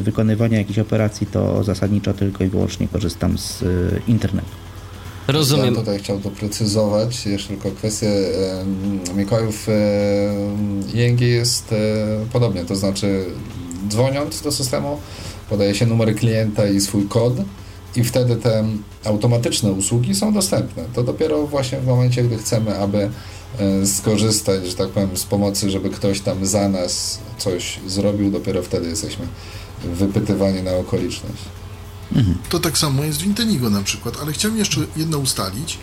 wykonywania 0.00 0.58
jakichś 0.58 0.78
operacji, 0.78 1.26
to 1.26 1.64
zasadniczo 1.64 2.14
tylko 2.14 2.44
i 2.44 2.48
wyłącznie 2.48 2.88
korzystam 2.88 3.38
z 3.38 3.64
internetu. 4.08 4.67
Rozumiem. 5.28 5.74
Ja 5.74 5.80
tutaj 5.80 5.98
chciał 5.98 6.18
doprecyzować 6.18 7.26
jeszcze 7.26 7.48
tylko 7.48 7.70
kwestię 7.70 8.08
e, 8.08 9.14
Mikołajów. 9.14 9.68
E, 9.68 11.06
ING 11.06 11.20
jest 11.20 11.72
e, 11.72 11.76
podobnie, 12.32 12.64
to 12.64 12.76
znaczy 12.76 13.24
dzwoniąc 13.88 14.42
do 14.42 14.52
systemu 14.52 15.00
podaje 15.50 15.74
się 15.74 15.86
numer 15.86 16.14
klienta 16.14 16.66
i 16.66 16.80
swój 16.80 17.08
kod 17.08 17.32
i 17.96 18.04
wtedy 18.04 18.36
te 18.36 18.64
automatyczne 19.04 19.72
usługi 19.72 20.14
są 20.14 20.32
dostępne. 20.32 20.84
To 20.94 21.02
dopiero 21.02 21.46
właśnie 21.46 21.80
w 21.80 21.86
momencie, 21.86 22.22
gdy 22.22 22.38
chcemy, 22.38 22.78
aby 22.78 23.10
e, 23.58 23.86
skorzystać, 23.86 24.66
że 24.66 24.74
tak 24.74 24.88
powiem, 24.88 25.16
z 25.16 25.24
pomocy, 25.24 25.70
żeby 25.70 25.90
ktoś 25.90 26.20
tam 26.20 26.46
za 26.46 26.68
nas 26.68 27.18
coś 27.38 27.80
zrobił, 27.86 28.30
dopiero 28.30 28.62
wtedy 28.62 28.88
jesteśmy 28.88 29.26
wypytywani 29.84 30.62
na 30.62 30.76
okoliczność. 30.76 31.42
To 32.48 32.58
tak 32.58 32.78
samo 32.78 33.04
jest 33.04 33.20
w 33.20 33.26
Intenigo 33.26 33.70
na 33.70 33.82
przykład, 33.82 34.16
ale 34.22 34.32
chciałem 34.32 34.58
jeszcze 34.58 34.80
jedno 34.96 35.18
ustalić 35.18 35.78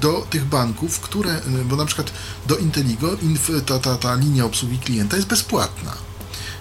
do 0.00 0.26
tych 0.30 0.44
banków, 0.44 1.00
które, 1.00 1.40
bo 1.64 1.76
na 1.76 1.86
przykład 1.86 2.12
do 2.46 2.56
Inteligo 2.56 3.16
inf, 3.22 3.50
ta, 3.66 3.78
ta, 3.78 3.96
ta 3.96 4.14
linia 4.14 4.44
obsługi 4.44 4.78
klienta 4.78 5.16
jest 5.16 5.28
bezpłatna. 5.28 5.92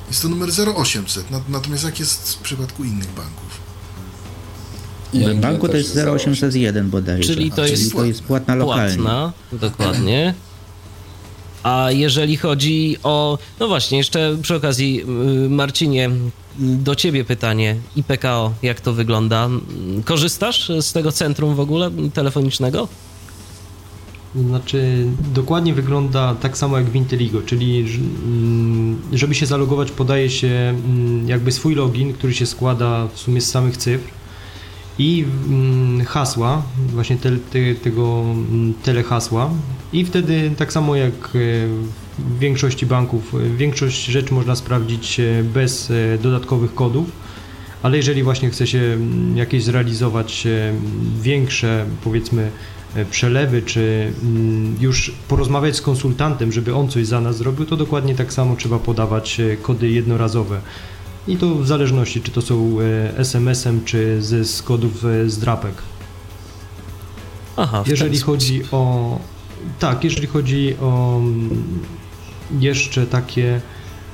Jest 0.08 0.22
to 0.22 0.30
numer 0.30 0.49
0800, 0.76 1.26
natomiast 1.49 1.84
jak 1.84 1.99
jest 1.99 2.34
w 2.34 2.38
przypadku 2.38 2.84
innych 2.84 3.08
banków? 3.08 3.45
W 5.14 5.39
banku 5.39 5.68
to 5.68 5.78
jest 5.78 5.97
0801 5.97 6.89
bodajże. 6.89 7.34
Czyli 7.34 7.51
to, 7.51 7.66
jest, 7.66 7.84
czyli 7.84 7.91
to 7.91 8.06
jest 8.06 8.24
płatna 8.24 8.56
lokalnie. 8.56 8.95
Płatna, 8.95 9.34
dokładnie. 9.51 10.34
A 11.64 11.91
jeżeli 11.91 12.38
chodzi 12.38 12.97
o. 13.03 13.38
No 13.60 13.68
właśnie, 13.68 13.97
jeszcze 13.97 14.38
przy 14.41 14.56
okazji, 14.56 15.03
y, 15.45 15.49
Marcinie, 15.49 16.10
do 16.60 16.95
ciebie 16.95 17.24
pytanie 17.24 17.76
IPKO, 17.95 18.53
jak 18.62 18.82
to 18.82 18.93
wygląda? 18.93 19.49
Korzystasz 20.06 20.72
z 20.82 20.93
tego 20.93 21.12
centrum 21.12 21.56
w 21.56 21.60
ogóle 21.60 21.91
telefonicznego? 22.14 22.88
Znaczy, 24.36 25.08
dokładnie 25.34 25.74
wygląda 25.74 26.36
tak 26.36 26.58
samo 26.58 26.78
jak 26.78 26.86
w 26.86 26.95
Inteligo, 26.95 27.41
czyli 27.41 27.80
mm, 27.80 29.01
żeby 29.14 29.36
się 29.36 29.45
zalogować, 29.45 29.91
podaje 29.91 30.30
się 30.30 30.47
mm, 30.47 31.30
jakby 31.30 31.51
swój 31.51 31.76
login, 31.76 32.14
który 32.14 32.34
się 32.34 32.45
składa 32.45 33.08
w 33.08 33.20
sumie 33.20 33.41
z 33.41 33.49
samych 33.51 33.78
cyfr 33.78 34.10
i 35.00 35.26
mm, 35.48 36.06
hasła, 36.06 36.62
właśnie 36.93 37.18
te, 37.18 37.32
te, 37.32 37.76
tego 37.76 38.26
telehasła 38.84 39.50
i 39.93 40.06
wtedy 40.06 40.52
tak 40.58 40.74
samo 40.74 40.96
jak 40.96 41.14
e, 41.14 41.30
w 42.20 42.39
większości 42.39 42.86
banków, 42.86 43.36
e, 43.36 43.58
większość 43.58 44.06
rzeczy 44.06 44.34
można 44.34 44.56
sprawdzić 44.56 45.20
e, 45.20 45.43
bez 45.43 45.93
dodatkowych 46.22 46.76
kodów, 46.76 47.06
ale 47.84 47.98
jeżeli 47.98 48.24
właśnie 48.24 48.50
chce 48.50 48.68
się 48.68 48.98
jakieś 49.36 49.64
zrealizować 49.64 50.48
większe, 51.22 51.86
powiedzmy, 52.04 52.52
przelewy, 53.12 53.62
czy 53.62 54.14
już 54.80 55.12
porozmawiać 55.28 55.76
z 55.76 55.82
konsultantem, 55.82 56.52
żeby 56.52 56.76
on 56.76 56.89
coś 56.89 57.08
za 57.08 57.22
nas 57.22 57.38
zrobił, 57.38 57.66
to 57.66 57.78
dokładnie 57.78 58.16
tak 58.16 58.34
samo 58.34 58.56
trzeba 58.56 58.80
podawać 58.80 59.41
kody 59.62 59.89
jednorazowe. 59.89 60.62
I 61.28 61.38
to 61.38 61.55
w 61.55 61.67
zależności, 61.67 62.21
czy 62.21 62.32
to 62.32 62.41
są 62.41 62.78
SMS-em, 63.17 63.86
czy 63.86 64.21
ze 64.21 64.45
z 64.45 64.61
kodów 64.61 65.03
z 65.28 65.38
drapek. 65.38 65.73
Aha, 67.57 67.84
jeżeli 67.88 68.19
chodzi 68.19 68.63
o 68.71 69.19
tak, 69.80 70.03
jeżeli 70.03 70.28
chodzi 70.28 70.76
o 70.82 71.17
mm, 71.17 71.80
jeszcze 72.59 73.07
takie 73.07 73.61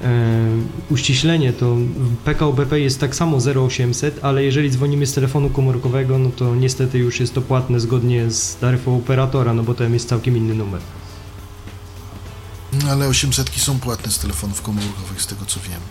e, 0.01 0.47
uściślenie, 0.89 1.53
to 1.53 1.77
PKO 2.25 2.53
BP 2.53 2.79
jest 2.79 2.99
tak 2.99 3.15
samo 3.15 3.37
0800, 3.67 4.19
ale 4.21 4.43
jeżeli 4.43 4.71
dzwonimy 4.71 5.07
z 5.07 5.13
telefonu 5.13 5.49
komórkowego, 5.49 6.17
no 6.17 6.29
to 6.29 6.55
niestety 6.55 6.97
już 6.97 7.19
jest 7.19 7.33
to 7.33 7.41
płatne 7.41 7.79
zgodnie 7.79 8.31
z 8.31 8.55
taryfą 8.55 8.97
operatora, 8.97 9.53
no 9.53 9.63
bo 9.63 9.73
tam 9.73 9.93
jest 9.93 10.09
całkiem 10.09 10.37
inny 10.37 10.53
numer. 10.55 10.81
No, 12.73 12.91
ale 12.91 13.07
800 13.07 13.49
są 13.49 13.79
płatne 13.79 14.11
z 14.11 14.19
telefonów 14.19 14.61
komórkowych, 14.61 15.21
z 15.21 15.27
tego 15.27 15.45
co 15.45 15.59
wiem. 15.59 15.81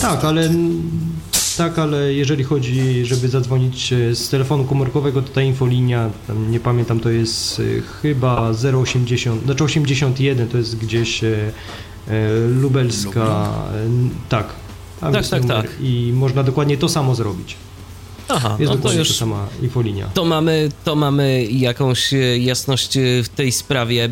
Tak, 0.00 0.24
ale 0.24 0.50
Tak, 1.56 1.78
ale 1.78 2.14
jeżeli 2.14 2.44
chodzi, 2.44 3.06
żeby 3.06 3.28
zadzwonić 3.28 3.92
e, 3.92 4.14
z 4.14 4.28
telefonu 4.28 4.64
komórkowego, 4.64 5.22
to 5.22 5.28
ta 5.28 5.42
infolinia, 5.42 6.10
tam 6.26 6.50
nie 6.50 6.60
pamiętam, 6.60 7.00
to 7.00 7.10
jest 7.10 7.60
e, 7.60 7.80
chyba 8.02 8.50
080, 8.82 9.44
znaczy 9.44 9.64
81, 9.64 10.48
to 10.48 10.58
jest 10.58 10.78
gdzieś 10.78 11.24
e, 11.24 11.52
lubelska, 12.48 13.48
tak. 14.28 14.46
tak, 15.12 15.28
tak, 15.28 15.44
tak. 15.44 15.66
I 15.80 16.12
można 16.14 16.42
dokładnie 16.42 16.76
to 16.76 16.88
samo 16.88 17.14
zrobić. 17.14 17.56
Aha, 18.28 18.56
jest 18.58 18.72
no 18.72 18.78
to 18.78 18.92
już 18.92 19.16
sama 19.16 19.46
infolinia. 19.62 20.08
To 20.14 20.24
mamy, 20.24 20.68
to 20.84 20.96
mamy 20.96 21.44
jakąś 21.44 22.10
jasność 22.38 22.98
w 23.24 23.28
tej 23.28 23.52
sprawie. 23.52 24.08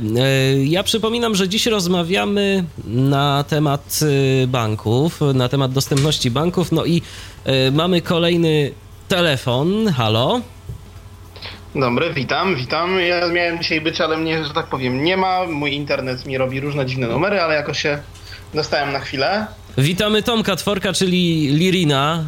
Ja 0.65 0.83
przypominam, 0.83 1.35
że 1.35 1.49
dziś 1.49 1.67
rozmawiamy 1.67 2.65
na 2.85 3.45
temat 3.49 4.01
banków, 4.49 5.21
na 5.35 5.49
temat 5.49 5.73
dostępności 5.73 6.31
banków, 6.31 6.73
no 6.73 6.85
i 6.85 7.03
mamy 7.73 8.03
kolejny 8.03 8.73
telefon. 9.09 9.89
Halo? 9.89 10.41
Dobry, 11.75 12.15
witam, 12.15 12.57
witam. 12.57 13.01
Ja 13.01 13.29
miałem 13.29 13.59
dzisiaj 13.59 13.81
być, 13.81 14.01
ale 14.01 14.17
mnie, 14.17 14.45
że 14.45 14.55
tak 14.55 14.67
powiem, 14.67 15.05
nie 15.05 15.17
ma. 15.17 15.47
Mój 15.47 15.75
internet 15.75 16.27
mi 16.27 16.39
robi 16.39 16.61
różne 16.61 16.87
dziwne 16.87 17.07
numery, 17.07 17.41
ale 17.41 17.55
jakoś 17.55 17.83
się 17.83 17.99
dostałem 18.55 18.93
na 18.93 19.01
chwilę. 19.01 19.47
Witamy 19.79 20.23
Tomka 20.23 20.57
Tworka, 20.57 20.93
czyli 20.93 21.49
Lirina, 21.49 22.25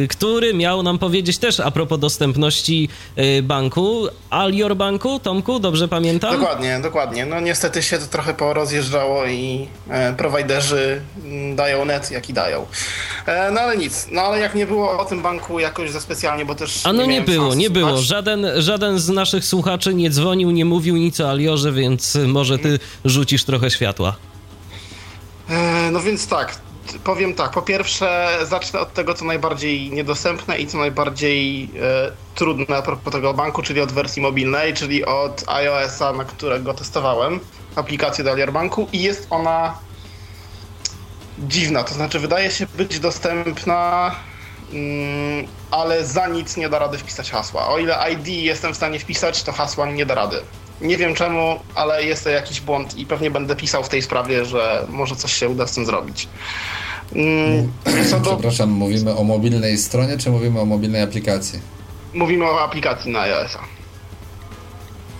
yy, 0.00 0.08
który 0.08 0.54
miał 0.54 0.82
nam 0.82 0.98
powiedzieć 0.98 1.38
też 1.38 1.60
a 1.60 1.70
propos 1.70 1.98
dostępności 1.98 2.88
yy, 3.16 3.42
banku, 3.42 4.08
Alior 4.30 4.76
Banku, 4.76 5.18
Tomku, 5.18 5.60
dobrze 5.60 5.88
pamiętam? 5.88 6.40
Dokładnie, 6.40 6.80
dokładnie. 6.82 7.26
No 7.26 7.40
niestety 7.40 7.82
się 7.82 7.98
to 7.98 8.06
trochę 8.06 8.34
porozjeżdżało 8.34 9.26
i 9.26 9.68
e, 9.90 10.12
prowajderzy 10.12 11.00
mm, 11.24 11.56
dają 11.56 11.84
net, 11.84 12.10
jaki 12.10 12.32
dają. 12.32 12.66
E, 13.26 13.50
no 13.50 13.60
ale 13.60 13.76
nic, 13.76 14.06
no 14.10 14.22
ale 14.22 14.38
jak 14.38 14.54
nie 14.54 14.66
było 14.66 14.98
o 14.98 15.04
tym 15.04 15.22
banku 15.22 15.60
jakoś 15.60 15.90
za 15.90 16.00
specjalnie, 16.00 16.44
bo 16.44 16.54
też 16.54 16.86
A 16.86 16.92
no 16.92 17.02
nie, 17.02 17.08
nie 17.08 17.20
było, 17.20 17.54
nie 17.54 17.70
było. 17.70 17.98
Żaden, 17.98 18.46
żaden 18.56 18.98
z 18.98 19.08
naszych 19.08 19.44
słuchaczy 19.44 19.94
nie 19.94 20.10
dzwonił, 20.10 20.50
nie 20.50 20.64
mówił 20.64 20.96
nic 20.96 21.20
o 21.20 21.30
Aliorze, 21.30 21.72
więc 21.72 22.18
może 22.26 22.58
ty 22.58 22.78
rzucisz 23.04 23.44
trochę 23.44 23.70
światła. 23.70 24.16
E, 25.50 25.90
no 25.90 26.00
więc 26.00 26.26
tak, 26.26 26.63
powiem 27.04 27.34
tak, 27.34 27.50
po 27.50 27.62
pierwsze 27.62 28.38
zacznę 28.42 28.80
od 28.80 28.92
tego, 28.92 29.14
co 29.14 29.24
najbardziej 29.24 29.90
niedostępne 29.90 30.58
i 30.58 30.66
co 30.66 30.78
najbardziej 30.78 31.64
e, 31.64 32.12
trudne 32.34 32.76
a 32.76 32.82
propos 32.82 33.12
tego 33.12 33.34
banku, 33.34 33.62
czyli 33.62 33.80
od 33.80 33.92
wersji 33.92 34.22
mobilnej, 34.22 34.74
czyli 34.74 35.04
od 35.04 35.44
iOS-a, 35.48 36.12
na 36.12 36.24
którego 36.24 36.74
testowałem 36.74 37.40
aplikację 37.76 38.24
do 38.24 38.32
Alier 38.32 38.52
Banku 38.52 38.88
i 38.92 39.02
jest 39.02 39.26
ona 39.30 39.78
dziwna, 41.38 41.84
to 41.84 41.94
znaczy 41.94 42.18
wydaje 42.18 42.50
się 42.50 42.66
być 42.66 42.98
dostępna, 42.98 44.14
mm, 44.72 45.46
ale 45.70 46.04
za 46.04 46.26
nic 46.28 46.56
nie 46.56 46.68
da 46.68 46.78
rady 46.78 46.98
wpisać 46.98 47.30
hasła. 47.30 47.68
O 47.68 47.78
ile 47.78 48.12
ID 48.12 48.28
jestem 48.28 48.72
w 48.72 48.76
stanie 48.76 48.98
wpisać, 48.98 49.42
to 49.42 49.52
hasła 49.52 49.86
nie 49.86 50.06
da 50.06 50.14
rady. 50.14 50.42
Nie 50.80 50.96
wiem 50.96 51.14
czemu, 51.14 51.60
ale 51.74 52.04
jest 52.04 52.24
to 52.24 52.30
jakiś 52.30 52.60
błąd 52.60 52.98
i 52.98 53.06
pewnie 53.06 53.30
będę 53.30 53.56
pisał 53.56 53.84
w 53.84 53.88
tej 53.88 54.02
sprawie, 54.02 54.44
że 54.44 54.86
może 54.88 55.16
coś 55.16 55.32
się 55.32 55.48
uda 55.48 55.66
z 55.66 55.74
tym 55.74 55.86
zrobić. 55.86 56.28
Mm, 57.12 57.72
do... 58.24 58.30
Przepraszam, 58.30 58.70
mówimy 58.70 59.16
o 59.16 59.24
mobilnej 59.24 59.78
stronie, 59.78 60.18
czy 60.18 60.30
mówimy 60.30 60.60
o 60.60 60.64
mobilnej 60.64 61.02
aplikacji? 61.02 61.60
Mówimy 62.14 62.44
o 62.44 62.60
aplikacji 62.60 63.12
na 63.12 63.20
iOS-a. 63.20 63.58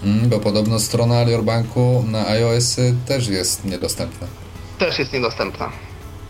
Mm, 0.03 0.29
bo 0.29 0.39
podobno 0.39 0.79
strona 0.79 1.19
Alior 1.19 1.45
Banku 1.45 2.05
na 2.09 2.27
iOS 2.27 2.77
też 3.07 3.29
jest 3.29 3.65
niedostępna. 3.65 4.27
Też 4.79 4.99
jest 4.99 5.13
niedostępna. 5.13 5.71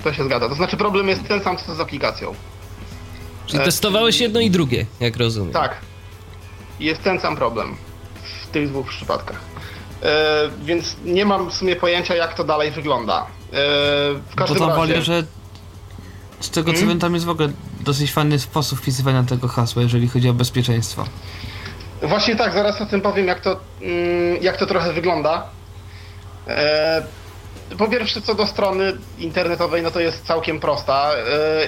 To 0.05 0.13
się 0.13 0.25
zgadza. 0.25 0.49
To 0.49 0.55
znaczy 0.55 0.77
problem 0.77 1.09
jest 1.09 1.29
ten 1.29 1.41
sam 1.41 1.57
co 1.57 1.75
z 1.75 1.81
aplikacją. 1.81 2.35
Czyli 3.47 3.63
e, 3.63 3.65
testowałeś 3.65 4.21
jedno 4.21 4.41
i 4.41 4.51
drugie, 4.51 4.87
jak 5.01 5.17
rozumiem. 5.17 5.53
Tak. 5.53 5.77
Jest 6.81 7.03
ten 7.03 7.21
sam 7.21 7.37
problem 7.37 7.77
tych 8.55 8.69
dwóch 8.69 8.89
przypadkach. 8.89 9.41
E, 10.03 10.51
więc 10.65 10.97
nie 11.05 11.25
mam 11.25 11.51
w 11.51 11.55
sumie 11.55 11.77
pojęcia, 11.77 12.15
jak 12.15 12.35
to 12.35 12.45
dalej 12.45 12.71
wygląda. 12.71 13.21
E, 13.21 13.27
w 14.31 14.35
każdym 14.37 14.59
to 14.59 14.77
razie... 14.77 15.03
że 15.03 15.23
z 16.41 16.51
tego 16.51 16.71
co 16.71 16.77
hmm? 16.77 16.89
wiem, 16.89 16.99
tam 16.99 17.15
jest 17.15 17.27
w 17.27 17.29
ogóle 17.29 17.49
dosyć 17.81 18.13
fajny 18.13 18.39
sposób 18.39 18.79
wpisywania 18.79 19.23
tego 19.23 19.49
hasła, 19.49 19.83
jeżeli 19.83 20.09
chodzi 20.09 20.29
o 20.29 20.33
bezpieczeństwo. 20.33 21.05
Właśnie 22.03 22.37
tak, 22.37 22.53
zaraz 22.53 22.81
o 22.81 22.87
tym 22.87 23.01
powiem, 23.01 23.27
jak 23.27 23.41
to, 23.41 23.61
mm, 23.83 24.43
jak 24.43 24.57
to 24.57 24.67
trochę 24.67 24.93
wygląda. 24.93 25.47
E, 26.49 27.03
po 27.79 27.89
pierwsze, 27.89 28.23
co 28.23 28.35
do 28.35 28.47
strony 28.47 28.93
internetowej, 29.19 29.83
no 29.83 29.91
to 29.91 30.01
jest 30.01 30.27
całkiem 30.27 30.61
prosta 30.61 31.11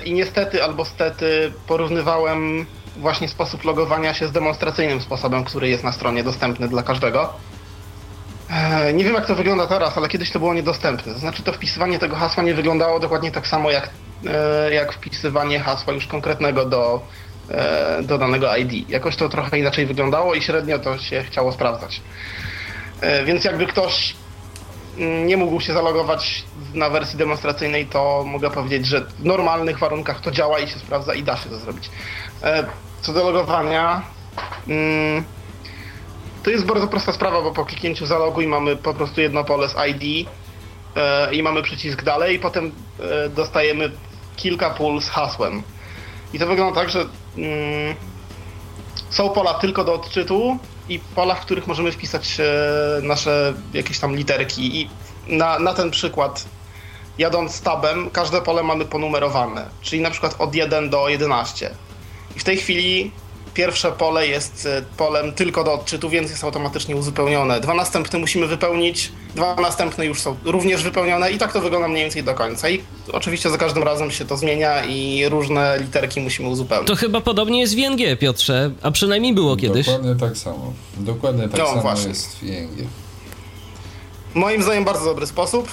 i 0.05 0.13
niestety 0.13 0.65
albo 0.65 0.85
stety 0.85 1.53
porównywałem 1.67 2.67
właśnie 2.99 3.29
sposób 3.29 3.65
logowania 3.65 4.15
się 4.15 4.29
z 4.29 4.33
demonstracyjnym 4.33 5.01
sposobem, 5.01 5.45
który 5.45 5.69
jest 5.69 5.85
na 5.85 5.93
stronie 5.93 6.25
dostępny 6.25 6.69
dla 6.69 6.83
każdego. 6.83 7.33
E, 8.51 8.93
nie 8.93 9.05
wiem 9.05 9.15
jak 9.15 9.27
to 9.27 9.35
wygląda 9.35 9.67
teraz, 9.67 9.99
ale 9.99 10.09
kiedyś 10.09 10.31
to 10.31 10.39
było 10.39 10.55
niedostępne. 10.55 11.15
Znaczy 11.15 11.43
to 11.43 11.53
wpisywanie 11.53 11.99
tego 11.99 12.17
hasła 12.17 12.43
nie 12.43 12.55
wyglądało 12.55 13.01
dokładnie 13.01 13.31
tak 13.31 13.47
samo 13.47 13.71
jak, 13.71 13.91
e, 14.27 14.75
jak 14.75 14.93
wpisywanie 14.93 15.61
hasła 15.61 15.93
już 15.93 16.07
konkretnego 16.07 16.65
do, 16.65 17.01
e, 17.51 18.03
do 18.03 18.19
danego 18.19 18.57
ID. 18.57 18.91
Jakoś 18.91 19.17
to 19.17 19.29
trochę 19.29 19.59
inaczej 19.59 19.87
wyglądało 19.87 20.35
i 20.35 20.43
średnio 20.43 20.79
to 20.79 20.99
się 20.99 21.23
chciało 21.23 21.53
sprawdzać. 21.53 22.01
Więc 23.25 23.45
jakby 23.45 23.67
ktoś 23.67 24.17
mm, 24.99 25.27
nie 25.27 25.37
mógł 25.37 25.61
się 25.61 25.73
zalogować 25.73 26.45
na 26.75 26.91
wersji 26.91 27.19
demonstracyjnej, 27.19 27.87
to 27.87 28.25
mogę 28.27 28.51
powiedzieć, 28.51 28.87
że 28.87 29.01
w 29.01 29.25
normalnych 29.25 29.79
warunkach 29.79 30.21
to 30.21 30.31
działa 30.31 30.59
i 30.59 30.69
się 30.69 30.79
sprawdza 30.79 31.15
i 31.15 31.23
da 31.23 31.37
się 31.37 31.49
to 31.49 31.59
zrobić. 31.59 31.91
Co 33.01 33.13
do 33.13 33.31
logowania, 33.31 34.03
mm, 34.69 35.25
to 36.43 36.51
jest 36.51 36.67
bardzo 36.67 36.89
prosta 36.89 37.13
sprawa, 37.13 37.43
bo 37.43 37.53
po 37.53 37.65
kliknięciu 37.65 38.07
zaloguj 38.07 38.47
mamy 38.47 38.77
po 38.77 38.95
prostu 38.95 39.21
jedno 39.21 39.45
pole 39.45 39.69
z 39.69 39.75
ID 39.89 40.29
e, 40.97 41.35
i 41.35 41.43
mamy 41.43 41.63
przycisk 41.63 42.03
dalej 42.03 42.37
i 42.37 42.39
potem 42.39 42.73
e, 43.01 43.29
dostajemy 43.29 43.91
kilka 44.37 44.71
pól 44.71 45.01
z 45.01 45.09
hasłem. 45.09 45.63
I 46.33 46.39
to 46.39 46.47
wygląda 46.47 46.81
tak, 46.81 46.91
że 46.91 47.01
mm, 47.37 47.95
są 49.11 49.29
pola 49.29 49.55
tylko 49.55 49.85
do 49.85 49.95
odczytu 49.95 50.59
i 50.89 50.99
pola, 50.99 51.35
w 51.35 51.41
których 51.41 51.67
możemy 51.67 51.93
wpisać 51.93 52.41
e, 52.41 52.45
nasze 53.03 53.55
jakieś 53.75 53.99
tam 53.99 54.17
literki. 54.17 54.81
I 54.81 54.91
na, 55.27 55.59
na 55.59 55.75
ten 55.75 55.91
przykład, 55.91 56.45
jadąc 57.19 57.61
tabem, 57.61 58.11
każde 58.11 58.43
pole 58.43 58.63
mamy 58.63 58.85
ponumerowane, 58.85 59.67
czyli 59.81 60.03
na 60.03 60.11
przykład 60.11 60.37
od 60.39 60.55
1 60.55 60.91
do 60.91 61.09
11. 61.09 61.71
I 62.37 62.39
w 62.39 62.45
tej 62.45 62.57
chwili 62.57 63.11
pierwsze 63.57 63.93
pole 63.93 64.27
jest 64.27 64.67
e, 64.67 64.83
polem 64.97 65.33
tylko 65.33 65.65
do 65.65 65.73
odczytu, 65.73 66.11
więc 66.11 66.31
jest 66.31 66.45
automatycznie 66.45 66.97
uzupełnione. 66.97 67.61
Dwa 67.61 67.75
następne 67.75 68.19
musimy 68.19 68.47
wypełnić, 68.47 69.13
dwa 69.35 69.55
następne 69.55 70.07
już 70.07 70.21
są 70.21 70.37
również 70.45 70.83
wypełnione 70.83 71.31
i 71.31 71.39
tak 71.39 71.53
to 71.53 71.61
wygląda 71.61 71.89
mniej 71.89 72.03
więcej 72.03 72.23
do 72.23 72.35
końca. 72.35 72.69
I 72.69 72.83
oczywiście 73.13 73.51
za 73.51 73.59
każdym 73.59 73.83
razem 73.83 74.11
się 74.11 74.25
to 74.25 74.37
zmienia 74.37 74.85
i 74.85 75.29
różne 75.29 75.79
literki 75.79 76.21
musimy 76.21 76.49
uzupełnić. 76.49 76.89
To 76.89 76.97
chyba 76.97 77.21
podobnie 77.21 77.61
jest 77.61 77.75
w 77.75 77.79
ING, 77.79 78.19
Piotrze, 78.19 78.71
a 78.83 78.91
przynajmniej 78.91 79.35
było 79.35 79.57
kiedyś. 79.57 79.87
Dokładnie 79.87 80.15
tak 80.15 80.37
samo. 80.37 80.73
Dokładnie 80.97 81.49
tak 81.49 81.61
no, 81.61 81.67
samo 81.67 81.83
właśnie. 81.83 82.09
jest 82.09 82.39
w 82.39 82.43
ING. 82.43 82.89
Moim 84.35 84.63
zdaniem 84.63 84.85
bardzo 84.85 85.05
dobry 85.05 85.27
sposób 85.27 85.69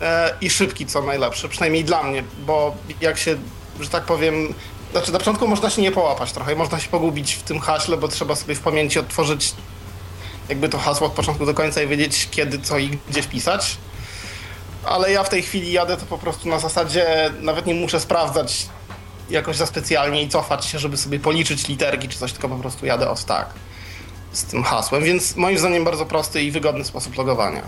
e, 0.00 0.34
i 0.40 0.50
szybki 0.50 0.86
co 0.86 1.02
najlepszy, 1.02 1.48
przynajmniej 1.48 1.84
dla 1.84 2.02
mnie, 2.02 2.24
bo 2.46 2.74
jak 3.00 3.18
się, 3.18 3.36
że 3.80 3.88
tak 3.88 4.04
powiem, 4.04 4.54
znaczy 4.92 5.12
na 5.12 5.18
początku 5.18 5.48
można 5.48 5.70
się 5.70 5.82
nie 5.82 5.92
połapać 5.92 6.32
trochę 6.32 6.52
i 6.52 6.56
można 6.56 6.80
się 6.80 6.88
pogubić 6.88 7.32
w 7.32 7.42
tym 7.42 7.60
haśle, 7.60 7.96
bo 7.96 8.08
trzeba 8.08 8.36
sobie 8.36 8.54
w 8.54 8.60
pamięci 8.60 8.98
odtworzyć 8.98 9.54
jakby 10.48 10.68
to 10.68 10.78
hasło 10.78 11.06
od 11.06 11.12
początku 11.12 11.46
do 11.46 11.54
końca 11.54 11.82
i 11.82 11.86
wiedzieć 11.86 12.28
kiedy, 12.30 12.58
co 12.58 12.78
i 12.78 12.98
gdzie 13.10 13.22
wpisać. 13.22 13.76
Ale 14.84 15.12
ja 15.12 15.24
w 15.24 15.28
tej 15.28 15.42
chwili 15.42 15.72
jadę 15.72 15.96
to 15.96 16.06
po 16.06 16.18
prostu 16.18 16.48
na 16.48 16.58
zasadzie, 16.58 17.30
nawet 17.40 17.66
nie 17.66 17.74
muszę 17.74 18.00
sprawdzać 18.00 18.66
jakoś 19.30 19.56
za 19.56 19.66
specjalnie 19.66 20.22
i 20.22 20.28
cofać 20.28 20.64
się, 20.64 20.78
żeby 20.78 20.96
sobie 20.96 21.20
policzyć 21.20 21.68
literki 21.68 22.08
czy 22.08 22.18
coś, 22.18 22.32
tylko 22.32 22.48
po 22.48 22.56
prostu 22.56 22.86
jadę 22.86 23.10
od 23.10 23.24
tak 23.24 23.46
z 24.32 24.44
tym 24.44 24.62
hasłem, 24.62 25.04
więc 25.04 25.36
moim 25.36 25.58
zdaniem 25.58 25.84
bardzo 25.84 26.06
prosty 26.06 26.42
i 26.42 26.50
wygodny 26.50 26.84
sposób 26.84 27.16
logowania. 27.16 27.62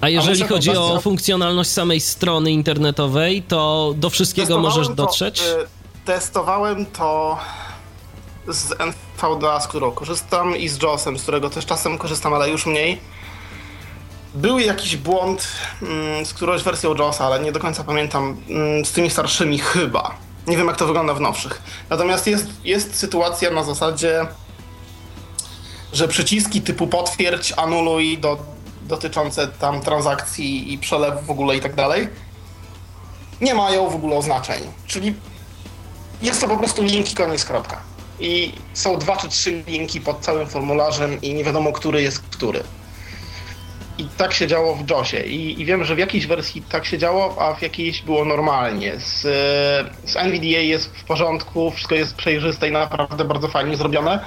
A 0.00 0.08
jeżeli 0.08 0.42
A 0.42 0.48
chodzi 0.48 0.70
o 0.70 1.00
funkcjonalność 1.00 1.70
samej 1.70 2.00
strony 2.00 2.50
internetowej, 2.50 3.42
to 3.42 3.94
do 3.96 4.10
wszystkiego 4.10 4.58
możesz 4.58 4.88
dotrzeć? 4.88 5.40
To, 5.40 5.62
y 5.62 5.77
testowałem 6.08 6.86
to 6.86 7.38
z 8.46 8.74
NVDA, 8.80 9.60
z 9.60 9.68
którego 9.68 9.92
korzystam 9.92 10.56
i 10.56 10.68
z 10.68 10.82
JOSem, 10.82 11.18
z 11.18 11.22
którego 11.22 11.50
też 11.50 11.66
czasem 11.66 11.98
korzystam, 11.98 12.34
ale 12.34 12.50
już 12.50 12.66
mniej. 12.66 13.00
Był 14.34 14.58
jakiś 14.58 14.96
błąd 14.96 15.48
mm, 15.82 16.26
z 16.26 16.34
którąś 16.34 16.62
wersją 16.62 16.94
JOSa, 16.94 17.26
ale 17.26 17.40
nie 17.40 17.52
do 17.52 17.60
końca 17.60 17.84
pamiętam, 17.84 18.36
mm, 18.48 18.84
z 18.84 18.92
tymi 18.92 19.10
starszymi 19.10 19.58
chyba. 19.58 20.14
Nie 20.46 20.56
wiem 20.56 20.66
jak 20.66 20.76
to 20.76 20.86
wygląda 20.86 21.14
w 21.14 21.20
nowszych. 21.20 21.62
Natomiast 21.90 22.26
jest, 22.26 22.46
jest 22.64 22.98
sytuacja 22.98 23.50
na 23.50 23.64
zasadzie, 23.64 24.26
że 25.92 26.08
przyciski 26.08 26.62
typu 26.62 26.86
potwierdź, 26.86 27.52
anuluj 27.56 28.18
do, 28.18 28.38
dotyczące 28.82 29.48
tam 29.48 29.80
transakcji 29.80 30.72
i 30.72 30.78
przelewu 30.78 31.22
w 31.22 31.30
ogóle 31.30 31.56
i 31.56 31.60
tak 31.60 31.74
dalej 31.74 32.08
nie 33.40 33.54
mają 33.54 33.90
w 33.90 33.94
ogóle 33.94 34.16
oznaczeń. 34.16 34.62
Czyli 34.86 35.14
jest 36.22 36.40
to 36.40 36.48
po 36.48 36.56
prostu 36.56 36.82
linki, 36.82 37.14
koniec, 37.14 37.44
kropka. 37.44 37.80
I 38.20 38.52
są 38.74 38.98
dwa 38.98 39.16
czy 39.16 39.28
trzy 39.28 39.62
linki 39.66 40.00
pod 40.00 40.20
całym 40.20 40.46
formularzem 40.46 41.20
i 41.22 41.34
nie 41.34 41.44
wiadomo, 41.44 41.72
który 41.72 42.02
jest 42.02 42.18
który. 42.20 42.62
I 43.98 44.04
tak 44.16 44.34
się 44.34 44.46
działo 44.46 44.74
w 44.74 44.90
JOSie. 44.90 45.26
I, 45.26 45.60
I, 45.60 45.64
wiem, 45.64 45.84
że 45.84 45.94
w 45.94 45.98
jakiejś 45.98 46.26
wersji 46.26 46.62
tak 46.62 46.86
się 46.86 46.98
działo, 46.98 47.36
a 47.40 47.54
w 47.54 47.62
jakiejś 47.62 48.02
było 48.02 48.24
normalnie. 48.24 49.00
Z, 49.00 49.20
z 50.04 50.16
NVDA 50.16 50.46
jest 50.46 50.96
w 50.96 51.04
porządku, 51.04 51.70
wszystko 51.70 51.94
jest 51.94 52.14
przejrzyste 52.14 52.68
i 52.68 52.72
naprawdę 52.72 53.24
bardzo 53.24 53.48
fajnie 53.48 53.76
zrobione. 53.76 54.24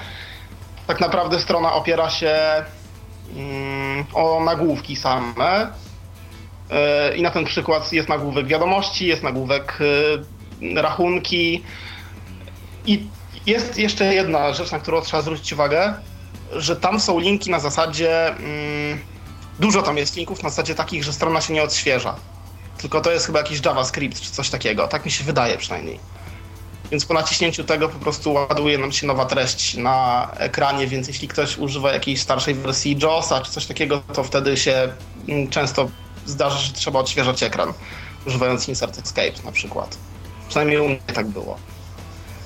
Tak 0.86 1.00
naprawdę 1.00 1.38
strona 1.38 1.72
opiera 1.72 2.10
się 2.10 2.36
mm, 3.36 4.04
o 4.14 4.40
nagłówki 4.44 4.96
same. 4.96 5.66
Yy, 6.70 7.16
I 7.16 7.22
na 7.22 7.30
ten 7.30 7.44
przykład 7.44 7.92
jest 7.92 8.08
nagłówek 8.08 8.46
wiadomości, 8.46 9.06
jest 9.06 9.22
nagłówek 9.22 9.76
yy, 9.80 10.24
rachunki. 10.74 11.62
I 12.86 13.06
jest 13.46 13.78
jeszcze 13.78 14.14
jedna 14.14 14.52
rzecz, 14.52 14.70
na 14.72 14.78
którą 14.78 15.00
trzeba 15.00 15.22
zwrócić 15.22 15.52
uwagę, 15.52 15.94
że 16.52 16.76
tam 16.76 17.00
są 17.00 17.18
linki 17.18 17.50
na 17.50 17.60
zasadzie. 17.60 18.28
Mm, 18.28 18.98
Dużo 19.58 19.82
tam 19.82 19.96
jest 19.96 20.16
linków 20.16 20.42
na 20.42 20.50
zasadzie 20.50 20.74
takich, 20.74 21.04
że 21.04 21.12
strona 21.12 21.40
się 21.40 21.54
nie 21.54 21.62
odświeża. 21.62 22.16
Tylko 22.78 23.00
to 23.00 23.10
jest 23.10 23.26
chyba 23.26 23.38
jakiś 23.38 23.64
JavaScript 23.64 24.20
czy 24.20 24.30
coś 24.30 24.50
takiego. 24.50 24.88
Tak 24.88 25.04
mi 25.04 25.10
się 25.10 25.24
wydaje 25.24 25.58
przynajmniej. 25.58 25.98
Więc 26.90 27.04
po 27.04 27.14
naciśnięciu 27.14 27.64
tego 27.64 27.88
po 27.88 27.98
prostu 27.98 28.32
ładuje 28.32 28.78
nam 28.78 28.92
się 28.92 29.06
nowa 29.06 29.24
treść 29.24 29.74
na 29.74 30.28
ekranie, 30.38 30.86
więc 30.86 31.08
jeśli 31.08 31.28
ktoś 31.28 31.58
używa 31.58 31.92
jakiejś 31.92 32.20
starszej 32.20 32.54
wersji 32.54 32.98
JOSa 33.02 33.40
czy 33.40 33.50
coś 33.50 33.66
takiego, 33.66 34.02
to 34.14 34.24
wtedy 34.24 34.56
się 34.56 34.92
mm, 35.28 35.50
często 35.50 35.88
zdarza, 36.26 36.58
że 36.58 36.72
trzeba 36.72 36.98
odświeżać 36.98 37.42
ekran, 37.42 37.72
używając 38.26 38.68
Insert 38.68 38.98
Escape 38.98 39.42
na 39.44 39.52
przykład. 39.52 39.98
Przynajmniej 40.52 40.78
u 40.78 40.88
mnie 40.88 40.98
tak 41.14 41.26
było. 41.26 41.56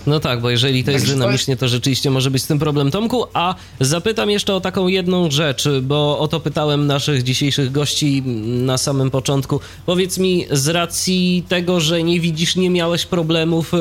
No 0.07 0.21
tak, 0.21 0.41
bo 0.41 0.51
jeżeli 0.51 0.85
to 0.85 0.91
jest 0.91 1.07
dynamicznie, 1.07 1.57
to 1.57 1.69
rzeczywiście 1.69 2.11
może 2.11 2.31
być 2.31 2.43
z 2.43 2.47
tym 2.47 2.59
problem, 2.59 2.91
Tomku. 2.91 3.27
A 3.35 3.55
zapytam 3.81 4.31
jeszcze 4.31 4.55
o 4.55 4.61
taką 4.61 4.89
jedną 4.89 5.31
rzecz, 5.31 5.69
bo 5.83 6.19
o 6.19 6.29
to 6.29 6.41
pytałem 6.41 6.87
naszych 6.87 7.23
dzisiejszych 7.23 7.73
gości 7.73 8.23
na 8.47 8.79
samym 8.79 9.11
początku. 9.11 9.61
Powiedz 9.87 10.19
mi, 10.19 10.47
z 10.51 10.69
racji 10.69 11.45
tego, 11.49 11.81
że 11.81 12.03
nie 12.03 12.21
widzisz, 12.21 12.57
nie 12.57 12.71
miałeś 12.71 13.07
problemów, 13.07 13.75
e, 13.75 13.79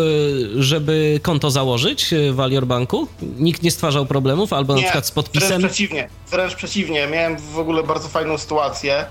żeby 0.64 1.19
konto 1.23 1.52
założyć 1.52 2.14
w 2.31 2.39
Alior 2.39 2.68
Banku? 2.68 3.07
Nikt 3.22 3.64
nie 3.64 3.72
stwarzał 3.72 4.06
problemów, 4.06 4.53
albo 4.53 4.76
nie, 4.76 4.81
na 4.81 4.88
przykład 4.88 5.07
z 5.07 5.11
podpisem? 5.11 5.49
Wręcz 5.49 5.65
przeciwnie, 5.65 6.10
wręcz 6.31 6.56
przeciwnie. 6.56 7.07
Miałem 7.07 7.38
w 7.38 7.60
ogóle 7.60 7.84
bardzo 7.84 8.10
fajną 8.10 8.38
sytuację, 8.38 9.06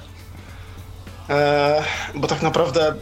e, 1.31 1.83
bo 2.15 2.27
tak 2.27 2.43
naprawdę 2.43 2.95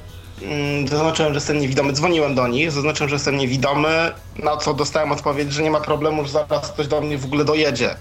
zaznaczyłem, 0.88 1.32
że 1.32 1.36
jestem 1.36 1.60
niewidomy. 1.60 1.92
Dzwoniłem 1.92 2.34
do 2.34 2.48
nich, 2.48 2.70
zaznaczyłem, 2.70 3.08
że 3.08 3.14
jestem 3.16 3.36
niewidomy, 3.36 4.12
na 4.36 4.56
co 4.56 4.74
dostałem 4.74 5.12
odpowiedź, 5.12 5.52
że 5.52 5.62
nie 5.62 5.70
ma 5.70 5.80
problemu, 5.80 6.24
że 6.24 6.30
zaraz 6.30 6.70
ktoś 6.70 6.86
do 6.86 7.00
mnie 7.00 7.18
w 7.18 7.24
ogóle 7.24 7.44
dojedzie. 7.44 7.96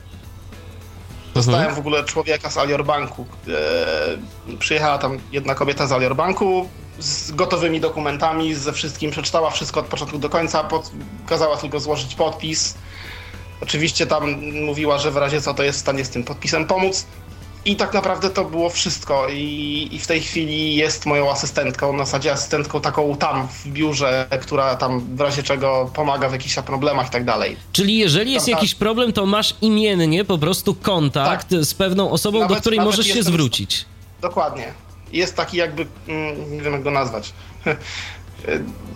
Dostałem 1.33 1.59
mhm. 1.59 1.75
w 1.75 1.79
ogóle 1.79 2.03
człowieka 2.03 2.49
z 2.49 2.57
Alior 2.57 2.85
Banku. 2.85 3.25
E, 3.47 4.57
przyjechała 4.57 4.97
tam 4.97 5.17
jedna 5.31 5.55
kobieta 5.55 5.87
z 5.87 5.91
Alior 5.91 6.15
Banku 6.15 6.69
z 6.99 7.31
gotowymi 7.31 7.79
dokumentami, 7.79 8.55
ze 8.55 8.73
wszystkim, 8.73 9.11
przeczytała 9.11 9.49
wszystko 9.49 9.79
od 9.79 9.85
początku 9.85 10.17
do 10.17 10.29
końca, 10.29 10.63
pod, 10.63 10.91
kazała 11.27 11.57
tylko 11.57 11.79
złożyć 11.79 12.15
podpis. 12.15 12.77
Oczywiście 13.61 14.07
tam 14.07 14.41
mówiła, 14.65 14.97
że 14.97 15.11
w 15.11 15.17
razie 15.17 15.41
co 15.41 15.53
to 15.53 15.63
jest 15.63 15.79
w 15.79 15.81
stanie 15.81 16.05
z 16.05 16.09
tym 16.09 16.23
podpisem 16.23 16.67
pomóc. 16.67 17.05
I 17.65 17.75
tak 17.75 17.93
naprawdę 17.93 18.29
to 18.29 18.45
było 18.45 18.69
wszystko. 18.69 19.27
I, 19.29 19.89
I, 19.91 19.99
w 19.99 20.07
tej 20.07 20.21
chwili 20.21 20.75
jest 20.75 21.05
moją 21.05 21.31
asystentką, 21.31 21.93
na 21.93 22.05
zasadzie 22.05 22.31
asystentką 22.31 22.81
taką 22.81 23.17
tam 23.17 23.47
w 23.47 23.67
biurze, 23.67 24.27
która 24.41 24.75
tam 24.75 25.15
w 25.15 25.21
razie 25.21 25.43
czego 25.43 25.91
pomaga 25.93 26.29
w 26.29 26.31
jakichś 26.31 26.55
problemach 26.55 27.07
i 27.07 27.09
tak 27.09 27.25
dalej. 27.25 27.57
Czyli 27.71 27.97
jeżeli 27.97 28.33
jest 28.33 28.47
jakiś 28.47 28.75
problem, 28.75 29.13
to 29.13 29.25
masz 29.25 29.55
imiennie 29.61 30.25
po 30.25 30.37
prostu 30.37 30.75
kontakt 30.75 31.49
tak. 31.49 31.59
z 31.59 31.73
pewną 31.73 32.11
osobą, 32.11 32.39
nawet, 32.39 32.57
do 32.57 32.61
której 32.61 32.79
możesz 32.79 33.07
się 33.07 33.23
zwrócić. 33.23 33.85
Dokładnie. 34.21 34.73
Jest 35.13 35.35
taki 35.35 35.57
jakby, 35.57 35.85
mm, 36.07 36.55
nie 36.55 36.61
wiem 36.61 36.73
jak 36.73 36.83
go 36.83 36.91
nazwać, 36.91 37.33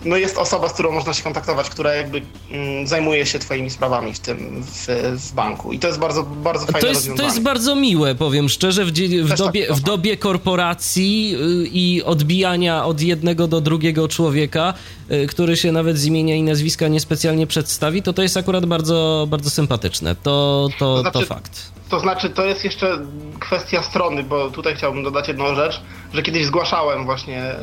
no 0.04 0.16
jest 0.16 0.38
osoba, 0.38 0.68
z 0.68 0.72
którą 0.72 0.92
można 0.92 1.14
się 1.14 1.22
kontaktować, 1.22 1.70
która 1.70 1.94
jakby 1.94 2.22
mm, 2.50 2.86
zajmuje 2.86 3.26
się 3.26 3.38
twoimi 3.38 3.70
sprawami 3.70 4.14
w 4.14 4.18
tym, 4.18 4.62
w, 4.62 4.86
w, 5.18 5.32
banku. 5.32 5.72
I 5.72 5.78
to 5.78 5.86
jest 5.86 5.98
bardzo, 5.98 6.22
bardzo 6.22 6.66
fajne 6.66 6.80
to 6.80 6.86
jest, 6.86 7.10
To 7.16 7.22
jest 7.22 7.42
bardzo 7.42 7.76
miłe, 7.76 8.14
powiem 8.14 8.48
szczerze, 8.48 8.84
w, 8.84 8.90
w 9.22 9.36
dobie, 9.36 9.66
tak 9.66 9.76
w 9.76 9.80
dobie 9.80 10.16
korporacji 10.16 11.36
y, 11.64 11.68
i 11.72 12.02
odbijania 12.02 12.84
od 12.84 13.00
jednego 13.00 13.48
do 13.48 13.60
drugiego 13.60 14.08
człowieka, 14.08 14.74
y, 15.10 15.26
który 15.26 15.56
się 15.56 15.72
nawet 15.72 15.98
z 15.98 16.04
imienia 16.04 16.34
i 16.34 16.42
nazwiska 16.42 16.88
niespecjalnie 16.88 17.46
przedstawi, 17.46 18.02
to 18.02 18.12
to 18.12 18.22
jest 18.22 18.36
akurat 18.36 18.66
bardzo, 18.66 19.26
bardzo 19.30 19.50
sympatyczne. 19.50 20.16
To, 20.16 20.68
to, 20.78 20.78
to, 20.78 21.00
znaczy, 21.00 21.18
to 21.18 21.26
fakt. 21.26 21.75
To 21.88 22.00
znaczy, 22.00 22.30
to 22.30 22.44
jest 22.44 22.64
jeszcze 22.64 22.98
kwestia 23.40 23.82
strony, 23.82 24.22
bo 24.22 24.50
tutaj 24.50 24.74
chciałbym 24.74 25.02
dodać 25.02 25.28
jedną 25.28 25.54
rzecz, 25.54 25.82
że 26.12 26.22
kiedyś 26.22 26.46
zgłaszałem 26.46 27.04
właśnie, 27.04 27.54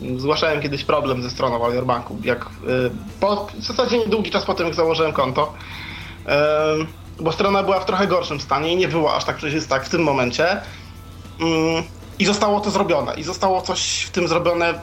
yy, 0.00 0.20
zgłaszałem 0.20 0.60
kiedyś 0.62 0.84
problem 0.84 1.22
ze 1.22 1.30
stroną 1.30 1.58
Walior 1.58 1.86
Banku, 1.86 2.18
jak 2.24 2.46
yy, 2.66 2.90
po, 3.20 3.46
w 3.54 3.64
zasadzie 3.64 3.98
niedługi 3.98 4.30
czas 4.30 4.44
po 4.44 4.54
tym, 4.54 4.66
jak 4.66 4.74
założyłem 4.74 5.12
konto, 5.12 5.54
yy, 6.26 6.32
bo 7.20 7.32
strona 7.32 7.62
była 7.62 7.80
w 7.80 7.86
trochę 7.86 8.06
gorszym 8.06 8.40
stanie 8.40 8.72
i 8.72 8.76
nie 8.76 8.88
była 8.88 9.14
aż 9.14 9.24
tak 9.24 9.36
przejrzysta 9.36 9.74
jak 9.74 9.84
w 9.84 9.88
tym 9.88 10.02
momencie. 10.02 10.60
I 12.18 12.26
zostało 12.26 12.60
to 12.60 12.70
zrobione. 12.70 13.14
I 13.14 13.22
zostało 13.22 13.62
coś 13.62 14.02
w 14.02 14.10
tym 14.10 14.28
zrobione 14.28 14.80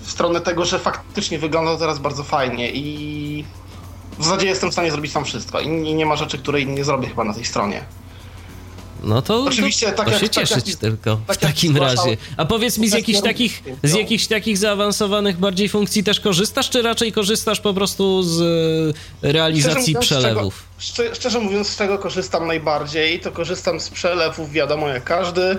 w 0.00 0.10
stronę 0.10 0.40
tego, 0.40 0.64
że 0.64 0.78
faktycznie 0.78 1.38
wygląda 1.38 1.76
teraz 1.76 1.98
bardzo 1.98 2.24
fajnie 2.24 2.70
i 2.70 3.44
w 4.18 4.24
zasadzie 4.24 4.46
jestem 4.46 4.70
w 4.70 4.72
stanie 4.72 4.90
zrobić 4.90 5.12
tam 5.12 5.24
wszystko 5.24 5.60
i 5.60 5.68
nie 5.94 6.06
ma 6.06 6.16
rzeczy, 6.16 6.38
której 6.38 6.66
nie 6.66 6.84
zrobię 6.84 7.08
chyba 7.08 7.24
na 7.24 7.34
tej 7.34 7.44
stronie. 7.44 7.84
No 9.02 9.22
to, 9.22 9.44
Oczywiście, 9.44 9.92
tak 9.92 10.06
to 10.06 10.12
jak, 10.12 10.20
się 10.20 10.28
tak 10.28 10.48
cieszyć 10.48 10.68
jak, 10.68 10.78
tylko 10.78 11.20
tak 11.26 11.36
w 11.36 11.40
takim 11.40 11.76
razie. 11.76 12.16
A 12.36 12.44
powiedz 12.44 12.78
mi, 12.78 12.88
z 12.88 12.92
jakichś, 12.92 13.20
takich, 13.20 13.62
z 13.82 13.94
jakichś 13.94 14.26
takich 14.26 14.58
zaawansowanych 14.58 15.38
bardziej 15.38 15.68
funkcji 15.68 16.04
też 16.04 16.20
korzystasz, 16.20 16.70
czy 16.70 16.82
raczej 16.82 17.12
korzystasz 17.12 17.60
po 17.60 17.74
prostu 17.74 18.22
z 18.22 18.40
e, 19.22 19.32
realizacji 19.32 19.94
szczerze 19.94 20.00
przelewów? 20.00 20.64
Szczerze, 20.78 21.14
szczerze 21.14 21.40
mówiąc, 21.40 21.68
z 21.68 21.76
czego 21.76 21.98
korzystam 21.98 22.46
najbardziej, 22.46 23.20
to 23.20 23.32
korzystam 23.32 23.80
z 23.80 23.90
przelewów, 23.90 24.52
wiadomo 24.52 24.88
jak 24.88 25.04
każdy. 25.04 25.58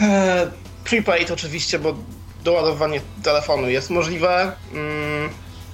E, 0.00 0.50
prepaid 0.84 1.30
oczywiście, 1.30 1.78
bo 1.78 1.94
doładowanie 2.44 3.00
telefonu 3.22 3.68
jest 3.68 3.90
możliwe. 3.90 4.52
Mm, 4.72 5.30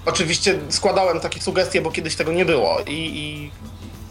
oczywiście 0.07 0.59
składałem 0.69 1.21
takie 1.21 1.41
sugestie, 1.41 1.81
bo 1.81 1.91
kiedyś 1.91 2.17
tego 2.17 2.33
nie 2.33 2.45
było 2.45 2.81
i, 2.87 2.93
i 2.93 3.51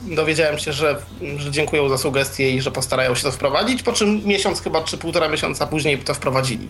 dowiedziałem 0.07 0.59
się, 0.59 0.73
że, 0.73 1.01
że 1.37 1.51
dziękują 1.51 1.89
za 1.89 1.97
sugestie 1.97 2.51
i 2.51 2.61
że 2.61 2.71
postarają 2.71 3.15
się 3.15 3.23
to 3.23 3.31
wprowadzić, 3.31 3.83
po 3.83 3.93
czym 3.93 4.25
miesiąc 4.25 4.61
chyba, 4.61 4.83
czy 4.83 4.97
półtora 4.97 5.27
miesiąca 5.27 5.67
później 5.67 5.97
to 5.97 6.13
wprowadzili. 6.13 6.69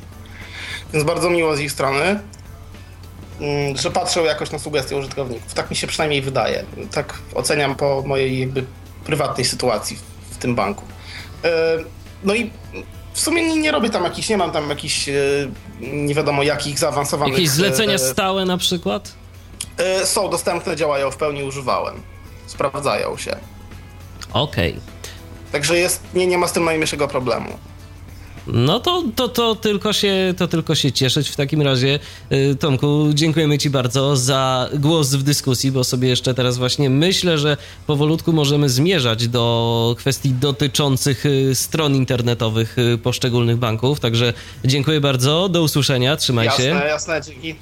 Więc 0.94 1.06
bardzo 1.06 1.30
miło 1.30 1.56
z 1.56 1.60
ich 1.60 1.72
strony, 1.72 2.20
mm, 3.42 3.78
że 3.78 3.92
patrzą 3.92 4.24
jakoś 4.24 4.52
na 4.52 4.60
sugestie 4.60 4.98
użytkowników. 4.98 5.54
Tak 5.54 5.70
mi 5.70 5.76
się 5.76 5.88
przynajmniej 5.88 6.22
wydaje. 6.22 6.64
Tak 6.92 7.14
oceniam 7.36 7.76
po 7.76 8.04
mojej 8.06 8.40
jakby 8.40 8.64
prywatnej 9.06 9.46
sytuacji 9.46 9.98
w 10.32 10.38
tym 10.38 10.56
banku. 10.56 10.84
E, 11.44 11.50
no 12.24 12.36
i 12.36 12.50
w 13.14 13.20
sumie 13.20 13.48
nie, 13.48 13.58
nie 13.58 13.72
robię 13.72 13.90
tam 13.90 14.04
jakichś, 14.04 14.30
nie 14.30 14.38
mam 14.38 14.52
tam 14.52 14.70
jakichś 14.70 15.10
e, 15.10 15.14
nie 15.82 16.16
wiadomo 16.16 16.44
jakich 16.44 16.80
zaawansowanych... 16.80 17.34
Jakieś 17.34 17.50
zlecenia 17.50 17.94
e, 17.94 18.00
stałe 18.00 18.46
na 18.46 18.58
przykład? 18.58 19.14
Są 20.04 20.30
dostępne, 20.30 20.76
działają 20.76 21.12
w 21.12 21.18
pełni, 21.18 21.44
używałem 21.44 22.02
sprawdzają 22.48 23.18
się. 23.18 23.38
Okej. 24.34 24.72
Okay. 24.72 24.82
Także 25.52 25.78
jest, 25.78 26.04
nie, 26.14 26.28
nie 26.28 26.38
ma 26.38 26.48
z 26.48 26.54
tym 26.54 26.66
najmniejszego 26.66 27.08
problemu. 27.08 27.50
No 28.48 28.80
to, 28.80 29.04
to, 29.16 29.28
to, 29.28 29.56
tylko 29.56 29.94
się, 29.94 30.34
to 30.38 30.48
tylko 30.48 30.76
się 30.76 30.92
cieszyć 30.92 31.30
w 31.30 31.36
takim 31.36 31.62
razie. 31.62 32.00
Y, 32.32 32.56
Tomku, 32.56 33.10
dziękujemy 33.14 33.58
Ci 33.58 33.70
bardzo 33.70 34.16
za 34.16 34.70
głos 34.74 35.14
w 35.14 35.24
dyskusji, 35.24 35.72
bo 35.72 35.84
sobie 35.84 36.10
jeszcze 36.10 36.34
teraz 36.34 36.58
właśnie 36.58 36.90
myślę, 36.90 37.38
że 37.38 37.58
powolutku 37.88 38.34
możemy 38.34 38.70
zmierzać 38.70 39.28
do 39.28 39.96
kwestii 39.98 40.30
dotyczących 40.30 41.26
y, 41.26 41.56
stron 41.56 41.96
internetowych 41.96 42.78
y, 42.78 42.98
poszczególnych 42.98 43.58
banków. 43.58 44.00
Także 44.00 44.34
dziękuję 44.66 45.02
bardzo, 45.02 45.50
do 45.50 45.62
usłyszenia, 45.62 46.16
trzymaj 46.16 46.46
jasne, 46.46 46.64
się. 46.64 46.70
Jasne, 46.70 46.88
jasne, 46.88 47.22
dzięki. 47.22 47.56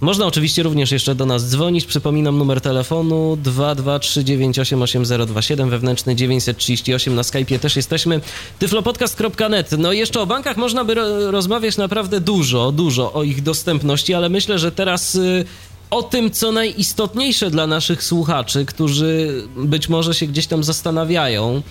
Można 0.00 0.26
oczywiście 0.26 0.62
również 0.62 0.92
jeszcze 0.92 1.14
do 1.14 1.26
nas 1.26 1.50
dzwonić. 1.50 1.84
Przypominam 1.84 2.38
numer 2.38 2.60
telefonu 2.60 3.38
223988027, 3.44 5.70
wewnętrzny 5.70 6.16
938. 6.16 7.14
Na 7.14 7.22
Skype'ie 7.22 7.58
też 7.58 7.76
jesteśmy. 7.76 8.20
tyflopodcast.net. 8.58 9.72
No 9.78 9.92
jeszcze 9.92 10.20
o 10.20 10.26
bankach 10.26 10.56
można 10.56 10.84
by 10.84 10.94
rozmawiać 11.30 11.76
naprawdę 11.76 12.20
dużo, 12.20 12.72
dużo 12.72 13.12
o 13.12 13.22
ich 13.22 13.42
dostępności, 13.42 14.14
ale 14.14 14.28
myślę, 14.28 14.58
że 14.58 14.72
teraz 14.72 15.14
y, 15.14 15.44
o 15.90 16.02
tym, 16.02 16.30
co 16.30 16.52
najistotniejsze 16.52 17.50
dla 17.50 17.66
naszych 17.66 18.02
słuchaczy, 18.02 18.64
którzy 18.64 19.42
być 19.56 19.88
może 19.88 20.14
się 20.14 20.26
gdzieś 20.26 20.46
tam 20.46 20.64
zastanawiają, 20.64 21.62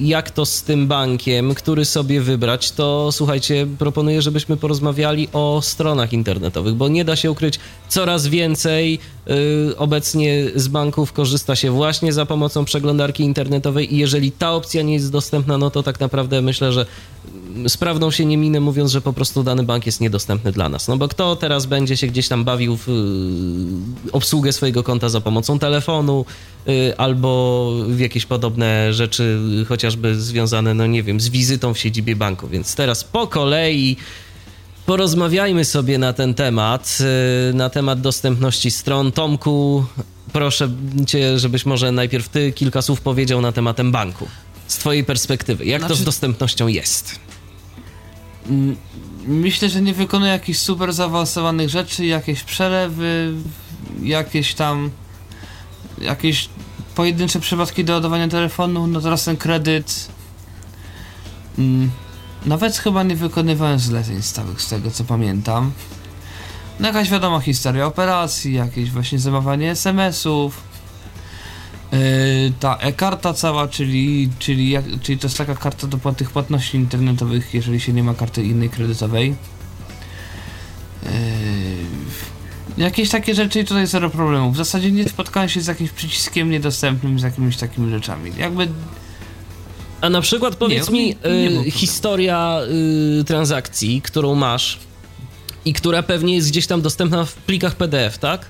jak 0.00 0.30
to 0.30 0.46
z 0.46 0.62
tym 0.62 0.86
bankiem, 0.86 1.54
który 1.54 1.84
sobie 1.84 2.20
wybrać, 2.20 2.72
to 2.72 3.12
słuchajcie, 3.12 3.66
proponuję, 3.78 4.22
żebyśmy 4.22 4.56
porozmawiali 4.56 5.28
o 5.32 5.60
stronach 5.62 6.12
internetowych, 6.12 6.74
bo 6.74 6.88
nie 6.88 7.04
da 7.04 7.16
się 7.16 7.30
ukryć 7.30 7.58
coraz 7.88 8.26
więcej 8.26 8.98
y, 9.70 9.76
obecnie 9.76 10.44
z 10.54 10.68
banków 10.68 11.12
korzysta 11.12 11.56
się 11.56 11.70
właśnie 11.70 12.12
za 12.12 12.26
pomocą 12.26 12.64
przeglądarki 12.64 13.22
internetowej 13.22 13.94
i 13.94 13.98
jeżeli 13.98 14.32
ta 14.32 14.52
opcja 14.52 14.82
nie 14.82 14.94
jest 14.94 15.12
dostępna, 15.12 15.58
no 15.58 15.70
to 15.70 15.82
tak 15.82 16.00
naprawdę 16.00 16.42
myślę, 16.42 16.72
że 16.72 16.86
sprawną 17.68 18.10
się 18.10 18.24
nie 18.24 18.36
minę 18.36 18.60
mówiąc, 18.60 18.90
że 18.90 19.00
po 19.00 19.12
prostu 19.12 19.42
dany 19.42 19.62
bank 19.62 19.86
jest 19.86 20.00
niedostępny 20.00 20.52
dla 20.52 20.68
nas. 20.68 20.88
No 20.88 20.96
bo 20.96 21.08
kto 21.08 21.36
teraz 21.36 21.66
będzie 21.66 21.96
się 21.96 22.06
gdzieś 22.06 22.28
tam 22.28 22.44
bawił 22.44 22.76
w 22.76 22.88
y, 22.88 24.12
obsługę 24.12 24.52
swojego 24.52 24.82
konta 24.82 25.08
za 25.08 25.20
pomocą 25.20 25.58
telefonu 25.58 26.24
albo 26.96 27.72
w 27.88 28.00
jakieś 28.00 28.26
podobne 28.26 28.92
rzeczy, 28.92 29.23
chociażby 29.68 30.20
związane, 30.20 30.74
no 30.74 30.86
nie 30.86 31.02
wiem, 31.02 31.20
z 31.20 31.28
wizytą 31.28 31.74
w 31.74 31.78
siedzibie 31.78 32.16
banku. 32.16 32.48
Więc 32.48 32.74
teraz 32.74 33.04
po 33.04 33.26
kolei 33.26 33.96
porozmawiajmy 34.86 35.64
sobie 35.64 35.98
na 35.98 36.12
ten 36.12 36.34
temat, 36.34 36.98
y, 37.50 37.54
na 37.54 37.70
temat 37.70 38.00
dostępności 38.00 38.70
stron. 38.70 39.12
Tomku, 39.12 39.84
proszę 40.32 40.70
cię, 41.06 41.38
żebyś 41.38 41.66
może 41.66 41.92
najpierw 41.92 42.28
ty 42.28 42.52
kilka 42.52 42.82
słów 42.82 43.00
powiedział 43.00 43.40
na 43.40 43.52
temat 43.52 43.82
banku. 43.90 44.28
Z 44.66 44.76
twojej 44.76 45.04
perspektywy, 45.04 45.64
jak 45.64 45.80
znaczy... 45.80 45.94
to 45.94 46.00
z 46.00 46.04
dostępnością 46.04 46.66
jest? 46.66 47.20
Myślę, 49.26 49.68
że 49.68 49.82
nie 49.82 49.94
wykonuje 49.94 50.32
jakichś 50.32 50.58
super 50.58 50.92
zaawansowanych 50.92 51.68
rzeczy, 51.68 52.06
jakieś 52.06 52.42
przelewy, 52.42 53.32
jakieś 54.02 54.54
tam 54.54 54.90
jakieś 56.00 56.48
pojedyncze 56.94 57.40
przypadki 57.40 57.84
do 57.84 57.92
ładowania 57.92 58.28
telefonu, 58.28 58.86
no 58.86 59.00
teraz 59.00 59.24
ten 59.24 59.36
kredyt 59.36 60.08
mm, 61.58 61.90
nawet 62.46 62.76
chyba 62.76 63.02
nie 63.02 63.16
wykonywałem 63.16 63.78
zleceń 63.78 64.22
stałych 64.22 64.62
z 64.62 64.68
tego 64.68 64.90
co 64.90 65.04
pamiętam. 65.04 65.72
No 66.80 66.88
jakaś 66.88 67.10
wiadoma 67.10 67.40
historia 67.40 67.86
operacji, 67.86 68.54
jakieś 68.54 68.90
właśnie 68.90 69.18
zamawianie 69.18 69.70
SMS-ów, 69.70 70.74
Yy, 71.94 72.52
ta 72.60 72.76
e-karta 72.76 73.34
cała, 73.34 73.68
czyli, 73.68 74.30
czyli, 74.38 74.70
jak, 74.70 74.84
czyli 75.02 75.18
to 75.18 75.26
jest 75.26 75.38
taka 75.38 75.54
karta 75.54 75.86
do 75.86 76.12
tych 76.12 76.30
płatności 76.30 76.76
internetowych, 76.76 77.54
jeżeli 77.54 77.80
się 77.80 77.92
nie 77.92 78.02
ma 78.02 78.14
karty 78.14 78.44
innej 78.44 78.70
kredytowej. 78.70 79.34
Yy, 81.02 81.10
jakieś 82.76 83.10
takie 83.10 83.34
rzeczy 83.34 83.60
i 83.60 83.64
tutaj 83.64 83.86
zero 83.86 84.10
problemów. 84.10 84.54
W 84.54 84.56
zasadzie 84.56 84.92
nie 84.92 85.08
spotkałem 85.08 85.48
się 85.48 85.60
z 85.60 85.66
jakimś 85.66 85.90
przyciskiem 85.90 86.50
niedostępnym, 86.50 87.18
z 87.18 87.22
jakimiś 87.22 87.56
takimi 87.56 87.90
rzeczami. 87.90 88.32
Jakby... 88.38 88.68
A 90.00 90.10
na 90.10 90.20
przykład 90.20 90.56
powiedz 90.56 90.90
nie, 90.90 90.98
mi 90.98 91.16
nie, 91.24 91.30
nie 91.30 91.64
yy, 91.64 91.70
historia 91.70 92.60
y, 93.20 93.24
transakcji, 93.24 94.02
którą 94.02 94.34
masz 94.34 94.78
i 95.64 95.72
która 95.72 96.02
pewnie 96.02 96.34
jest 96.34 96.50
gdzieś 96.50 96.66
tam 96.66 96.82
dostępna 96.82 97.24
w 97.24 97.34
plikach 97.34 97.74
PDF, 97.74 98.18
tak? 98.18 98.46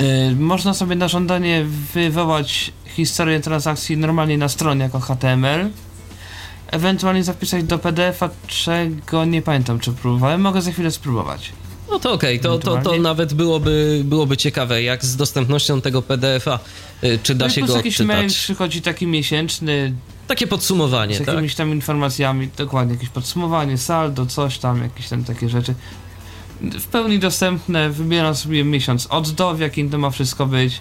Y, 0.00 0.36
można 0.36 0.74
sobie 0.74 0.96
na 0.96 1.08
żądanie 1.08 1.64
wywołać 1.94 2.72
historię 2.86 3.40
transakcji 3.40 3.96
normalnie 3.96 4.38
na 4.38 4.48
stronie 4.48 4.82
jako 4.82 5.00
HTML. 5.00 5.70
Ewentualnie 6.70 7.24
zapisać 7.24 7.64
do 7.64 7.78
PDF-a, 7.78 8.30
czego 8.46 9.24
nie 9.24 9.42
pamiętam, 9.42 9.80
czy 9.80 9.92
próbowałem. 9.92 10.40
Mogę 10.40 10.62
za 10.62 10.72
chwilę 10.72 10.90
spróbować. 10.90 11.52
No 11.90 11.98
to 11.98 12.12
okej, 12.12 12.40
okay. 12.40 12.50
to, 12.50 12.58
to, 12.58 12.82
to 12.82 12.96
nawet 12.98 13.34
byłoby, 13.34 14.02
byłoby 14.04 14.36
ciekawe, 14.36 14.82
jak 14.82 15.04
z 15.04 15.16
dostępnością 15.16 15.80
tego 15.80 16.02
PDF-a, 16.02 16.58
y, 17.04 17.18
czy 17.22 17.34
da 17.34 17.46
no 17.46 17.50
się 17.50 17.60
go 17.60 17.76
jakiś 17.76 17.94
odczytać. 17.94 18.16
mail 18.16 18.28
przychodzi 18.28 18.82
taki 18.82 19.06
miesięczny. 19.06 19.94
Takie 20.26 20.46
podsumowanie, 20.46 21.16
z 21.16 21.18
jakimiś 21.18 21.52
tak? 21.52 21.58
tam 21.58 21.70
informacjami, 21.70 22.48
dokładnie, 22.56 22.94
jakieś 22.94 23.08
podsumowanie, 23.08 23.78
saldo, 23.78 24.26
coś 24.26 24.58
tam, 24.58 24.82
jakieś 24.82 25.08
tam 25.08 25.24
takie 25.24 25.48
rzeczy 25.48 25.74
w 26.60 26.86
pełni 26.86 27.18
dostępne, 27.18 27.90
wybieram 27.90 28.34
sobie 28.34 28.64
miesiąc 28.64 29.06
od 29.06 29.30
do, 29.30 29.54
w 29.54 29.60
jakim 29.60 29.90
to 29.90 29.98
ma 29.98 30.10
wszystko 30.10 30.46
być. 30.46 30.80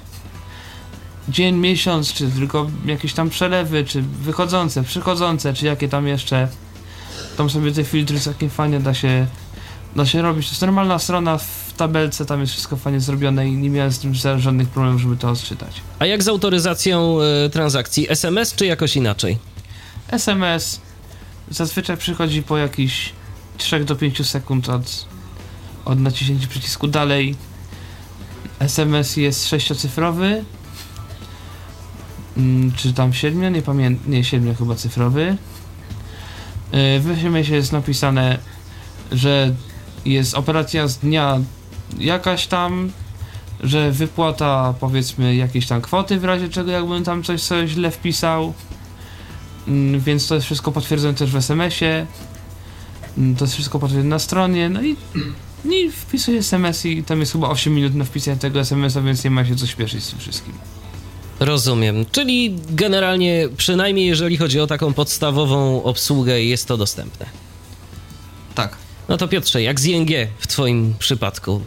Dzień, 1.30 1.56
miesiąc, 1.56 2.14
czy 2.14 2.28
tylko 2.28 2.70
jakieś 2.86 3.14
tam 3.14 3.30
przelewy, 3.30 3.84
czy 3.84 4.02
wychodzące, 4.02 4.84
przychodzące, 4.84 5.54
czy 5.54 5.66
jakie 5.66 5.90
tam 5.90 6.08
jeszcze. 6.08 6.48
Tam 7.38 7.50
sobie 7.50 7.72
te 7.72 7.84
filtry 7.84 8.20
całkiem 8.20 8.50
fajnie 8.50 8.80
da 8.80 8.94
się, 8.94 9.28
się 10.04 10.22
robić. 10.22 10.46
To 10.46 10.52
jest 10.52 10.62
normalna 10.62 11.00
strona 11.00 11.38
w 11.38 11.74
tabelce, 11.78 12.26
tam 12.26 12.42
jest 12.42 12.54
wszystko 12.54 12.76
fajnie 12.76 13.00
zrobione 13.00 13.48
i 13.48 13.52
nie 13.52 13.70
miałem 13.70 13.92
z 13.92 14.00
tym 14.00 14.16
żadnych 14.38 14.70
problemów, 14.70 15.02
żeby 15.02 15.18
to 15.18 15.30
odczytać. 15.30 15.82
A 16.00 16.06
jak 16.06 16.24
z 16.24 16.28
autoryzacją 16.28 17.18
y, 17.46 17.50
transakcji? 17.50 18.12
SMS 18.12 18.56
czy 18.56 18.66
jakoś 18.66 18.96
inaczej? 18.96 19.38
SMS 20.08 20.82
zazwyczaj 21.52 21.98
przychodzi 21.98 22.44
po 22.44 22.58
jakichś 22.58 23.14
3 23.58 23.86
do 23.86 23.96
5 23.96 24.28
sekund 24.28 24.70
od 24.70 25.06
od 25.86 26.00
naciśnięcia 26.00 26.48
przycisku 26.48 26.88
dalej. 26.88 27.36
SMS 28.60 29.18
jest 29.18 29.48
sześciocyfrowy. 29.48 30.44
Hmm, 32.36 32.72
czy 32.72 32.94
tam 32.94 33.14
siedmiu? 33.14 33.50
Nie 33.50 33.62
pamiętam. 33.62 34.12
Nie, 34.12 34.24
siedmiu 34.24 34.56
chyba 34.56 34.76
cyfrowy. 34.76 35.38
Yy, 36.72 37.00
w 37.00 37.10
SMS 37.12 37.48
jest 37.48 37.72
napisane, 37.72 38.38
że 39.12 39.56
jest 40.06 40.34
operacja 40.34 40.88
z 40.88 40.98
dnia 40.98 41.40
jakaś 42.00 42.48
tam, 42.48 42.92
że 43.64 43.92
wypłata 43.92 44.74
powiedzmy 44.80 45.36
jakiejś 45.36 45.68
tam 45.68 45.82
kwoty 45.82 46.20
w 46.20 46.24
razie 46.24 46.50
czego 46.50 46.72
jakbym 46.72 47.04
tam 47.04 47.24
coś 47.24 47.42
sobie 47.42 47.68
źle 47.68 47.92
wpisał. 47.92 48.54
Yy, 49.68 50.00
więc 50.00 50.28
to 50.28 50.36
jest 50.36 50.46
wszystko 50.46 50.72
potwierdzone 50.72 51.14
też 51.14 51.32
w 51.32 51.36
SMS-ie. 51.36 52.06
Yy, 53.18 53.36
to 53.38 53.46
jest 53.46 53.54
wszystko 53.54 53.80
potwierdzone 53.80 54.10
na 54.10 54.20
stronie. 54.20 54.70
No 54.70 54.82
i 54.82 54.96
i 55.72 55.92
wpisuję 55.92 56.40
SMS 56.40 56.86
i 56.86 57.04
tam 57.04 57.20
jest 57.20 57.32
chyba 57.32 57.50
8 57.50 57.76
minut 57.76 57.96
na 57.96 58.06
wpisanie 58.06 58.38
tego 58.38 58.60
SMS-a, 58.60 59.02
więc 59.02 59.24
nie 59.24 59.32
ma 59.32 59.46
się 59.46 59.56
co 59.56 59.68
śpieszyć 59.68 60.04
z 60.04 60.10
tym 60.10 60.20
wszystkim. 60.20 60.54
Rozumiem. 61.40 62.06
Czyli 62.12 62.56
generalnie, 62.70 63.50
przynajmniej 63.58 64.08
jeżeli 64.08 64.38
chodzi 64.38 64.60
o 64.60 64.68
taką 64.68 64.94
podstawową 64.94 65.84
obsługę, 65.84 66.44
jest 66.44 66.68
to 66.68 66.78
dostępne. 66.78 67.26
Tak. 68.56 68.85
No 69.10 69.18
to 69.18 69.28
Piotrze, 69.28 69.64
jak 69.64 69.80
z 69.80 69.86
ING 69.86 70.10
w 70.40 70.48
Twoim 70.48 70.94
przypadku? 71.00 71.62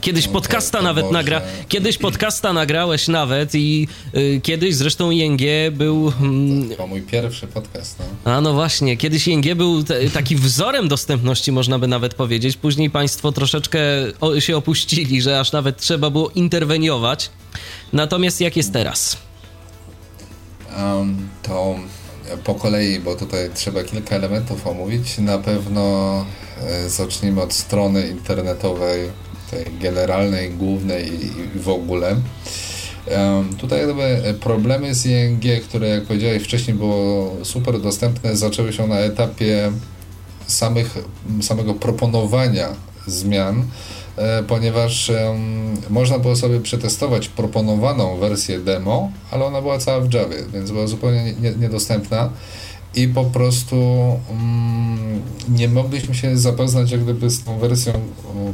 Kiedyś 0.00 0.26
no, 0.26 0.32
podcasta 0.32 0.82
nawet 0.82 1.10
nagra... 1.10 1.40
Kiedyś 1.68 1.98
podcasta 1.98 2.52
nagrałeś 2.52 3.08
nawet 3.08 3.54
i 3.54 3.88
y, 4.14 4.40
kiedyś 4.42 4.74
zresztą 4.74 5.10
ING 5.10 5.40
był... 5.72 6.12
Mm, 6.20 6.76
to 6.76 6.86
mój 6.86 7.02
pierwszy 7.02 7.46
podcast, 7.46 7.98
no. 8.24 8.32
A 8.32 8.40
no 8.40 8.52
właśnie, 8.52 8.96
kiedyś 8.96 9.28
ING 9.28 9.54
był 9.54 9.84
te, 9.84 10.10
taki 10.10 10.36
wzorem 10.36 10.88
dostępności, 10.88 11.52
można 11.52 11.78
by 11.78 11.88
nawet 11.88 12.14
powiedzieć. 12.14 12.56
Później 12.56 12.90
państwo 12.90 13.32
troszeczkę 13.32 13.80
o, 14.20 14.40
się 14.40 14.56
opuścili, 14.56 15.22
że 15.22 15.40
aż 15.40 15.52
nawet 15.52 15.76
trzeba 15.76 16.10
było 16.10 16.30
interweniować. 16.30 17.30
Natomiast 17.92 18.40
jak 18.40 18.56
jest 18.56 18.72
teraz? 18.72 19.16
Um, 20.76 21.28
to 21.42 21.76
po 22.44 22.54
kolei, 22.54 23.00
bo 23.00 23.14
tutaj 23.14 23.50
trzeba 23.54 23.84
kilka 23.84 24.16
elementów 24.16 24.66
omówić. 24.66 25.18
Na 25.18 25.38
pewno 25.38 26.24
e, 26.62 26.88
zacznijmy 26.88 27.42
od 27.42 27.52
strony 27.52 28.08
internetowej 28.08 29.08
tej 29.50 29.64
generalnej, 29.80 30.50
głównej 30.50 31.24
i 31.24 31.58
w 31.58 31.68
ogóle. 31.68 32.16
Tutaj 33.58 33.80
jakby 33.80 34.34
problemy 34.40 34.94
z 34.94 35.06
ING, 35.06 35.62
które 35.68 35.88
jak 35.88 36.04
powiedziałeś 36.04 36.42
wcześniej 36.42 36.76
było 36.76 37.36
super 37.42 37.80
dostępne, 37.80 38.36
zaczęły 38.36 38.72
się 38.72 38.86
na 38.86 38.98
etapie 38.98 39.72
samych, 40.46 40.98
samego 41.42 41.74
proponowania 41.74 42.68
zmian, 43.06 43.60
e, 43.60 43.64
ponieważ 44.48 45.10
um, 45.10 45.76
można 45.90 46.18
było 46.18 46.36
sobie 46.36 46.60
przetestować 46.60 47.28
proponowaną 47.28 48.16
wersję 48.16 48.58
demo, 48.58 49.10
ale 49.30 49.44
ona 49.44 49.62
była 49.62 49.78
cała 49.78 50.00
w 50.00 50.14
Javie, 50.14 50.36
więc 50.52 50.70
była 50.70 50.86
zupełnie 50.86 51.34
niedostępna 51.60 52.30
i 52.94 53.08
po 53.08 53.24
prostu 53.24 53.76
um, 54.30 55.22
nie 55.48 55.68
mogliśmy 55.68 56.14
się 56.14 56.36
zapoznać 56.36 56.90
jak 56.90 57.02
gdyby 57.04 57.30
z 57.30 57.44
tą 57.44 57.58
wersją, 57.58 57.92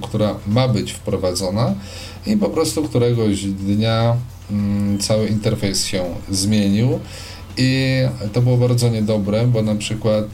która 0.03 0.35
ma 0.47 0.69
być 0.69 0.93
wprowadzona 0.93 1.74
i 2.27 2.36
po 2.36 2.49
prostu 2.49 2.85
któregoś 2.85 3.45
dnia 3.45 4.16
um, 4.51 4.99
cały 5.01 5.27
interfejs 5.27 5.86
się 5.86 6.05
zmienił 6.31 6.99
i 7.57 7.99
to 8.32 8.43
było 8.43 8.57
bardzo 8.57 8.89
niedobre, 8.89 9.47
bo 9.47 9.62
na 9.62 9.74
przykład 9.74 10.24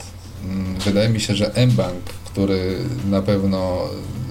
um, 0.45 0.75
wydaje 0.85 1.09
mi 1.09 1.21
się, 1.21 1.35
że 1.35 1.53
mBank, 1.67 2.05
który 2.33 2.77
na 3.11 3.23
pewno 3.23 3.79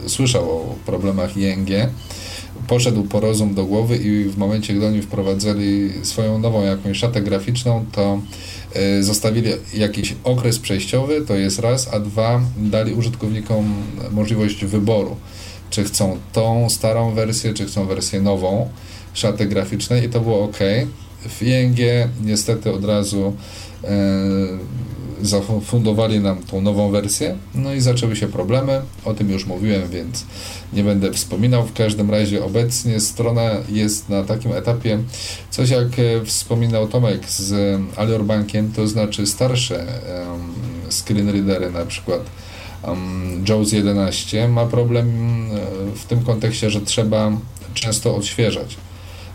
słyszał 0.08 0.50
o 0.50 0.76
problemach 0.86 1.38
ING, 1.38 1.70
poszedł 2.68 3.04
po 3.04 3.20
rozum 3.20 3.54
do 3.54 3.66
głowy 3.66 3.98
i 3.98 4.24
w 4.24 4.38
momencie, 4.38 4.74
gdy 4.74 4.88
oni 4.88 5.02
wprowadzali 5.02 5.92
swoją 6.04 6.40
nową 6.40 6.64
jakąś 6.64 6.98
szatę 6.98 7.22
graficzną, 7.22 7.86
to 7.92 8.20
E, 8.76 9.04
zostawili 9.04 9.52
jakiś 9.74 10.16
okres 10.24 10.60
przejściowy, 10.60 11.22
to 11.22 11.36
jest 11.36 11.60
raz, 11.60 11.94
a 11.94 12.00
dwa, 12.00 12.42
dali 12.58 12.94
użytkownikom 12.94 13.74
możliwość 14.12 14.66
wyboru, 14.66 15.16
czy 15.70 15.84
chcą 15.84 16.18
tą 16.34 16.70
starą 16.70 17.14
wersję, 17.14 17.54
czy 17.54 17.66
chcą 17.66 17.86
wersję 17.86 18.22
nową 18.22 18.70
szaty 19.14 19.46
graficznej 19.46 20.06
i 20.06 20.10
to 20.10 20.20
było 20.20 20.44
ok. 20.44 20.58
w 21.30 21.44
ING 21.44 21.78
niestety 22.24 22.72
od 22.72 22.86
razu 22.86 23.34
zafundowali 25.22 26.20
nam 26.20 26.44
tą 26.44 26.62
nową 26.62 26.92
wersję, 26.92 27.38
no 27.56 27.74
i 27.74 27.82
zaczęły 27.82 28.16
się 28.16 28.28
problemy, 28.28 28.82
o 29.06 29.14
tym 29.14 29.30
już 29.30 29.46
mówiłem, 29.46 29.90
więc 29.90 30.26
nie 30.74 30.84
będę 30.84 31.12
wspominał. 31.12 31.68
W 31.68 31.74
każdym 31.74 32.12
razie 32.12 32.44
obecnie 32.44 33.00
strona 33.00 33.50
jest 33.70 34.10
na 34.10 34.24
takim 34.24 34.52
etapie, 34.52 35.00
coś 35.50 35.70
jak 35.70 35.88
e, 36.00 36.26
wspominał 36.26 36.88
Tomek 36.88 37.30
z 37.30 37.80
Alior 37.98 38.24
Bankiem, 38.24 38.72
to 38.72 38.88
znaczy 38.88 39.28
starsze 39.28 39.76
um, 39.76 40.54
screen 40.92 41.30
readery, 41.30 41.72
na 41.72 41.86
przykład 41.86 42.22
um, 42.88 43.46
JAWS 43.50 43.72
11 43.72 44.48
ma 44.48 44.66
problem 44.66 45.08
e, 45.08 45.96
w 45.96 46.06
tym 46.06 46.24
kontekście, 46.24 46.70
że 46.70 46.82
trzeba 46.82 47.32
często 47.74 48.16
odświeżać. 48.16 48.78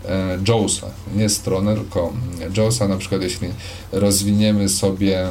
E, 0.09 0.39
JAWSa, 0.49 0.87
nie 1.17 1.29
stronę, 1.29 1.75
tylko 1.75 2.13
JAWSa 2.57 2.89
na 2.89 2.97
przykład 2.97 3.23
jeśli 3.23 3.49
rozwiniemy 3.93 4.69
sobie 4.69 5.29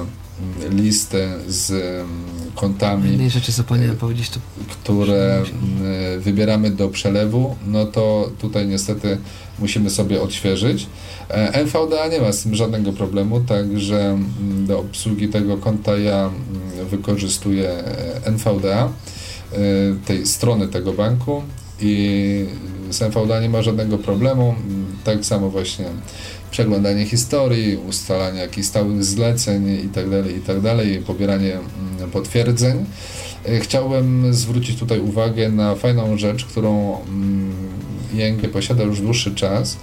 listę 0.70 1.30
z 1.48 1.72
mm, 1.72 2.08
kontami, 2.56 3.30
rzeczy 3.30 3.64
powinienem 3.64 3.98
powiedzieć, 3.98 4.30
to... 4.30 4.40
które 4.70 5.38
mm, 5.38 6.22
wybieramy 6.22 6.72
do 6.72 6.90
przelewu, 6.90 7.56
no 7.68 7.86
to 7.86 8.32
tutaj 8.40 8.68
niestety 8.68 9.18
musimy 9.60 9.90
sobie 9.90 10.22
odświeżyć. 10.22 10.88
E, 11.30 11.64
NVDA 11.64 12.08
nie 12.08 12.22
ma 12.22 12.32
z 12.32 12.44
tym 12.44 12.56
żadnego 12.56 12.94
problemu, 12.94 13.40
także 13.42 14.00
mm, 14.00 14.66
do 14.66 14.80
obsługi 14.80 15.28
tego 15.28 15.58
konta 15.58 15.98
ja 15.98 16.30
wykorzystuję 16.90 17.70
e, 17.70 18.26
NVDA, 18.26 18.86
e, 18.86 18.90
tej 20.06 20.26
strony 20.26 20.68
tego 20.68 20.94
banku 20.94 21.44
i 21.82 22.46
z 22.90 23.02
NVDA 23.02 23.40
nie 23.40 23.50
ma 23.50 23.62
żadnego 23.62 23.98
problemu. 23.98 24.56
Tak 25.04 25.26
samo 25.26 25.50
właśnie 25.50 25.86
przeglądanie 26.54 27.06
historii, 27.06 27.78
ustalanie 27.78 28.40
jakichś 28.40 28.68
stałych 28.68 29.04
zleceń 29.04 29.70
itd., 29.70 30.24
tak 30.24 30.32
itd., 30.34 30.78
tak 30.78 31.06
pobieranie 31.06 31.54
mm, 31.54 32.12
potwierdzeń. 32.12 32.86
E, 33.46 33.60
chciałbym 33.60 34.34
zwrócić 34.34 34.80
tutaj 34.80 35.00
uwagę 35.00 35.50
na 35.50 35.76
fajną 35.76 36.18
rzecz, 36.18 36.46
którą 36.46 36.98
ING 38.14 38.40
mm, 38.40 38.52
posiada 38.52 38.84
już 38.84 39.02
dłuższy 39.02 39.36
czas. 39.36 39.78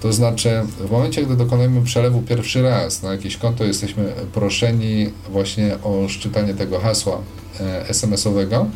To 0.00 0.12
znaczy, 0.12 0.50
w 0.78 0.90
momencie, 0.90 1.22
gdy 1.22 1.36
dokonujemy 1.36 1.82
przelewu 1.82 2.22
pierwszy 2.22 2.62
raz 2.62 3.02
na 3.02 3.12
jakieś 3.12 3.36
konto, 3.36 3.64
jesteśmy 3.64 4.12
proszeni 4.34 5.10
właśnie 5.30 5.78
o 5.82 6.08
szczytanie 6.08 6.54
tego 6.54 6.78
hasła 6.78 7.18
e, 7.60 7.88
SMS-owego. 7.88 8.66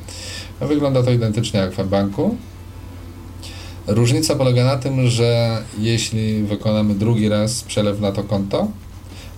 Wygląda 0.61 1.03
to 1.03 1.11
identycznie 1.11 1.61
jak 1.61 1.73
w 1.73 1.89
banku. 1.89 2.37
Różnica 3.87 4.37
polega 4.37 4.65
na 4.65 4.77
tym, 4.77 5.07
że 5.09 5.63
jeśli 5.79 6.43
wykonamy 6.43 6.95
drugi 6.95 7.29
raz 7.29 7.63
przelew 7.63 8.01
na 8.01 8.13
to 8.13 8.25
konto, 8.25 8.69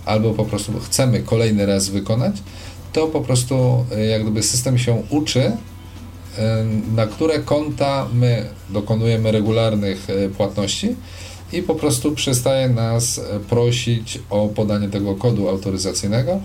albo 0.05 0.33
po 0.33 0.45
prostu 0.45 0.79
chcemy 0.79 1.19
kolejny 1.19 1.65
raz 1.65 1.89
wykonać, 1.89 2.35
to 2.93 3.07
po 3.07 3.21
prostu 3.21 3.85
e, 3.91 4.05
jak 4.05 4.21
gdyby 4.21 4.43
system 4.43 4.77
się 4.77 5.03
uczy, 5.09 5.43
e, 5.43 6.65
na 6.95 7.07
które 7.07 7.39
konta 7.39 8.07
my 8.13 8.45
dokonujemy 8.69 9.31
regularnych 9.31 10.07
e, 10.09 10.29
płatności 10.29 10.95
i 11.53 11.61
po 11.61 11.75
prostu 11.75 12.11
przestaje 12.11 12.69
nas 12.69 13.21
prosić 13.49 14.19
o 14.29 14.47
podanie 14.47 14.89
tego 14.89 15.15
kodu 15.15 15.49
autoryzacyjnego, 15.49 16.39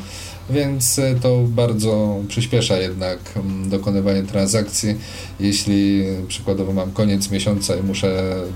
więc 0.50 1.00
to 1.22 1.38
bardzo 1.48 2.16
przyspiesza 2.28 2.76
jednak 2.76 3.18
mm, 3.36 3.70
dokonywanie 3.70 4.22
transakcji. 4.22 4.94
Jeśli 5.40 6.04
przykładowo 6.28 6.72
mam 6.72 6.92
koniec 6.92 7.30
miesiąca 7.30 7.76
i 7.76 7.82
muszę 7.82 8.32
mm, 8.32 8.52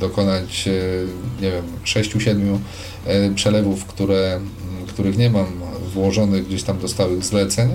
dokonać, 0.00 0.68
e, 0.68 1.42
nie 1.42 1.50
wiem, 1.50 1.64
6-7 1.84 2.58
e, 3.06 3.30
przelewów, 3.34 3.84
które, 3.84 4.34
mm, 4.34 4.86
których 4.86 5.18
nie 5.18 5.30
mam 5.30 5.46
włożonych 5.94 6.46
gdzieś 6.46 6.62
tam 6.62 6.78
do 6.78 6.88
stałych 6.88 7.24
zleceń, 7.24 7.68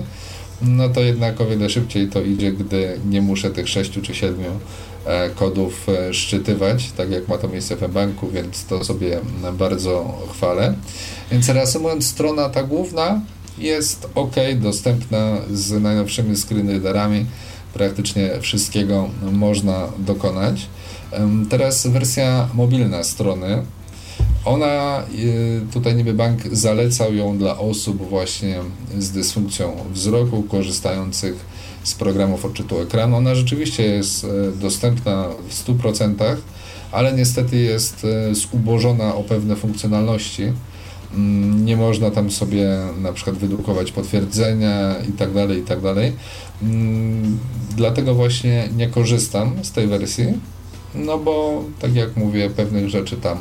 no 0.62 0.88
to 0.88 1.00
jednak 1.00 1.40
o 1.40 1.46
wiele 1.46 1.70
szybciej 1.70 2.08
to 2.08 2.22
idzie, 2.22 2.52
gdy 2.52 3.00
nie 3.10 3.22
muszę 3.22 3.50
tych 3.50 3.68
6 3.68 3.90
czy 4.02 4.14
7 4.14 4.40
e, 4.44 4.48
kodów 5.34 5.86
szczytywać, 6.12 6.92
tak 6.92 7.10
jak 7.10 7.28
ma 7.28 7.38
to 7.38 7.48
miejsce 7.48 7.76
w 7.76 7.92
banku, 7.92 8.28
więc 8.28 8.64
to 8.64 8.84
sobie 8.84 9.20
bardzo 9.52 10.18
chwalę. 10.32 10.74
Więc 11.32 11.48
reasumując, 11.48 12.06
strona 12.06 12.48
ta 12.48 12.62
główna 12.62 13.20
jest 13.58 14.08
ok, 14.14 14.34
dostępna 14.56 15.38
z 15.52 15.82
najnowszymi 15.82 16.36
screenreaderami. 16.36 17.26
Praktycznie 17.74 18.30
wszystkiego 18.40 19.08
można 19.32 19.88
dokonać. 19.98 20.66
Teraz 21.50 21.86
wersja 21.86 22.48
mobilna 22.54 23.04
strony. 23.04 23.62
Ona, 24.44 25.02
tutaj 25.72 25.96
niby 25.96 26.14
bank 26.14 26.40
zalecał 26.52 27.14
ją 27.14 27.38
dla 27.38 27.58
osób 27.58 28.08
właśnie 28.08 28.60
z 28.98 29.10
dysfunkcją 29.10 29.76
wzroku, 29.92 30.42
korzystających 30.42 31.57
z 31.82 31.94
programów 31.94 32.44
odczytu 32.44 32.80
ekranu. 32.80 33.16
Ona 33.16 33.34
rzeczywiście 33.34 33.82
jest 33.82 34.24
e, 34.24 34.52
dostępna 34.60 35.28
w 35.48 35.66
100%, 35.66 36.36
ale 36.92 37.12
niestety 37.12 37.56
jest 37.56 38.06
e, 38.30 38.34
zubożona 38.34 39.14
o 39.14 39.22
pewne 39.22 39.56
funkcjonalności 39.56 40.52
Mm, 41.14 41.64
nie 41.64 41.76
można 41.76 42.10
tam 42.10 42.30
sobie 42.30 42.68
na 43.00 43.12
przykład 43.12 43.36
wydrukować 43.36 43.92
potwierdzenia 43.92 44.94
i 45.08 45.12
tak 45.12 45.32
dalej, 45.32 45.58
i 45.58 45.62
tak. 45.62 45.78
Mm, 46.62 47.38
dlatego 47.76 48.14
właśnie 48.14 48.68
nie 48.76 48.88
korzystam 48.88 49.52
z 49.62 49.72
tej 49.72 49.86
wersji, 49.86 50.26
no 50.94 51.18
bo 51.18 51.64
tak 51.80 51.94
jak 51.94 52.16
mówię, 52.16 52.50
pewnych 52.50 52.88
rzeczy 52.88 53.16
tam 53.16 53.38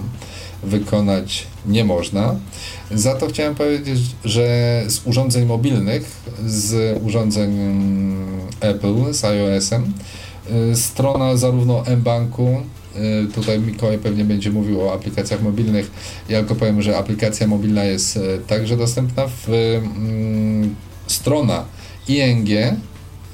wykonać 0.68 1.48
nie 1.66 1.86
można. 1.86 2.36
Za 2.92 3.16
to 3.16 3.28
chciałem 3.28 3.56
powiedzieć, 3.56 4.00
że 4.26 4.84
z 4.88 5.08
urządzeń 5.08 5.46
mobilnych, 5.46 6.12
z 6.46 7.02
urządzeń 7.04 7.60
mm, 7.60 8.28
Apple, 8.60 9.14
z 9.14 9.24
iOS-em, 9.24 9.94
y, 10.72 10.76
strona 10.76 11.38
zarówno 11.38 11.84
mBanku, 11.98 12.58
Y, 12.98 13.34
tutaj 13.34 13.60
Mikołaj 13.60 13.98
pewnie 13.98 14.26
będzie 14.26 14.52
mówił 14.52 14.82
o 14.82 14.94
aplikacjach 14.94 15.42
mobilnych. 15.42 15.92
Ja 16.30 16.40
tylko 16.40 16.56
powiem, 16.56 16.82
że 16.82 16.98
aplikacja 16.98 17.48
mobilna 17.48 17.84
jest 17.84 18.18
y, 18.18 18.40
także 18.48 18.78
dostępna 18.78 19.28
w 19.28 19.50
mm, 19.50 20.76
strona 21.08 21.66
ING 22.08 22.50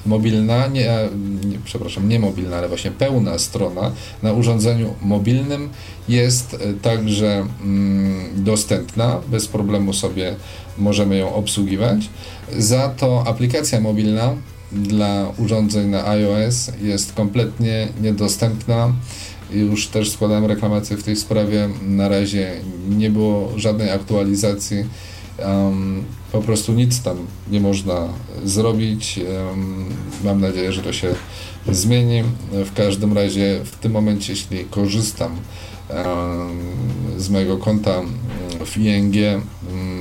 mobilna, 0.06 0.68
nie, 0.68 1.10
nie, 1.46 1.58
przepraszam, 1.66 2.10
nie 2.10 2.20
mobilna, 2.20 2.58
ale 2.58 2.68
właśnie 2.68 2.92
pełna 2.92 3.40
strona 3.40 3.92
na 4.24 4.34
urządzeniu 4.34 4.94
mobilnym 5.02 5.70
jest 6.10 6.54
y, 6.54 6.58
także 6.82 7.48
mm, 7.62 8.44
dostępna, 8.44 9.22
bez 9.28 9.48
problemu 9.48 9.94
sobie 9.94 10.36
możemy 10.78 11.18
ją 11.18 11.34
obsługiwać. 11.34 12.10
Za 12.58 12.90
to 12.90 13.24
aplikacja 13.28 13.82
mobilna 13.82 14.36
dla 14.72 15.32
urządzeń 15.38 15.90
na 15.90 16.08
iOS 16.08 16.72
jest 16.82 17.14
kompletnie 17.14 17.88
niedostępna 18.02 18.94
już 19.54 19.88
też 19.88 20.12
składałem 20.12 20.46
reklamację 20.46 20.98
w 20.98 21.04
tej 21.04 21.16
sprawie. 21.16 21.70
Na 21.82 22.10
razie 22.10 22.52
nie 22.90 23.10
było 23.10 23.60
żadnej 23.60 23.90
aktualizacji. 23.90 24.86
Um, 25.40 26.04
po 26.34 26.42
prostu 26.42 26.74
nic 26.74 27.02
tam 27.02 27.18
nie 27.52 27.60
można 27.60 28.08
zrobić. 28.46 29.20
Um, 29.50 29.86
mam 30.24 30.42
nadzieję, 30.42 30.72
że 30.72 30.82
to 30.82 30.94
się 30.94 31.16
zmieni. 31.72 32.24
W 32.52 32.74
każdym 32.74 33.14
razie 33.14 33.62
w 33.66 33.76
tym 33.76 33.92
momencie, 33.92 34.34
jeśli 34.34 34.66
korzystam 34.66 35.36
z 37.18 37.30
mojego 37.30 37.58
konta 37.58 38.02
w 38.66 38.78
ING 38.78 39.16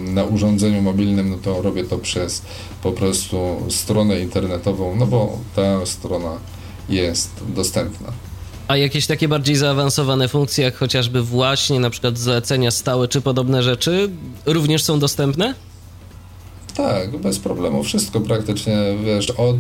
na 0.05 0.25
urządzeniu 0.25 0.83
mobilnym, 0.83 1.31
no 1.31 1.37
to 1.37 1.63
robię 1.63 1.85
to 1.85 1.99
przez 1.99 2.43
po 2.83 2.93
prostu 2.93 3.57
stronę 3.69 4.21
internetową, 4.21 4.97
no 4.97 5.07
bo 5.07 5.39
ta 5.57 5.87
strona 5.87 6.33
jest 6.89 7.31
dostępna. 7.49 8.13
A 8.69 8.77
jakieś 8.77 9.07
takie 9.07 9.29
bardziej 9.29 9.57
zaawansowane 9.57 10.29
funkcje, 10.29 10.65
jak 10.65 10.77
chociażby 10.77 11.23
właśnie 11.23 11.81
na 11.81 11.91
przykład 11.91 12.19
zlecenia 12.19 12.71
stałe 12.71 13.09
czy 13.09 13.21
podobne 13.21 13.63
rzeczy, 13.63 14.11
również 14.47 14.85
są 14.85 14.99
dostępne? 14.99 15.55
Tak, 16.77 17.17
bez 17.17 17.39
problemu. 17.39 17.83
Wszystko 17.83 18.21
praktycznie, 18.21 18.77
wiesz, 19.05 19.31
od 19.31 19.57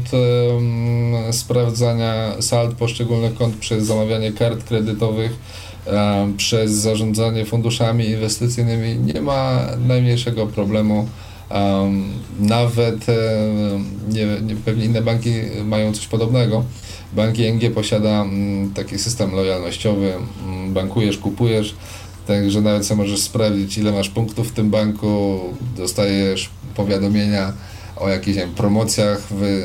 sprawdzania 1.30 2.42
sald 2.42 2.74
poszczególnych 2.74 3.34
kont 3.34 3.56
przez 3.56 3.84
zamawianie 3.86 4.32
kart 4.32 4.64
kredytowych, 4.64 5.32
przez 6.36 6.72
zarządzanie 6.72 7.44
funduszami 7.44 8.06
inwestycyjnymi 8.06 9.12
nie 9.14 9.20
ma 9.20 9.58
najmniejszego 9.86 10.46
problemu. 10.46 11.08
Nawet 12.40 13.06
nie, 14.08 14.26
nie, 14.42 14.56
pewnie 14.64 14.84
inne 14.84 15.02
banki 15.02 15.30
mają 15.64 15.92
coś 15.92 16.06
podobnego. 16.06 16.64
Bank 17.16 17.38
ING 17.38 17.74
posiada 17.74 18.24
taki 18.74 18.98
system 18.98 19.32
lojalnościowy, 19.32 20.12
bankujesz, 20.68 21.18
kupujesz, 21.18 21.74
także 22.26 22.60
nawet 22.60 22.86
sobie 22.86 23.02
możesz 23.02 23.20
sprawdzić, 23.20 23.78
ile 23.78 23.92
masz 23.92 24.08
punktów 24.08 24.48
w 24.48 24.52
tym 24.52 24.70
banku, 24.70 25.40
dostajesz 25.76 26.50
powiadomienia 26.76 27.52
o 27.96 28.08
jakichś 28.08 28.36
wiem, 28.38 28.54
promocjach 28.54 29.22
w 29.30 29.62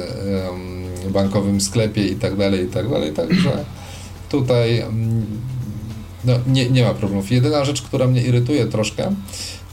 bankowym 1.10 1.62
sklepie 1.62 2.08
i 2.08 2.16
tak 2.16 2.36
dalej, 2.36 2.66
i 2.66 2.68
tak 2.68 2.90
dalej, 2.90 3.14
także 3.14 3.66
tutaj 4.30 4.84
um, 4.84 5.26
no, 6.26 6.34
nie, 6.48 6.70
nie 6.70 6.84
ma 6.84 6.94
problemów. 6.94 7.32
Jedyna 7.32 7.66
rzecz, 7.66 7.82
która 7.82 8.08
mnie 8.08 8.22
irytuje 8.22 8.66
troszkę, 8.66 9.16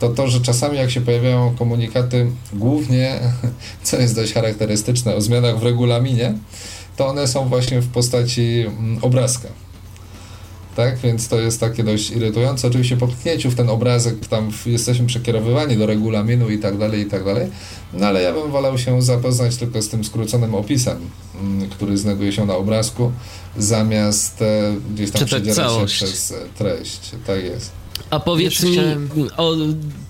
to 0.01 0.09
to, 0.09 0.29
że 0.29 0.41
czasami 0.41 0.79
jak 0.79 0.91
się 0.91 1.01
pojawiają 1.01 1.55
komunikaty, 1.59 2.27
głównie, 2.53 3.21
co 3.83 4.01
jest 4.01 4.15
dość 4.15 4.33
charakterystyczne, 4.33 5.15
o 5.15 5.21
zmianach 5.21 5.59
w 5.59 5.63
regulaminie, 5.63 6.35
to 6.97 7.07
one 7.07 7.29
są 7.29 7.49
właśnie 7.49 7.81
w 7.81 7.89
postaci 7.89 8.65
mm, 8.67 8.99
obrazka. 9.03 9.49
Tak, 10.77 10.99
więc 10.99 11.29
to 11.29 11.41
jest 11.41 11.61
takie 11.61 11.85
dość 11.85 12.11
irytujące. 12.11 12.69
Oczywiście 12.69 12.97
po 12.97 13.07
kliknięciu 13.07 13.51
w 13.51 13.55
ten 13.55 13.71
obrazek 13.71 14.27
tam 14.29 14.51
jesteśmy 14.67 15.07
przekierowywani 15.07 15.77
do 15.77 15.87
regulaminu 15.87 16.51
i 16.51 16.59
tak 16.59 16.79
dalej, 16.79 17.01
i 17.01 17.07
tak 17.07 17.25
dalej. 17.25 17.51
No 17.93 18.07
ale 18.07 18.23
ja 18.23 18.33
bym 18.33 18.51
wolał 18.51 18.79
się 18.79 19.03
zapoznać 19.03 19.57
tylko 19.57 19.83
z 19.83 19.89
tym 19.89 20.05
skróconym 20.05 20.55
opisem, 20.55 20.99
mm, 21.41 21.71
który 21.71 21.97
znajduje 21.97 22.33
się 22.33 22.47
na 22.47 22.57
obrazku, 22.57 23.13
zamiast 23.59 24.43
e, 24.43 24.75
gdzieś 24.95 25.11
tam 25.11 25.25
przedzierać 25.25 25.73
się 25.73 25.87
przez 25.87 26.31
e, 26.33 26.35
treść. 26.59 27.11
Tak 27.27 27.45
jest. 27.45 27.85
A 28.11 28.21
powiedz 28.21 28.63
Jeszcze 28.63 28.97
mi, 28.97 29.31
o, 29.37 29.55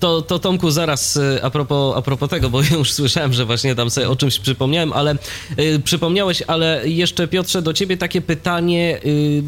to, 0.00 0.22
to 0.22 0.38
Tomku 0.38 0.70
zaraz 0.70 1.16
y, 1.16 1.40
a 1.42 1.50
propos, 1.50 1.96
a 1.96 2.02
propos 2.02 2.30
tego, 2.30 2.50
bo 2.50 2.60
już 2.78 2.92
słyszałem, 2.92 3.32
że 3.32 3.44
właśnie 3.44 3.74
tam 3.74 3.90
sobie 3.90 4.08
o 4.08 4.16
czymś 4.16 4.38
przypomniałem, 4.38 4.92
ale 4.92 5.16
y, 5.58 5.80
przypomniałeś, 5.84 6.42
ale 6.46 6.88
jeszcze 6.88 7.28
Piotrze 7.28 7.62
do 7.62 7.72
ciebie 7.72 7.96
takie 7.96 8.20
pytanie, 8.20 9.00
y, 9.04 9.42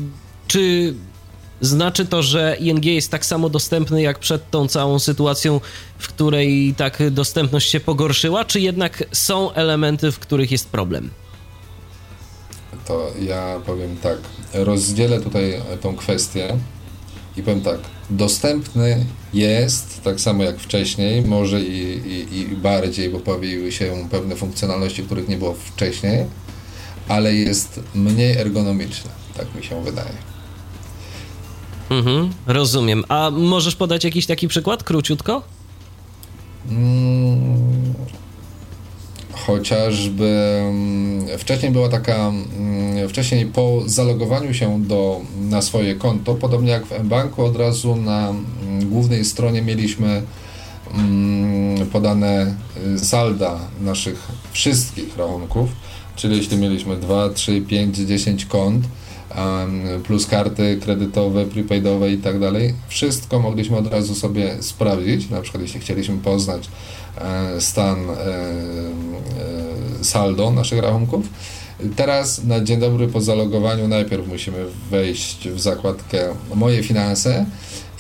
czy 0.47 0.95
znaczy 1.61 2.07
to, 2.07 2.23
że 2.23 2.57
ING 2.61 2.85
jest 2.85 3.11
tak 3.11 3.27
samo 3.27 3.49
dostępny 3.49 4.03
jak 4.03 4.19
przed 4.19 4.51
tą 4.51 4.69
całą 4.69 4.99
sytuacją, 4.99 5.61
w 5.99 6.09
której 6.09 6.75
tak 6.77 7.11
dostępność 7.11 7.71
się 7.71 7.81
pogorszyła, 7.81 8.45
czy 8.45 8.61
jednak 8.61 9.05
są 9.13 9.53
elementy, 9.53 10.13
w 10.13 10.19
których 10.19 10.51
jest 10.51 10.69
problem? 10.69 11.11
To 12.87 13.11
ja 13.21 13.61
powiem 13.67 13.97
tak, 13.97 14.19
rozdzielę 14.55 15.21
tutaj 15.21 15.63
tą 15.81 15.97
kwestię 15.97 16.57
i 17.37 17.43
powiem 17.43 17.61
tak, 17.61 17.79
dostępny 18.11 19.05
jest, 19.35 20.03
tak 20.03 20.21
samo 20.21 20.45
jak 20.45 20.59
wcześniej, 20.59 21.23
może 21.23 21.61
i, 21.61 22.01
i, 22.07 22.39
i 22.39 22.57
bardziej, 22.57 23.11
bo 23.11 23.21
pojawiły 23.21 23.73
się 23.73 24.09
pewne 24.11 24.37
funkcjonalności, 24.37 25.03
których 25.03 25.29
nie 25.29 25.37
było 25.37 25.55
wcześniej, 25.55 26.27
ale 27.09 27.35
jest 27.35 27.81
mniej 27.95 28.37
ergonomiczny, 28.37 29.11
tak 29.37 29.55
mi 29.55 29.65
się 29.65 29.85
wydaje. 29.85 30.36
Mhm, 31.91 32.31
rozumiem. 32.47 33.05
A 33.09 33.31
możesz 33.31 33.77
podać 33.77 34.05
jakiś 34.05 34.27
taki 34.27 34.49
przykład, 34.49 34.83
króciutko? 34.83 35.43
Mm, 36.71 37.95
chociażby 39.33 40.63
mm, 40.69 41.39
wcześniej 41.39 41.73
była 41.73 41.89
taka, 41.89 42.17
mm, 42.59 43.09
wcześniej 43.09 43.47
po 43.47 43.83
zalogowaniu 43.87 44.55
się 44.55 44.83
do, 44.83 45.21
na 45.41 45.63
swoje 45.63 45.95
konto, 45.95 46.35
podobnie 46.35 46.71
jak 46.71 46.87
w 46.87 47.05
mBanku, 47.05 47.45
od 47.45 47.57
razu 47.57 47.97
na 47.97 48.35
głównej 48.83 49.25
stronie 49.25 49.63
mieliśmy 49.63 50.23
podane 51.93 52.55
y, 52.95 52.99
salda 52.99 53.59
naszych 53.81 54.29
wszystkich 54.53 55.17
rachunków, 55.17 55.69
czyli 56.17 56.37
jeśli 56.37 56.57
mieliśmy 56.57 56.97
2, 56.97 57.29
3, 57.29 57.61
5, 57.61 57.97
10 57.97 58.47
kont, 58.47 58.85
plus 60.05 60.27
karty 60.27 60.79
kredytowe, 60.83 61.45
prepaidowe 61.45 62.13
i 62.13 62.19
tak 62.19 62.39
dalej, 62.39 62.75
wszystko 62.89 63.41
mogliśmy 63.41 63.77
od 63.77 63.87
razu 63.87 64.15
sobie 64.15 64.57
sprawdzić, 64.61 65.31
na 65.31 65.41
przykład 65.41 65.63
jeśli 65.63 65.81
chcieliśmy 65.81 66.17
poznać 66.19 66.69
e, 67.19 67.61
stan 67.61 68.11
e, 68.11 68.15
e, 68.15 70.05
saldo 70.05 70.51
naszych 70.51 70.81
rachunków. 70.81 71.29
Teraz 71.97 72.45
na 72.45 72.61
dzień 72.61 72.81
dobry 72.81 73.09
po 73.09 73.21
zalogowaniu 73.21 73.89
najpierw 73.89 74.29
musimy 74.29 74.65
wejść 74.91 75.49
w 75.49 75.61
zakładkę 75.61 76.35
moje 76.55 76.83
finanse 76.83 77.47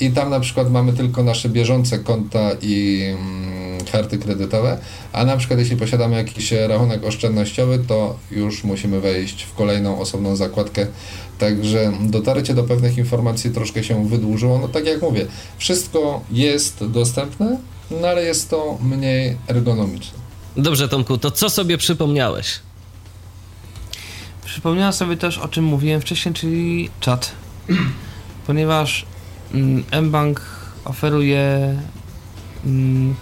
i 0.01 0.11
tam 0.11 0.31
na 0.31 0.41
przykład 0.41 0.71
mamy 0.71 0.93
tylko 0.93 1.23
nasze 1.23 1.49
bieżące 1.49 1.99
konta 1.99 2.51
i 2.63 3.03
mm, 3.19 3.85
karty 3.93 4.19
kredytowe, 4.19 4.79
a 5.13 5.25
na 5.25 5.37
przykład 5.37 5.59
jeśli 5.59 5.77
posiadamy 5.77 6.17
jakiś 6.17 6.53
rachunek 6.53 7.05
oszczędnościowy, 7.05 7.79
to 7.89 8.17
już 8.31 8.65
musimy 8.65 9.01
wejść 9.01 9.43
w 9.43 9.55
kolejną 9.55 10.01
osobną 10.01 10.37
zakładkę. 10.37 10.87
Także 11.39 11.93
dotarcie 12.01 12.55
do 12.55 12.65
pewnych 12.65 12.99
informacji 12.99 13.51
troszkę 13.51 13.85
się 13.85 14.09
wydłużyło. 14.09 14.59
No 14.59 14.69
tak 14.69 14.87
jak 14.87 15.03
mówię, 15.03 15.27
wszystko 15.59 16.21
jest 16.31 16.87
dostępne, 16.87 17.59
no 17.91 18.09
ale 18.09 18.23
jest 18.23 18.51
to 18.51 18.79
mniej 18.83 19.37
ergonomiczne. 19.49 20.19
Dobrze, 20.57 20.89
Tomku, 20.89 21.19
to 21.19 21.31
co 21.31 21.51
sobie 21.51 21.79
przypomniałeś? 21.79 22.61
Przypomniałem 24.45 24.93
sobie 24.93 25.17
też 25.17 25.39
o 25.39 25.49
czym 25.49 25.65
mówiłem 25.65 26.01
wcześniej, 26.01 26.35
czyli 26.35 26.91
czat. 27.01 27.33
Ponieważ 28.47 29.07
mBank 30.03 30.41
oferuje 30.85 31.77
mm, 32.65 33.15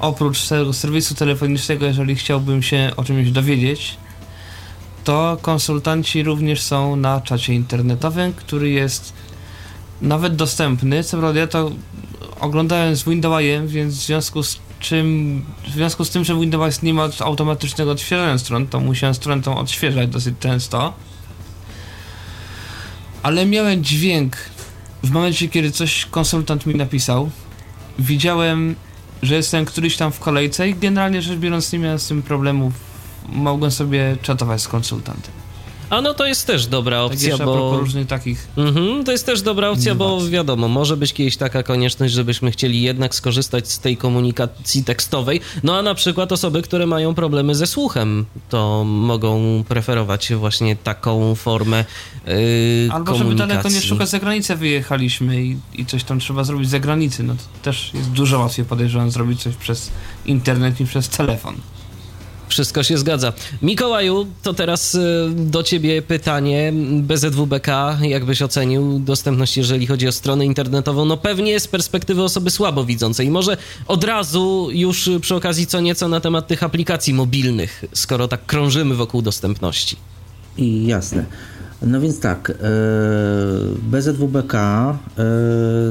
oprócz 0.00 0.38
ser- 0.38 0.74
serwisu 0.74 1.14
telefonicznego, 1.14 1.86
jeżeli 1.86 2.14
chciałbym 2.14 2.62
się 2.62 2.90
o 2.96 3.04
czymś 3.04 3.30
dowiedzieć, 3.30 3.96
to 5.04 5.38
konsultanci 5.42 6.22
również 6.22 6.62
są 6.62 6.96
na 6.96 7.20
czacie 7.20 7.54
internetowym, 7.54 8.32
który 8.32 8.70
jest 8.70 9.12
nawet 10.02 10.36
dostępny. 10.36 11.04
Co 11.04 11.18
prawda 11.18 11.40
ja 11.40 11.46
to 11.46 11.70
oglądałem 12.40 12.96
z 12.96 13.04
Windowsem, 13.04 13.68
więc 13.68 13.94
w 13.94 14.06
związku 14.06 14.42
z 14.42 14.58
czym, 14.80 15.44
w 15.68 15.70
związku 15.70 16.04
z 16.04 16.10
tym, 16.10 16.24
że 16.24 16.34
Windows 16.34 16.82
nie 16.82 16.94
ma 16.94 17.08
automatycznego 17.20 17.90
odświeżania 17.90 18.38
stron, 18.38 18.66
to 18.66 18.80
musiałem 18.80 19.14
stronę 19.14 19.42
tą 19.42 19.58
odświeżać 19.58 20.08
dosyć 20.08 20.34
często. 20.40 20.92
Ale 23.22 23.46
miałem 23.46 23.84
dźwięk 23.84 24.36
w 25.02 25.10
momencie, 25.10 25.48
kiedy 25.48 25.70
coś 25.70 26.06
konsultant 26.06 26.66
mi 26.66 26.74
napisał. 26.74 27.30
Widziałem, 27.98 28.76
że 29.22 29.34
jestem 29.34 29.64
któryś 29.64 29.96
tam 29.96 30.12
w 30.12 30.20
kolejce 30.20 30.68
i 30.68 30.74
generalnie 30.74 31.22
rzecz 31.22 31.38
biorąc 31.38 31.72
nie 31.72 31.78
miałem 31.78 31.98
z 31.98 32.08
tym 32.08 32.22
problemów. 32.22 32.72
Mogłem 33.28 33.70
sobie 33.70 34.16
czatować 34.22 34.62
z 34.62 34.68
konsultantem. 34.68 35.32
A 35.90 36.00
no 36.00 36.14
to 36.14 36.26
jest 36.26 36.46
też 36.46 36.66
dobra 36.66 36.96
Tak 36.96 37.12
opcja, 37.12 37.36
propos 37.36 37.54
bo... 37.54 37.78
różnych 37.78 38.06
takich 38.06 38.48
Mhm, 38.56 39.04
to 39.04 39.12
jest 39.12 39.26
też 39.26 39.42
dobra 39.42 39.70
opcja, 39.70 39.94
bo 39.94 40.26
wiadomo, 40.28 40.68
może 40.68 40.96
być 40.96 41.12
kiedyś 41.12 41.36
taka 41.36 41.62
konieczność, 41.62 42.14
żebyśmy 42.14 42.50
chcieli 42.50 42.82
jednak 42.82 43.14
skorzystać 43.14 43.68
z 43.68 43.78
tej 43.78 43.96
komunikacji 43.96 44.84
tekstowej. 44.84 45.40
No 45.62 45.78
a 45.78 45.82
na 45.82 45.94
przykład 45.94 46.32
osoby, 46.32 46.62
które 46.62 46.86
mają 46.86 47.14
problemy 47.14 47.54
ze 47.54 47.66
słuchem, 47.66 48.26
to 48.48 48.84
mogą 48.84 49.64
preferować 49.68 50.32
właśnie 50.34 50.76
taką 50.76 51.34
formę 51.34 51.84
yy, 52.26 52.34
Albo 52.92 53.14
żeby 53.14 53.34
daleko 53.34 53.68
nie 53.68 53.80
szukać, 53.80 54.08
za 54.08 54.18
granicę 54.18 54.56
wyjechaliśmy 54.56 55.44
i, 55.44 55.56
i 55.74 55.86
coś 55.86 56.04
tam 56.04 56.18
trzeba 56.18 56.44
zrobić 56.44 56.68
za 56.68 56.80
granicy, 56.80 57.22
no 57.22 57.34
to 57.34 57.42
też 57.62 57.90
jest 57.94 58.10
dużo 58.10 58.38
łatwiej 58.38 58.64
podejrzewam 58.64 59.10
zrobić 59.10 59.42
coś 59.42 59.54
przez 59.54 59.90
internet 60.26 60.80
niż 60.80 60.88
przez 60.88 61.08
telefon. 61.08 61.56
Wszystko 62.48 62.82
się 62.82 62.98
zgadza. 62.98 63.32
Mikołaju, 63.62 64.26
to 64.42 64.54
teraz 64.54 64.94
y, 64.94 64.98
do 65.36 65.62
ciebie 65.62 66.02
pytanie. 66.02 66.72
BZWBK, 67.02 67.98
jakbyś 68.02 68.42
ocenił 68.42 68.98
dostępność, 68.98 69.56
jeżeli 69.56 69.86
chodzi 69.86 70.08
o 70.08 70.12
stronę 70.12 70.46
internetową? 70.46 71.04
No 71.04 71.16
pewnie 71.16 71.60
z 71.60 71.68
perspektywy 71.68 72.22
osoby 72.22 72.50
słabowidzącej. 72.50 73.30
Może 73.30 73.56
od 73.86 74.04
razu 74.04 74.68
już 74.72 75.10
przy 75.20 75.34
okazji 75.34 75.66
co 75.66 75.80
nieco 75.80 76.08
na 76.08 76.20
temat 76.20 76.46
tych 76.46 76.62
aplikacji 76.62 77.14
mobilnych, 77.14 77.84
skoro 77.92 78.28
tak 78.28 78.46
krążymy 78.46 78.94
wokół 78.94 79.22
dostępności. 79.22 79.96
I 80.56 80.86
jasne. 80.86 81.24
No 81.82 82.00
więc 82.00 82.20
tak, 82.20 82.50
e, 82.50 82.54
BZWBK 83.82 84.54
e, 84.54 84.96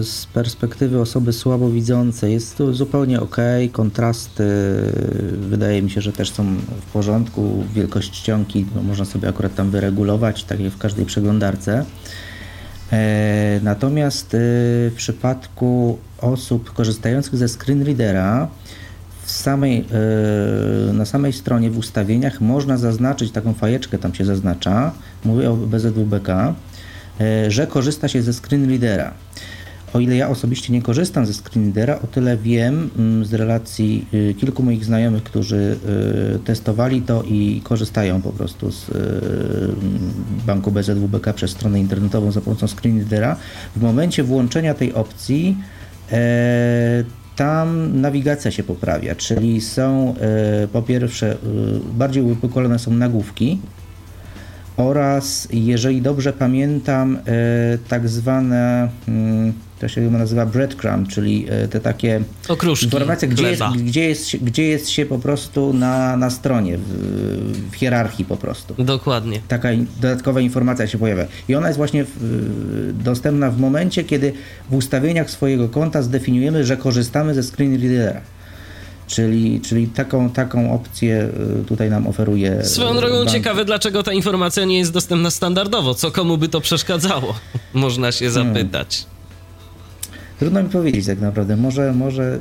z 0.03 0.27
perspektywy 0.33 1.01
osoby 1.01 1.33
słabowidzącej 1.33 2.33
jest 2.33 2.57
to 2.57 2.73
zupełnie 2.73 3.21
ok. 3.21 3.37
Kontrasty 3.71 4.43
wydaje 5.39 5.81
mi 5.81 5.89
się, 5.89 6.01
że 6.01 6.11
też 6.11 6.31
są 6.31 6.55
w 6.81 6.91
porządku. 6.93 7.63
Wielkość 7.73 8.11
czcionki 8.11 8.65
no, 8.75 8.83
można 8.83 9.05
sobie 9.05 9.29
akurat 9.29 9.55
tam 9.55 9.69
wyregulować, 9.69 10.43
tak 10.43 10.59
jak 10.59 10.73
w 10.73 10.77
każdej 10.77 11.05
przeglądarce. 11.05 11.85
E, 12.91 13.59
Natomiast 13.63 14.29
w 14.31 14.93
przypadku 14.95 15.97
osób 16.21 16.73
korzystających 16.73 17.35
ze 17.35 17.47
screenreadera 17.47 18.47
samej, 19.31 19.85
e, 20.89 20.93
na 20.93 21.05
samej 21.05 21.33
stronie 21.33 21.71
w 21.71 21.77
ustawieniach 21.77 22.41
można 22.41 22.77
zaznaczyć 22.77 23.31
taką 23.31 23.53
fajeczkę, 23.53 23.97
tam 23.97 24.13
się 24.13 24.25
zaznacza, 24.25 24.91
mówię 25.25 25.51
o 25.51 25.55
BZWBK, 25.55 26.29
e, 26.29 27.51
że 27.51 27.67
korzysta 27.67 28.07
się 28.07 28.21
ze 28.21 28.33
screenreadera. 28.33 29.13
O 29.93 29.99
ile 29.99 30.15
ja 30.15 30.29
osobiście 30.29 30.73
nie 30.73 30.81
korzystam 30.81 31.25
ze 31.25 31.33
screenreadera, 31.33 31.99
o 32.03 32.07
tyle 32.07 32.37
wiem 32.37 32.89
mm, 32.97 33.25
z 33.25 33.33
relacji 33.33 34.05
y, 34.13 34.35
kilku 34.37 34.63
moich 34.63 34.85
znajomych, 34.85 35.23
którzy 35.23 35.77
y, 36.35 36.39
testowali 36.39 37.01
to 37.01 37.23
i 37.23 37.61
korzystają 37.63 38.21
po 38.21 38.31
prostu 38.31 38.71
z 38.71 38.89
y, 38.89 38.93
banku 40.47 40.71
BZWBK 40.71 41.33
przez 41.33 41.51
stronę 41.51 41.79
internetową 41.79 42.31
za 42.31 42.41
pomocą 42.41 42.67
screenreadera. 42.67 43.35
W 43.75 43.81
momencie 43.81 44.23
włączenia 44.23 44.73
tej 44.73 44.93
opcji 44.93 45.57
e, 46.11 47.03
tam 47.37 48.01
nawigacja 48.01 48.51
się 48.51 48.63
poprawia, 48.63 49.15
czyli 49.15 49.61
są 49.61 50.15
e, 50.63 50.67
po 50.67 50.81
pierwsze 50.81 51.31
e, 51.31 51.37
bardziej 51.93 52.23
uwypuklone 52.23 52.79
są 52.79 52.91
nagłówki, 52.91 53.59
oraz, 54.77 55.47
jeżeli 55.51 56.01
dobrze 56.01 56.33
pamiętam, 56.33 57.17
e, 57.17 57.21
tak 57.89 58.09
zwane, 58.09 58.89
mm, 59.07 59.53
to 59.79 59.87
się 59.87 60.01
nazywa 60.01 60.45
breadcrumb, 60.45 61.09
czyli 61.09 61.45
e, 61.49 61.67
te 61.67 61.79
takie 61.79 62.21
Okruszki 62.47 62.85
informacje, 62.85 63.27
gdzie 63.27 63.43
jest, 63.49 63.63
gdzie, 63.77 64.03
jest, 64.09 64.27
się- 64.27 64.37
gdzie 64.37 64.63
jest 64.63 64.89
się 64.89 65.05
po 65.05 65.19
prostu 65.19 65.73
na, 65.73 66.17
na 66.17 66.29
stronie, 66.29 66.77
w, 66.77 66.81
w 67.71 67.75
hierarchii 67.75 68.25
po 68.25 68.37
prostu. 68.37 68.75
Dokładnie. 68.83 69.41
Taka 69.47 69.69
dodatkowa 70.01 70.41
informacja 70.41 70.87
się 70.87 70.97
pojawia. 70.97 71.25
I 71.47 71.55
ona 71.55 71.67
jest 71.67 71.77
właśnie 71.77 72.05
w, 72.15 72.93
dostępna 73.03 73.51
w 73.51 73.59
momencie, 73.59 74.03
kiedy 74.03 74.33
w 74.69 74.73
ustawieniach 74.75 75.29
swojego 75.31 75.69
konta 75.69 76.01
zdefiniujemy, 76.01 76.65
że 76.65 76.77
korzystamy 76.77 77.33
ze 77.33 77.43
screen 77.43 77.81
readera. 77.81 78.21
Czyli, 79.07 79.61
czyli 79.61 79.87
taką, 79.87 80.29
taką 80.29 80.73
opcję 80.73 81.29
y, 81.61 81.65
tutaj 81.65 81.89
nam 81.89 82.07
oferuje. 82.07 82.65
Swoją 82.65 82.91
y, 82.91 82.99
drogą 82.99 83.17
bank. 83.17 83.29
ciekawe, 83.29 83.65
dlaczego 83.65 84.03
ta 84.03 84.13
informacja 84.13 84.65
nie 84.65 84.77
jest 84.79 84.91
dostępna 84.93 85.31
standardowo. 85.31 85.93
Co 85.93 86.11
komu 86.11 86.37
by 86.37 86.47
to 86.49 86.61
przeszkadzało? 86.61 87.35
Można 87.73 88.11
się 88.11 88.29
Hmm. 88.29 88.53
Trudno 90.39 90.63
mi 90.63 90.69
powiedzieć 90.69 91.05
tak 91.05 91.21
naprawdę. 91.21 91.57
Może, 91.57 91.93
może 91.93 92.39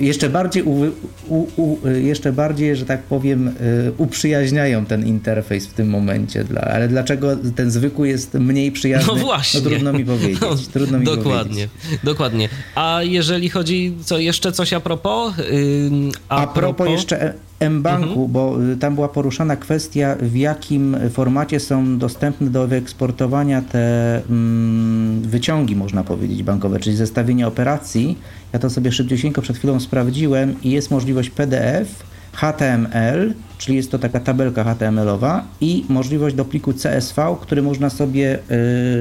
y, 0.00 0.04
jeszcze 0.04 0.30
bardziej, 0.30 0.62
u, 0.62 0.84
u, 1.28 1.46
u, 1.56 1.86
y, 1.86 2.02
jeszcze 2.02 2.32
bardziej, 2.32 2.76
że 2.76 2.86
tak 2.86 3.02
powiem, 3.02 3.48
y, 3.48 3.52
uprzyjaźniają 3.98 4.86
ten 4.86 5.06
interfejs 5.06 5.66
w 5.66 5.72
tym 5.72 5.88
momencie. 5.88 6.44
Dla, 6.44 6.60
ale 6.60 6.88
dlaczego 6.88 7.36
ten 7.56 7.70
zwykły 7.70 8.08
jest 8.08 8.34
mniej 8.34 8.72
przyjazny? 8.72 9.12
No 9.12 9.18
właśnie. 9.18 9.60
No, 9.60 9.70
trudno 9.70 9.92
mi 9.92 10.04
powiedzieć. 10.04 10.68
Trudno 10.72 10.98
mi 10.98 11.04
dokładnie, 11.04 11.68
powiedzieć. 11.68 12.00
dokładnie. 12.04 12.48
A 12.74 13.00
jeżeli 13.02 13.48
chodzi, 13.48 13.94
co 14.04 14.18
jeszcze 14.18 14.52
coś 14.52 14.72
a 14.72 14.80
propos? 14.80 15.34
Ym, 15.38 16.10
A, 16.28 16.46
propos 16.46 16.88
jeszcze 16.90 17.22
e- 17.22 17.47
M-Banku, 17.60 18.08
Mhm. 18.08 18.32
bo 18.32 18.62
y, 18.72 18.76
tam 18.76 18.94
była 18.94 19.08
poruszana 19.08 19.56
kwestia, 19.56 20.16
w 20.20 20.36
jakim 20.36 20.96
formacie 21.10 21.60
są 21.60 21.98
dostępne 21.98 22.50
do 22.50 22.66
wyeksportowania 22.68 23.62
te 23.62 24.16
mm, 24.30 25.20
wyciągi, 25.22 25.76
można 25.76 26.04
powiedzieć, 26.04 26.42
bankowe, 26.42 26.80
czyli 26.80 26.96
zestawienie 26.96 27.46
operacji. 27.46 28.18
Ja 28.52 28.58
to 28.58 28.70
sobie 28.70 28.92
szybciusieńko 28.92 29.42
przed 29.42 29.56
chwilą 29.58 29.80
sprawdziłem 29.80 30.54
i 30.62 30.70
jest 30.70 30.90
możliwość 30.90 31.30
PDF, 31.30 31.88
HTML, 32.32 33.34
czyli 33.58 33.76
jest 33.76 33.90
to 33.90 33.98
taka 33.98 34.20
tabelka 34.20 34.64
HTML-owa 34.64 35.44
i 35.60 35.84
możliwość 35.88 36.36
do 36.36 36.44
pliku 36.44 36.72
CSV, 36.72 37.36
który 37.40 37.62
można 37.62 37.90
sobie, 37.90 38.38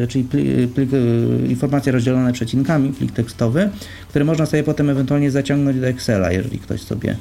y, 0.03 0.07
czyli 0.07 0.23
pli, 0.23 0.67
plik, 0.67 0.93
y, 0.93 1.47
informacje 1.49 1.91
rozdzielone 1.91 2.33
przecinkami, 2.33 2.89
plik 2.93 3.11
tekstowy, 3.11 3.69
który 4.09 4.25
można 4.25 4.45
sobie 4.45 4.63
potem 4.63 4.89
ewentualnie 4.89 5.31
zaciągnąć 5.31 5.79
do 5.79 5.87
Excela, 5.87 6.31
jeżeli 6.31 6.59
ktoś 6.59 6.81
sobie 6.81 7.15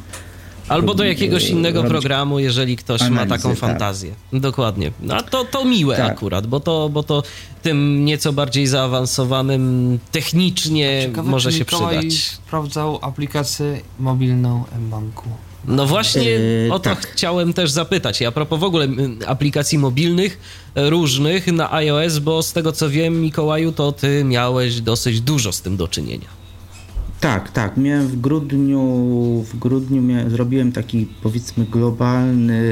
Albo 0.69 0.95
do 0.95 1.05
jakiegoś 1.05 1.49
innego 1.49 1.79
robić 1.83 1.91
programu, 1.91 2.39
jeżeli 2.39 2.77
ktoś 2.77 3.01
ma 3.01 3.07
analizy, 3.07 3.29
taką 3.37 3.49
tak. 3.51 3.59
fantazję. 3.59 4.15
Dokładnie. 4.33 4.93
No 5.01 5.15
a 5.15 5.23
to, 5.23 5.45
to 5.45 5.65
miłe 5.65 5.97
Tak. 5.97 6.11
akurat, 6.13 6.47
bo 6.47 6.61
to, 6.61 6.89
bo 6.89 7.03
to 7.03 7.23
tym 7.63 8.05
nieco 8.05 8.33
bardziej 8.33 8.67
zaawansowanym 8.67 9.99
technicznie 10.13 11.03
Ciekawe, 11.07 11.31
może 11.31 11.53
się 11.53 11.59
Mikołaj 11.59 11.99
przydać. 11.99 12.15
sprawdzał 12.19 12.99
aplikację 13.03 13.81
mobilną 13.99 14.65
M-Banku. 14.77 15.29
No 15.65 15.87
właśnie 15.87 16.23
Yy, 16.31 16.69
o 16.73 16.79
to 16.79 16.91
tak. 16.91 17.07
chciałem 17.07 17.53
też 17.53 17.71
zapytać. 17.71 18.23
A 18.23 18.33
propos 18.33 18.61
w 18.61 18.65
ogóle 18.65 18.89
aplikacji 19.27 19.79
mobilnych 19.79 20.39
e, 20.75 20.91
różnych 20.91 21.47
na 21.47 21.73
iOS, 21.73 22.19
bo 22.19 22.43
z 22.43 22.53
tego 22.53 22.73
co 22.73 22.91
wiem, 22.91 23.21
Mikołaju, 23.21 23.73
to 23.73 23.93
ty 23.93 24.25
miałeś 24.25 24.81
dosyć 24.81 25.21
dużo 25.21 25.53
z 25.53 25.61
tym 25.61 25.77
do 25.77 25.89
czynienia. 25.89 26.36
Tak, 27.21 27.53
tak. 27.53 27.77
Miałem 27.77 28.07
w 28.07 28.21
grudniu, 28.21 28.81
w 29.53 29.59
grudniu 29.59 30.03
miałem, 30.03 30.31
zrobiłem 30.31 30.73
taki 30.73 31.07
powiedzmy 31.23 31.65
globalny, 31.65 32.63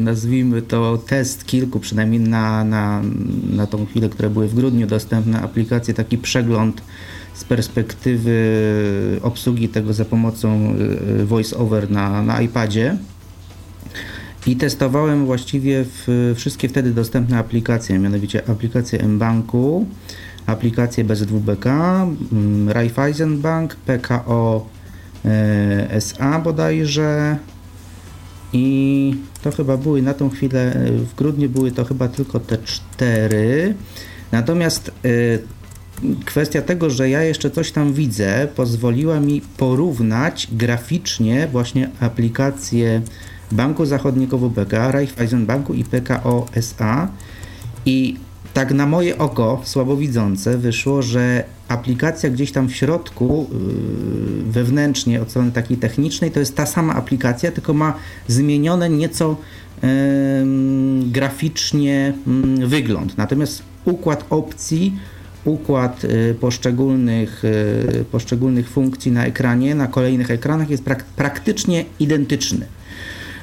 nazwijmy 0.00 0.62
to 0.62 0.98
test 0.98 1.44
kilku, 1.44 1.80
przynajmniej 1.80 2.20
na, 2.20 2.64
na, 2.64 3.02
na 3.50 3.66
tą 3.66 3.86
chwilę, 3.86 4.08
które 4.08 4.30
były 4.30 4.48
w 4.48 4.54
grudniu 4.54 4.86
dostępne 4.86 5.40
aplikacje, 5.40 5.94
taki 5.94 6.18
przegląd 6.18 6.82
z 7.34 7.44
perspektywy 7.44 8.40
obsługi 9.22 9.68
tego 9.68 9.92
za 9.92 10.04
pomocą 10.04 10.74
y, 11.20 11.24
voice-over 11.24 11.90
na, 11.90 12.22
na 12.22 12.40
iPadzie. 12.40 12.96
I 14.46 14.56
testowałem 14.56 15.26
właściwie 15.26 15.84
w, 15.84 16.32
wszystkie 16.36 16.68
wtedy 16.68 16.90
dostępne 16.90 17.38
aplikacje, 17.38 17.98
mianowicie 17.98 18.48
aplikację 18.48 19.08
mBanku, 19.08 19.86
aplikację 20.46 21.04
BZWBK, 21.04 21.66
mm, 21.66 22.68
Raiffeisenbank, 22.68 23.76
PKO 23.76 24.66
e, 25.24 25.90
SA 25.90 26.38
bodajże 26.38 27.38
i 28.52 29.14
to 29.42 29.50
chyba 29.50 29.76
były 29.76 30.02
na 30.02 30.14
tą 30.14 30.30
chwilę, 30.30 30.74
e, 30.74 30.92
w 30.92 31.14
grudniu 31.14 31.48
były 31.48 31.72
to 31.72 31.84
chyba 31.84 32.08
tylko 32.08 32.40
te 32.40 32.58
cztery. 32.58 33.74
Natomiast 34.32 34.90
e, 35.04 35.10
kwestia 36.24 36.62
tego, 36.62 36.90
że 36.90 37.10
ja 37.10 37.22
jeszcze 37.22 37.50
coś 37.50 37.72
tam 37.72 37.92
widzę, 37.92 38.48
pozwoliła 38.56 39.20
mi 39.20 39.42
porównać 39.56 40.48
graficznie 40.52 41.48
właśnie 41.52 41.90
aplikacje 42.00 43.02
Banku 43.52 43.86
Zachodniego 43.86 44.38
WBK, 44.38 44.72
Raiffeisenbanku 44.72 45.74
i 45.74 45.84
PKO 45.84 46.46
SA 46.52 47.08
i 47.86 48.16
tak 48.56 48.72
na 48.72 48.86
moje 48.86 49.18
oko 49.18 49.60
słabowidzące 49.64 50.58
wyszło, 50.58 51.02
że 51.02 51.44
aplikacja 51.68 52.30
gdzieś 52.30 52.52
tam 52.52 52.68
w 52.68 52.74
środku, 52.74 53.50
yy, 53.52 54.52
wewnętrznie 54.52 55.22
od 55.22 55.30
strony 55.30 55.52
takiej 55.52 55.76
technicznej, 55.76 56.30
to 56.30 56.40
jest 56.40 56.56
ta 56.56 56.66
sama 56.66 56.94
aplikacja, 56.94 57.52
tylko 57.52 57.74
ma 57.74 57.94
zmienione 58.28 58.90
nieco 58.90 59.36
graficznie 61.06 62.12
mm, 62.26 62.68
wygląd. 62.68 63.18
Natomiast 63.18 63.62
układ 63.84 64.24
opcji, 64.30 64.98
układ 65.44 66.04
y, 66.04 66.34
poszczególnych, 66.40 67.44
y, 67.44 68.04
poszczególnych 68.12 68.70
funkcji 68.70 69.12
na 69.12 69.26
ekranie, 69.26 69.74
na 69.74 69.86
kolejnych 69.86 70.30
ekranach 70.30 70.70
jest 70.70 70.84
prak- 70.84 71.04
praktycznie 71.16 71.84
identyczny. 72.00 72.66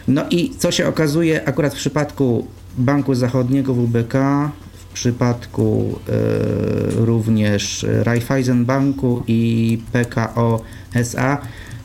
No 0.07 0.25
i 0.29 0.51
co 0.57 0.71
się 0.71 0.87
okazuje 0.87 1.47
akurat 1.47 1.73
w 1.73 1.77
przypadku 1.77 2.47
Banku 2.77 3.15
Zachodniego 3.15 3.73
WBK, 3.73 4.13
w 4.93 4.95
przypadku 4.95 5.99
e, 6.09 6.11
również 7.05 7.85
Raiffeisenbanku 8.03 9.23
i 9.27 9.81
PKO 9.91 10.61
SA, 10.93 11.37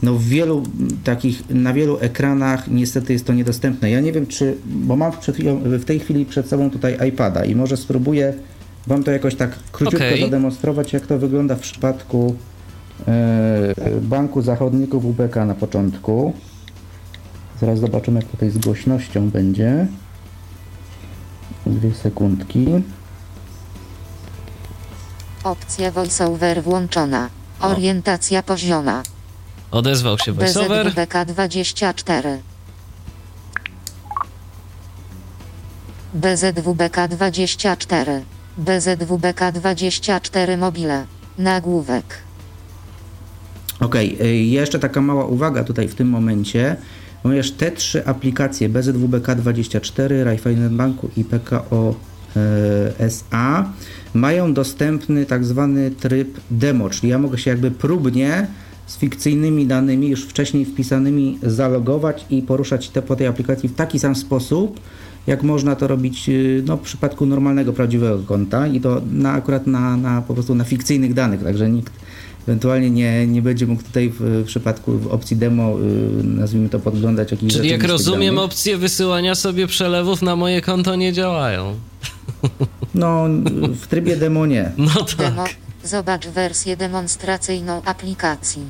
no 0.02 0.14
w 0.14 0.24
wielu 0.24 0.62
takich, 1.04 1.50
na 1.50 1.72
wielu 1.72 1.98
ekranach 2.00 2.68
niestety 2.68 3.12
jest 3.12 3.26
to 3.26 3.32
niedostępne. 3.32 3.90
Ja 3.90 4.00
nie 4.00 4.12
wiem 4.12 4.26
czy, 4.26 4.56
bo 4.66 4.96
mam 4.96 5.12
przed 5.20 5.34
chwilą, 5.34 5.60
w 5.64 5.84
tej 5.84 5.98
chwili 5.98 6.26
przed 6.26 6.48
sobą 6.48 6.70
tutaj 6.70 7.08
iPada 7.08 7.44
i 7.44 7.54
może 7.54 7.76
spróbuję 7.76 8.34
Wam 8.86 9.04
to 9.04 9.10
jakoś 9.10 9.34
tak 9.34 9.50
króciutko 9.72 10.06
Okej. 10.06 10.20
zademonstrować, 10.20 10.92
jak 10.92 11.06
to 11.06 11.18
wygląda 11.18 11.54
w 11.54 11.60
przypadku 11.60 12.34
e, 13.08 13.74
Banku 14.02 14.42
Zachodniego 14.42 15.00
WBK 15.00 15.36
na 15.36 15.54
początku. 15.54 16.32
Zaraz 17.60 17.78
zobaczymy, 17.78 18.20
jak 18.20 18.30
tutaj 18.30 18.50
z 18.50 18.58
głośnością 18.58 19.30
będzie. 19.30 19.86
Dwie 21.66 21.94
sekundki. 21.94 22.66
Opcja 25.48 25.90
voiceover 25.90 26.62
włączona. 26.62 27.28
Orientacja 27.60 28.42
pozioma. 28.42 29.02
Odezwał 29.70 30.18
się 30.18 30.32
voiceover. 30.32 30.86
BZWBK 30.86 31.24
24. 31.24 32.38
BZWBK 36.14 37.08
24. 37.08 38.22
BZWBK 38.58 39.52
24 39.52 40.56
mobile. 40.56 41.06
Nagłówek. 41.38 42.04
Okej, 43.80 44.18
y, 44.22 44.36
jeszcze 44.36 44.78
taka 44.78 45.00
mała 45.00 45.24
uwaga 45.26 45.64
tutaj 45.64 45.88
w 45.88 45.94
tym 45.94 46.08
momencie, 46.08 46.76
ponieważ 47.22 47.50
te 47.50 47.70
trzy 47.70 48.06
aplikacje 48.06 48.68
BZWBK24, 48.68 50.24
Raiffeisenbanku 50.24 51.10
i 51.16 51.24
PKO 51.24 51.94
e, 52.36 53.10
SA 53.10 53.72
mają 54.14 54.54
dostępny 54.54 55.26
tak 55.26 55.44
zwany 55.44 55.90
tryb 55.90 56.40
demo, 56.50 56.90
czyli 56.90 57.08
ja 57.08 57.18
mogę 57.18 57.38
się 57.38 57.50
jakby 57.50 57.70
próbnie 57.70 58.46
z 58.86 58.96
fikcyjnymi 58.96 59.66
danymi 59.66 60.08
już 60.08 60.24
wcześniej 60.24 60.64
wpisanymi 60.64 61.38
zalogować 61.42 62.26
i 62.30 62.42
poruszać 62.42 62.88
te 62.88 63.02
po 63.02 63.16
tej 63.16 63.26
aplikacji 63.26 63.68
w 63.68 63.74
taki 63.74 63.98
sam 63.98 64.16
sposób, 64.16 64.80
jak 65.26 65.42
można 65.42 65.76
to 65.76 65.86
robić 65.86 66.28
y, 66.28 66.62
no, 66.66 66.76
w 66.76 66.80
przypadku 66.80 67.26
normalnego, 67.26 67.72
prawdziwego 67.72 68.18
konta 68.18 68.66
i 68.66 68.80
to 68.80 69.00
na, 69.12 69.32
akurat 69.32 69.66
na, 69.66 69.96
na 69.96 70.22
po 70.22 70.34
prostu 70.34 70.54
na 70.54 70.64
fikcyjnych 70.64 71.14
danych, 71.14 71.42
także 71.42 71.70
nikt 71.70 71.92
ewentualnie 72.48 72.90
nie, 72.90 73.26
nie 73.26 73.42
będzie 73.42 73.66
mógł 73.66 73.82
tutaj 73.82 74.10
w, 74.10 74.20
w 74.20 74.44
przypadku 74.46 74.98
w 74.98 75.06
opcji 75.06 75.36
demo, 75.36 75.80
y, 75.80 76.24
nazwijmy 76.24 76.68
to, 76.68 76.78
podglądać 76.80 77.30
jakichś 77.30 77.52
Czyli 77.52 77.68
jak 77.68 77.80
rzeczywistych 77.82 78.06
rozumiem, 78.08 78.34
danych. 78.34 78.50
opcje 78.50 78.76
wysyłania 78.76 79.34
sobie 79.34 79.66
przelewów 79.66 80.22
na 80.22 80.36
moje 80.36 80.60
konto 80.62 80.96
nie 80.96 81.12
działają. 81.12 81.74
No, 82.94 83.24
w 83.80 83.86
trybie 83.86 84.16
demo 84.16 84.46
nie. 84.46 84.72
No 84.78 84.90
Demo. 85.18 85.44
tak. 85.44 85.54
Zobacz 85.84 86.26
wersję 86.26 86.76
demonstracyjną 86.76 87.82
aplikacji. 87.84 88.62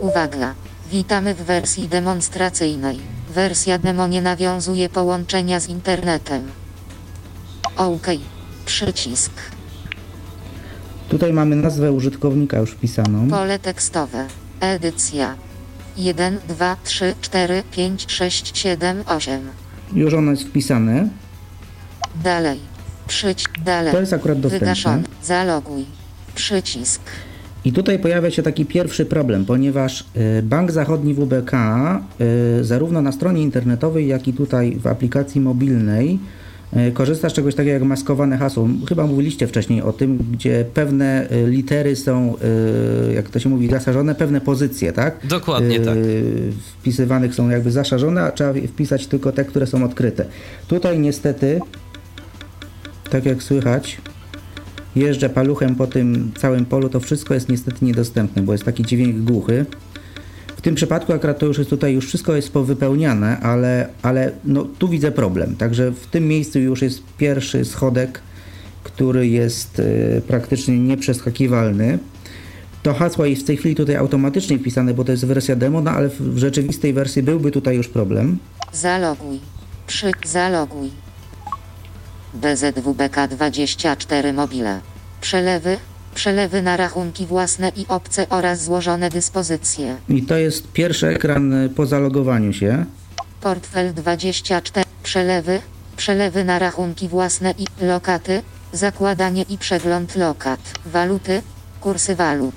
Uwaga! 0.00 0.54
Witamy 0.92 1.34
w 1.34 1.38
wersji 1.44 1.88
demonstracyjnej. 1.88 2.98
Wersja 3.34 3.78
demo 3.78 4.06
nie 4.06 4.22
nawiązuje 4.22 4.88
połączenia 4.88 5.60
z 5.60 5.68
internetem. 5.68 6.42
OK. 7.76 8.06
Przycisk. 8.66 9.32
Tutaj 11.10 11.32
mamy 11.32 11.56
nazwę 11.56 11.92
użytkownika 11.92 12.58
już 12.58 12.70
wpisaną. 12.70 13.28
Pole 13.28 13.58
tekstowe. 13.58 14.26
Edycja. 14.60 15.34
1, 15.96 16.38
2, 16.48 16.76
3, 16.84 17.14
4, 17.20 17.62
5, 17.72 18.04
6, 18.08 18.58
7, 18.58 19.02
8. 19.06 19.40
Już 19.94 20.14
ono 20.14 20.30
jest 20.30 20.42
wpisane. 20.42 21.08
Dalej. 22.24 22.58
Przycisk. 23.08 23.58
Dalej. 23.64 23.92
To 23.92 24.00
jest 24.00 24.12
akurat 24.12 24.40
dostępne. 24.40 24.66
Wygaszony. 24.66 25.02
Zaloguj. 25.22 25.84
Przycisk. 26.34 27.00
I 27.64 27.72
tutaj 27.72 27.98
pojawia 27.98 28.30
się 28.30 28.42
taki 28.42 28.66
pierwszy 28.66 29.06
problem, 29.06 29.44
ponieważ 29.44 30.04
y, 30.38 30.42
Bank 30.42 30.72
Zachodni 30.72 31.14
WBK 31.14 31.52
y, 32.60 32.64
zarówno 32.64 33.02
na 33.02 33.12
stronie 33.12 33.42
internetowej, 33.42 34.08
jak 34.08 34.28
i 34.28 34.32
tutaj 34.32 34.76
w 34.76 34.86
aplikacji 34.86 35.40
mobilnej 35.40 36.18
korzysta 36.94 37.28
z 37.28 37.32
czegoś 37.32 37.54
takiego 37.54 37.74
jak 37.74 37.82
maskowane 37.82 38.38
hasło. 38.38 38.68
Chyba 38.88 39.06
mówiliście 39.06 39.46
wcześniej 39.46 39.82
o 39.82 39.92
tym, 39.92 40.18
gdzie 40.32 40.64
pewne 40.74 41.30
y, 41.32 41.46
litery 41.46 41.96
są, 41.96 42.34
y, 43.10 43.12
jak 43.14 43.30
to 43.30 43.38
się 43.38 43.48
mówi, 43.48 43.68
zasażone, 43.68 44.14
pewne 44.14 44.40
pozycje, 44.40 44.92
tak? 44.92 45.26
Dokładnie 45.26 45.80
tak. 45.80 45.98
Wpisywanych 46.80 47.34
są 47.34 47.48
jakby 47.48 47.70
zaszarzone, 47.70 48.22
a 48.22 48.32
trzeba 48.32 48.52
wpisać 48.68 49.06
tylko 49.06 49.32
te, 49.32 49.44
które 49.44 49.66
są 49.66 49.84
odkryte. 49.84 50.24
Tutaj 50.68 50.98
niestety, 50.98 51.60
tak 53.10 53.26
jak 53.26 53.42
słychać, 53.42 53.98
jeżdżę 54.96 55.28
paluchem 55.28 55.74
po 55.74 55.86
tym 55.86 56.32
całym 56.38 56.64
polu, 56.64 56.88
to 56.88 57.00
wszystko 57.00 57.34
jest 57.34 57.48
niestety 57.48 57.84
niedostępne, 57.84 58.42
bo 58.42 58.52
jest 58.52 58.64
taki 58.64 58.82
dźwięk 58.82 59.16
głuchy. 59.16 59.66
W 60.60 60.62
tym 60.62 60.74
przypadku 60.74 61.12
akurat 61.12 61.38
to 61.38 61.46
już 61.46 61.58
jest 61.58 61.70
tutaj, 61.70 61.94
już 61.94 62.06
wszystko 62.06 62.36
jest 62.36 62.52
powypełniane, 62.52 63.40
ale, 63.40 63.88
ale 64.02 64.32
no, 64.44 64.64
tu 64.64 64.88
widzę 64.88 65.12
problem. 65.12 65.56
Także 65.56 65.90
w 65.90 66.06
tym 66.06 66.28
miejscu 66.28 66.58
już 66.58 66.82
jest 66.82 67.02
pierwszy 67.18 67.64
schodek, 67.64 68.20
który 68.82 69.28
jest 69.28 69.78
y, 69.78 70.22
praktycznie 70.26 70.78
nieprzeskakiwalny. 70.78 71.98
To 72.82 72.94
hasło 72.94 73.26
jest 73.26 73.42
w 73.42 73.44
tej 73.44 73.56
chwili 73.56 73.74
tutaj 73.74 73.96
automatycznie 73.96 74.58
wpisane, 74.58 74.94
bo 74.94 75.04
to 75.04 75.12
jest 75.12 75.24
wersja 75.24 75.56
demo, 75.56 75.80
no 75.80 75.90
ale 75.90 76.08
w, 76.08 76.38
rzeczywistej 76.38 76.92
wersji 76.92 77.22
byłby 77.22 77.50
tutaj 77.50 77.76
już 77.76 77.88
problem. 77.88 78.38
Zaloguj. 78.72 79.40
Przy. 79.86 80.10
Zaloguj. 80.24 80.90
BZWBK24 82.40 84.34
mobile. 84.34 84.80
Przelewy. 85.20 85.76
Przelewy 86.14 86.62
na 86.62 86.76
rachunki 86.76 87.26
własne 87.26 87.72
i 87.76 87.86
obce 87.88 88.28
oraz 88.28 88.64
złożone 88.64 89.10
dyspozycje. 89.10 89.96
I 90.08 90.22
to 90.22 90.36
jest 90.36 90.72
pierwszy 90.72 91.06
ekran 91.06 91.52
y, 91.52 91.68
po 91.68 91.86
zalogowaniu 91.86 92.52
się. 92.52 92.84
Portfel 93.40 93.94
24. 93.94 94.84
Przelewy. 95.02 95.60
Przelewy 95.96 96.44
na 96.44 96.58
rachunki 96.58 97.08
własne 97.08 97.54
i 97.58 97.84
lokaty. 97.84 98.42
Zakładanie 98.72 99.42
i 99.48 99.58
przegląd 99.58 100.16
lokat. 100.16 100.60
Waluty. 100.86 101.42
Kursy 101.80 102.16
walut. 102.16 102.54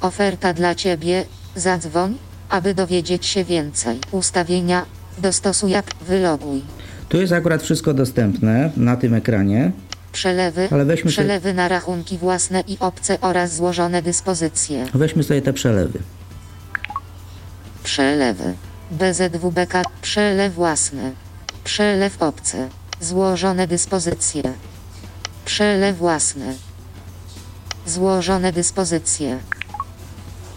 Oferta 0.00 0.52
dla 0.52 0.74
Ciebie. 0.74 1.24
Zadzwoń, 1.56 2.14
aby 2.48 2.74
dowiedzieć 2.74 3.26
się 3.26 3.44
więcej. 3.44 3.98
Ustawienia. 4.10 4.84
Dostosuj 5.18 5.74
app. 5.74 5.94
Wyloguj. 6.08 6.62
Tu 7.08 7.20
jest 7.20 7.32
akurat 7.32 7.62
wszystko 7.62 7.94
dostępne 7.94 8.70
na 8.76 8.96
tym 8.96 9.14
ekranie. 9.14 9.72
Przelewy. 10.16 10.68
Ale 10.72 10.84
weźmy 10.84 11.10
sobie- 11.10 11.12
Przelewy 11.12 11.54
na 11.54 11.68
rachunki 11.68 12.18
własne 12.18 12.60
i 12.60 12.76
obce 12.80 13.20
oraz 13.20 13.54
złożone 13.54 14.02
dyspozycje. 14.02 14.86
Weźmy 14.94 15.22
sobie 15.22 15.42
te 15.42 15.52
przelewy. 15.52 15.98
Przelewy. 17.84 18.54
BZWBK. 18.90 19.82
Przelew 20.02 20.54
własny. 20.54 21.12
Przelew 21.64 22.22
obcy. 22.22 22.68
Złożone 23.00 23.66
dyspozycje. 23.66 24.42
Przelew 25.44 25.96
własny. 25.96 26.54
Złożone 27.86 28.52
dyspozycje. 28.52 29.38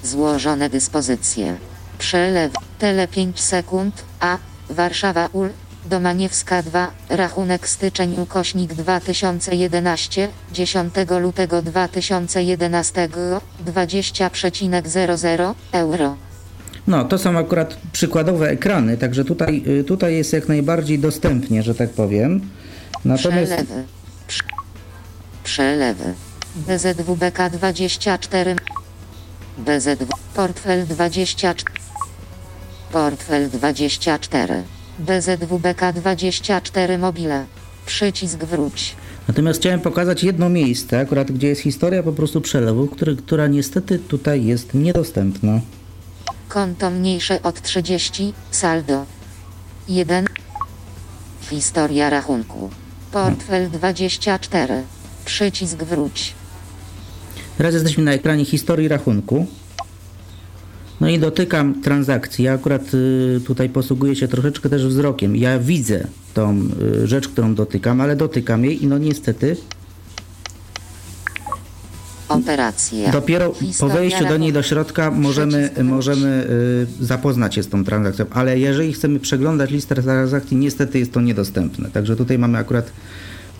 Złożone 0.03 0.69
dyspozycje. 0.69 1.57
Przelew. 1.99 2.51
Tele 2.79 3.07
5 3.07 3.39
sekund. 3.41 4.03
A. 4.19 4.37
Warszawa 4.69 5.29
UL. 5.33 5.49
Domaniewska 5.89 6.63
2. 6.63 6.91
Rachunek 7.09 7.67
styczeń 7.67 8.15
ukośnik 8.21 8.73
2011. 8.73 10.29
10 10.53 10.93
lutego 11.21 11.61
2011. 11.61 13.09
20,00 13.65 15.53
euro. 15.71 16.15
No, 16.87 17.03
to 17.05 17.17
są 17.17 17.37
akurat 17.37 17.77
przykładowe 17.91 18.49
ekrany, 18.49 18.97
także 18.97 19.25
tutaj, 19.25 19.63
y, 19.67 19.83
tutaj 19.83 20.15
jest 20.15 20.33
jak 20.33 20.47
najbardziej 20.47 20.99
dostępnie, 20.99 21.63
że 21.63 21.75
tak 21.75 21.89
powiem. 21.89 22.41
Natomiast 23.05 23.51
Przelewy. 23.53 23.83
Prz- 24.27 24.43
Przelewy. 25.43 26.13
BZWBK 26.55 27.49
24. 27.49 28.55
BZW. 29.57 30.13
Portfel 30.35 30.87
24. 30.87 31.79
Portfel 32.91 33.49
24. 33.49 34.63
BZWBK 34.99 35.93
24 35.93 36.97
mobile. 36.97 37.45
Przycisk 37.85 38.37
wróć. 38.37 38.95
Natomiast 39.27 39.59
chciałem 39.59 39.79
pokazać 39.79 40.23
jedno 40.23 40.49
miejsce, 40.49 40.99
akurat 40.99 41.31
gdzie 41.31 41.47
jest 41.47 41.61
historia 41.61 42.03
po 42.03 42.13
prostu 42.13 42.41
przelewu, 42.41 42.87
który, 42.87 43.15
która 43.15 43.47
niestety 43.47 43.99
tutaj 43.99 44.45
jest 44.45 44.73
niedostępna. 44.73 45.61
Konto 46.49 46.89
mniejsze 46.89 47.43
od 47.43 47.61
30. 47.61 48.33
Saldo. 48.51 49.05
1. 49.87 50.25
Historia 51.41 52.09
rachunku. 52.09 52.69
Portfel 53.11 53.69
24. 53.69 54.83
Przycisk 55.25 55.77
wróć. 55.77 56.33
Teraz 57.57 57.73
jesteśmy 57.73 58.03
na 58.03 58.13
ekranie 58.13 58.45
historii 58.45 58.87
rachunku. 58.87 59.47
No 61.01 61.09
i 61.09 61.19
dotykam 61.19 61.81
transakcji. 61.81 62.45
Ja 62.45 62.53
akurat 62.53 62.93
y, 62.93 63.41
tutaj 63.45 63.69
posługuję 63.69 64.15
się 64.15 64.27
troszeczkę 64.27 64.69
też 64.69 64.85
wzrokiem. 64.85 65.35
Ja 65.35 65.59
widzę 65.59 66.07
tą 66.33 66.69
y, 67.03 67.07
rzecz, 67.07 67.27
którą 67.27 67.55
dotykam, 67.55 68.01
ale 68.01 68.15
dotykam 68.15 68.65
jej 68.65 68.83
i 68.83 68.87
no 68.87 68.97
niestety 68.97 69.57
Operacja. 72.29 73.11
dopiero 73.11 73.49
po 73.49 73.55
Historia 73.55 73.95
wejściu 73.95 74.25
do 74.25 74.37
niej 74.37 74.53
do 74.53 74.63
środka 74.63 75.11
możemy, 75.11 75.69
możemy 75.83 76.47
y, 77.01 77.05
zapoznać 77.05 77.55
się 77.55 77.63
z 77.63 77.69
tą 77.69 77.85
transakcją, 77.85 78.25
ale 78.31 78.59
jeżeli 78.59 78.93
chcemy 78.93 79.19
przeglądać 79.19 79.71
listę 79.71 79.95
transakcji, 79.95 80.57
niestety 80.57 80.99
jest 80.99 81.13
to 81.13 81.21
niedostępne. 81.21 81.89
Także 81.89 82.15
tutaj 82.15 82.37
mamy 82.37 82.57
akurat 82.57 82.91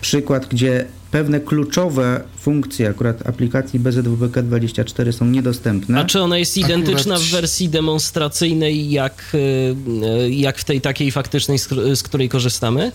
przykład, 0.00 0.46
gdzie 0.46 0.84
pewne 1.10 1.40
kluczowe 1.40 2.20
funkcje 2.40 2.88
akurat 2.88 3.28
aplikacji 3.28 3.80
BZWBK24 3.80 5.12
są 5.12 5.24
niedostępne. 5.26 6.00
A 6.00 6.04
czy 6.04 6.20
ona 6.20 6.38
jest 6.38 6.56
identyczna 6.58 7.18
w 7.18 7.22
wersji 7.22 7.68
demonstracyjnej 7.68 8.90
jak, 8.90 9.22
y, 9.34 10.30
jak 10.30 10.58
w 10.58 10.64
tej 10.64 10.80
takiej 10.80 11.10
faktycznej, 11.10 11.58
z 11.58 11.66
któr- 11.68 11.96
z 11.96 12.02
której 12.02 12.28
korzystamy? 12.28 12.92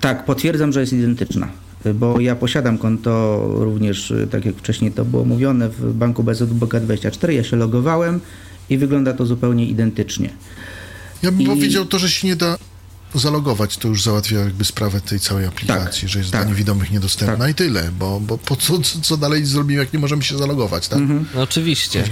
Tak, 0.00 0.24
potwierdzam, 0.24 0.72
że 0.72 0.80
jest 0.80 0.92
identyczna, 0.92 1.48
bo 1.94 2.20
ja 2.20 2.36
posiadam 2.36 2.78
konto 2.78 3.40
również, 3.54 4.10
y, 4.10 4.28
tak 4.30 4.44
jak 4.44 4.56
wcześniej 4.56 4.92
to 4.92 5.04
było 5.04 5.24
mówione, 5.24 5.68
w 5.68 5.92
banku 5.94 6.22
BZWBK24, 6.24 7.30
ja 7.30 7.44
się 7.44 7.56
logowałem 7.56 8.20
i 8.70 8.78
wygląda 8.78 9.12
to 9.12 9.26
zupełnie 9.26 9.66
identycznie. 9.66 10.30
Ja 11.22 11.30
bym 11.32 11.42
I- 11.42 11.46
powiedział 11.46 11.86
to, 11.86 11.98
że 11.98 12.10
się 12.10 12.26
nie 12.28 12.36
da 12.36 12.58
zalogować, 13.14 13.76
to 13.76 13.88
już 13.88 14.02
załatwia 14.02 14.38
jakby 14.38 14.64
sprawę 14.64 15.00
tej 15.00 15.20
całej 15.20 15.46
aplikacji, 15.46 16.08
że 16.08 16.18
jest 16.18 16.30
dla 16.30 16.44
niewidomych 16.44 16.90
niedostępna 16.90 17.48
i 17.48 17.54
tyle, 17.54 17.90
bo, 17.98 18.20
bo 18.20 18.38
po 18.38 18.56
co, 18.56 18.78
co, 19.02 19.16
dalej 19.16 19.44
zrobimy, 19.44 19.80
jak 19.80 19.92
nie 19.92 19.98
możemy 19.98 20.22
się 20.22 20.38
zalogować, 20.38 20.88
tak? 20.88 20.98
No 21.34 21.42
Oczywiście. 21.42 22.04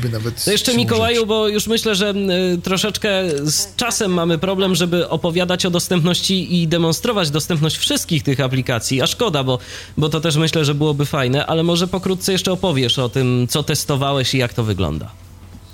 To 0.44 0.51
jeszcze 0.51 0.74
Mikołaju, 0.74 1.27
bo 1.27 1.48
już 1.48 1.66
myślę, 1.66 1.94
że 1.94 2.14
y, 2.55 2.59
troszeczkę 2.62 3.09
z 3.44 3.77
czasem 3.77 4.12
mamy 4.12 4.39
problem, 4.39 4.74
żeby 4.74 5.09
opowiadać 5.09 5.66
o 5.66 5.70
dostępności 5.70 6.62
i 6.62 6.68
demonstrować 6.68 7.31
dostępność 7.31 7.77
wszystkich 7.77 8.23
tych 8.23 8.40
aplikacji, 8.40 9.02
a 9.02 9.06
szkoda, 9.06 9.44
bo, 9.44 9.59
bo 9.97 10.09
to 10.09 10.20
też 10.20 10.36
myślę, 10.36 10.64
że 10.64 10.74
byłoby 10.74 11.06
fajne, 11.06 11.47
ale 11.47 11.62
może 11.62 11.89
pokrótce 11.89 12.32
jeszcze 12.32 12.52
opowiesz 12.52 12.98
o 12.98 13.09
tym, 13.09 13.47
co 13.51 13.62
testowałeś 13.62 14.35
i 14.35 14.39
jak 14.39 14.55
to 14.55 14.64
wygląda. 14.64 15.25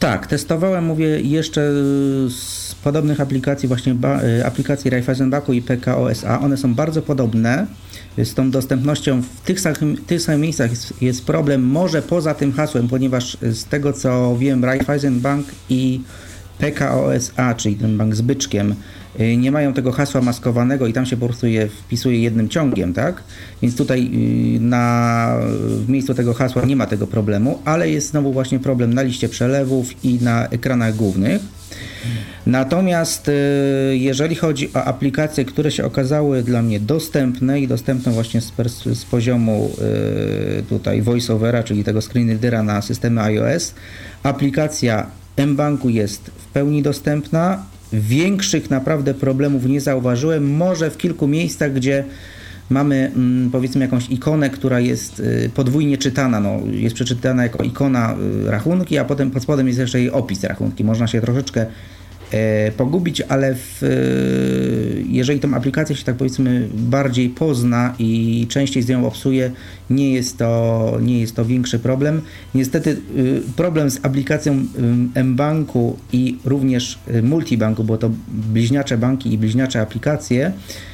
Tak, 0.03 0.27
testowałem, 0.27 0.85
mówię, 0.85 1.21
jeszcze 1.21 1.61
y, 1.61 2.31
z 2.31 2.75
podobnych 2.85 3.21
aplikacji, 3.21 3.69
właśnie 3.69 3.97
y, 4.39 4.47
aplikacji 4.47 4.91
Raiffeisenbanku 4.91 5.53
i 5.53 5.63
PKOSA. 5.63 6.41
One 6.41 6.57
są 6.57 6.75
bardzo 6.75 7.03
podobne. 7.03 7.67
Z 8.19 8.35
tą 8.35 8.51
dostępnością 8.51 9.23
w 9.23 9.41
tych 9.41 9.61
samych, 9.61 10.07
tych 10.07 10.23
samych 10.23 10.41
miejscach 10.41 10.71
jest, 10.71 11.03
jest 11.03 11.25
problem, 11.25 11.63
może 11.63 12.03
poza 12.03 12.35
tym 12.35 12.53
hasłem, 12.53 12.89
ponieważ 12.89 13.37
z 13.43 13.65
tego 13.65 13.93
co 13.93 14.37
wiem, 14.39 14.65
Raiffeisenbank 14.65 15.47
i 15.71 16.01
PKOSA, 16.59 17.55
czyli 17.55 17.77
ten 17.77 17.99
bank 17.99 18.15
z 18.15 18.21
byczkiem, 18.21 18.73
y, 18.73 18.75
nie 19.19 19.53
mają 19.53 19.73
tego 19.73 19.93
hasła 19.93 20.21
maskowanego 20.21 20.87
i 20.87 20.93
tam 20.93 21.07
się 21.07 21.17
po 21.17 21.27
prostu 21.27 21.47
je 21.47 21.69
wpisuje 21.69 22.19
jednym 22.23 22.49
ciągiem, 22.49 22.95
tak? 22.95 23.23
Więc 23.63 23.77
tutaj 23.77 24.11
y, 24.57 24.61
na, 24.61 25.37
w 25.67 25.89
miejscu 25.89 26.15
tego 26.15 26.35
hasła 26.35 26.65
nie 26.65 26.77
ma 26.77 26.87
tego 26.87 27.07
problemu, 27.07 27.59
ale 27.65 27.91
jest 27.91 28.11
znowu 28.11 28.33
właśnie 28.33 28.59
problem 28.59 28.95
na 28.95 29.03
liście 29.03 29.29
przelewów 29.29 30.05
i 30.05 30.19
na 30.23 30.49
ekranach 30.49 30.97
głównych. 30.97 31.43
Natomiast 32.47 33.29
y, 33.29 33.33
jeżeli 33.93 34.35
chodzi 34.35 34.75
o 34.75 34.85
aplikacje, 34.85 35.45
które 35.45 35.71
się 35.71 35.85
okazały 35.85 36.43
dla 36.43 36.63
mnie 36.63 36.81
dostępne 36.81 37.61
i 37.61 37.69
dostępne 37.69 38.13
właśnie 38.13 38.41
z, 38.41 38.53
z 38.93 39.05
poziomu 39.05 39.71
y, 40.59 40.63
tutaj 40.63 41.03
VoiceOvera, 41.03 41.63
czyli 41.63 41.85
tego 41.85 42.01
screenreadera 42.03 42.63
na 42.63 42.83
systemy 42.83 43.21
iOS, 43.21 43.75
aplikacja 44.23 45.07
mBanku 45.47 45.89
jest 45.89 46.31
w 46.39 46.47
pełni 46.47 46.83
dostępna. 46.83 47.72
Większych 47.93 48.71
naprawdę 48.71 49.15
problemów 49.15 49.67
nie 49.67 49.81
zauważyłem. 49.81 50.51
Może 50.57 50.91
w 50.91 50.97
kilku 50.97 51.27
miejscach, 51.27 51.73
gdzie 51.73 52.05
mamy 52.71 53.13
mm, 53.17 53.51
powiedzmy 53.51 53.85
jakąś 53.85 54.11
ikonę, 54.11 54.51
która 54.51 54.81
jest 54.81 55.21
y, 55.21 55.51
podwójnie 55.55 55.99
czytana, 55.99 56.41
no, 56.41 56.61
jest 56.71 56.95
przeczytana 56.95 57.43
jako 57.43 57.65
ikona 57.65 58.17
rachunki, 58.47 58.99
a 58.99 59.05
potem 59.05 59.31
pod 59.31 59.43
spodem 59.43 59.67
jest 59.67 59.79
jeszcze 59.79 59.99
jej 59.99 60.11
opis 60.11 60.45
rachunki. 60.45 60.85
Można 60.85 61.07
się 61.07 61.21
troszeczkę 61.21 61.67
pogubić, 62.77 63.21
ale 63.21 63.55
w, 63.55 63.83
e, 63.83 63.87
jeżeli 65.09 65.41
tą 65.41 65.55
aplikację 65.55 65.97
się 65.97 66.05
tak 66.05 66.17
powiedzmy 66.17 66.69
bardziej 66.75 67.29
pozna 67.29 67.95
i 67.99 68.47
częściej 68.49 68.83
z 68.83 68.89
nią 68.89 69.07
obsuje, 69.07 69.51
nie 69.91 70.13
jest 70.13 70.39
to, 70.39 70.99
nie 71.03 71.21
jest 71.21 71.37
to 71.37 71.45
większy 71.45 71.79
problem. 71.79 72.21
Niestety 72.55 72.91
e, 72.91 72.97
problem 73.57 73.91
z 73.91 74.05
aplikacją 74.05 74.67
mBanku 75.25 75.97
i 76.13 76.39
również 76.45 76.99
multibanku, 77.23 77.85
bo 77.85 77.99
to 77.99 78.11
bliźniacze 78.29 78.99
banki 78.99 79.33
i 79.33 79.39
bliźniacze 79.39 79.81
aplikacje, 79.81 80.53
E, 80.53 80.92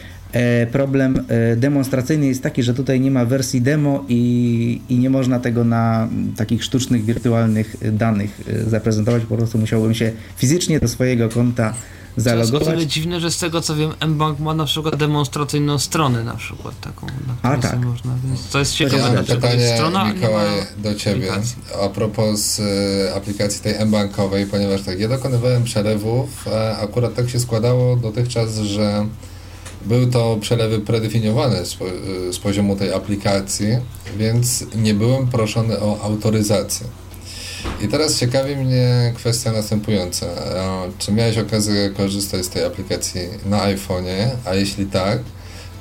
problem 0.73 1.25
e, 1.29 1.57
demonstracyjny 1.57 2.27
jest 2.27 2.43
taki, 2.43 2.63
że 2.63 2.75
tutaj 2.75 3.01
nie 3.01 3.11
ma 3.11 3.25
wersji 3.25 3.63
demo 3.63 4.05
i, 4.09 4.81
i 4.89 4.99
nie 4.99 5.11
można 5.11 5.41
tego 5.41 5.65
na 5.65 6.09
takich 6.37 6.65
sztucznych, 6.65 7.05
wirtualnych 7.05 7.77
danych 7.93 8.41
e, 8.49 8.71
zaprezentować. 8.71 9.23
Po 9.23 9.37
prostu 9.37 9.59
musiałbym 9.59 9.95
się 9.95 10.13
fizycznie 10.37 10.81
do 10.81 10.89
swojego 10.89 11.29
konta 11.29 11.75
zalogować. 12.17 12.51
To 12.51 12.57
jest 12.57 12.69
o 12.69 12.73
tyle 12.73 12.87
dziwne, 12.87 13.21
że 13.21 13.31
z 13.31 13.39
tego 13.39 13.61
co 13.61 13.77
wiem, 13.77 13.91
mBank 14.07 14.39
ma 14.39 14.55
na 14.55 14.65
przykład 14.65 14.97
demonstracyjną 14.97 15.79
stronę 15.79 16.25
na 16.25 16.35
przykład 16.35 16.81
taką, 16.81 17.07
na 17.07 17.51
A 17.51 17.57
tak. 17.57 17.85
można, 17.85 18.15
więc 18.25 18.49
to 18.49 18.59
jest 18.59 18.75
ciekawe. 18.75 19.15
Ja 19.15 19.35
pytanie, 19.35 19.75
strona, 19.75 20.13
Mikołaj, 20.13 20.49
do 20.79 20.95
Ciebie 20.95 21.31
aplikacji. 21.31 21.57
a 21.85 21.89
propos 21.89 22.59
y, 22.59 22.63
aplikacji 23.17 23.61
tej 23.61 23.87
mBankowej, 23.87 24.47
ponieważ 24.47 24.83
tak, 24.83 25.01
ja 25.01 25.09
dokonywałem 25.09 25.65
przelewów, 25.65 26.49
a 26.49 26.77
akurat 26.79 27.15
tak 27.15 27.31
się 27.31 27.41
składało 27.41 27.97
dotychczas, 27.97 28.57
że 28.59 29.07
były 29.85 30.07
to 30.07 30.37
przelewy 30.41 30.81
predefiniowane 30.81 31.67
z, 31.67 31.77
z 32.31 32.39
poziomu 32.39 32.77
tej 32.77 32.93
aplikacji, 32.93 33.67
więc 34.17 34.65
nie 34.75 34.95
byłem 34.95 35.27
proszony 35.27 35.81
o 35.81 36.01
autoryzację. 36.03 36.87
I 37.81 37.89
teraz 37.89 38.19
ciekawi 38.19 38.57
mnie 38.57 39.13
kwestia 39.17 39.53
następująca. 39.53 40.27
Czy 40.99 41.13
miałeś 41.13 41.39
okazję 41.39 41.91
korzystać 41.91 42.45
z 42.45 42.49
tej 42.49 42.65
aplikacji 42.65 43.21
na 43.47 43.59
iPhone'ie? 43.59 44.29
A 44.45 44.55
jeśli 44.55 44.87
tak, 44.87 45.19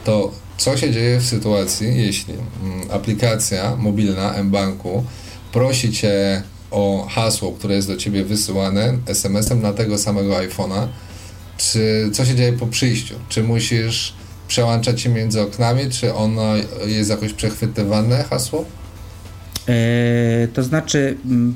to 0.06 0.32
co 0.58 0.78
się 0.78 0.92
dzieje 0.92 1.20
w 1.20 1.26
sytuacji, 1.26 1.98
jeśli 1.98 2.34
mm, 2.34 2.92
aplikacja 2.92 3.76
mobilna 3.76 4.44
mBanku 4.44 5.04
prosi 5.52 5.92
cię 5.92 6.44
o 6.72 7.08
hasło, 7.10 7.52
które 7.52 7.76
jest 7.76 7.88
do 7.88 7.98
ciebie 7.98 8.24
wysyłane 8.24 8.98
SMS-em 9.08 9.62
na 9.62 9.74
tego 9.74 9.98
samego 9.98 10.34
iPhone'a, 10.34 10.88
czy 11.58 12.10
co 12.14 12.26
się 12.26 12.36
dzieje 12.36 12.54
po 12.54 12.68
przyjściu? 12.68 13.16
Czy 13.30 13.44
musisz 13.44 14.14
przełączać 14.48 15.02
się 15.02 15.10
między 15.10 15.42
oknami, 15.42 15.90
czy 15.90 16.14
ono 16.14 16.54
jest 16.86 17.10
jakoś 17.10 17.34
przechwytywane 17.34 18.24
hasło? 18.24 18.66
E, 19.70 20.48
to 20.48 20.64
znaczy, 20.64 21.18
mm, 21.26 21.56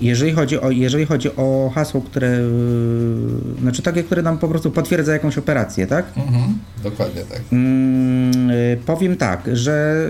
jeżeli 0.00 0.32
chodzi, 0.32 0.60
o, 0.60 0.70
jeżeli 0.70 1.06
chodzi 1.06 1.28
o 1.36 1.70
hasło, 1.74 2.00
które, 2.00 2.28
e, 2.28 3.60
znaczy 3.60 3.82
takie, 3.82 4.02
które 4.02 4.22
nam 4.22 4.38
po 4.38 4.48
prostu 4.48 4.70
potwierdza 4.70 5.12
jakąś 5.12 5.38
operację, 5.38 5.86
tak? 5.86 6.04
Mhm, 6.16 6.58
dokładnie 6.82 7.22
tak. 7.22 7.40
E, 7.40 8.76
powiem 8.86 9.16
tak, 9.16 9.40
że 9.52 10.06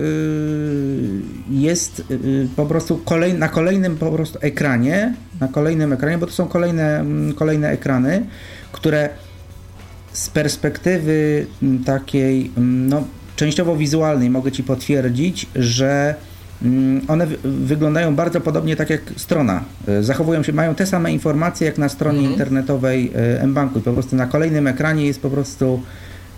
jest 1.49 2.03
po 2.55 2.65
prostu 2.65 2.97
kolej, 2.97 3.33
na 3.33 3.49
kolejnym 3.49 3.97
po 3.97 4.11
prostu 4.11 4.39
ekranie, 4.41 5.13
na 5.39 5.47
kolejnym 5.47 5.93
ekranie, 5.93 6.17
bo 6.17 6.27
to 6.27 6.33
są 6.33 6.47
kolejne, 6.47 6.99
mm, 6.99 7.33
kolejne 7.33 7.69
ekrany, 7.69 8.25
które 8.71 9.09
z 10.13 10.29
perspektywy 10.29 11.45
mm, 11.63 11.83
takiej 11.83 12.51
mm, 12.57 12.89
no, 12.89 13.03
częściowo 13.35 13.75
wizualnej 13.75 14.29
mogę 14.29 14.51
Ci 14.51 14.63
potwierdzić, 14.63 15.47
że 15.55 16.15
mm, 16.61 17.01
one 17.07 17.27
wyglądają 17.43 18.15
bardzo 18.15 18.41
podobnie 18.41 18.75
tak 18.75 18.89
jak 18.89 19.01
strona. 19.17 19.63
E, 19.87 20.03
zachowują 20.03 20.43
się, 20.43 20.53
mają 20.53 20.75
te 20.75 20.85
same 20.85 21.13
informacje 21.13 21.67
jak 21.67 21.77
na 21.77 21.89
stronie 21.89 22.19
mhm. 22.19 22.33
internetowej 22.33 23.11
e, 23.15 23.47
mBanku 23.47 23.79
i 23.79 23.81
po 23.81 23.93
prostu 23.93 24.15
na 24.15 24.27
kolejnym 24.27 24.67
ekranie 24.67 25.05
jest 25.05 25.21
po 25.21 25.29
prostu 25.29 25.81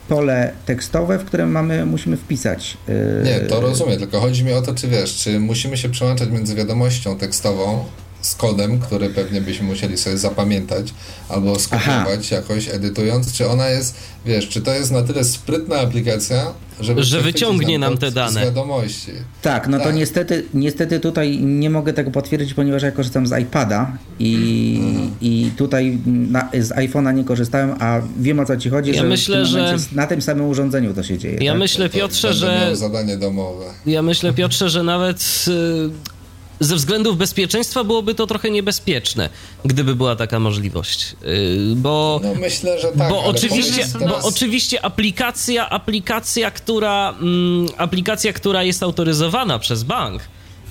pole 0.10 0.52
tekstowe, 0.66 1.20
w 1.20 1.26
którym 1.26 1.52
mamy, 1.52 1.86
musimy 1.86 2.18
wpisać. 2.18 2.78
E, 2.90 3.24
Nie, 3.24 3.40
to 3.40 3.62
rozumiem, 3.62 4.00
tylko 4.00 4.20
chodzi 4.20 4.44
mi 4.44 4.54
o 4.54 4.62
to, 4.62 4.76
czy 4.76 4.88
wiesz, 4.88 5.16
czy 5.16 5.40
musimy 5.40 5.78
się 5.78 5.90
przełączać 5.90 6.30
między 6.30 6.56
wiadomością 6.56 7.18
tekstową 7.18 7.86
z 8.24 8.36
kodem, 8.36 8.80
który 8.80 9.10
pewnie 9.10 9.41
byśmy 9.41 9.68
musieli 9.68 9.98
sobie 9.98 10.18
zapamiętać 10.18 10.94
albo 11.30 11.60
skopiować 11.60 12.32
jakoś 12.32 12.70
edytując, 12.70 13.34
czy 13.34 13.48
ona 13.48 13.70
jest, 13.70 13.95
wiesz, 14.26 14.50
czy 14.50 14.62
to 14.62 14.74
jest 14.74 14.91
na 14.91 15.02
tyle 15.02 15.24
sprytna 15.24 15.76
aplikacja, 15.76 16.54
żeby 16.80 17.04
że 17.04 17.22
wyciągnie 17.22 17.80
nam, 17.80 17.91
nam 17.91 18.00
te 18.00 18.12
dane. 18.12 18.32
Z 18.32 18.44
wiadomości. 18.44 19.12
Tak, 19.41 19.68
no 19.68 19.78
tak. 19.78 19.88
to 19.88 19.91
niestety, 19.91 20.45
niestety 20.54 21.00
tutaj 21.00 21.40
nie 21.40 21.70
mogę 21.70 21.94
tego 21.94 22.12
potwierdzić, 22.12 22.54
ponieważ 22.54 22.84
ja 22.84 22.91
korzystam 22.91 23.28
z 23.28 23.41
iPada 23.41 23.98
i, 24.20 24.76
mhm. 24.82 25.12
i 25.22 25.52
tutaj 25.58 25.98
na, 26.06 26.50
z 26.54 26.70
iPhone'a 26.70 27.14
nie 27.14 27.24
korzystałem, 27.24 27.76
a 27.80 28.02
wiem 28.20 28.40
o 28.40 28.45
co 28.45 28.58
ci 28.58 28.70
chodzi, 28.70 28.91
ja 28.91 29.02
że, 29.02 29.08
myślę, 29.08 29.45
że 29.45 29.76
na 29.91 30.08
tym 30.08 30.22
samym 30.22 30.45
urządzeniu 30.45 30.94
to 30.94 31.04
się 31.04 31.18
dzieje. 31.18 31.38
Ja 31.41 31.52
tak? 31.52 31.60
myślę, 31.60 31.90
Piotrze, 31.90 32.34
że 32.34 32.76
zadanie 32.76 33.18
domowe. 33.18 33.66
Ja 33.86 34.02
myślę, 34.02 34.34
Piotrze, 34.34 34.70
że 34.70 34.84
nawet 34.84 35.45
y, 35.48 36.12
ze 36.60 36.76
względów 36.76 37.18
bezpieczeństwa 37.18 37.84
byłoby 37.84 38.16
to 38.16 38.28
trochę 38.28 38.52
niebezpieczne, 38.52 39.30
gdyby 39.66 39.96
była 39.96 40.16
taka 40.16 40.40
możliwość. 40.40 41.16
Y, 41.24 41.76
bo, 41.76 42.20
no 42.24 42.36
myślę, 42.36 42.80
że 42.80 42.88
tak. 42.88 43.10
Bo 43.10 43.24
oczywiście, 43.24 43.88
teraz... 44.00 44.10
bo 44.10 44.28
oczywiście 44.28 44.86
aplikacja, 44.86 45.70
aplikacja, 45.70 46.52
która, 46.52 47.16
mm, 47.22 47.68
aplikacja, 47.78 48.34
która 48.34 48.64
jest 48.64 48.84
autoryzowana 48.84 49.60
przez 49.60 49.84
bank, 49.84 50.22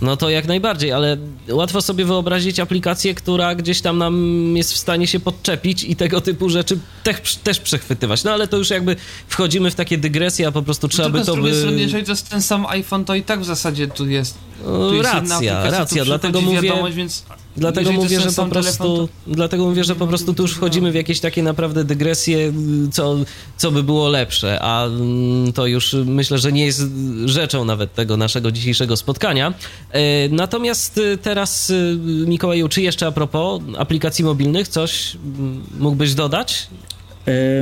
no 0.01 0.17
to 0.17 0.31
jak 0.31 0.47
najbardziej, 0.47 0.93
ale 0.93 1.17
łatwo 1.49 1.83
sobie 1.83 2.05
wyobrazić 2.05 2.61
aplikację, 2.61 3.15
która 3.15 3.55
gdzieś 3.55 3.81
tam 3.81 3.99
nam 3.99 4.57
jest 4.57 4.73
w 4.73 4.77
stanie 4.77 5.07
się 5.07 5.21
podczepić 5.21 5.85
i 5.85 5.97
tego 5.97 6.21
typu 6.21 6.49
rzeczy 6.49 6.79
też, 7.03 7.37
też 7.37 7.61
przechwytywać. 7.61 8.25
No 8.25 8.33
ale 8.33 8.49
to 8.49 8.57
już 8.57 8.71
jakby 8.71 8.97
wchodzimy 9.29 9.71
w 9.71 9.75
takie 9.75 9.99
dygresje, 9.99 10.47
a 10.47 10.53
po 10.53 10.63
prostu 10.63 10.89
trzeba 10.89 11.09
no 11.09 11.19
by 11.19 11.25
to 11.25 11.37
by... 11.37 11.55
Strony, 11.55 11.81
jeżeli 11.81 12.05
to 12.05 12.13
jest 12.13 12.31
ten 12.31 12.43
sam 12.43 12.67
iPhone, 12.67 13.05
to 13.05 13.15
i 13.15 13.23
tak 13.23 13.41
w 13.41 13.45
zasadzie 13.45 13.89
tu 13.89 14.09
jest... 14.09 14.39
Tu 14.65 14.95
jest 14.95 15.05
racja, 15.05 15.71
racja, 15.71 16.05
dlatego 16.05 16.41
mówię... 16.41 16.73
Więc 16.93 17.25
Dlatego 17.57 17.93
mówię, 17.93 18.21
że 18.21 18.33
po 18.33 18.47
prostu, 18.47 18.83
telefon, 18.83 19.07
to... 19.07 19.35
dlatego 19.35 19.65
mówię, 19.65 19.85
że 19.85 19.95
po 19.95 20.07
prostu 20.07 20.35
tu 20.35 20.43
już 20.43 20.53
wchodzimy 20.53 20.93
w 20.93 20.95
jakieś 20.95 21.21
takie 21.21 21.43
naprawdę 21.43 21.85
dygresje, 21.85 22.53
co, 22.93 23.17
co 23.57 23.71
by 23.71 23.83
było 23.83 24.09
lepsze, 24.09 24.59
a 24.63 24.87
mm, 24.87 25.53
to 25.53 25.67
już 25.67 25.97
myślę, 26.05 26.39
że 26.39 26.53
nie 26.53 26.67
jest 26.67 26.83
rzeczą 27.25 27.65
nawet 27.65 27.95
tego 27.95 28.17
naszego 28.17 28.51
dzisiejszego 28.51 28.97
spotkania. 28.97 29.55
E, 29.91 30.29
natomiast 30.29 31.01
teraz, 31.23 31.71
y, 31.71 31.99
Mikołaju, 32.27 32.69
czy 32.69 32.83
jeszcze 32.83 33.07
a 33.07 33.13
propos 33.13 33.63
aplikacji 33.79 34.25
mobilnych 34.25 34.69
coś 34.69 35.17
mm, 35.25 35.65
mógłbyś 35.79 36.15
dodać? 36.15 36.69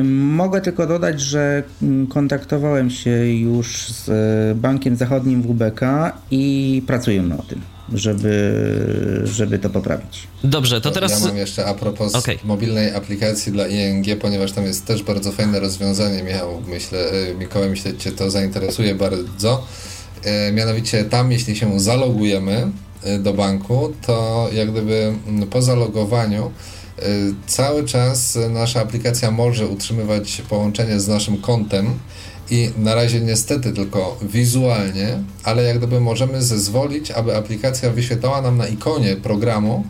Mogę 0.05 0.61
tylko 0.61 0.87
dodać, 0.87 1.21
że 1.21 1.63
mm, 1.83 2.07
kontaktowałem 2.07 2.91
się 2.91 3.11
już 3.27 3.89
z 3.89 4.09
e, 4.09 4.55
Bankiem 4.55 4.97
Zachodnim 4.97 5.43
WBK 5.43 5.81
i 6.31 6.83
pracujemy 6.87 7.39
o 7.39 7.43
tym 7.43 7.61
żeby, 7.93 9.23
żeby 9.25 9.59
to 9.59 9.71
poprawić. 9.71 10.29
Dobrze, 10.45 10.81
to 10.81 10.91
teraz... 10.91 11.21
Ja 11.21 11.27
mam 11.27 11.37
jeszcze 11.37 11.67
a 11.67 11.75
propos 11.75 12.15
okay. 12.15 12.39
mobilnej 12.45 12.95
aplikacji 12.95 13.53
dla 13.53 13.67
ING, 13.67 14.07
ponieważ 14.21 14.53
tam 14.53 14.65
jest 14.65 14.87
też 14.87 15.03
bardzo 15.03 15.33
fajne 15.33 15.61
rozwiązanie, 15.61 16.23
Michał, 16.23 16.63
myślę, 16.67 16.99
e, 17.11 17.35
Mikołaj, 17.35 17.71
myślę, 17.71 17.97
Cię 17.97 18.13
to 18.13 18.31
zainteresuje 18.31 18.95
bardzo. 18.95 19.67
E, 20.25 20.53
mianowicie 20.53 21.05
tam, 21.05 21.33
jeśli 21.33 21.57
się 21.57 21.81
zalogujemy 21.81 22.71
do 23.21 23.35
banku, 23.35 23.93
to 24.07 24.49
jak 24.53 24.71
gdyby 24.71 25.13
po 25.51 25.63
zalogowaniu 25.63 26.51
cały 27.47 27.85
czas 27.85 28.39
nasza 28.51 28.81
aplikacja 28.81 29.31
może 29.31 29.67
utrzymywać 29.67 30.43
połączenie 30.49 31.01
z 31.01 31.09
naszym 31.09 31.41
kontem 31.41 31.99
i 32.51 32.71
na 32.79 32.95
razie 32.95 33.21
niestety 33.21 33.73
tylko 33.73 34.17
wizualnie, 34.23 35.23
ale 35.45 35.63
jak 35.63 35.79
gdyby 35.79 36.01
możemy 36.01 36.43
zezwolić, 36.43 37.11
aby 37.11 37.37
aplikacja 37.37 37.91
wyświetlała 37.91 38.43
nam 38.43 38.57
na 38.57 38.67
ikonie 38.67 39.17
programu 39.17 39.85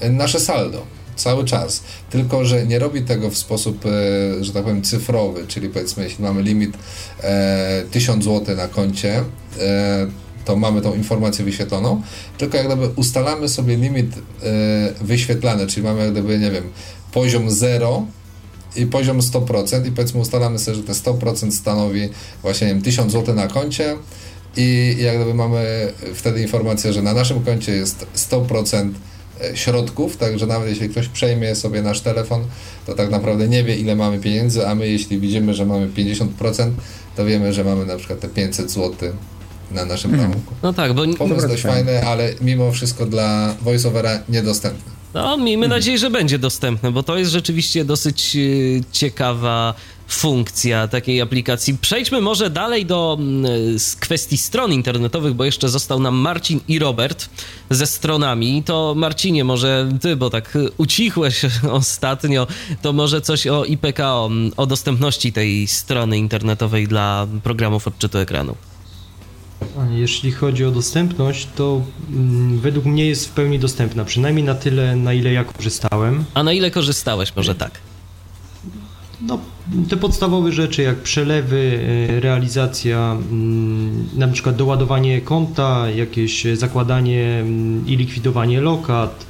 e, 0.00 0.10
nasze 0.10 0.40
saldo 0.40 0.96
cały 1.16 1.44
czas. 1.44 1.82
Tylko, 2.10 2.44
że 2.44 2.66
nie 2.66 2.78
robi 2.78 3.02
tego 3.02 3.30
w 3.30 3.36
sposób, 3.36 3.86
e, 3.86 4.44
że 4.44 4.52
tak 4.52 4.62
powiem, 4.62 4.82
cyfrowy, 4.82 5.46
czyli 5.46 5.68
powiedzmy, 5.68 6.04
jeśli 6.04 6.24
mamy 6.24 6.42
limit 6.42 6.76
e, 7.22 7.84
1000 7.90 8.24
zł 8.24 8.56
na 8.56 8.68
koncie, 8.68 9.24
e, 9.60 10.06
to 10.46 10.56
mamy 10.56 10.80
tą 10.80 10.94
informację 10.94 11.44
wyświetloną, 11.44 12.02
tylko 12.38 12.56
jak 12.56 12.66
gdyby 12.66 12.88
ustalamy 12.96 13.48
sobie 13.48 13.76
limit 13.76 14.06
e, 14.12 15.04
wyświetlany, 15.04 15.66
czyli 15.66 15.86
mamy 15.86 16.00
jak 16.00 16.12
gdyby, 16.12 16.38
nie 16.38 16.50
wiem, 16.50 16.64
poziom 17.12 17.50
0 17.50 18.06
i 18.76 18.86
poziom 18.86 19.20
100% 19.20 19.86
i 19.86 19.92
powiedzmy 19.92 20.20
ustalamy 20.20 20.58
sobie, 20.58 20.76
że 20.76 20.82
te 20.82 20.92
100% 20.92 21.50
stanowi 21.50 22.08
właśnie 22.42 22.66
nie 22.66 22.74
wiem, 22.74 22.82
1000 22.82 23.12
zł 23.12 23.34
na 23.34 23.46
koncie 23.46 23.96
i 24.56 24.96
jak 24.98 25.16
gdyby 25.16 25.34
mamy 25.34 25.92
wtedy 26.14 26.42
informację, 26.42 26.92
że 26.92 27.02
na 27.02 27.14
naszym 27.14 27.44
koncie 27.44 27.72
jest 27.72 28.06
100% 28.16 28.90
e, 29.40 29.56
środków, 29.56 30.16
także 30.16 30.46
nawet 30.46 30.68
jeśli 30.68 30.88
ktoś 30.88 31.08
przejmie 31.08 31.54
sobie 31.54 31.82
nasz 31.82 32.00
telefon, 32.00 32.44
to 32.86 32.94
tak 32.94 33.10
naprawdę 33.10 33.48
nie 33.48 33.64
wie 33.64 33.76
ile 33.76 33.96
mamy 33.96 34.18
pieniędzy, 34.18 34.66
a 34.66 34.74
my 34.74 34.88
jeśli 34.88 35.18
widzimy, 35.18 35.54
że 35.54 35.66
mamy 35.66 35.88
50%, 35.88 36.70
to 37.16 37.24
wiemy, 37.24 37.52
że 37.52 37.64
mamy 37.64 37.86
na 37.86 37.96
przykład 37.96 38.20
te 38.20 38.28
500 38.28 38.70
zł 38.70 39.12
na 39.70 39.84
naszym 39.84 40.10
Mhm. 40.14 40.30
rachunku. 40.30 40.54
No 40.62 40.72
tak, 40.72 40.92
bo... 40.92 41.02
Pomysł 41.18 41.48
dość 41.48 41.62
fajny, 41.62 42.06
ale 42.06 42.34
mimo 42.40 42.72
wszystko 42.72 43.06
dla 43.06 43.54
voiceovera 43.62 44.18
niedostępny. 44.28 44.92
No, 45.14 45.36
miejmy 45.36 45.68
nadzieję, 45.68 45.98
że 45.98 46.10
będzie 46.10 46.38
dostępne, 46.38 46.92
bo 46.92 47.02
to 47.02 47.18
jest 47.18 47.30
rzeczywiście 47.30 47.84
dosyć 47.84 48.36
y, 48.36 48.82
ciekawa 48.92 49.74
funkcja 50.08 50.88
takiej 50.88 51.20
aplikacji. 51.20 51.78
Przejdźmy 51.80 52.20
może 52.20 52.50
dalej 52.50 52.86
do 52.86 53.16
mm, 53.20 53.78
z 53.78 53.96
kwestii 53.96 54.38
stron 54.38 54.72
internetowych, 54.72 55.34
bo 55.34 55.44
jeszcze 55.44 55.68
został 55.68 56.00
nam 56.00 56.14
Marcin 56.14 56.60
i 56.68 56.78
Robert 56.78 57.28
ze 57.70 57.86
stronami. 57.86 58.62
To 58.62 58.94
Marcinie, 58.96 59.44
może 59.44 59.88
ty, 60.00 60.16
bo 60.16 60.30
tak 60.30 60.56
y, 60.56 60.68
ucichłeś 60.76 61.40
ostatnio, 61.70 62.46
to 62.82 62.92
może 62.92 63.20
coś 63.20 63.46
o 63.46 63.64
IPKO, 63.64 64.30
o 64.56 64.66
dostępności 64.66 65.32
tej 65.32 65.66
strony 65.66 66.18
internetowej 66.18 66.88
dla 66.88 67.26
programów 67.42 67.88
odczytu 67.88 68.18
ekranu. 68.18 68.54
Jeśli 69.90 70.32
chodzi 70.32 70.64
o 70.64 70.70
dostępność, 70.70 71.48
to 71.56 71.82
mm, 72.10 72.58
według 72.58 72.86
mnie 72.86 73.06
jest 73.06 73.28
w 73.28 73.30
pełni 73.30 73.58
dostępna, 73.58 74.04
przynajmniej 74.04 74.44
na 74.44 74.54
tyle, 74.54 74.96
na 74.96 75.12
ile 75.12 75.32
ja 75.32 75.44
korzystałem. 75.44 76.24
A 76.34 76.42
na 76.42 76.52
ile 76.52 76.70
korzystałeś, 76.70 77.36
może 77.36 77.54
tak? 77.54 77.70
No, 79.20 79.38
te 79.88 79.96
podstawowe 79.96 80.52
rzeczy 80.52 80.82
jak 80.82 80.96
przelewy, 80.96 81.80
e, 82.08 82.20
realizacja, 82.20 83.16
mm, 83.30 84.08
na 84.14 84.28
przykład 84.28 84.56
doładowanie 84.56 85.20
konta, 85.20 85.90
jakieś 85.90 86.44
zakładanie 86.54 87.38
mm, 87.40 87.86
i 87.86 87.96
likwidowanie 87.96 88.60
lokat, 88.60 89.26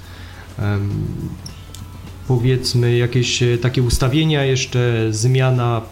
powiedzmy 2.28 2.96
jakieś 2.96 3.42
e, 3.42 3.58
takie 3.58 3.82
ustawienia 3.82 4.44
jeszcze, 4.44 5.08
zmiana 5.10 5.82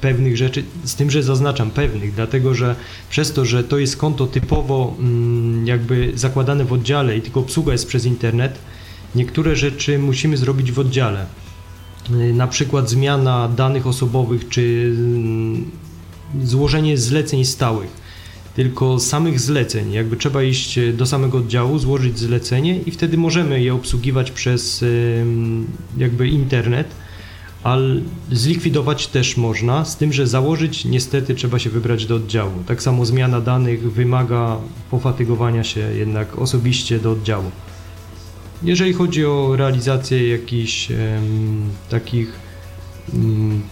pewnych 0.00 0.36
rzeczy, 0.36 0.64
z 0.84 0.94
tym, 0.94 1.10
że 1.10 1.22
zaznaczam 1.22 1.70
pewnych, 1.70 2.14
dlatego 2.14 2.54
że 2.54 2.76
przez 3.10 3.32
to, 3.32 3.44
że 3.44 3.64
to 3.64 3.78
jest 3.78 3.96
konto 3.96 4.26
typowo 4.26 4.94
mm, 4.98 5.66
jakby 5.66 6.12
zakładane 6.14 6.64
w 6.64 6.72
oddziale 6.72 7.16
i 7.16 7.22
tylko 7.22 7.40
obsługa 7.40 7.72
jest 7.72 7.86
przez 7.88 8.04
internet, 8.04 8.58
niektóre 9.14 9.56
rzeczy 9.56 9.98
musimy 9.98 10.36
zrobić 10.36 10.72
w 10.72 10.78
oddziale. 10.78 11.26
Y, 12.10 12.32
Na 12.34 12.46
przykład 12.46 12.90
zmiana 12.90 13.48
danych 13.48 13.86
osobowych 13.86 14.48
czy 14.48 14.94
mm, 14.96 15.70
złożenie 16.42 16.98
zleceń 16.98 17.44
stałych. 17.44 18.03
Tylko 18.56 19.00
samych 19.00 19.40
zleceń, 19.40 19.92
jakby 19.92 20.16
trzeba 20.16 20.42
iść 20.42 20.78
do 20.92 21.06
samego 21.06 21.38
oddziału, 21.38 21.78
złożyć 21.78 22.18
zlecenie 22.18 22.78
i 22.78 22.90
wtedy 22.90 23.16
możemy 23.16 23.62
je 23.62 23.74
obsługiwać 23.74 24.30
przez 24.30 24.84
jakby 25.96 26.28
internet, 26.28 26.86
ale 27.62 28.00
zlikwidować 28.32 29.06
też 29.06 29.36
można, 29.36 29.84
z 29.84 29.96
tym, 29.96 30.12
że 30.12 30.26
założyć 30.26 30.84
niestety 30.84 31.34
trzeba 31.34 31.58
się 31.58 31.70
wybrać 31.70 32.06
do 32.06 32.16
oddziału. 32.16 32.52
Tak 32.66 32.82
samo 32.82 33.06
zmiana 33.06 33.40
danych 33.40 33.92
wymaga 33.92 34.56
pofatygowania 34.90 35.64
się 35.64 35.80
jednak 35.80 36.38
osobiście 36.38 36.98
do 36.98 37.10
oddziału. 37.10 37.50
Jeżeli 38.62 38.92
chodzi 38.92 39.24
o 39.26 39.56
realizację 39.56 40.28
jakichś 40.28 40.90
em, 40.90 40.96
takich 41.90 42.43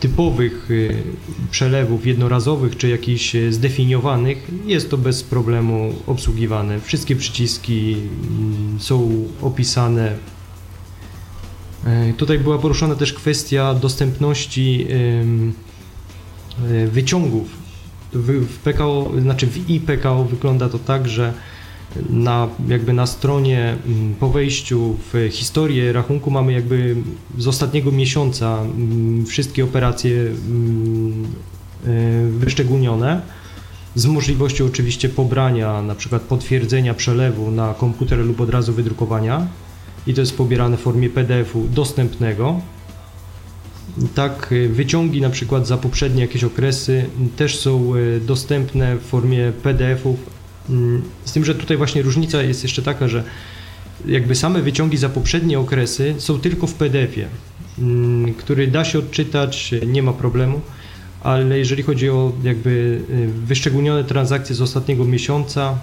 typowych 0.01 0.71
y, 0.71 1.03
przelewów 1.51 2.07
jednorazowych 2.07 2.77
czy 2.77 2.89
jakichś 2.89 3.35
y, 3.35 3.53
zdefiniowanych, 3.53 4.51
jest 4.67 4.91
to 4.91 4.99
bez 4.99 5.23
problemu 5.23 5.95
obsługiwane. 6.07 6.81
Wszystkie 6.81 7.17
przyciski 7.17 7.97
mm, 7.97 8.81
są 8.81 9.25
opisane. 9.43 10.17
E, 11.87 12.13
Tutaj 12.13 12.39
była 12.39 12.59
poruszona 12.59 12.95
też 12.95 13.13
kwestia 13.13 13.75
dostępności 13.75 14.87
e, 16.71 16.87
wyciągów. 16.87 17.63
W 18.15 18.59
PKO, 18.59 19.11
znaczy 19.19 19.47
w 19.47 19.71
IPKO 19.71 20.25
wygląda 20.25 20.69
to 20.69 20.79
tak, 20.79 21.09
że 21.09 21.33
na, 22.11 22.49
jakby 22.69 22.93
na 22.93 23.07
stronie 23.07 23.77
mm, 23.87 24.15
po 24.15 24.29
wejściu 24.29 24.97
w 25.13 25.29
historię 25.31 25.93
rachunku 25.93 26.31
mamy 26.31 26.53
jakby 26.53 26.97
z 27.39 27.47
ostatniego 27.47 27.93
miesiąca 27.93 28.59
mm, 28.63 29.27
wszystkie 29.27 29.65
operacje 29.65 30.21
mm, 30.21 31.25
e, 31.87 32.29
wyszczególnione 32.39 33.23
z 33.95 34.07
możliwością 34.07 34.67
oczywiście 34.67 35.09
pobrania, 35.09 35.83
na 35.83 35.95
przykład 35.95 36.23
potwierdzenia 36.23 36.95
przelewu 36.95 37.51
na 37.51 37.75
komputer 37.75 38.19
lub 38.19 38.41
od 38.41 38.51
razu 38.51 38.73
wydrukowania 38.73 39.47
i 40.07 40.15
to 40.15 40.21
jest 40.21 40.37
pobierane 40.37 40.77
w 40.77 40.81
formie 40.81 41.11
PDF-u 41.11 41.69
dostępnego. 41.69 42.61
Tak, 44.15 44.53
y, 44.53 44.69
wyciągi 44.69 45.21
na 45.21 45.31
przykład 45.31 45.67
za 45.67 45.77
poprzednie 45.77 46.23
jakieś 46.23 46.45
okresy 46.45 47.05
też 47.37 47.59
są 47.59 47.97
y, 47.97 48.21
dostępne 48.21 48.97
w 48.97 49.03
formie 49.03 49.53
PDF-ów. 49.63 50.17
Mm, 50.71 51.03
Z 51.25 51.33
tym, 51.33 51.45
że 51.45 51.55
tutaj 51.55 51.77
właśnie 51.77 52.03
różnica 52.03 52.43
jest 52.43 52.63
jeszcze 52.63 52.83
taka, 52.83 53.09
że 53.09 53.25
jakby 54.07 54.35
same 54.35 54.63
wyciągi 54.63 54.97
za 54.97 55.09
poprzednie 55.09 55.59
okresy 55.59 56.15
są 56.19 56.41
tylko 56.41 56.67
w 56.67 56.75
PDF-ie, 56.75 57.29
mm, 57.79 58.35
który 58.35 58.67
da 58.67 58.85
się 58.85 58.99
odczytać, 58.99 59.75
nie 59.87 60.03
ma 60.03 60.13
problemu, 60.13 60.61
ale 61.21 61.59
jeżeli 61.59 61.83
chodzi 61.83 62.11
o 62.11 62.33
jakby 62.43 63.01
y, 63.11 63.29
wyszczególnione 63.47 64.05
transakcje 64.05 64.55
z 64.55 64.61
ostatniego 64.61 65.05
miesiąca, 65.05 65.79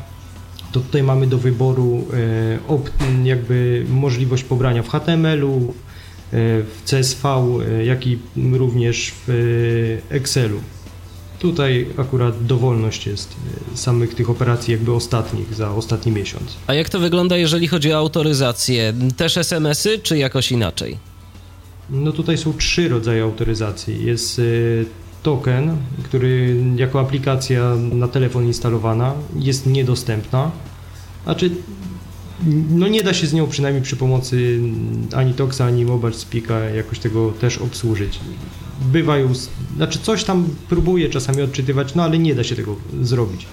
to 0.71 0.79
tutaj 0.79 1.03
mamy 1.03 1.27
do 1.27 1.37
wyboru 1.37 2.05
e, 2.13 3.27
jakby 3.27 3.85
możliwość 3.89 4.43
pobrania 4.43 4.83
w 4.83 4.89
HTML-u, 4.89 5.57
e, 5.57 5.73
w 6.63 6.81
CSV, 6.85 7.29
e, 7.29 7.85
jak 7.85 8.07
i 8.07 8.19
również 8.51 9.13
w 9.27 9.97
Excelu. 10.09 10.59
Tutaj 11.39 11.87
akurat 11.97 12.45
dowolność 12.45 13.07
jest 13.07 13.35
e, 13.73 13.77
samych 13.77 14.15
tych 14.15 14.29
operacji 14.29 14.71
jakby 14.71 14.93
ostatnich 14.93 15.53
za 15.53 15.71
ostatni 15.71 16.11
miesiąc. 16.11 16.57
A 16.67 16.73
jak 16.73 16.89
to 16.89 16.99
wygląda, 16.99 17.37
jeżeli 17.37 17.67
chodzi 17.67 17.93
o 17.93 17.97
autoryzację? 17.97 18.93
Też 19.17 19.37
SMS-y, 19.37 19.99
czy 19.99 20.17
jakoś 20.17 20.51
inaczej? 20.51 20.97
No 21.89 22.11
tutaj 22.11 22.37
są 22.37 22.53
trzy 22.53 22.89
rodzaje 22.89 23.23
autoryzacji. 23.23 24.05
Jest 24.05 24.39
y, 24.39 24.85
token, 25.23 25.77
który 26.03 26.55
jako 26.75 26.99
aplikacja 26.99 27.75
na 27.75 28.07
telefon 28.07 28.45
instalowana 28.45 29.13
jest 29.35 29.65
niedostępna. 29.65 30.51
Znaczy, 31.23 31.51
no 32.69 32.87
nie 32.87 33.03
da 33.03 33.13
się 33.13 33.27
z 33.27 33.33
nią 33.33 33.47
przynajmniej 33.47 33.83
przy 33.83 33.95
pomocy 33.95 34.59
ani 35.15 35.33
Toxa, 35.33 35.61
ani 35.61 35.85
Mobile 35.85 36.13
Speaka 36.13 36.59
jakoś 36.59 36.99
tego 36.99 37.31
też 37.31 37.57
obsłużyć. 37.57 38.19
Bywają, 38.81 39.33
znaczy 39.75 39.99
coś 39.99 40.23
tam 40.23 40.49
próbuje 40.69 41.09
czasami 41.09 41.41
odczytywać, 41.41 41.95
no 41.95 42.03
ale 42.03 42.19
nie 42.19 42.35
da 42.35 42.43
się 42.43 42.55
tego 42.55 42.75
zrobić. 43.01 43.47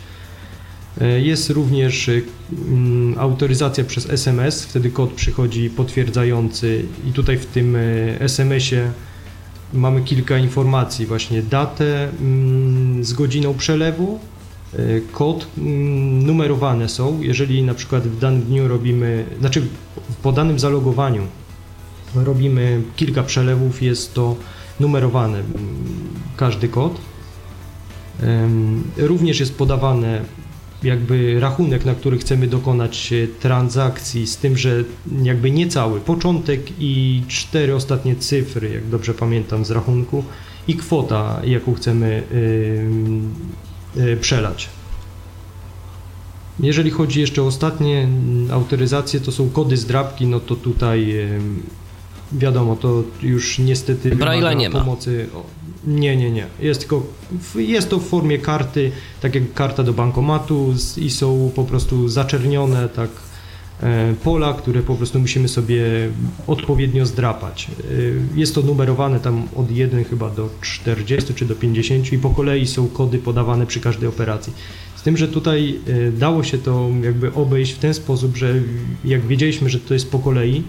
E, 1.00 1.20
Jest 1.20 1.50
również 1.50 2.08
y, 2.08 2.22
mm, 2.68 3.18
autoryzacja 3.18 3.84
przez 3.84 4.10
SMS, 4.10 4.64
wtedy 4.64 4.90
kod 4.90 5.12
przychodzi 5.12 5.70
potwierdzający 5.70 6.84
i 7.08 7.12
tutaj 7.12 7.38
w 7.38 7.46
tym 7.46 7.76
y, 7.76 8.16
SMS-ie 8.20 8.90
mamy 9.72 10.02
kilka 10.02 10.38
informacji, 10.38 11.06
właśnie 11.06 11.42
datę 11.42 12.08
mm, 12.08 13.04
z 13.04 13.12
godziną 13.12 13.54
przelewu, 13.54 14.18
y, 14.78 15.02
kod, 15.12 15.46
mm, 15.58 16.26
numerowane 16.26 16.88
są, 16.88 17.20
jeżeli 17.22 17.62
na 17.62 17.74
przykład 17.74 18.02
w 18.08 18.18
danym 18.18 18.42
dniu 18.42 18.68
robimy, 18.68 19.24
znaczy 19.40 19.62
po 20.22 20.32
danym 20.32 20.58
zalogowaniu 20.58 21.22
robimy 22.14 22.82
kilka 22.96 23.22
przelewów, 23.22 23.82
jest 23.82 24.14
to 24.14 24.36
numerowane 24.80 25.38
mm, 25.38 25.54
każdy 26.36 26.68
kod. 26.68 27.00
Również 28.96 29.40
jest 29.40 29.58
podawane 29.58 30.24
jakby 30.82 31.40
rachunek, 31.40 31.84
na 31.84 31.94
który 31.94 32.18
chcemy 32.18 32.46
dokonać 32.46 33.12
e, 33.12 33.26
transakcji, 33.28 34.26
z 34.26 34.36
tym, 34.36 34.56
że 34.58 34.84
jakby 35.22 35.50
nie 35.50 35.68
cały 35.68 36.00
początek 36.00 36.60
i 36.78 37.22
cztery 37.28 37.74
ostatnie 37.74 38.16
cyfry, 38.16 38.70
jak 38.70 38.88
dobrze 38.88 39.14
pamiętam 39.14 39.64
z 39.64 39.70
rachunku 39.70 40.24
i 40.68 40.74
kwota, 40.74 41.40
jaką 41.44 41.74
chcemy 41.74 42.22
y, 43.96 44.16
przelać. 44.20 44.68
Jeżeli 46.60 46.90
chodzi 46.90 47.20
jeszcze 47.20 47.42
o 47.42 47.46
ostatnie 47.46 47.98
mm, 48.00 48.50
autoryzacje, 48.50 49.20
to 49.20 49.32
są 49.32 49.50
kody 49.50 49.76
zdrabki, 49.76 50.26
no 50.26 50.40
to 50.40 50.56
tutaj 50.56 51.14
wiadomo, 52.32 52.76
to 52.76 53.02
już 53.22 53.58
niestety 53.58 54.10
Braille'a 54.10 54.56
nie 54.56 54.70
ma. 54.70 54.80
pomocy. 54.80 55.26
O, 55.34 55.44
nie, 55.86 56.16
nie, 56.16 56.30
nie. 56.30 56.46
Jest 56.60 56.80
tylko, 56.80 57.02
jest 57.54 57.90
to 57.90 57.98
w 57.98 58.08
formie 58.08 58.38
karty, 58.38 58.92
tak 59.20 59.34
jak 59.34 59.54
karta 59.54 59.82
do 59.82 59.92
bankomatu 59.92 60.74
i 60.96 61.10
są 61.10 61.50
po 61.54 61.64
prostu 61.64 62.08
zaczernione, 62.08 62.88
tak 62.88 63.10
e, 63.82 64.14
pola, 64.24 64.54
które 64.54 64.82
po 64.82 64.94
prostu 64.94 65.20
musimy 65.20 65.48
sobie 65.48 65.84
odpowiednio 66.46 67.06
zdrapać. 67.06 67.66
E, 68.34 68.38
jest 68.38 68.54
to 68.54 68.62
numerowane 68.62 69.20
tam 69.20 69.48
od 69.56 69.70
1 69.70 70.04
chyba 70.04 70.30
do 70.30 70.48
40 70.60 71.34
czy 71.34 71.44
do 71.44 71.54
50 71.54 72.12
i 72.12 72.18
po 72.18 72.30
kolei 72.30 72.66
są 72.66 72.88
kody 72.88 73.18
podawane 73.18 73.66
przy 73.66 73.80
każdej 73.80 74.08
operacji. 74.08 74.52
Z 74.96 75.02
tym, 75.02 75.16
że 75.16 75.28
tutaj 75.28 75.78
dało 76.12 76.42
się 76.42 76.58
to 76.58 76.88
jakby 77.02 77.34
obejść 77.34 77.72
w 77.72 77.78
ten 77.78 77.94
sposób, 77.94 78.36
że 78.36 78.54
jak 79.04 79.26
wiedzieliśmy, 79.26 79.70
że 79.70 79.80
to 79.80 79.94
jest 79.94 80.10
po 80.10 80.18
kolei, 80.18 80.62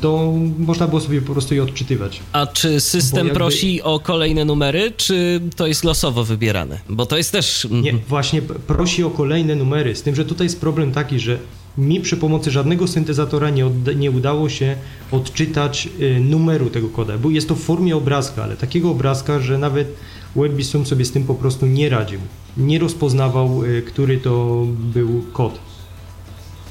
to 0.00 0.32
można 0.58 0.86
było 0.86 1.00
sobie 1.00 1.22
po 1.22 1.32
prostu 1.32 1.54
je 1.54 1.62
odczytywać. 1.62 2.20
A 2.32 2.46
czy 2.46 2.80
system 2.80 3.18
jakby... 3.18 3.34
prosi 3.34 3.82
o 3.82 4.00
kolejne 4.00 4.44
numery, 4.44 4.92
czy 4.96 5.40
to 5.56 5.66
jest 5.66 5.84
losowo 5.84 6.24
wybierane? 6.24 6.80
Bo 6.88 7.06
to 7.06 7.16
jest 7.16 7.32
też... 7.32 7.68
Nie, 7.70 7.92
właśnie 7.92 8.42
prosi 8.42 9.04
o 9.04 9.10
kolejne 9.10 9.54
numery, 9.54 9.96
z 9.96 10.02
tym, 10.02 10.14
że 10.14 10.24
tutaj 10.24 10.46
jest 10.46 10.60
problem 10.60 10.92
taki, 10.92 11.20
że 11.20 11.38
mi 11.78 12.00
przy 12.00 12.16
pomocy 12.16 12.50
żadnego 12.50 12.88
syntezatora 12.88 13.50
nie, 13.50 13.70
nie 13.96 14.10
udało 14.10 14.48
się 14.48 14.76
odczytać 15.12 15.88
y, 16.00 16.20
numeru 16.20 16.70
tego 16.70 16.88
koda, 16.88 17.18
bo 17.18 17.30
jest 17.30 17.48
to 17.48 17.54
w 17.54 17.60
formie 17.60 17.96
obrazka, 17.96 18.42
ale 18.44 18.56
takiego 18.56 18.90
obrazka, 18.90 19.40
że 19.40 19.58
nawet 19.58 19.96
WebBisum 20.36 20.86
sobie 20.86 21.04
z 21.04 21.12
tym 21.12 21.24
po 21.24 21.34
prostu 21.34 21.66
nie 21.66 21.88
radził. 21.88 22.20
Nie 22.56 22.78
rozpoznawał, 22.78 23.64
y, 23.64 23.82
który 23.82 24.18
to 24.18 24.66
był 24.78 25.24
kod. 25.32 25.58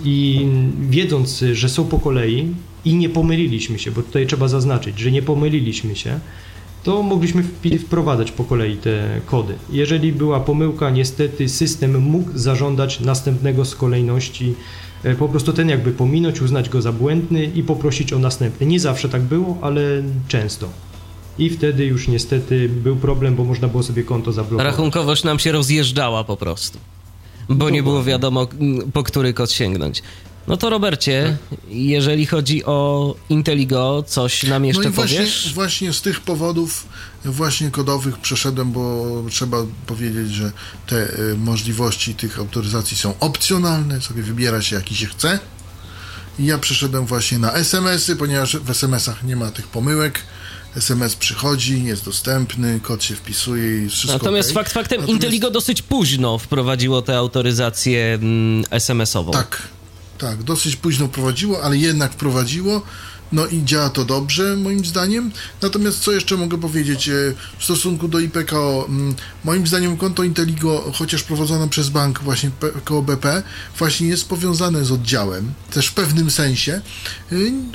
I 0.03 0.47
wiedząc, 0.89 1.43
że 1.53 1.69
są 1.69 1.85
po 1.85 1.99
kolei, 1.99 2.47
i 2.85 2.95
nie 2.95 3.10
pomyliliśmy 3.10 3.80
się, 3.80 3.91
bo 3.91 4.01
tutaj 4.01 4.27
trzeba 4.27 4.47
zaznaczyć, 4.47 4.99
że 4.99 5.11
nie 5.11 5.22
pomyliliśmy 5.22 5.95
się, 5.95 6.19
to 6.84 7.03
mogliśmy 7.03 7.43
wprowadzać 7.80 8.31
po 8.31 8.43
kolei 8.43 8.77
te 8.77 9.22
kody. 9.26 9.55
Jeżeli 9.69 10.14
była 10.14 10.39
pomyłka, 10.39 10.89
niestety 10.89 11.49
system 11.49 12.01
mógł 12.01 12.30
zażądać 12.35 12.99
następnego 12.99 13.65
z 13.65 13.76
kolejności, 13.76 14.55
e, 15.03 15.15
po 15.15 15.30
prostu 15.30 15.53
ten 15.53 15.69
jakby 15.69 15.91
pominąć, 15.91 16.41
uznać 16.41 16.69
go 16.69 16.81
za 16.81 16.91
błędny 16.91 17.45
i 17.55 17.64
poprosić 17.64 18.14
o 18.14 18.19
następny. 18.19 18.68
Nie 18.68 18.80
zawsze 18.80 19.10
tak 19.10 19.22
było, 19.22 19.57
ale 19.61 19.81
często. 20.27 20.69
I 21.38 21.49
wtedy 21.49 21.85
już 21.85 22.07
niestety 22.07 22.69
był 22.69 22.95
problem, 22.95 23.35
bo 23.35 23.43
można 23.43 23.68
było 23.68 23.84
sobie 23.84 24.03
konto 24.03 24.31
zablokować. 24.31 24.65
Rachunkowość 24.65 25.23
nam 25.23 25.39
się 25.39 25.51
rozjeżdżała 25.51 26.23
po 26.23 26.38
prostu, 26.38 26.77
bo 27.49 27.69
nie 27.69 27.84
było 27.84 28.03
wiadomo, 28.03 28.47
po 28.93 29.03
który 29.03 29.34
kod 29.34 29.51
sięgnąć. 29.51 30.03
No 30.48 30.57
to 30.57 30.70
Robercie, 30.70 31.38
jeżeli 31.70 32.26
chodzi 32.26 32.65
o 32.65 33.15
Inteligo, 33.30 34.03
coś 34.07 34.44
nam 34.44 34.65
jeszcze 34.65 34.84
no 34.84 34.90
i 34.90 34.91
właśnie, 34.91 35.18
powiesz? 35.18 35.53
Właśnie 35.53 35.94
z 35.94 36.02
tych 36.02 36.22
powodów 36.22 36.86
właśnie 37.26 37.72
kodowych 37.72 38.18
przeszedłem, 38.18 38.72
bo 38.72 39.06
trzeba 39.30 39.57
powiedzieć, 39.88 40.32
że 40.32 40.52
te 40.88 41.20
y, 41.20 41.36
możliwości 41.38 42.15
tych 42.15 42.40
autoryzacji 42.40 42.98
są 42.98 43.14
opcjonalne, 43.20 44.02
sobie 44.02 44.24
wybiera 44.24 44.61
się 44.61 44.76
jaki 44.76 44.95
się 44.95 45.06
chce. 45.06 45.40
I 46.40 46.45
ja 46.45 46.57
przeszedłem 46.57 47.06
właśnie 47.06 47.40
na 47.40 47.53
SMS-y, 47.53 48.15
ponieważ 48.15 48.57
w 48.57 48.70
SMS-ach 48.70 49.24
nie 49.24 49.36
ma 49.36 49.52
tych 49.52 49.68
pomyłek. 49.68 50.20
SMS 50.78 51.15
przychodzi, 51.15 51.84
jest 51.84 52.06
dostępny, 52.06 52.80
kod 52.80 53.03
się 53.03 53.15
wpisuje 53.15 53.86
i 53.86 53.90
wszystko. 53.90 54.14
Natomiast 54.14 54.49
okay. 54.49 54.64
fakt 54.64 54.74
faktem, 54.74 55.02
Natomiast... 55.02 55.24
Inteligo 55.24 55.52
dosyć 55.52 55.82
późno 55.82 56.38
wprowadziło 56.38 57.02
tę 57.02 57.18
autoryzację 57.18 58.14
mm, 58.14 58.64
SMS-ową. 58.70 59.32
Tak, 59.32 59.61
tak, 60.18 60.44
dosyć 60.44 60.76
późno 60.76 61.07
prowadziło, 61.07 61.64
ale 61.64 61.77
jednak 61.77 62.11
prowadziło. 62.11 62.81
No 63.31 63.48
i 63.48 63.64
działa 63.64 63.90
to 63.90 64.06
dobrze, 64.06 64.56
moim 64.56 64.85
zdaniem. 64.85 65.31
Natomiast 65.61 65.99
co 65.99 66.11
jeszcze 66.11 66.38
mogę 66.38 66.57
powiedzieć 66.57 67.10
e, 67.10 67.14
w 67.60 67.64
stosunku 67.64 68.07
do 68.07 68.19
IPKO? 68.19 68.85
Mm, 68.90 69.15
moim 69.44 69.68
zdaniem 69.68 69.98
konto 69.98 70.23
Inteligo, 70.23 70.91
chociaż 70.95 71.23
prowadzone 71.23 71.69
przez 71.69 71.90
bank 71.90 72.19
właśnie 72.19 72.52
PKO 72.52 73.02
BP, 73.02 73.44
właśnie 73.77 74.07
jest 74.07 74.30
powiązane 74.30 74.85
z 74.85 74.91
oddziałem, 74.91 75.53
też 75.72 75.88
w 75.88 75.94
pewnym 75.94 76.31
sensie, 76.31 76.81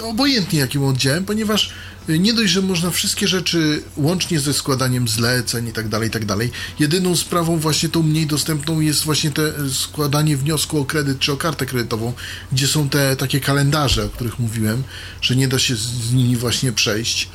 e, 0.00 0.04
obojętnie 0.04 0.58
jakim 0.58 0.84
oddziałem, 0.84 1.24
ponieważ 1.24 1.72
nie 2.08 2.34
dość, 2.34 2.52
że 2.52 2.62
można 2.62 2.90
wszystkie 2.90 3.28
rzeczy 3.28 3.82
łącznie 3.96 4.40
ze 4.40 4.54
składaniem 4.54 5.08
zleceń 5.08 5.68
i 5.68 5.72
tak 5.72 5.88
dalej, 5.88 6.08
i 6.08 6.10
tak 6.10 6.24
dalej. 6.24 6.50
Jedyną 6.78 7.16
sprawą 7.16 7.58
właśnie 7.58 7.88
tą 7.88 8.02
mniej 8.02 8.26
dostępną 8.26 8.80
jest 8.80 9.04
właśnie 9.04 9.30
te 9.30 9.52
składanie 9.70 10.36
wniosku 10.36 10.80
o 10.80 10.84
kredyt 10.84 11.18
czy 11.18 11.32
o 11.32 11.36
kartę 11.36 11.66
kredytową, 11.66 12.12
gdzie 12.52 12.66
są 12.68 12.88
te 12.88 13.16
takie 13.16 13.40
kalendarze, 13.40 14.04
o 14.04 14.08
których 14.08 14.38
mówiłem, 14.38 14.82
że 15.20 15.36
nie 15.36 15.48
da 15.48 15.58
się 15.58 15.76
z 15.76 16.12
nimi 16.12 16.36
właśnie 16.36 16.72
przejść 16.72 17.28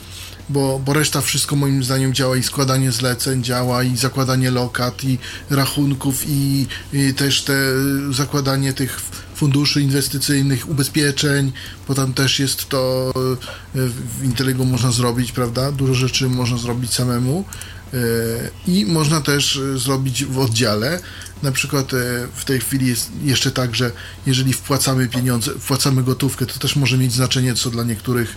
bo, 0.50 0.80
bo 0.86 0.94
reszta 0.94 1.22
wszystko 1.22 1.56
moim 1.56 1.84
zdaniem 1.84 2.14
działa 2.14 2.38
i 2.38 2.44
składanie 2.44 2.91
zleceń 2.91 3.44
działa 3.44 3.84
i 3.84 3.98
zakładanie 3.98 4.52
lokat 4.52 5.04
i 5.04 5.18
rachunków 5.50 6.24
i, 6.28 6.68
i 6.94 7.14
też 7.14 7.41
te 7.41 7.54
zakładanie 8.12 8.74
tych 8.74 9.02
funduszy 9.44 9.82
inwestycyjnych, 9.82 10.70
ubezpieczeń, 10.70 11.52
bo 11.88 11.94
tam 11.95 12.14
też 12.14 12.40
jest 12.40 12.70
to 12.70 13.11
e, 13.76 13.90
w 14.20 14.24
Inteligo 14.24 14.65
można 14.65 14.91
zrobić, 14.91 15.32
prawda? 15.32 15.72
Dużo 15.72 15.94
rzeczy 15.94 16.30
można 16.30 16.57
zrobić 16.57 16.94
samemu 16.94 17.45
e, 17.94 17.98
i 18.68 18.86
można 18.86 19.22
też 19.22 19.57
e, 19.57 19.78
zrobić 19.78 20.26
w 20.26 20.40
oddziale. 20.40 20.99
Na 21.44 21.52
przykład 21.52 21.91
w 22.36 22.45
tej 22.45 22.60
chwili 22.60 22.88
jest 22.88 23.10
jeszcze 23.24 23.52
tak, 23.52 23.76
że 23.76 23.91
jeżeli 24.26 24.53
wpłacamy 24.53 25.07
pieniądze, 25.07 25.52
wpłacamy 25.60 26.03
gotówkę, 26.03 26.45
to 26.45 26.60
też 26.60 26.76
może 26.76 26.98
mieć 26.98 27.14
znaczenie, 27.14 27.53
co 27.53 27.70
dla 27.70 27.84
niektórych 27.84 28.36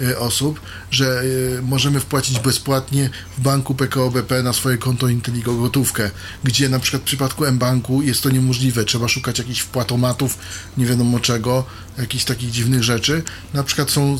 E, 0.00 0.18
osób, 0.18 0.60
że 0.90 1.22
e, 1.58 1.62
możemy 1.62 2.00
wpłacić 2.00 2.38
bezpłatnie 2.38 3.10
w 3.38 3.40
banku 3.40 3.74
PKO 3.74 4.10
BP 4.10 4.42
na 4.42 4.52
swoje 4.52 4.78
konto 4.78 5.08
Inteligo 5.08 5.54
gotówkę, 5.54 6.10
gdzie 6.44 6.68
na 6.68 6.78
przykład 6.78 7.02
w 7.02 7.04
przypadku 7.04 7.44
M-Banku 7.44 8.02
jest 8.02 8.22
to 8.22 8.30
niemożliwe. 8.30 8.84
Trzeba 8.84 9.08
szukać 9.08 9.38
jakichś 9.38 9.60
wpłatomatów, 9.60 10.38
nie 10.76 10.86
wiadomo 10.86 11.20
czego, 11.20 11.64
jakichś 11.98 12.24
takich 12.24 12.50
dziwnych 12.50 12.82
rzeczy. 12.82 13.22
Na 13.52 13.62
przykład 13.62 13.90
są 13.90 14.18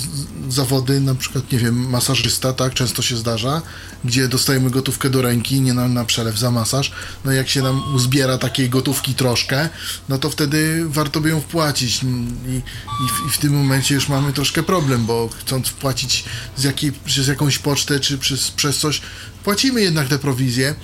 zawody, 0.48 1.01
na 1.01 1.15
przykład, 1.15 1.52
nie 1.52 1.59
wiem, 1.59 1.90
masażysta, 1.90 2.52
tak, 2.52 2.74
często 2.74 3.02
się 3.02 3.16
zdarza, 3.16 3.62
gdzie 4.05 4.28
dostajemy 4.28 4.70
gotówkę 4.70 5.11
do 5.11 5.23
ręki, 5.23 5.61
nie 5.61 5.74
na, 5.74 5.89
na 5.89 6.05
przelew 6.05 6.39
za 6.39 6.51
masaż. 6.51 6.93
No 7.24 7.32
jak 7.32 7.48
się 7.48 7.62
nam 7.62 7.94
uzbiera 7.94 8.24
takiej 8.39 8.71
gotówki 8.71 9.15
troszkę, 9.15 9.69
no 10.09 10.19
to 10.19 10.31
wtedy 10.31 10.85
warto 10.89 11.21
by 11.21 11.29
ją 11.29 11.41
wpłacić 11.41 12.03
i, 12.03 12.07
i, 12.07 12.61
w, 13.09 13.29
i 13.29 13.31
w 13.33 13.39
tym 13.39 13.53
momencie 13.53 13.95
już 13.95 14.09
mamy 14.09 14.33
troszkę 14.33 14.63
problem, 14.63 15.07
bo 15.07 15.29
chcąc 15.29 15.55
chcąc 15.55 15.71
płacić 15.71 16.25
z 16.57 16.65
jakiej, 16.65 16.93
przez 16.93 17.29
jakąś 17.29 17.59
pocztę 17.59 18.01
czy 18.01 18.19
przez, 18.19 18.51
przez 18.51 18.79
coś, 18.79 19.01
płacimy 19.45 19.81
jednak 19.81 20.09
te 20.09 20.19
prowizje. 20.19 20.75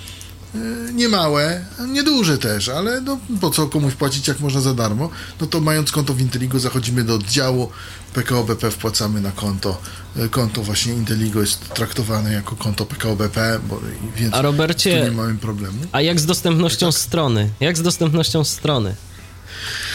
E, 0.54 0.92
niemałe, 0.92 1.64
nieduże 1.88 2.38
też, 2.38 2.68
ale 2.68 3.00
no, 3.00 3.18
po 3.40 3.50
co 3.50 3.66
komuś 3.66 3.94
płacić, 3.94 4.28
jak 4.28 4.40
można 4.40 4.60
za 4.60 4.74
darmo? 4.74 5.10
No 5.40 5.46
to 5.46 5.60
mając 5.60 5.92
konto 5.92 6.14
w 6.14 6.20
Inteligo, 6.20 6.58
zachodzimy 6.58 7.04
do 7.04 7.14
oddziału 7.14 7.70
PKO 8.14 8.44
BP, 8.44 8.70
wpłacamy 8.70 9.20
na 9.20 9.30
konto. 9.30 9.80
E, 10.16 10.28
konto 10.28 10.62
właśnie 10.62 10.92
Inteligo 10.92 11.40
jest 11.40 11.68
traktowane 11.74 12.32
jako 12.32 12.56
konto 12.56 12.86
PKO 12.86 13.16
BP, 13.16 13.60
bo, 13.68 13.80
więc 14.16 14.34
a 14.34 14.42
Robercie, 14.42 15.04
nie 15.04 15.10
mamy 15.10 15.34
problemu. 15.34 15.78
A 15.92 16.00
jak 16.00 16.20
z 16.20 16.26
dostępnością 16.26 16.86
tak. 16.86 17.00
strony? 17.00 17.50
Jak 17.60 17.78
z 17.78 17.82
dostępnością 17.82 18.44
strony? 18.44 18.94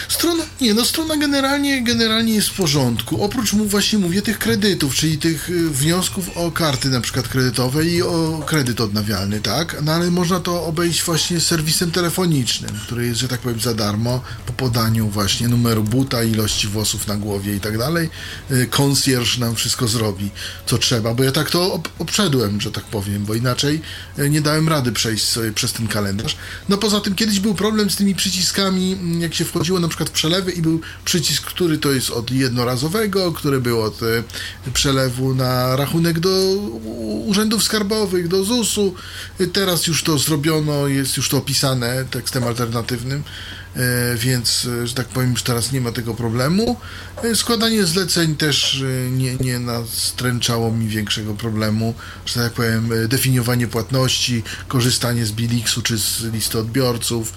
Strona, 0.08 0.44
nie, 0.60 0.74
no 0.74 0.84
strona 0.84 1.16
generalnie, 1.16 1.82
generalnie 1.82 2.34
jest 2.34 2.48
w 2.48 2.56
porządku. 2.56 3.24
Oprócz 3.24 3.52
mu 3.52 3.64
właśnie 3.64 3.98
mówię 3.98 4.22
tych 4.22 4.38
kredytów, 4.38 4.94
czyli 4.94 5.18
tych 5.18 5.50
y, 5.50 5.70
wniosków 5.70 6.36
o 6.36 6.50
karty 6.50 6.88
na 6.88 7.00
przykład 7.00 7.28
kredytowe 7.28 7.84
i 7.84 8.02
o 8.02 8.42
kredyt 8.46 8.80
odnawialny, 8.80 9.40
tak? 9.40 9.76
No 9.82 9.92
ale 9.92 10.10
można 10.10 10.40
to 10.40 10.64
obejść 10.64 11.02
właśnie 11.02 11.40
serwisem 11.40 11.90
telefonicznym, 11.90 12.70
który 12.86 13.06
jest, 13.06 13.20
że 13.20 13.28
tak 13.28 13.40
powiem, 13.40 13.60
za 13.60 13.74
darmo 13.74 14.22
po 14.46 14.52
podaniu 14.52 15.08
właśnie 15.08 15.48
numeru 15.48 15.82
buta, 15.82 16.22
ilości 16.22 16.68
włosów 16.68 17.06
na 17.06 17.16
głowie 17.16 17.56
i 17.56 17.60
tak 17.60 17.78
dalej. 17.78 18.10
Konsjerż 18.70 19.36
y, 19.36 19.40
nam 19.40 19.54
wszystko 19.54 19.88
zrobi, 19.88 20.30
co 20.66 20.78
trzeba, 20.78 21.14
bo 21.14 21.24
ja 21.24 21.32
tak 21.32 21.50
to 21.50 21.80
obszedłem, 21.98 22.60
że 22.60 22.72
tak 22.72 22.84
powiem, 22.84 23.24
bo 23.24 23.34
inaczej 23.34 23.80
y, 24.18 24.30
nie 24.30 24.40
dałem 24.40 24.68
rady 24.68 24.92
przejść 24.92 25.24
sobie 25.24 25.52
przez 25.52 25.72
ten 25.72 25.88
kalendarz. 25.88 26.36
No 26.68 26.78
poza 26.78 27.00
tym 27.00 27.14
kiedyś 27.14 27.40
był 27.40 27.54
problem 27.54 27.90
z 27.90 27.96
tymi 27.96 28.14
przyciskami, 28.14 28.92
mm, 28.92 29.20
jak 29.20 29.34
się 29.34 29.44
wchodziło 29.56 29.80
na 29.80 29.88
przykład 29.88 30.06
przykład 30.06 30.10
przelewy 30.10 30.52
i 30.52 30.62
był 30.62 30.80
przycisk, 31.04 31.44
który 31.44 31.78
to 31.78 31.92
jest 31.92 32.10
od 32.10 32.30
jednorazowego, 32.30 33.32
który 33.32 33.60
był 33.60 33.82
od 33.82 34.02
e, 34.02 34.22
przelewu 34.74 35.34
na 35.34 35.76
rachunek 35.76 36.20
do 36.20 36.30
urzędów 37.26 37.62
skarbowych, 37.62 38.28
do 38.28 38.44
ZUS-u. 38.44 38.94
Teraz 39.52 39.86
już 39.86 40.02
to 40.02 40.18
zrobiono, 40.18 40.88
jest 40.88 41.16
już 41.16 41.28
to 41.28 41.36
opisane 41.36 42.04
tekstem 42.10 42.44
alternatywnym 42.44 43.22
e, 43.76 44.16
więc, 44.16 44.68
e, 44.82 44.86
że 44.86 44.94
tak 44.94 45.08
powiem, 45.08 45.30
już 45.30 45.42
teraz 45.42 45.72
nie 45.72 45.80
ma 45.80 45.92
tego 45.92 46.14
problemu. 46.14 46.76
Składanie 47.34 47.86
zleceń 47.86 48.36
też 48.36 48.82
nie, 49.10 49.36
nie 49.36 49.58
nastręczało 49.58 50.72
mi 50.72 50.88
większego 50.88 51.34
problemu, 51.34 51.94
że 52.26 52.34
tak 52.34 52.52
powiem, 52.52 52.90
definiowanie 53.08 53.66
płatności, 53.66 54.42
korzystanie 54.68 55.26
z 55.26 55.32
Bilixu 55.32 55.82
czy 55.82 55.98
z 55.98 56.22
listy 56.32 56.58
odbiorców, 56.58 57.32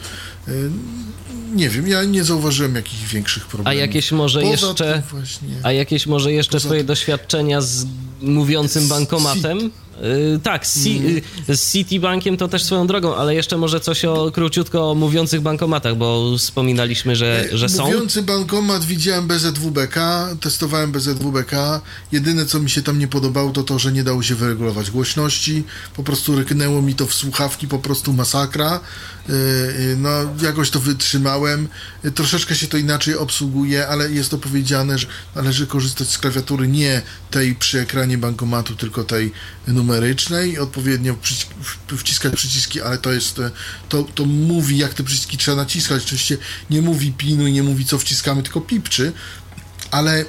Nie 1.55 1.69
wiem, 1.69 1.87
ja 1.87 2.03
nie 2.03 2.23
zauważyłem 2.23 2.75
jakichś 2.75 3.13
większych 3.13 3.45
problemów. 3.47 3.67
A 3.67 3.73
jakieś 3.81 4.11
może 4.11 4.39
Poza 4.41 4.51
jeszcze, 4.51 5.03
właśnie, 5.11 5.47
a 5.63 5.71
jakieś 5.71 6.07
może 6.07 6.33
jeszcze 6.33 6.59
tym- 6.59 6.85
doświadczenia 6.85 7.61
z 7.61 7.85
mówiącym 8.21 8.87
bankomatem? 8.87 9.71
Y, 10.03 10.39
tak, 10.43 10.67
z, 10.67 10.87
Mm. 10.87 11.21
y, 11.49 11.57
z 11.57 11.71
Citibankiem 11.71 12.37
to 12.37 12.47
też 12.47 12.63
swoją 12.63 12.87
drogą, 12.87 13.15
ale 13.15 13.35
jeszcze 13.35 13.57
może 13.57 13.79
coś 13.79 14.05
o 14.05 14.31
króciutko 14.31 14.91
o 14.91 14.95
mówiących 14.95 15.41
bankomatach, 15.41 15.95
bo 15.95 16.37
wspominaliśmy, 16.37 17.15
że, 17.15 17.45
że 17.51 17.69
są. 17.69 17.85
Mówiący 17.85 18.21
bankomat 18.23 18.85
widziałem 18.85 19.27
BZWBK, 19.27 20.27
testowałem 20.41 20.91
BZWBK. 20.91 21.81
Jedyne 22.11 22.45
co 22.45 22.59
mi 22.59 22.69
się 22.69 22.81
tam 22.81 22.99
nie 22.99 23.07
podobało 23.07 23.51
to 23.51 23.63
to, 23.63 23.79
że 23.79 23.91
nie 23.91 24.03
dało 24.03 24.23
się 24.23 24.35
wyregulować 24.35 24.91
głośności. 24.91 25.63
Po 25.95 26.03
prostu 26.03 26.35
ryknęło 26.35 26.81
mi 26.81 26.95
to 26.95 27.05
w 27.07 27.13
słuchawki, 27.13 27.67
po 27.67 27.79
prostu 27.79 28.13
masakra. 28.13 28.79
Yy, 29.29 29.35
yy, 29.83 29.95
No, 29.97 30.09
jakoś 30.41 30.69
to 30.69 30.79
wytrzymałem. 30.79 31.67
Yy, 32.03 32.11
Troszeczkę 32.11 32.55
się 32.55 32.67
to 32.67 32.77
inaczej 32.77 33.15
obsługuje, 33.15 33.87
ale 33.87 34.11
jest 34.11 34.31
to 34.31 34.37
powiedziane, 34.37 34.97
że 34.97 35.07
należy 35.35 35.67
korzystać 35.67 36.07
z 36.07 36.17
klawiatury 36.17 36.67
nie 36.67 37.01
tej 37.31 37.55
przy 37.55 37.79
ekranie 37.79 38.17
bankomatu, 38.17 38.75
tylko 38.75 39.03
tej 39.03 39.31
numerycznej. 39.89 40.59
Odpowiednio 40.59 41.15
wciskać 41.97 42.33
przyciski, 42.35 42.81
ale 42.81 42.97
to 42.97 43.11
jest, 43.11 43.39
e, 43.39 43.51
to, 43.89 44.03
to 44.03 44.25
mówi, 44.25 44.77
jak 44.77 44.93
te 44.93 45.03
przyciski 45.03 45.37
trzeba 45.37 45.57
naciskać. 45.57 46.03
Oczywiście 46.03 46.37
nie 46.69 46.81
mówi 46.81 47.11
pinu 47.11 47.47
i 47.47 47.51
nie 47.51 47.63
mówi, 47.63 47.85
co 47.85 47.99
wciskamy, 47.99 48.43
tylko 48.43 48.61
pipczy, 48.61 49.13
ale 49.91 50.25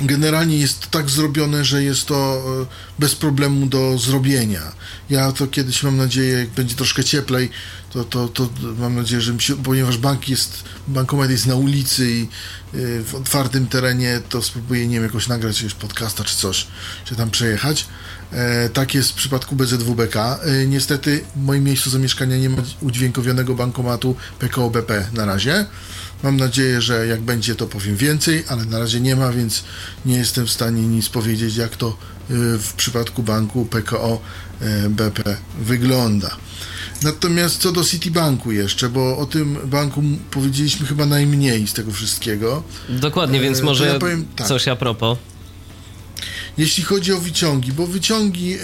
generalnie 0.00 0.58
jest 0.58 0.90
tak 0.90 1.10
zrobione, 1.10 1.64
że 1.64 1.82
jest 1.82 2.06
to 2.06 2.42
e, 2.62 2.66
bez 2.98 3.14
problemu 3.14 3.66
do 3.66 3.98
zrobienia. 3.98 4.72
Ja 5.10 5.32
to 5.32 5.46
kiedyś 5.46 5.82
mam 5.82 5.96
nadzieję, 5.96 6.38
jak 6.38 6.48
będzie 6.48 6.74
troszkę 6.74 7.04
cieplej, 7.04 7.50
to, 7.90 8.04
to, 8.04 8.28
to 8.28 8.48
mam 8.78 8.94
nadzieję, 8.96 9.20
że 9.20 9.32
mi 9.32 9.42
się, 9.42 9.56
ponieważ 9.56 9.98
bank 9.98 10.28
jest, 10.28 10.64
bankomat 10.88 11.30
jest 11.30 11.46
na 11.46 11.54
ulicy 11.54 12.10
i 12.10 12.28
y, 12.74 13.04
w 13.04 13.14
otwartym 13.14 13.66
terenie, 13.66 14.20
to 14.28 14.42
spróbuję, 14.42 14.86
nie 14.86 14.94
wiem, 14.94 15.02
jakoś 15.02 15.28
nagrać 15.28 15.56
jakiegoś 15.56 15.74
podcasta 15.74 16.24
czy 16.24 16.36
coś, 16.36 16.66
się 17.04 17.16
tam 17.16 17.30
przejechać. 17.30 17.86
E, 18.32 18.68
tak 18.68 18.94
jest 18.94 19.10
w 19.10 19.14
przypadku 19.14 19.56
BZWBK. 19.56 20.16
E, 20.16 20.66
niestety 20.66 21.24
w 21.36 21.44
moim 21.44 21.64
miejscu 21.64 21.90
zamieszkania 21.90 22.36
nie 22.36 22.50
ma 22.50 22.62
udźwiękowionego 22.80 23.54
bankomatu 23.54 24.16
PKO 24.38 24.70
BP 24.70 25.06
na 25.12 25.24
razie. 25.24 25.66
Mam 26.22 26.36
nadzieję, 26.36 26.80
że 26.80 27.06
jak 27.06 27.20
będzie, 27.20 27.54
to 27.54 27.66
powiem 27.66 27.96
więcej, 27.96 28.44
ale 28.48 28.64
na 28.64 28.78
razie 28.78 29.00
nie 29.00 29.16
ma, 29.16 29.32
więc 29.32 29.64
nie 30.06 30.16
jestem 30.16 30.46
w 30.46 30.50
stanie 30.50 30.82
nic 30.82 31.08
powiedzieć, 31.08 31.56
jak 31.56 31.76
to 31.76 31.88
y, 31.88 32.58
w 32.58 32.72
przypadku 32.76 33.22
banku 33.22 33.66
PKO 33.66 34.20
BP 34.88 35.36
wygląda. 35.60 36.36
Natomiast 37.02 37.58
co 37.58 37.72
do 37.72 37.84
Citibanku 37.84 38.52
jeszcze, 38.52 38.88
bo 38.88 39.18
o 39.18 39.26
tym 39.26 39.58
banku 39.64 40.02
powiedzieliśmy 40.30 40.86
chyba 40.86 41.06
najmniej 41.06 41.66
z 41.66 41.72
tego 41.72 41.92
wszystkiego. 41.92 42.62
Dokładnie, 42.88 43.40
więc 43.40 43.60
E, 43.60 43.62
może 43.62 43.86
ja 43.86 43.98
powiem 43.98 44.26
tak. 44.36 44.46
coś 44.46 44.68
a 44.68 44.76
propos. 44.76 45.18
Jeśli 46.58 46.82
chodzi 46.82 47.12
o 47.12 47.20
wyciągi, 47.20 47.72
bo 47.72 47.86
wyciągi 47.86 48.54
e, 48.54 48.58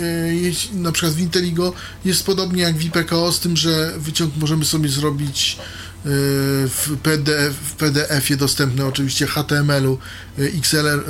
na 0.73 0.93
przykład 0.93 1.15
w 1.15 1.21
Inteligo 1.21 1.73
jest 2.05 2.27
podobnie 2.27 2.63
jak 2.63 2.77
w 2.77 2.85
IPKO, 2.85 3.33
z 3.33 3.41
tym, 3.41 3.57
że 3.57 3.93
wyciąg 3.99 4.37
możemy 4.37 4.65
sobie 4.65 4.89
zrobić 4.89 5.59
w 6.05 6.97
PDF, 7.03 7.55
w 7.55 7.75
PDF-ie 7.75 8.37
dostępny 8.37 8.87
oczywiście 8.87 9.27
HTML-u, 9.27 9.99
e, 10.39 10.43
XLR, 10.43 10.99
e, 10.99 11.05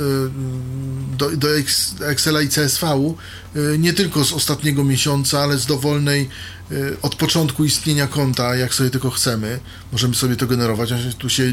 do, 1.17 1.37
do 1.37 1.57
Ex- 1.57 2.01
Excela 2.01 2.41
i 2.41 2.49
CSV-u, 2.49 3.17
nie 3.77 3.93
tylko 3.93 4.25
z 4.25 4.33
ostatniego 4.33 4.83
miesiąca, 4.83 5.39
ale 5.39 5.57
z 5.57 5.65
dowolnej 5.65 6.29
od 7.01 7.15
początku 7.15 7.65
istnienia 7.65 8.07
konta, 8.07 8.55
jak 8.55 8.73
sobie 8.73 8.89
tylko 8.89 9.09
chcemy. 9.09 9.59
Możemy 9.91 10.15
sobie 10.15 10.35
to 10.35 10.47
generować. 10.47 10.91
a 10.91 10.95
Tu 11.17 11.29
się 11.29 11.51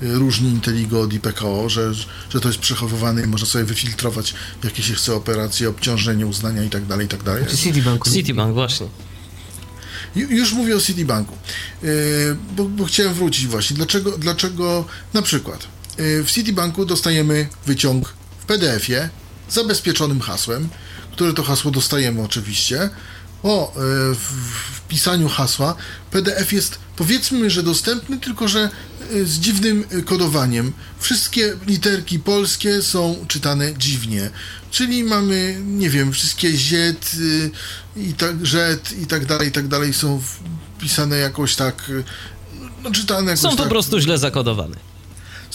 różni 0.00 0.48
Inteligo 0.48 1.00
od 1.00 1.12
IPKO, 1.12 1.68
że, 1.68 1.94
że 2.30 2.40
to 2.40 2.48
jest 2.48 2.60
przechowywane 2.60 3.22
i 3.22 3.26
można 3.26 3.46
sobie 3.46 3.64
wyfiltrować, 3.64 4.34
jakie 4.64 4.82
się 4.82 4.94
chce 4.94 5.14
operacje, 5.14 5.68
obciążenie, 5.68 6.26
uznania 6.26 6.64
i 6.64 6.70
tak 6.70 6.86
dalej, 6.86 7.06
i 7.06 7.08
tak 7.08 7.22
dalej. 7.22 7.46
Citibanku. 7.46 8.10
Citibank, 8.10 8.54
właśnie. 8.54 8.86
Ju- 10.16 10.30
Już 10.30 10.52
mówię 10.52 10.76
o 10.76 10.80
Citibanku, 10.80 11.36
yy, 11.82 11.88
bo, 12.56 12.64
bo 12.64 12.84
chciałem 12.84 13.14
wrócić 13.14 13.46
właśnie. 13.46 13.76
Dlaczego, 13.76 14.18
dlaczego 14.18 14.84
na 15.14 15.22
przykład 15.22 15.66
yy, 15.98 16.24
w 16.24 16.30
Citibanku 16.30 16.84
dostajemy 16.84 17.48
wyciąg 17.66 18.14
w 18.40 18.44
PDF-ie 18.46 19.08
zabezpieczonym 19.50 20.20
hasłem, 20.20 20.68
które 21.12 21.32
to 21.32 21.42
hasło 21.42 21.70
dostajemy 21.70 22.22
oczywiście. 22.22 22.90
O, 23.44 23.72
w, 24.14 24.16
w 24.74 24.80
pisaniu 24.88 25.28
hasła 25.28 25.74
PDF 26.10 26.52
jest 26.52 26.78
powiedzmy, 26.96 27.50
że 27.50 27.62
dostępny, 27.62 28.18
tylko 28.18 28.48
że 28.48 28.70
yy, 29.12 29.26
z 29.26 29.38
dziwnym 29.38 29.84
yy, 29.92 30.02
kodowaniem. 30.02 30.72
Wszystkie 30.98 31.56
literki 31.66 32.18
polskie 32.18 32.82
są 32.82 33.24
czytane 33.28 33.74
dziwnie. 33.74 34.30
Czyli 34.70 35.04
mamy, 35.04 35.62
nie 35.66 35.90
wiem, 35.90 36.12
wszystkie 36.12 36.56
Z 36.56 37.14
y, 37.14 37.50
i 37.96 38.12
tak, 38.12 38.46
rzet 38.46 38.92
i 39.02 39.06
tak 39.06 39.26
dalej, 39.26 39.48
i 39.48 39.52
tak 39.52 39.68
dalej 39.68 39.94
są 39.94 40.22
wpisane 40.78 41.16
jakoś 41.16 41.56
tak, 41.56 41.90
no 42.82 42.90
czytane 42.90 43.30
jakoś 43.30 43.40
Są 43.40 43.50
po 43.50 43.56
tak, 43.56 43.68
prostu 43.68 44.00
źle 44.00 44.18
zakodowane. 44.18 44.93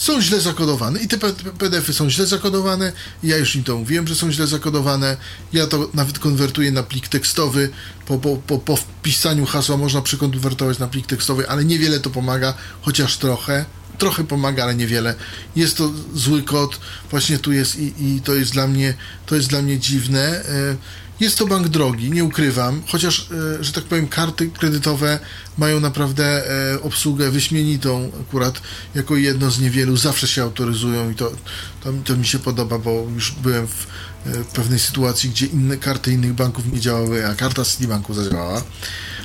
Są 0.00 0.22
źle 0.22 0.40
zakodowane 0.40 1.00
i 1.00 1.08
te 1.08 1.18
PDF-y 1.58 1.92
są 1.92 2.10
źle 2.10 2.26
zakodowane. 2.26 2.92
Ja 3.22 3.36
już 3.36 3.56
im 3.56 3.64
to 3.64 3.78
mówiłem, 3.78 4.06
że 4.06 4.14
są 4.14 4.32
źle 4.32 4.46
zakodowane. 4.46 5.16
Ja 5.52 5.66
to 5.66 5.88
nawet 5.94 6.18
konwertuję 6.18 6.72
na 6.72 6.82
plik 6.82 7.08
tekstowy. 7.08 7.70
Po, 8.06 8.18
po, 8.18 8.36
po, 8.36 8.58
po 8.58 8.76
wpisaniu 8.76 9.46
hasła 9.46 9.76
można 9.76 10.02
przekonwertować 10.02 10.78
na 10.78 10.88
plik 10.88 11.06
tekstowy, 11.06 11.48
ale 11.48 11.64
niewiele 11.64 12.00
to 12.00 12.10
pomaga, 12.10 12.54
chociaż 12.82 13.16
trochę. 13.16 13.64
Trochę 13.98 14.24
pomaga, 14.24 14.62
ale 14.64 14.74
niewiele. 14.74 15.14
Jest 15.56 15.76
to 15.76 15.92
zły 16.14 16.42
kod, 16.42 16.80
właśnie 17.10 17.38
tu 17.38 17.52
jest 17.52 17.76
i, 17.78 17.92
i 17.98 18.20
to 18.20 18.34
jest 18.34 18.52
dla 18.52 18.66
mnie 18.66 18.94
to 19.26 19.36
jest 19.36 19.48
dla 19.48 19.62
mnie 19.62 19.78
dziwne. 19.78 20.44
Jest 21.20 21.38
to 21.38 21.46
bank 21.46 21.68
drogi, 21.68 22.10
nie 22.10 22.24
ukrywam, 22.24 22.82
chociaż, 22.86 23.28
e, 23.60 23.64
że 23.64 23.72
tak 23.72 23.84
powiem, 23.84 24.08
karty 24.08 24.50
kredytowe 24.50 25.18
mają 25.58 25.80
naprawdę 25.80 26.50
e, 26.72 26.82
obsługę 26.82 27.30
wyśmienitą, 27.30 28.10
akurat 28.20 28.62
jako 28.94 29.16
jedno 29.16 29.50
z 29.50 29.60
niewielu, 29.60 29.96
zawsze 29.96 30.28
się 30.28 30.42
autoryzują 30.42 31.10
i 31.10 31.14
to, 31.14 31.32
to, 31.84 31.92
to 32.04 32.16
mi 32.16 32.26
się 32.26 32.38
podoba, 32.38 32.78
bo 32.78 33.06
już 33.14 33.32
byłem 33.32 33.66
w 33.68 33.86
e, 34.26 34.44
pewnej 34.54 34.78
sytuacji, 34.78 35.30
gdzie 35.30 35.46
inne 35.46 35.76
karty 35.76 36.12
innych 36.12 36.32
banków 36.32 36.72
nie 36.72 36.80
działały, 36.80 37.26
a 37.26 37.34
karta 37.34 37.64
Citibanku 37.64 38.14
zadziałała. 38.14 38.62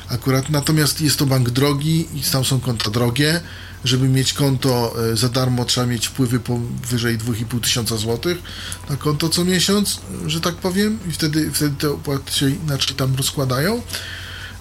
Akurat, 0.10 0.50
natomiast 0.50 1.02
jest 1.02 1.20
to 1.20 1.26
bank 1.26 1.50
drogi 1.50 2.08
i 2.14 2.22
tam 2.22 2.46
są 2.46 2.60
konta 2.60 2.90
drogie. 2.90 3.42
Żeby 3.86 4.08
mieć 4.08 4.34
konto 4.34 4.96
e, 5.12 5.18
za 5.18 5.30
darmo, 5.30 5.66
trzeba 5.66 5.88
mieć 5.88 6.08
wpływy 6.08 6.40
powyżej 6.40 7.18
2,5 7.18 7.62
tysiąca 7.62 7.98
złotych 7.98 8.38
na 8.90 8.98
konto 8.98 9.30
co 9.30 9.46
miesiąc, 9.46 10.02
e, 10.26 10.30
że 10.30 10.42
tak 10.42 10.56
powiem, 10.56 11.00
i 11.10 11.12
wtedy, 11.12 11.52
wtedy 11.52 11.76
te 11.76 11.92
opłaty 11.92 12.34
się 12.34 12.50
inaczej 12.50 12.96
tam 12.96 13.16
rozkładają. 13.16 13.82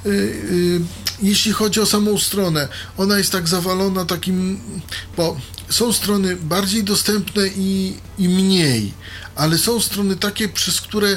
Y, 0.07 0.81
Jeśli 1.23 1.53
chodzi 1.53 1.81
o 1.81 1.87
samą 1.87 2.19
stronę, 2.19 2.69
ona 2.97 3.19
jest 3.19 3.33
tak 3.33 3.49
zawalona 3.49 4.05
takim, 4.05 4.61
bo 5.17 5.37
są 5.69 5.93
strony 5.93 6.37
bardziej 6.37 6.85
dostępne 6.85 7.49
i, 7.57 7.97
i 8.19 8.29
mniej, 8.29 8.93
ale 9.37 9.59
są 9.59 9.81
strony 9.81 10.17
takie, 10.17 10.49
przez 10.49 10.81
które 10.81 11.17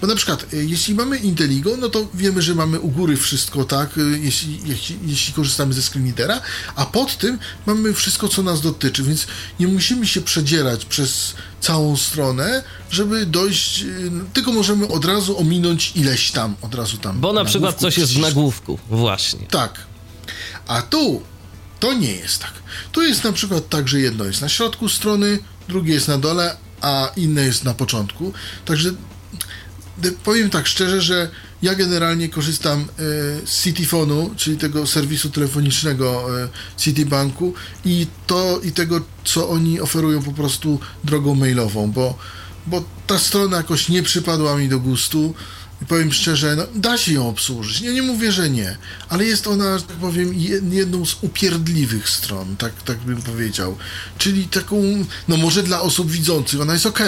bo 0.00 0.06
na 0.06 0.14
przykład, 0.14 0.54
y, 0.54 0.64
jeśli 0.64 0.94
mamy 0.94 1.18
Inteligo, 1.18 1.76
no 1.76 1.88
to 1.88 2.08
wiemy, 2.14 2.42
że 2.42 2.54
mamy 2.54 2.80
u 2.80 2.88
góry 2.88 3.16
wszystko, 3.16 3.64
tak, 3.64 3.98
y, 3.98 4.18
jeśli, 4.22 4.60
jeśli, 4.64 4.98
jeśli 5.06 5.32
korzystamy 5.34 5.74
ze 5.74 5.82
screenreadera, 5.82 6.40
a 6.76 6.86
pod 6.86 7.18
tym 7.18 7.38
mamy 7.66 7.94
wszystko, 7.94 8.28
co 8.28 8.42
nas 8.42 8.60
dotyczy, 8.60 9.02
więc 9.02 9.26
nie 9.60 9.68
musimy 9.68 10.06
się 10.06 10.20
przedzierać 10.20 10.84
przez 10.84 11.34
całą 11.60 11.96
stronę, 11.96 12.62
żeby 12.90 13.26
dojść, 13.26 13.82
y, 13.82 14.10
tylko 14.32 14.52
możemy 14.52 14.88
od 14.88 15.04
razu 15.04 15.38
ominąć 15.38 15.92
ileś 15.94 16.30
tam, 16.30 16.56
od 16.62 16.74
razu 16.74 16.98
tam. 16.98 17.20
Bo 17.20 17.32
na 17.32 17.44
przykład 17.44 17.78
coś 17.78 17.98
jest 17.98 18.12
w 18.12 18.18
nagłówku, 18.18 18.78
właśnie. 18.88 19.46
Tak. 19.46 19.86
A 20.66 20.82
tu 20.82 21.22
to 21.80 21.92
nie 21.92 22.12
jest 22.12 22.38
tak. 22.38 22.52
Tu 22.92 23.02
jest 23.02 23.24
na 23.24 23.32
przykład 23.32 23.68
tak, 23.68 23.88
że 23.88 24.00
jedno 24.00 24.24
jest 24.24 24.40
na 24.40 24.48
środku 24.48 24.88
strony, 24.88 25.38
drugie 25.68 25.94
jest 25.94 26.08
na 26.08 26.18
dole, 26.18 26.56
a 26.80 27.10
inne 27.16 27.42
jest 27.42 27.64
na 27.64 27.74
początku. 27.74 28.32
Także 28.64 28.90
powiem 30.24 30.50
tak 30.50 30.66
szczerze, 30.66 31.02
że 31.02 31.30
ja 31.62 31.74
generalnie 31.74 32.28
korzystam 32.28 32.80
e, 32.80 32.86
z 33.46 33.62
Cityfonu, 33.62 34.30
czyli 34.36 34.56
tego 34.56 34.86
serwisu 34.86 35.30
telefonicznego 35.30 36.26
e, 36.42 36.48
Citibanku 36.76 37.54
i 37.84 38.06
to 38.26 38.60
i 38.64 38.72
tego, 38.72 39.00
co 39.24 39.48
oni 39.48 39.80
oferują 39.80 40.22
po 40.22 40.32
prostu 40.32 40.80
drogą 41.04 41.34
mailową, 41.34 41.90
bo, 41.92 42.18
bo 42.66 42.84
ta 43.06 43.18
strona 43.18 43.56
jakoś 43.56 43.88
nie 43.88 44.02
przypadła 44.02 44.56
mi 44.56 44.68
do 44.68 44.80
gustu. 44.80 45.34
I 45.82 45.86
powiem 45.86 46.12
szczerze, 46.12 46.56
no, 46.56 46.66
da 46.74 46.98
się 46.98 47.12
ją 47.12 47.28
obsłużyć. 47.28 47.80
Ja 47.80 47.92
nie 47.92 48.02
mówię, 48.02 48.32
że 48.32 48.50
nie, 48.50 48.76
ale 49.08 49.24
jest 49.24 49.46
ona, 49.46 49.78
że 49.78 49.84
tak 49.84 49.96
powiem, 49.96 50.34
je- 50.34 50.60
jedną 50.70 51.06
z 51.06 51.16
upierdliwych 51.22 52.08
stron, 52.08 52.56
tak, 52.56 52.82
tak 52.82 52.98
bym 52.98 53.22
powiedział. 53.22 53.76
Czyli 54.18 54.44
taką, 54.48 54.82
no 55.28 55.36
może 55.36 55.62
dla 55.62 55.80
osób 55.80 56.10
widzących 56.10 56.60
ona 56.60 56.72
jest 56.72 56.86
ok, 56.86 57.00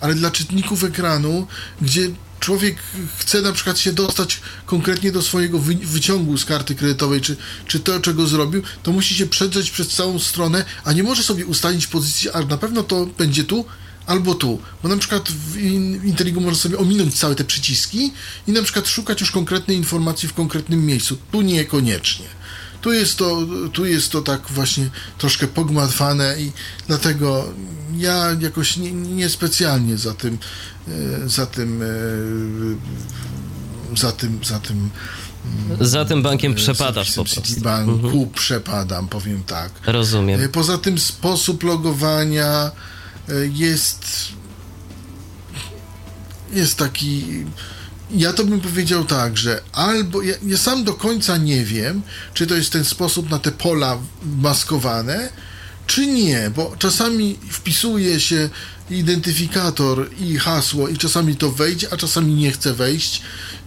ale 0.00 0.14
dla 0.14 0.30
czytników 0.30 0.84
ekranu, 0.84 1.46
gdzie 1.82 2.10
człowiek 2.40 2.76
chce 3.18 3.42
na 3.42 3.52
przykład 3.52 3.78
się 3.78 3.92
dostać 3.92 4.40
konkretnie 4.66 5.12
do 5.12 5.22
swojego 5.22 5.58
wy, 5.58 5.74
wyciągu 5.74 6.38
z 6.38 6.44
karty 6.44 6.74
kredytowej, 6.74 7.20
czy, 7.20 7.36
czy 7.66 7.80
to, 7.80 8.00
czego 8.00 8.26
zrobił, 8.26 8.62
to 8.82 8.92
musi 8.92 9.14
się 9.14 9.26
przedrzeć 9.26 9.70
przez 9.70 9.88
całą 9.88 10.18
stronę, 10.18 10.64
a 10.84 10.92
nie 10.92 11.02
może 11.02 11.22
sobie 11.22 11.46
ustalić 11.46 11.86
pozycji, 11.86 12.30
a 12.30 12.40
na 12.40 12.58
pewno 12.58 12.82
to 12.82 13.06
będzie 13.06 13.44
tu, 13.44 13.64
albo 14.06 14.34
tu. 14.34 14.58
Bo 14.82 14.88
na 14.88 14.96
przykład 14.96 15.28
w 15.30 15.56
Inteligu 16.04 16.40
można 16.40 16.58
sobie 16.58 16.78
ominąć 16.78 17.14
całe 17.14 17.34
te 17.34 17.44
przyciski 17.44 18.12
i 18.46 18.52
na 18.52 18.62
przykład 18.62 18.88
szukać 18.88 19.20
już 19.20 19.30
konkretnej 19.30 19.76
informacji 19.76 20.28
w 20.28 20.34
konkretnym 20.34 20.86
miejscu. 20.86 21.18
Tu 21.32 21.40
niekoniecznie. 21.40 22.37
Tu 22.80 22.92
jest 22.92 23.16
to, 23.16 23.46
tu 23.72 23.86
jest 23.86 24.12
to 24.12 24.22
tak 24.22 24.40
właśnie 24.50 24.90
troszkę 25.18 25.46
pogmatwane 25.46 26.40
i 26.40 26.52
dlatego 26.86 27.44
ja 27.96 28.36
jakoś 28.40 28.76
niespecjalnie 28.92 29.86
nie 29.86 29.98
za 29.98 30.14
tym, 30.14 30.38
e, 30.88 31.28
za 31.28 31.46
tym, 31.46 31.82
e, 31.82 31.86
za 33.96 34.12
tym, 34.12 34.40
za 34.44 34.60
tym 34.60 34.90
za 35.80 36.04
tym 36.04 36.22
bankiem 36.22 36.54
przepadasz 36.54 37.12
po 37.14 37.24
prostu. 37.24 37.60
Banku 37.60 38.06
mhm. 38.06 38.30
przepadam, 38.30 39.08
powiem 39.08 39.42
tak. 39.42 39.72
Rozumiem. 39.86 40.42
E, 40.42 40.48
poza 40.48 40.78
tym 40.78 40.98
sposób 40.98 41.62
logowania 41.62 42.70
jest 43.52 44.06
jest 46.52 46.76
taki 46.76 47.24
ja 48.10 48.32
to 48.32 48.44
bym 48.44 48.60
powiedział 48.60 49.04
tak, 49.04 49.36
że 49.36 49.60
albo 49.72 50.22
ja, 50.22 50.34
ja, 50.46 50.56
sam 50.56 50.84
do 50.84 50.94
końca 50.94 51.36
nie 51.36 51.64
wiem, 51.64 52.02
czy 52.34 52.46
to 52.46 52.54
jest 52.54 52.72
ten 52.72 52.84
sposób 52.84 53.30
na 53.30 53.38
te 53.38 53.52
pola 53.52 53.98
maskowane, 54.22 55.28
czy 55.86 56.06
nie, 56.06 56.50
bo 56.56 56.74
czasami 56.78 57.38
wpisuje 57.50 58.20
się 58.20 58.50
identyfikator 58.90 60.10
i 60.20 60.36
hasło 60.36 60.88
i 60.88 60.98
czasami 60.98 61.36
to 61.36 61.50
wejdzie, 61.50 61.92
a 61.92 61.96
czasami 61.96 62.34
nie 62.34 62.52
chce 62.52 62.74
wejść 62.74 63.22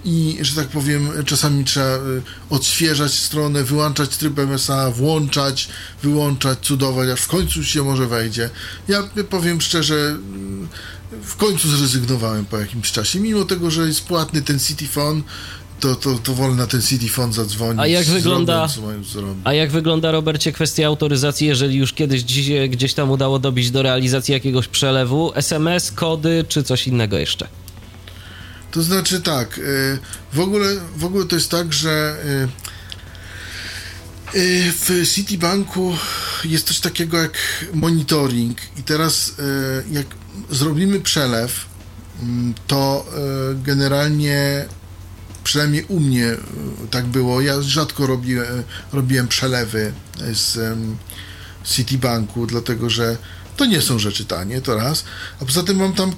i, 0.06 0.38
że 0.42 0.56
tak 0.56 0.68
powiem, 0.68 1.10
czasami 1.26 1.66
trzeba 1.66 1.96
y, 1.96 2.22
odświeżać 2.50 3.14
stronę, 3.14 3.64
wyłączać 3.64 4.18
tryb 4.18 4.40
MSA, 4.40 4.92
włączać, 4.92 5.70
wyłączać, 6.04 6.60
cudować, 6.60 7.10
aż 7.10 7.22
w 7.22 7.28
końcu 7.28 7.64
się 7.64 7.84
może 7.84 8.08
wejdzie. 8.08 8.50
Ja 8.88 9.04
powiem 9.30 9.62
szczerze, 9.62 10.18
w 11.12 11.36
końcu 11.36 11.70
zrezygnowałem 11.70 12.46
po 12.46 12.60
jakimś 12.60 12.92
czasie, 12.92 13.20
mimo 13.20 13.46
tego, 13.46 13.72
że 13.72 13.88
jest 13.88 14.06
płatny 14.06 14.42
ten 14.42 14.60
Cityfon, 14.60 15.24
to, 15.80 15.96
to, 15.96 16.16
to 16.16 16.34
wolę 16.34 16.56
na 16.56 16.68
ten 16.68 16.82
Cityfon 16.82 17.34
zadzwonić. 17.34 17.82
A 17.82 17.88
jak 17.88 18.06
wygląda, 18.06 18.68
a 19.44 19.54
jak 19.54 19.72
wygląda, 19.72 20.12
Robercie, 20.12 20.52
kwestia 20.52 20.88
autoryzacji, 20.88 21.48
jeżeli 21.48 21.76
już 21.76 21.94
kiedyś 21.94 22.22
dziś, 22.22 22.70
gdzieś 22.70 22.94
tam 22.94 23.12
udało 23.12 23.40
dobić 23.40 23.72
do 23.72 23.82
realizacji 23.82 24.34
jakiegoś 24.34 24.68
przelewu, 24.68 25.32
SMS, 25.36 25.92
kody 25.92 26.46
czy 26.48 26.64
coś 26.64 26.88
innego 26.88 27.18
jeszcze? 27.18 27.48
To 28.72 28.84
znaczy 28.84 29.22
tak, 29.22 29.58
y, 29.58 30.00
w 30.34 30.40
ogóle, 30.40 30.76
w 30.98 31.06
ogóle 31.06 31.26
to 31.26 31.36
jest 31.36 31.52
tak, 31.52 31.74
że 31.74 32.16
y, 34.36 34.72
w 34.72 35.10
Citibanku 35.14 35.96
jest 36.44 36.68
coś 36.68 36.80
takiego 36.80 37.18
jak 37.18 37.38
monitoring 37.74 38.58
i 38.78 38.84
teraz 38.84 39.36
jak 39.92 40.06
zrobimy 40.50 41.00
przelew, 41.00 41.66
mm, 42.22 42.54
to 42.68 43.06
generalnie 43.56 44.66
przynajmniej 45.44 45.86
u 45.88 46.00
mnie 46.00 46.38
tak 46.92 47.06
było. 47.06 47.42
Ja 47.42 47.62
rzadko 47.62 48.08
robiłem, 48.08 48.64
robiłem 48.94 49.28
przelewy 49.28 49.94
z 50.34 50.78
Citibanku, 51.64 52.48
dlatego 52.48 52.90
że 52.90 53.18
to 53.58 53.66
nie 53.66 53.82
są 53.82 54.00
rzeczy 54.00 54.26
tanie, 54.26 54.62
to 54.62 54.76
raz. 54.76 55.04
A 55.42 55.46
poza 55.46 55.64
tym 55.64 55.78
mam 55.78 55.94
tam 55.94 56.10
e, 56.10 56.14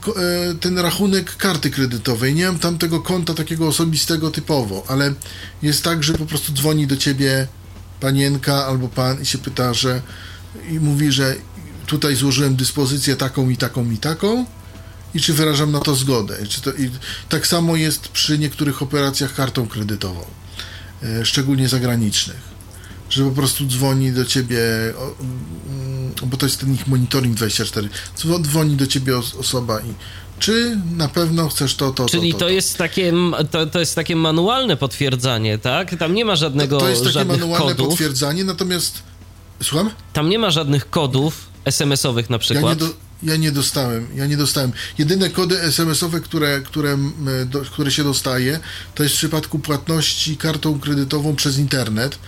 ten 0.56 0.80
rachunek 0.80 1.38
karty 1.38 1.70
kredytowej. 1.70 2.34
Nie 2.34 2.45
mam 2.45 2.60
tam 2.60 2.78
tego 2.78 3.00
konta 3.00 3.34
takiego 3.34 3.68
osobistego 3.68 4.32
typowo, 4.32 4.84
ale 4.88 5.14
jest 5.62 5.84
tak, 5.84 6.04
że 6.04 6.14
po 6.14 6.26
prostu 6.26 6.54
dzwoni 6.54 6.88
do 6.88 6.98
ciebie 6.98 7.48
panienka 8.00 8.66
albo 8.66 8.88
pan 8.88 9.22
i 9.22 9.26
się 9.26 9.38
pyta, 9.38 9.74
że 9.74 10.02
i 10.70 10.80
mówi, 10.80 11.12
że 11.12 11.36
tutaj 11.88 12.15
złożyłem 12.15 12.55
dyspozycję 12.55 13.15
taką 13.15 13.49
i 13.49 13.57
taką 13.57 13.91
i 13.91 13.97
taką 13.97 14.45
i 15.14 15.22
czy 15.22 15.34
wyrażam 15.34 15.72
na 15.72 15.80
to 15.80 15.95
zgodę. 15.95 16.47
Czy 16.47 16.61
to, 16.61 16.72
i 16.72 16.91
tak 17.30 17.47
samo 17.47 17.76
jest 17.76 18.07
przy 18.07 18.39
niektórych 18.39 18.81
operacjach 18.81 19.34
kartą 19.34 19.68
kredytową, 19.68 20.26
e, 21.03 21.26
szczególnie 21.26 21.69
zagranicznych 21.69 22.53
że 23.10 23.23
po 23.23 23.31
prostu 23.31 23.65
dzwoni 23.65 24.11
do 24.11 24.26
ciebie, 24.26 24.60
mm, 24.89 26.14
bo 26.26 26.38
to 26.38 26.45
jest 26.45 26.60
ten 26.60 26.73
ich 26.73 26.88
monitoring 26.88 27.35
24, 27.35 27.89
dzwoni 28.41 28.76
do 28.76 28.88
ciebie 28.88 29.18
osoba 29.18 29.80
i 29.80 29.93
czy 30.39 30.77
na 30.97 31.07
pewno 31.07 31.49
chcesz 31.49 31.76
to, 31.76 31.91
to, 31.91 32.05
Czyli 32.05 32.31
to, 32.31 32.39
to, 32.39 32.45
to, 32.45 32.49
jest 32.49 32.77
takie, 32.77 33.14
to, 33.51 33.65
to 33.65 33.80
jest 33.80 33.95
takie 33.95 34.15
manualne 34.15 34.77
potwierdzanie, 34.77 35.57
tak? 35.57 35.95
Tam 35.95 36.14
nie 36.14 36.26
ma 36.26 36.35
żadnego 36.35 36.77
To, 36.77 36.85
to 36.85 36.89
jest 36.89 37.03
takie 37.03 37.26
manualne 37.26 37.76
kodów. 37.76 37.89
potwierdzanie, 37.89 38.43
natomiast... 38.43 39.03
Słucham? 39.64 39.89
Tam 40.14 40.30
nie 40.30 40.39
ma 40.39 40.51
żadnych 40.51 40.89
kodów 40.89 41.53
SMS-owych 41.65 42.30
na 42.30 42.40
przykład. 42.40 42.64
Ja 42.64 42.69
nie, 42.69 42.76
do, 42.76 42.95
ja 43.23 43.35
nie 43.35 43.52
dostałem, 43.52 44.07
ja 44.15 44.26
nie 44.26 44.38
dostałem. 44.38 44.72
Jedyne 44.98 45.30
kody 45.30 45.61
SMS-owe, 45.61 46.22
które, 46.22 46.61
które, 46.61 46.98
które 47.72 47.91
się 47.91 48.03
dostaje, 48.03 48.60
to 48.95 49.03
jest 49.03 49.15
w 49.15 49.18
przypadku 49.18 49.60
płatności 49.60 50.38
kartą 50.38 50.80
kredytową 50.80 51.35
przez 51.35 51.57
internet 51.57 52.19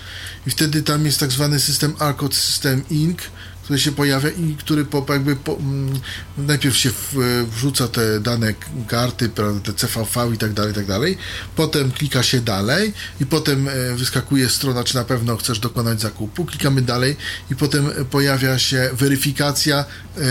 i 0.48 0.50
wtedy 0.50 0.84
tam 0.84 1.06
jest 1.06 1.20
tak 1.20 1.32
zwany 1.32 1.60
system 1.60 1.96
Arcode 2.00 2.36
System 2.36 2.84
Inc., 2.90 3.22
który 3.66 3.80
się 3.80 3.92
pojawia 3.92 4.30
i 4.30 4.56
który 4.56 4.86
po, 4.86 5.06
jakby 5.10 5.36
po, 5.36 5.58
mm, 5.58 6.00
najpierw 6.38 6.78
się 6.78 6.90
w, 6.90 7.16
wrzuca 7.52 7.88
te 7.88 8.20
dane 8.20 8.54
karty, 8.88 9.30
te 9.64 9.74
CVV 9.74 10.34
i 10.34 10.38
tak 10.38 10.54
dalej, 10.54 10.72
i 10.72 10.76
tak 10.76 10.86
dalej. 10.86 11.18
Potem 11.56 11.92
klika 11.92 12.24
się 12.24 12.42
dalej 12.42 12.94
i 13.20 13.26
potem 13.26 13.68
e, 13.68 13.96
wyskakuje 13.96 14.50
strona, 14.50 14.84
czy 14.84 14.96
na 14.96 15.04
pewno 15.04 15.38
chcesz 15.38 15.60
dokonać 15.60 16.02
zakupu. 16.02 16.46
Klikamy 16.46 16.82
dalej 16.82 17.16
i 17.52 17.56
potem 17.56 17.90
pojawia 18.12 18.60
się 18.60 18.90
weryfikacja 18.94 19.86
e, 20.18 20.24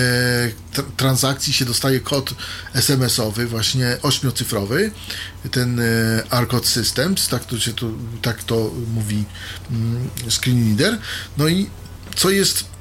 transakcji, 0.96 1.52
się 1.52 1.64
dostaje 1.64 2.00
kod 2.00 2.34
SMS-owy, 2.74 3.46
właśnie 3.46 3.96
ośmiocyfrowy, 4.02 4.90
ten 5.50 5.80
e, 5.80 5.84
Arcode 6.30 6.66
Systems, 6.66 7.28
tak 7.28 7.44
to, 7.44 7.58
się 7.58 7.72
tu, 7.72 7.98
tak 8.22 8.42
to 8.42 8.70
mówi 8.94 9.24
mm, 9.70 10.10
screen 10.30 10.68
reader. 10.68 10.98
No 11.38 11.48
i 11.48 11.70
co 12.16 12.30
jest 12.30 12.73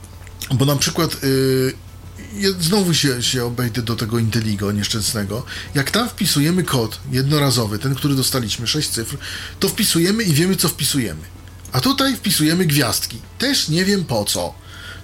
bo 0.53 0.65
na 0.65 0.75
przykład 0.75 1.17
yy, 1.23 2.53
znowu 2.59 2.93
się, 2.93 3.23
się 3.23 3.45
obejdę 3.45 3.81
do 3.81 3.95
tego 3.95 4.19
Inteligo 4.19 4.71
nieszczęsnego. 4.71 5.45
Jak 5.75 5.91
tam 5.91 6.09
wpisujemy 6.09 6.63
kod 6.63 6.99
jednorazowy, 7.11 7.79
ten, 7.79 7.95
który 7.95 8.15
dostaliśmy, 8.15 8.67
6 8.67 8.89
cyfr, 8.89 9.17
to 9.59 9.69
wpisujemy 9.69 10.23
i 10.23 10.33
wiemy, 10.33 10.55
co 10.55 10.69
wpisujemy. 10.69 11.21
A 11.71 11.81
tutaj 11.81 12.15
wpisujemy 12.15 12.65
gwiazdki. 12.65 13.17
Też 13.37 13.69
nie 13.69 13.85
wiem 13.85 14.05
po 14.05 14.25
co. 14.25 14.53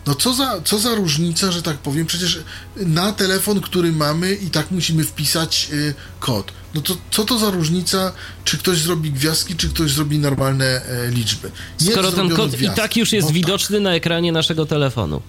No 0.08 0.16
co 0.16 0.34
za, 0.34 0.62
co 0.66 0.80
za 0.80 0.96
różnica, 0.96 1.52
że 1.52 1.62
tak 1.62 1.78
powiem, 1.78 2.06
przecież 2.06 2.40
na 2.76 3.12
telefon, 3.12 3.62
który 3.62 3.92
mamy 3.92 4.34
i 4.34 4.50
tak 4.50 4.72
musimy 4.72 5.04
wpisać 5.04 5.68
y, 5.74 5.94
kod. 6.20 6.52
No 6.76 6.82
to 6.82 6.98
co 7.12 7.26
to 7.26 7.40
za 7.40 7.50
różnica, 7.50 8.12
czy 8.44 8.58
ktoś 8.58 8.78
zrobi 8.78 9.12
gwiazdki, 9.12 9.56
czy 9.56 9.70
ktoś 9.70 9.92
zrobi 9.92 10.20
normalne 10.20 10.66
e, 10.66 11.12
liczby. 11.12 11.52
Nie 11.82 11.92
Skoro 11.92 12.12
ten 12.12 12.30
kod 12.30 12.52
gwiazdki. 12.52 12.66
i 12.66 12.82
tak 12.82 12.98
już 12.98 13.14
jest 13.14 13.28
no 13.28 13.34
widoczny 13.34 13.78
tak. 13.78 13.84
na 13.84 13.94
ekranie 13.94 14.32
naszego 14.32 14.66
telefonu. 14.66 15.22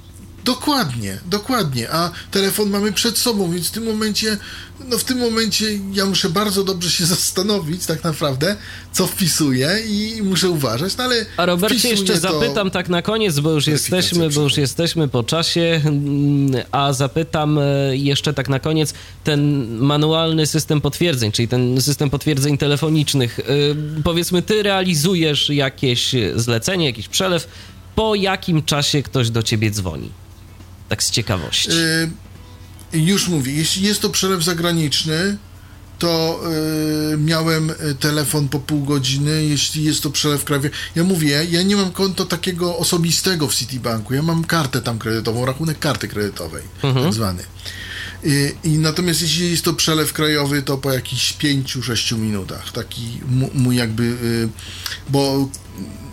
Dokładnie, 0.45 1.19
dokładnie, 1.27 1.91
a 1.91 2.11
telefon 2.31 2.71
mamy 2.71 2.93
przed 2.93 3.19
sobą, 3.19 3.53
więc 3.53 3.69
w 3.69 3.71
tym 3.71 3.85
momencie, 3.85 4.37
no 4.89 4.99
w 4.99 5.05
tym 5.05 5.19
momencie 5.19 5.65
ja 5.93 6.07
muszę 6.07 6.31
bardzo 6.31 6.65
dobrze 6.65 6.91
się 6.91 7.07
zastanowić 7.17 7.87
tak 7.87 8.05
naprawdę, 8.05 8.57
co 8.93 9.07
wpisuję 9.07 9.71
i 9.89 10.23
muszę 10.23 10.51
uważać, 10.51 10.97
no 10.97 11.05
ale 11.05 11.27
A 11.37 11.47
Robercie 11.47 11.89
jeszcze 11.89 12.19
zapytam 12.21 12.71
tak 12.71 12.89
na 12.89 13.03
koniec, 13.03 13.41
bo 13.41 13.51
już 13.51 13.67
jesteśmy, 13.67 14.31
bo 14.31 14.41
już 14.41 14.57
jesteśmy 14.57 15.09
po 15.09 15.23
czasie, 15.23 15.81
mm, 15.85 16.63
a 16.73 16.93
zapytam 16.93 17.59
e, 17.59 17.97
jeszcze 17.97 18.35
tak 18.35 18.49
na 18.49 18.59
koniec 18.59 18.95
ten 19.25 19.69
manualny 19.79 20.47
system 20.47 20.81
potwierdzeń, 20.81 21.33
czyli 21.33 21.49
ten 21.49 21.81
system 21.81 22.11
potwierdzeń 22.11 22.59
telefonicznych. 22.59 23.41
E, 23.41 23.45
powiedzmy, 24.05 24.43
ty 24.43 24.63
realizujesz 24.63 25.51
jakieś 25.51 26.15
zlecenie, 26.37 26.87
jakiś 26.87 27.09
przelew, 27.09 27.49
po 27.95 28.15
jakim 28.15 28.63
czasie 28.63 29.03
ktoś 29.03 29.31
do 29.31 29.43
ciebie 29.43 29.71
dzwoni? 29.71 30.11
Tak 30.91 31.03
z 31.03 31.11
ciekawości. 31.11 31.71
Yy, 32.93 33.01
już 33.01 33.29
mówię, 33.29 33.53
jeśli 33.53 33.83
jest 33.83 34.01
to 34.01 34.11
przelew 34.11 34.45
zagraniczny, 34.45 35.37
to 35.99 36.41
yy, 37.11 37.17
miałem 37.19 37.73
telefon 38.01 38.49
po 38.49 38.59
pół 38.59 38.85
godziny, 38.85 39.45
jeśli 39.45 39.85
jest 39.85 40.03
to 40.03 40.11
przelew 40.11 40.45
krajowy. 40.45 40.71
Ja 40.95 41.05
mówię, 41.05 41.47
ja 41.51 41.63
nie 41.63 41.77
mam 41.77 41.93
konto 41.93 42.25
takiego 42.25 42.77
osobistego 42.77 43.49
w 43.49 43.55
Citibanku, 43.55 44.15
ja 44.15 44.23
mam 44.23 44.45
kartę 44.45 44.81
tam 44.81 44.99
kredytową, 44.99 45.47
rachunek 45.47 45.79
karty 45.79 46.09
kredytowej, 46.09 46.63
mhm. 46.83 47.05
tak 47.05 47.15
zwany. 47.15 47.43
I, 48.25 48.55
I, 48.65 48.79
natomiast 48.79 49.23
jeśli 49.23 49.51
jest 49.51 49.65
to 49.65 49.75
przelew 49.75 50.13
krajowy, 50.13 50.63
to 50.63 50.79
po 50.79 50.93
jakichś 50.93 51.35
5-6 51.35 52.19
minutach. 52.19 52.73
Taki 52.73 53.21
mój 53.55 53.77
jakby, 53.77 54.05
yy, 54.05 54.49
bo 55.09 55.49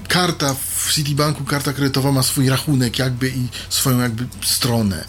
karta 0.08 0.54
w 0.54 0.94
Citibanku, 0.94 1.44
karta 1.44 1.74
kredytowa 1.74 2.12
ma 2.12 2.24
swój 2.24 2.50
rachunek 2.50 3.00
jakby 3.00 3.30
i 3.30 3.48
swoją 3.70 4.00
jakby 4.00 4.28
stronę. 4.46 5.06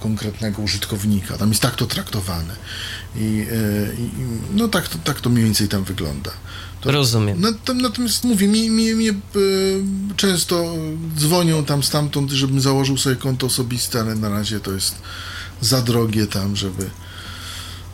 konkretnego 0.00 0.62
użytkownika. 0.62 1.38
Tam 1.38 1.48
jest 1.48 1.62
tak 1.62 1.76
to 1.76 1.86
traktowane. 1.86 2.56
I, 3.16 3.46
i 3.98 4.10
no 4.54 4.68
tak 4.68 4.88
to, 4.88 4.98
tak 4.98 5.20
to 5.20 5.30
mniej 5.30 5.44
więcej 5.44 5.68
tam 5.68 5.84
wygląda. 5.84 6.30
To, 6.80 6.92
Rozumiem. 6.92 7.42
Natomiast 7.74 8.24
mówię, 8.24 8.48
mi, 8.48 8.70
mi, 8.70 8.94
mi 8.94 9.08
często 10.16 10.74
dzwonią 11.18 11.64
tam 11.64 11.82
stamtąd, 11.82 12.30
żebym 12.30 12.60
założył 12.60 12.96
sobie 12.96 13.16
konto 13.16 13.46
osobiste, 13.46 14.00
ale 14.00 14.14
na 14.14 14.28
razie 14.28 14.60
to 14.60 14.72
jest 14.72 14.94
za 15.60 15.82
drogie 15.82 16.26
tam, 16.26 16.56
żeby 16.56 16.90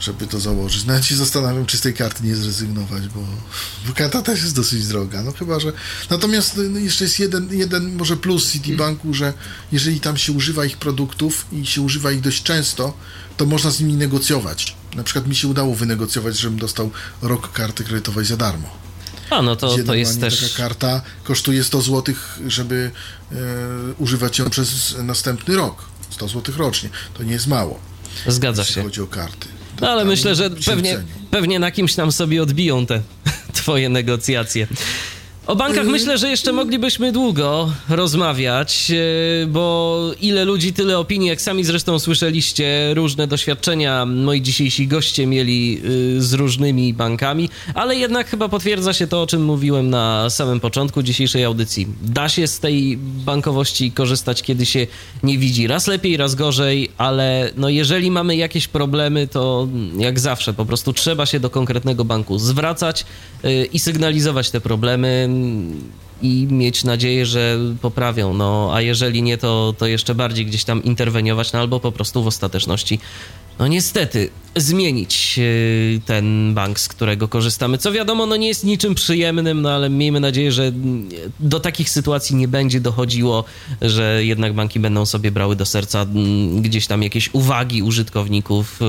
żeby 0.01 0.27
to 0.27 0.41
założyć. 0.41 0.85
Nawet 0.85 1.05
się 1.05 1.16
zastanawiam, 1.16 1.66
czy 1.66 1.77
z 1.77 1.81
tej 1.81 1.95
karty 1.95 2.25
nie 2.25 2.37
zrezygnować, 2.37 3.09
bo, 3.09 3.20
bo 3.87 3.95
karta 3.95 4.23
też 4.23 4.43
jest 4.43 4.57
dosyć 4.57 4.87
droga. 4.87 5.23
No 5.23 5.33
chyba, 5.33 5.61
że. 5.61 5.73
Natomiast 6.11 6.61
no, 6.70 6.79
jeszcze 6.79 7.05
jest 7.05 7.19
jeden, 7.19 7.49
jeden 7.53 7.97
może 7.97 8.16
plus 8.16 8.53
Citibanku, 8.53 9.15
że 9.15 9.33
jeżeli 9.73 10.01
tam 10.01 10.16
się 10.16 10.33
używa 10.33 10.65
ich 10.65 10.77
produktów 10.77 11.47
i 11.53 11.66
się 11.66 11.83
używa 11.83 12.12
ich 12.12 12.20
dość 12.20 12.43
często, 12.43 12.95
to 13.37 13.47
można 13.47 13.70
z 13.70 13.81
nimi 13.81 13.95
negocjować. 13.95 14.77
Na 14.95 15.05
przykład 15.05 15.27
mi 15.27 15.37
się 15.37 15.49
udało 15.49 15.75
wynegocjować, 15.75 16.39
żebym 16.39 16.59
dostał 16.59 16.91
rok 17.23 17.53
karty 17.53 17.85
kredytowej 17.85 18.25
za 18.25 18.37
darmo. 18.37 18.89
A, 19.31 19.43
no 19.43 19.57
to, 19.57 19.77
to 19.87 19.95
jest 19.95 20.20
też... 20.20 20.41
Taka 20.41 20.57
karta 20.57 21.03
kosztuje 21.25 21.65
100 21.65 21.81
zł, 21.81 22.15
żeby 22.47 22.91
e, 23.33 23.37
używać 23.99 24.39
ją 24.39 24.51
przez 24.51 24.97
następny 24.99 25.57
rok. 25.57 25.85
100 26.11 26.29
zł 26.29 26.55
rocznie. 26.59 26.91
To 27.15 27.23
nie 27.23 27.33
jest 27.33 27.47
mało. 27.47 27.81
Zgadza 28.27 28.65
się. 28.65 28.69
Jeśli 28.70 28.83
chodzi 28.83 29.01
o 29.01 29.07
karty. 29.07 29.58
No 29.81 29.91
ale 29.91 30.05
myślę, 30.05 30.35
że 30.35 30.51
pewnie, 30.51 30.99
pewnie 31.31 31.59
na 31.59 31.71
kimś 31.71 31.95
tam 31.95 32.13
sobie 32.13 32.43
odbiją 32.43 32.87
te 32.87 33.03
twoje 33.53 33.89
negocjacje. 33.89 34.67
O 35.49 35.57
bankach 35.57 35.87
Y- 35.87 35.91
myślę, 35.91 36.19
że 36.19 36.29
jeszcze 36.29 36.53
moglibyśmy 36.53 37.12
długo 37.12 37.73
rozmawiać, 37.89 38.91
e, 38.91 39.47
bo 39.47 40.01
ile 40.20 40.45
ludzi, 40.45 40.73
tyle 40.73 40.99
opinii, 40.99 41.29
jak 41.29 41.41
sami 41.41 41.65
zresztą 41.65 41.99
słyszeliście, 41.99 42.95
różne 42.95 43.27
doświadczenia 43.27 44.07
moi 44.07 44.43
dzisiejsi 44.43 44.87
goście 44.87 45.27
mieli 45.27 45.81
y, 46.16 46.23
z 46.23 46.33
różnymi 46.33 46.95
bankami, 46.95 47.49
ale 47.75 47.97
jednak 47.97 48.29
chyba 48.29 48.49
potwierdza 48.49 48.93
się 48.93 49.07
to, 49.07 49.23
o 49.23 49.27
czym 49.27 49.45
mówiłem 49.45 49.91
na 49.91 50.31
samym 50.31 50.61
początku 50.61 51.03
dzisiejszej 51.03 51.45
audycji. 51.45 51.87
Da 52.03 52.29
się 52.29 52.47
z 52.47 52.61
tej 52.61 52.97
bankowości 53.01 53.93
korzystać, 53.93 54.43
kiedy 54.43 54.66
się 54.66 54.87
nie 55.23 55.39
widzi. 55.39 55.66
Raz 55.66 55.87
lepiej, 55.87 56.16
raz 56.16 56.35
gorzej, 56.35 56.91
ale 56.99 57.51
no 57.57 57.69
jeżeli 57.69 58.11
mamy 58.11 58.37
jakieś 58.37 58.69
problemy, 58.69 59.27
to 59.27 59.69
jak 59.99 60.20
zawsze 60.20 60.55
po 60.55 60.66
prostu 60.66 60.93
trzeba 60.93 61.27
się 61.27 61.41
do 61.41 61.51
konkretnego 61.51 62.05
banku 62.05 62.39
zwracać 62.39 63.05
y, 63.45 63.69
i 63.73 63.79
sygnalizować 63.79 64.51
te 64.51 64.61
problemy 64.61 65.38
i 66.23 66.47
mieć 66.51 66.85
nadzieję, 66.85 67.27
że 67.27 67.59
poprawią. 67.82 68.35
No, 68.35 68.70
a 68.73 68.81
jeżeli 68.81 69.23
nie, 69.23 69.39
to, 69.39 69.74
to 69.78 69.86
jeszcze 69.86 70.15
bardziej 70.15 70.47
gdzieś 70.47 70.65
tam 70.65 70.85
interweniować, 70.85 71.52
no 71.52 71.59
albo 71.59 71.81
po 71.81 71.93
prostu 71.93 72.23
w 72.23 72.27
ostateczności, 72.27 73.01
no 73.59 73.67
niestety, 73.67 74.31
zmienić 74.57 75.35
y, 75.39 76.01
ten 76.07 76.55
bank, 76.55 76.81
z 76.81 76.89
którego 76.89 77.29
korzystamy. 77.29 77.79
Co 77.79 77.93
wiadomo, 77.93 78.27
no 78.27 78.37
nie 78.37 78.49
jest 78.49 78.65
niczym 78.65 78.95
przyjemnym, 78.95 79.63
no 79.63 79.71
ale 79.71 79.91
miejmy 79.91 80.21
nadzieję, 80.21 80.53
że 80.53 80.73
do 81.41 81.61
takich 81.61 81.91
sytuacji 81.91 82.37
nie 82.37 82.49
będzie 82.49 82.81
dochodziło, 82.81 83.45
że 83.83 84.25
jednak 84.25 84.55
banki 84.55 84.81
będą 84.81 85.07
sobie 85.07 85.31
brały 85.31 85.57
do 85.57 85.67
serca 85.67 86.03
mm, 86.03 86.63
gdzieś 86.63 86.87
tam 86.87 87.03
jakieś 87.03 87.31
uwagi 87.33 87.83
użytkowników, 87.83 88.81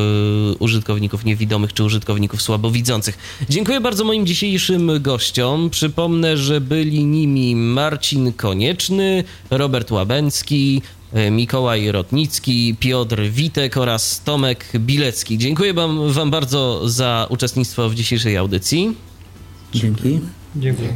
y, 0.54 0.58
użytkowników 0.60 1.26
niewidomych 1.26 1.74
czy 1.74 1.84
użytkowników 1.84 2.42
słabowidzących. 2.42 3.18
Dziękuję 3.50 3.82
bardzo 3.82 4.04
moim 4.04 4.26
dzisiejszym 4.26 5.02
gościom. 5.02 5.70
Przypomnę, 5.70 6.38
że 6.38 6.62
byli 6.62 7.06
nimi 7.06 7.56
Marcin 7.56 8.34
Konieczny, 8.34 9.24
Robert 9.50 9.92
Łabęcki, 9.92 10.82
E, 10.82 10.99
Mikołaj 11.32 11.92
Rotnicki, 11.92 12.76
Piotr 12.80 13.22
Witek 13.22 13.78
oraz 13.78 14.22
Tomek 14.24 14.66
Bilecki. 14.80 15.38
Dziękuję 15.38 15.74
wam, 15.74 16.12
wam 16.12 16.32
bardzo 16.32 16.90
za 16.90 17.28
uczestnictwo 17.30 17.90
w 17.90 17.96
dzisiejszej 17.96 18.38
audycji. 18.38 18.96
Dzięki. 19.74 20.20
Dziękuję. 20.56 20.90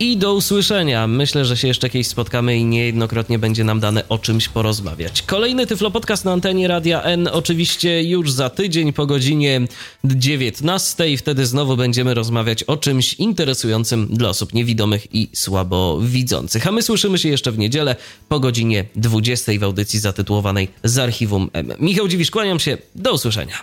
I 0.00 0.16
do 0.16 0.34
usłyszenia. 0.34 1.06
Myślę, 1.06 1.44
że 1.44 1.56
się 1.56 1.68
jeszcze 1.68 1.90
kiedyś 1.90 2.06
spotkamy 2.06 2.56
i 2.56 2.64
niejednokrotnie 2.64 3.38
będzie 3.38 3.64
nam 3.64 3.80
dane 3.80 4.08
o 4.08 4.18
czymś 4.18 4.48
porozmawiać. 4.48 5.22
Kolejny 5.22 5.66
Tyflo 5.66 5.90
Podcast 5.90 6.24
na 6.24 6.32
antenie 6.32 6.68
Radia 6.68 7.02
N 7.02 7.28
oczywiście 7.32 8.02
już 8.02 8.32
za 8.32 8.50
tydzień 8.50 8.92
po 8.92 9.06
godzinie 9.06 9.60
19. 10.04 11.16
Wtedy 11.16 11.46
znowu 11.46 11.76
będziemy 11.76 12.14
rozmawiać 12.14 12.62
o 12.62 12.76
czymś 12.76 13.14
interesującym 13.14 14.08
dla 14.10 14.28
osób 14.28 14.54
niewidomych 14.54 15.14
i 15.14 15.28
słabowidzących. 15.34 16.66
A 16.66 16.72
my 16.72 16.82
słyszymy 16.82 17.18
się 17.18 17.28
jeszcze 17.28 17.52
w 17.52 17.58
niedzielę 17.58 17.96
po 18.28 18.40
godzinie 18.40 18.84
20 18.96 19.52
w 19.58 19.62
audycji 19.62 19.98
zatytułowanej 19.98 20.68
Z 20.84 20.98
Archiwum 20.98 21.50
M. 21.52 21.72
Michał 21.80 22.08
Dziwisz, 22.08 22.30
kłaniam 22.30 22.60
się. 22.60 22.78
Do 22.94 23.12
usłyszenia. 23.12 23.54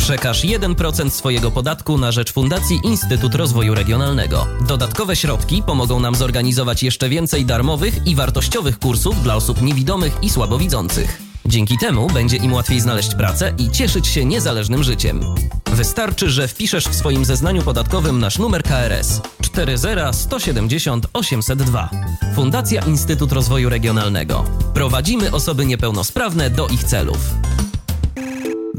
Przekaż 0.00 0.44
1% 0.44 1.10
swojego 1.10 1.50
podatku 1.50 1.98
na 1.98 2.12
rzecz 2.12 2.32
Fundacji 2.32 2.80
Instytut 2.84 3.34
Rozwoju 3.34 3.74
Regionalnego. 3.74 4.46
Dodatkowe 4.66 5.16
środki 5.16 5.62
pomogą 5.62 6.00
nam 6.00 6.14
zorganizować 6.14 6.82
jeszcze 6.82 7.08
więcej 7.08 7.44
darmowych 7.44 8.06
i 8.06 8.14
wartościowych 8.14 8.78
kursów 8.78 9.22
dla 9.22 9.34
osób 9.34 9.62
niewidomych 9.62 10.12
i 10.22 10.30
słabowidzących. 10.30 11.22
Dzięki 11.46 11.78
temu 11.78 12.10
będzie 12.10 12.36
im 12.36 12.52
łatwiej 12.52 12.80
znaleźć 12.80 13.14
pracę 13.14 13.54
i 13.58 13.70
cieszyć 13.70 14.06
się 14.06 14.24
niezależnym 14.24 14.82
życiem. 14.82 15.20
Wystarczy, 15.66 16.30
że 16.30 16.48
wpiszesz 16.48 16.84
w 16.84 16.94
swoim 16.94 17.24
zeznaniu 17.24 17.62
podatkowym 17.62 18.18
nasz 18.18 18.38
numer 18.38 18.62
KRS 18.62 19.20
40170 19.40 21.06
802. 21.12 21.90
Fundacja 22.34 22.82
Instytut 22.82 23.32
Rozwoju 23.32 23.68
Regionalnego. 23.68 24.44
Prowadzimy 24.74 25.32
osoby 25.32 25.66
niepełnosprawne 25.66 26.50
do 26.50 26.68
ich 26.68 26.84
celów. 26.84 27.18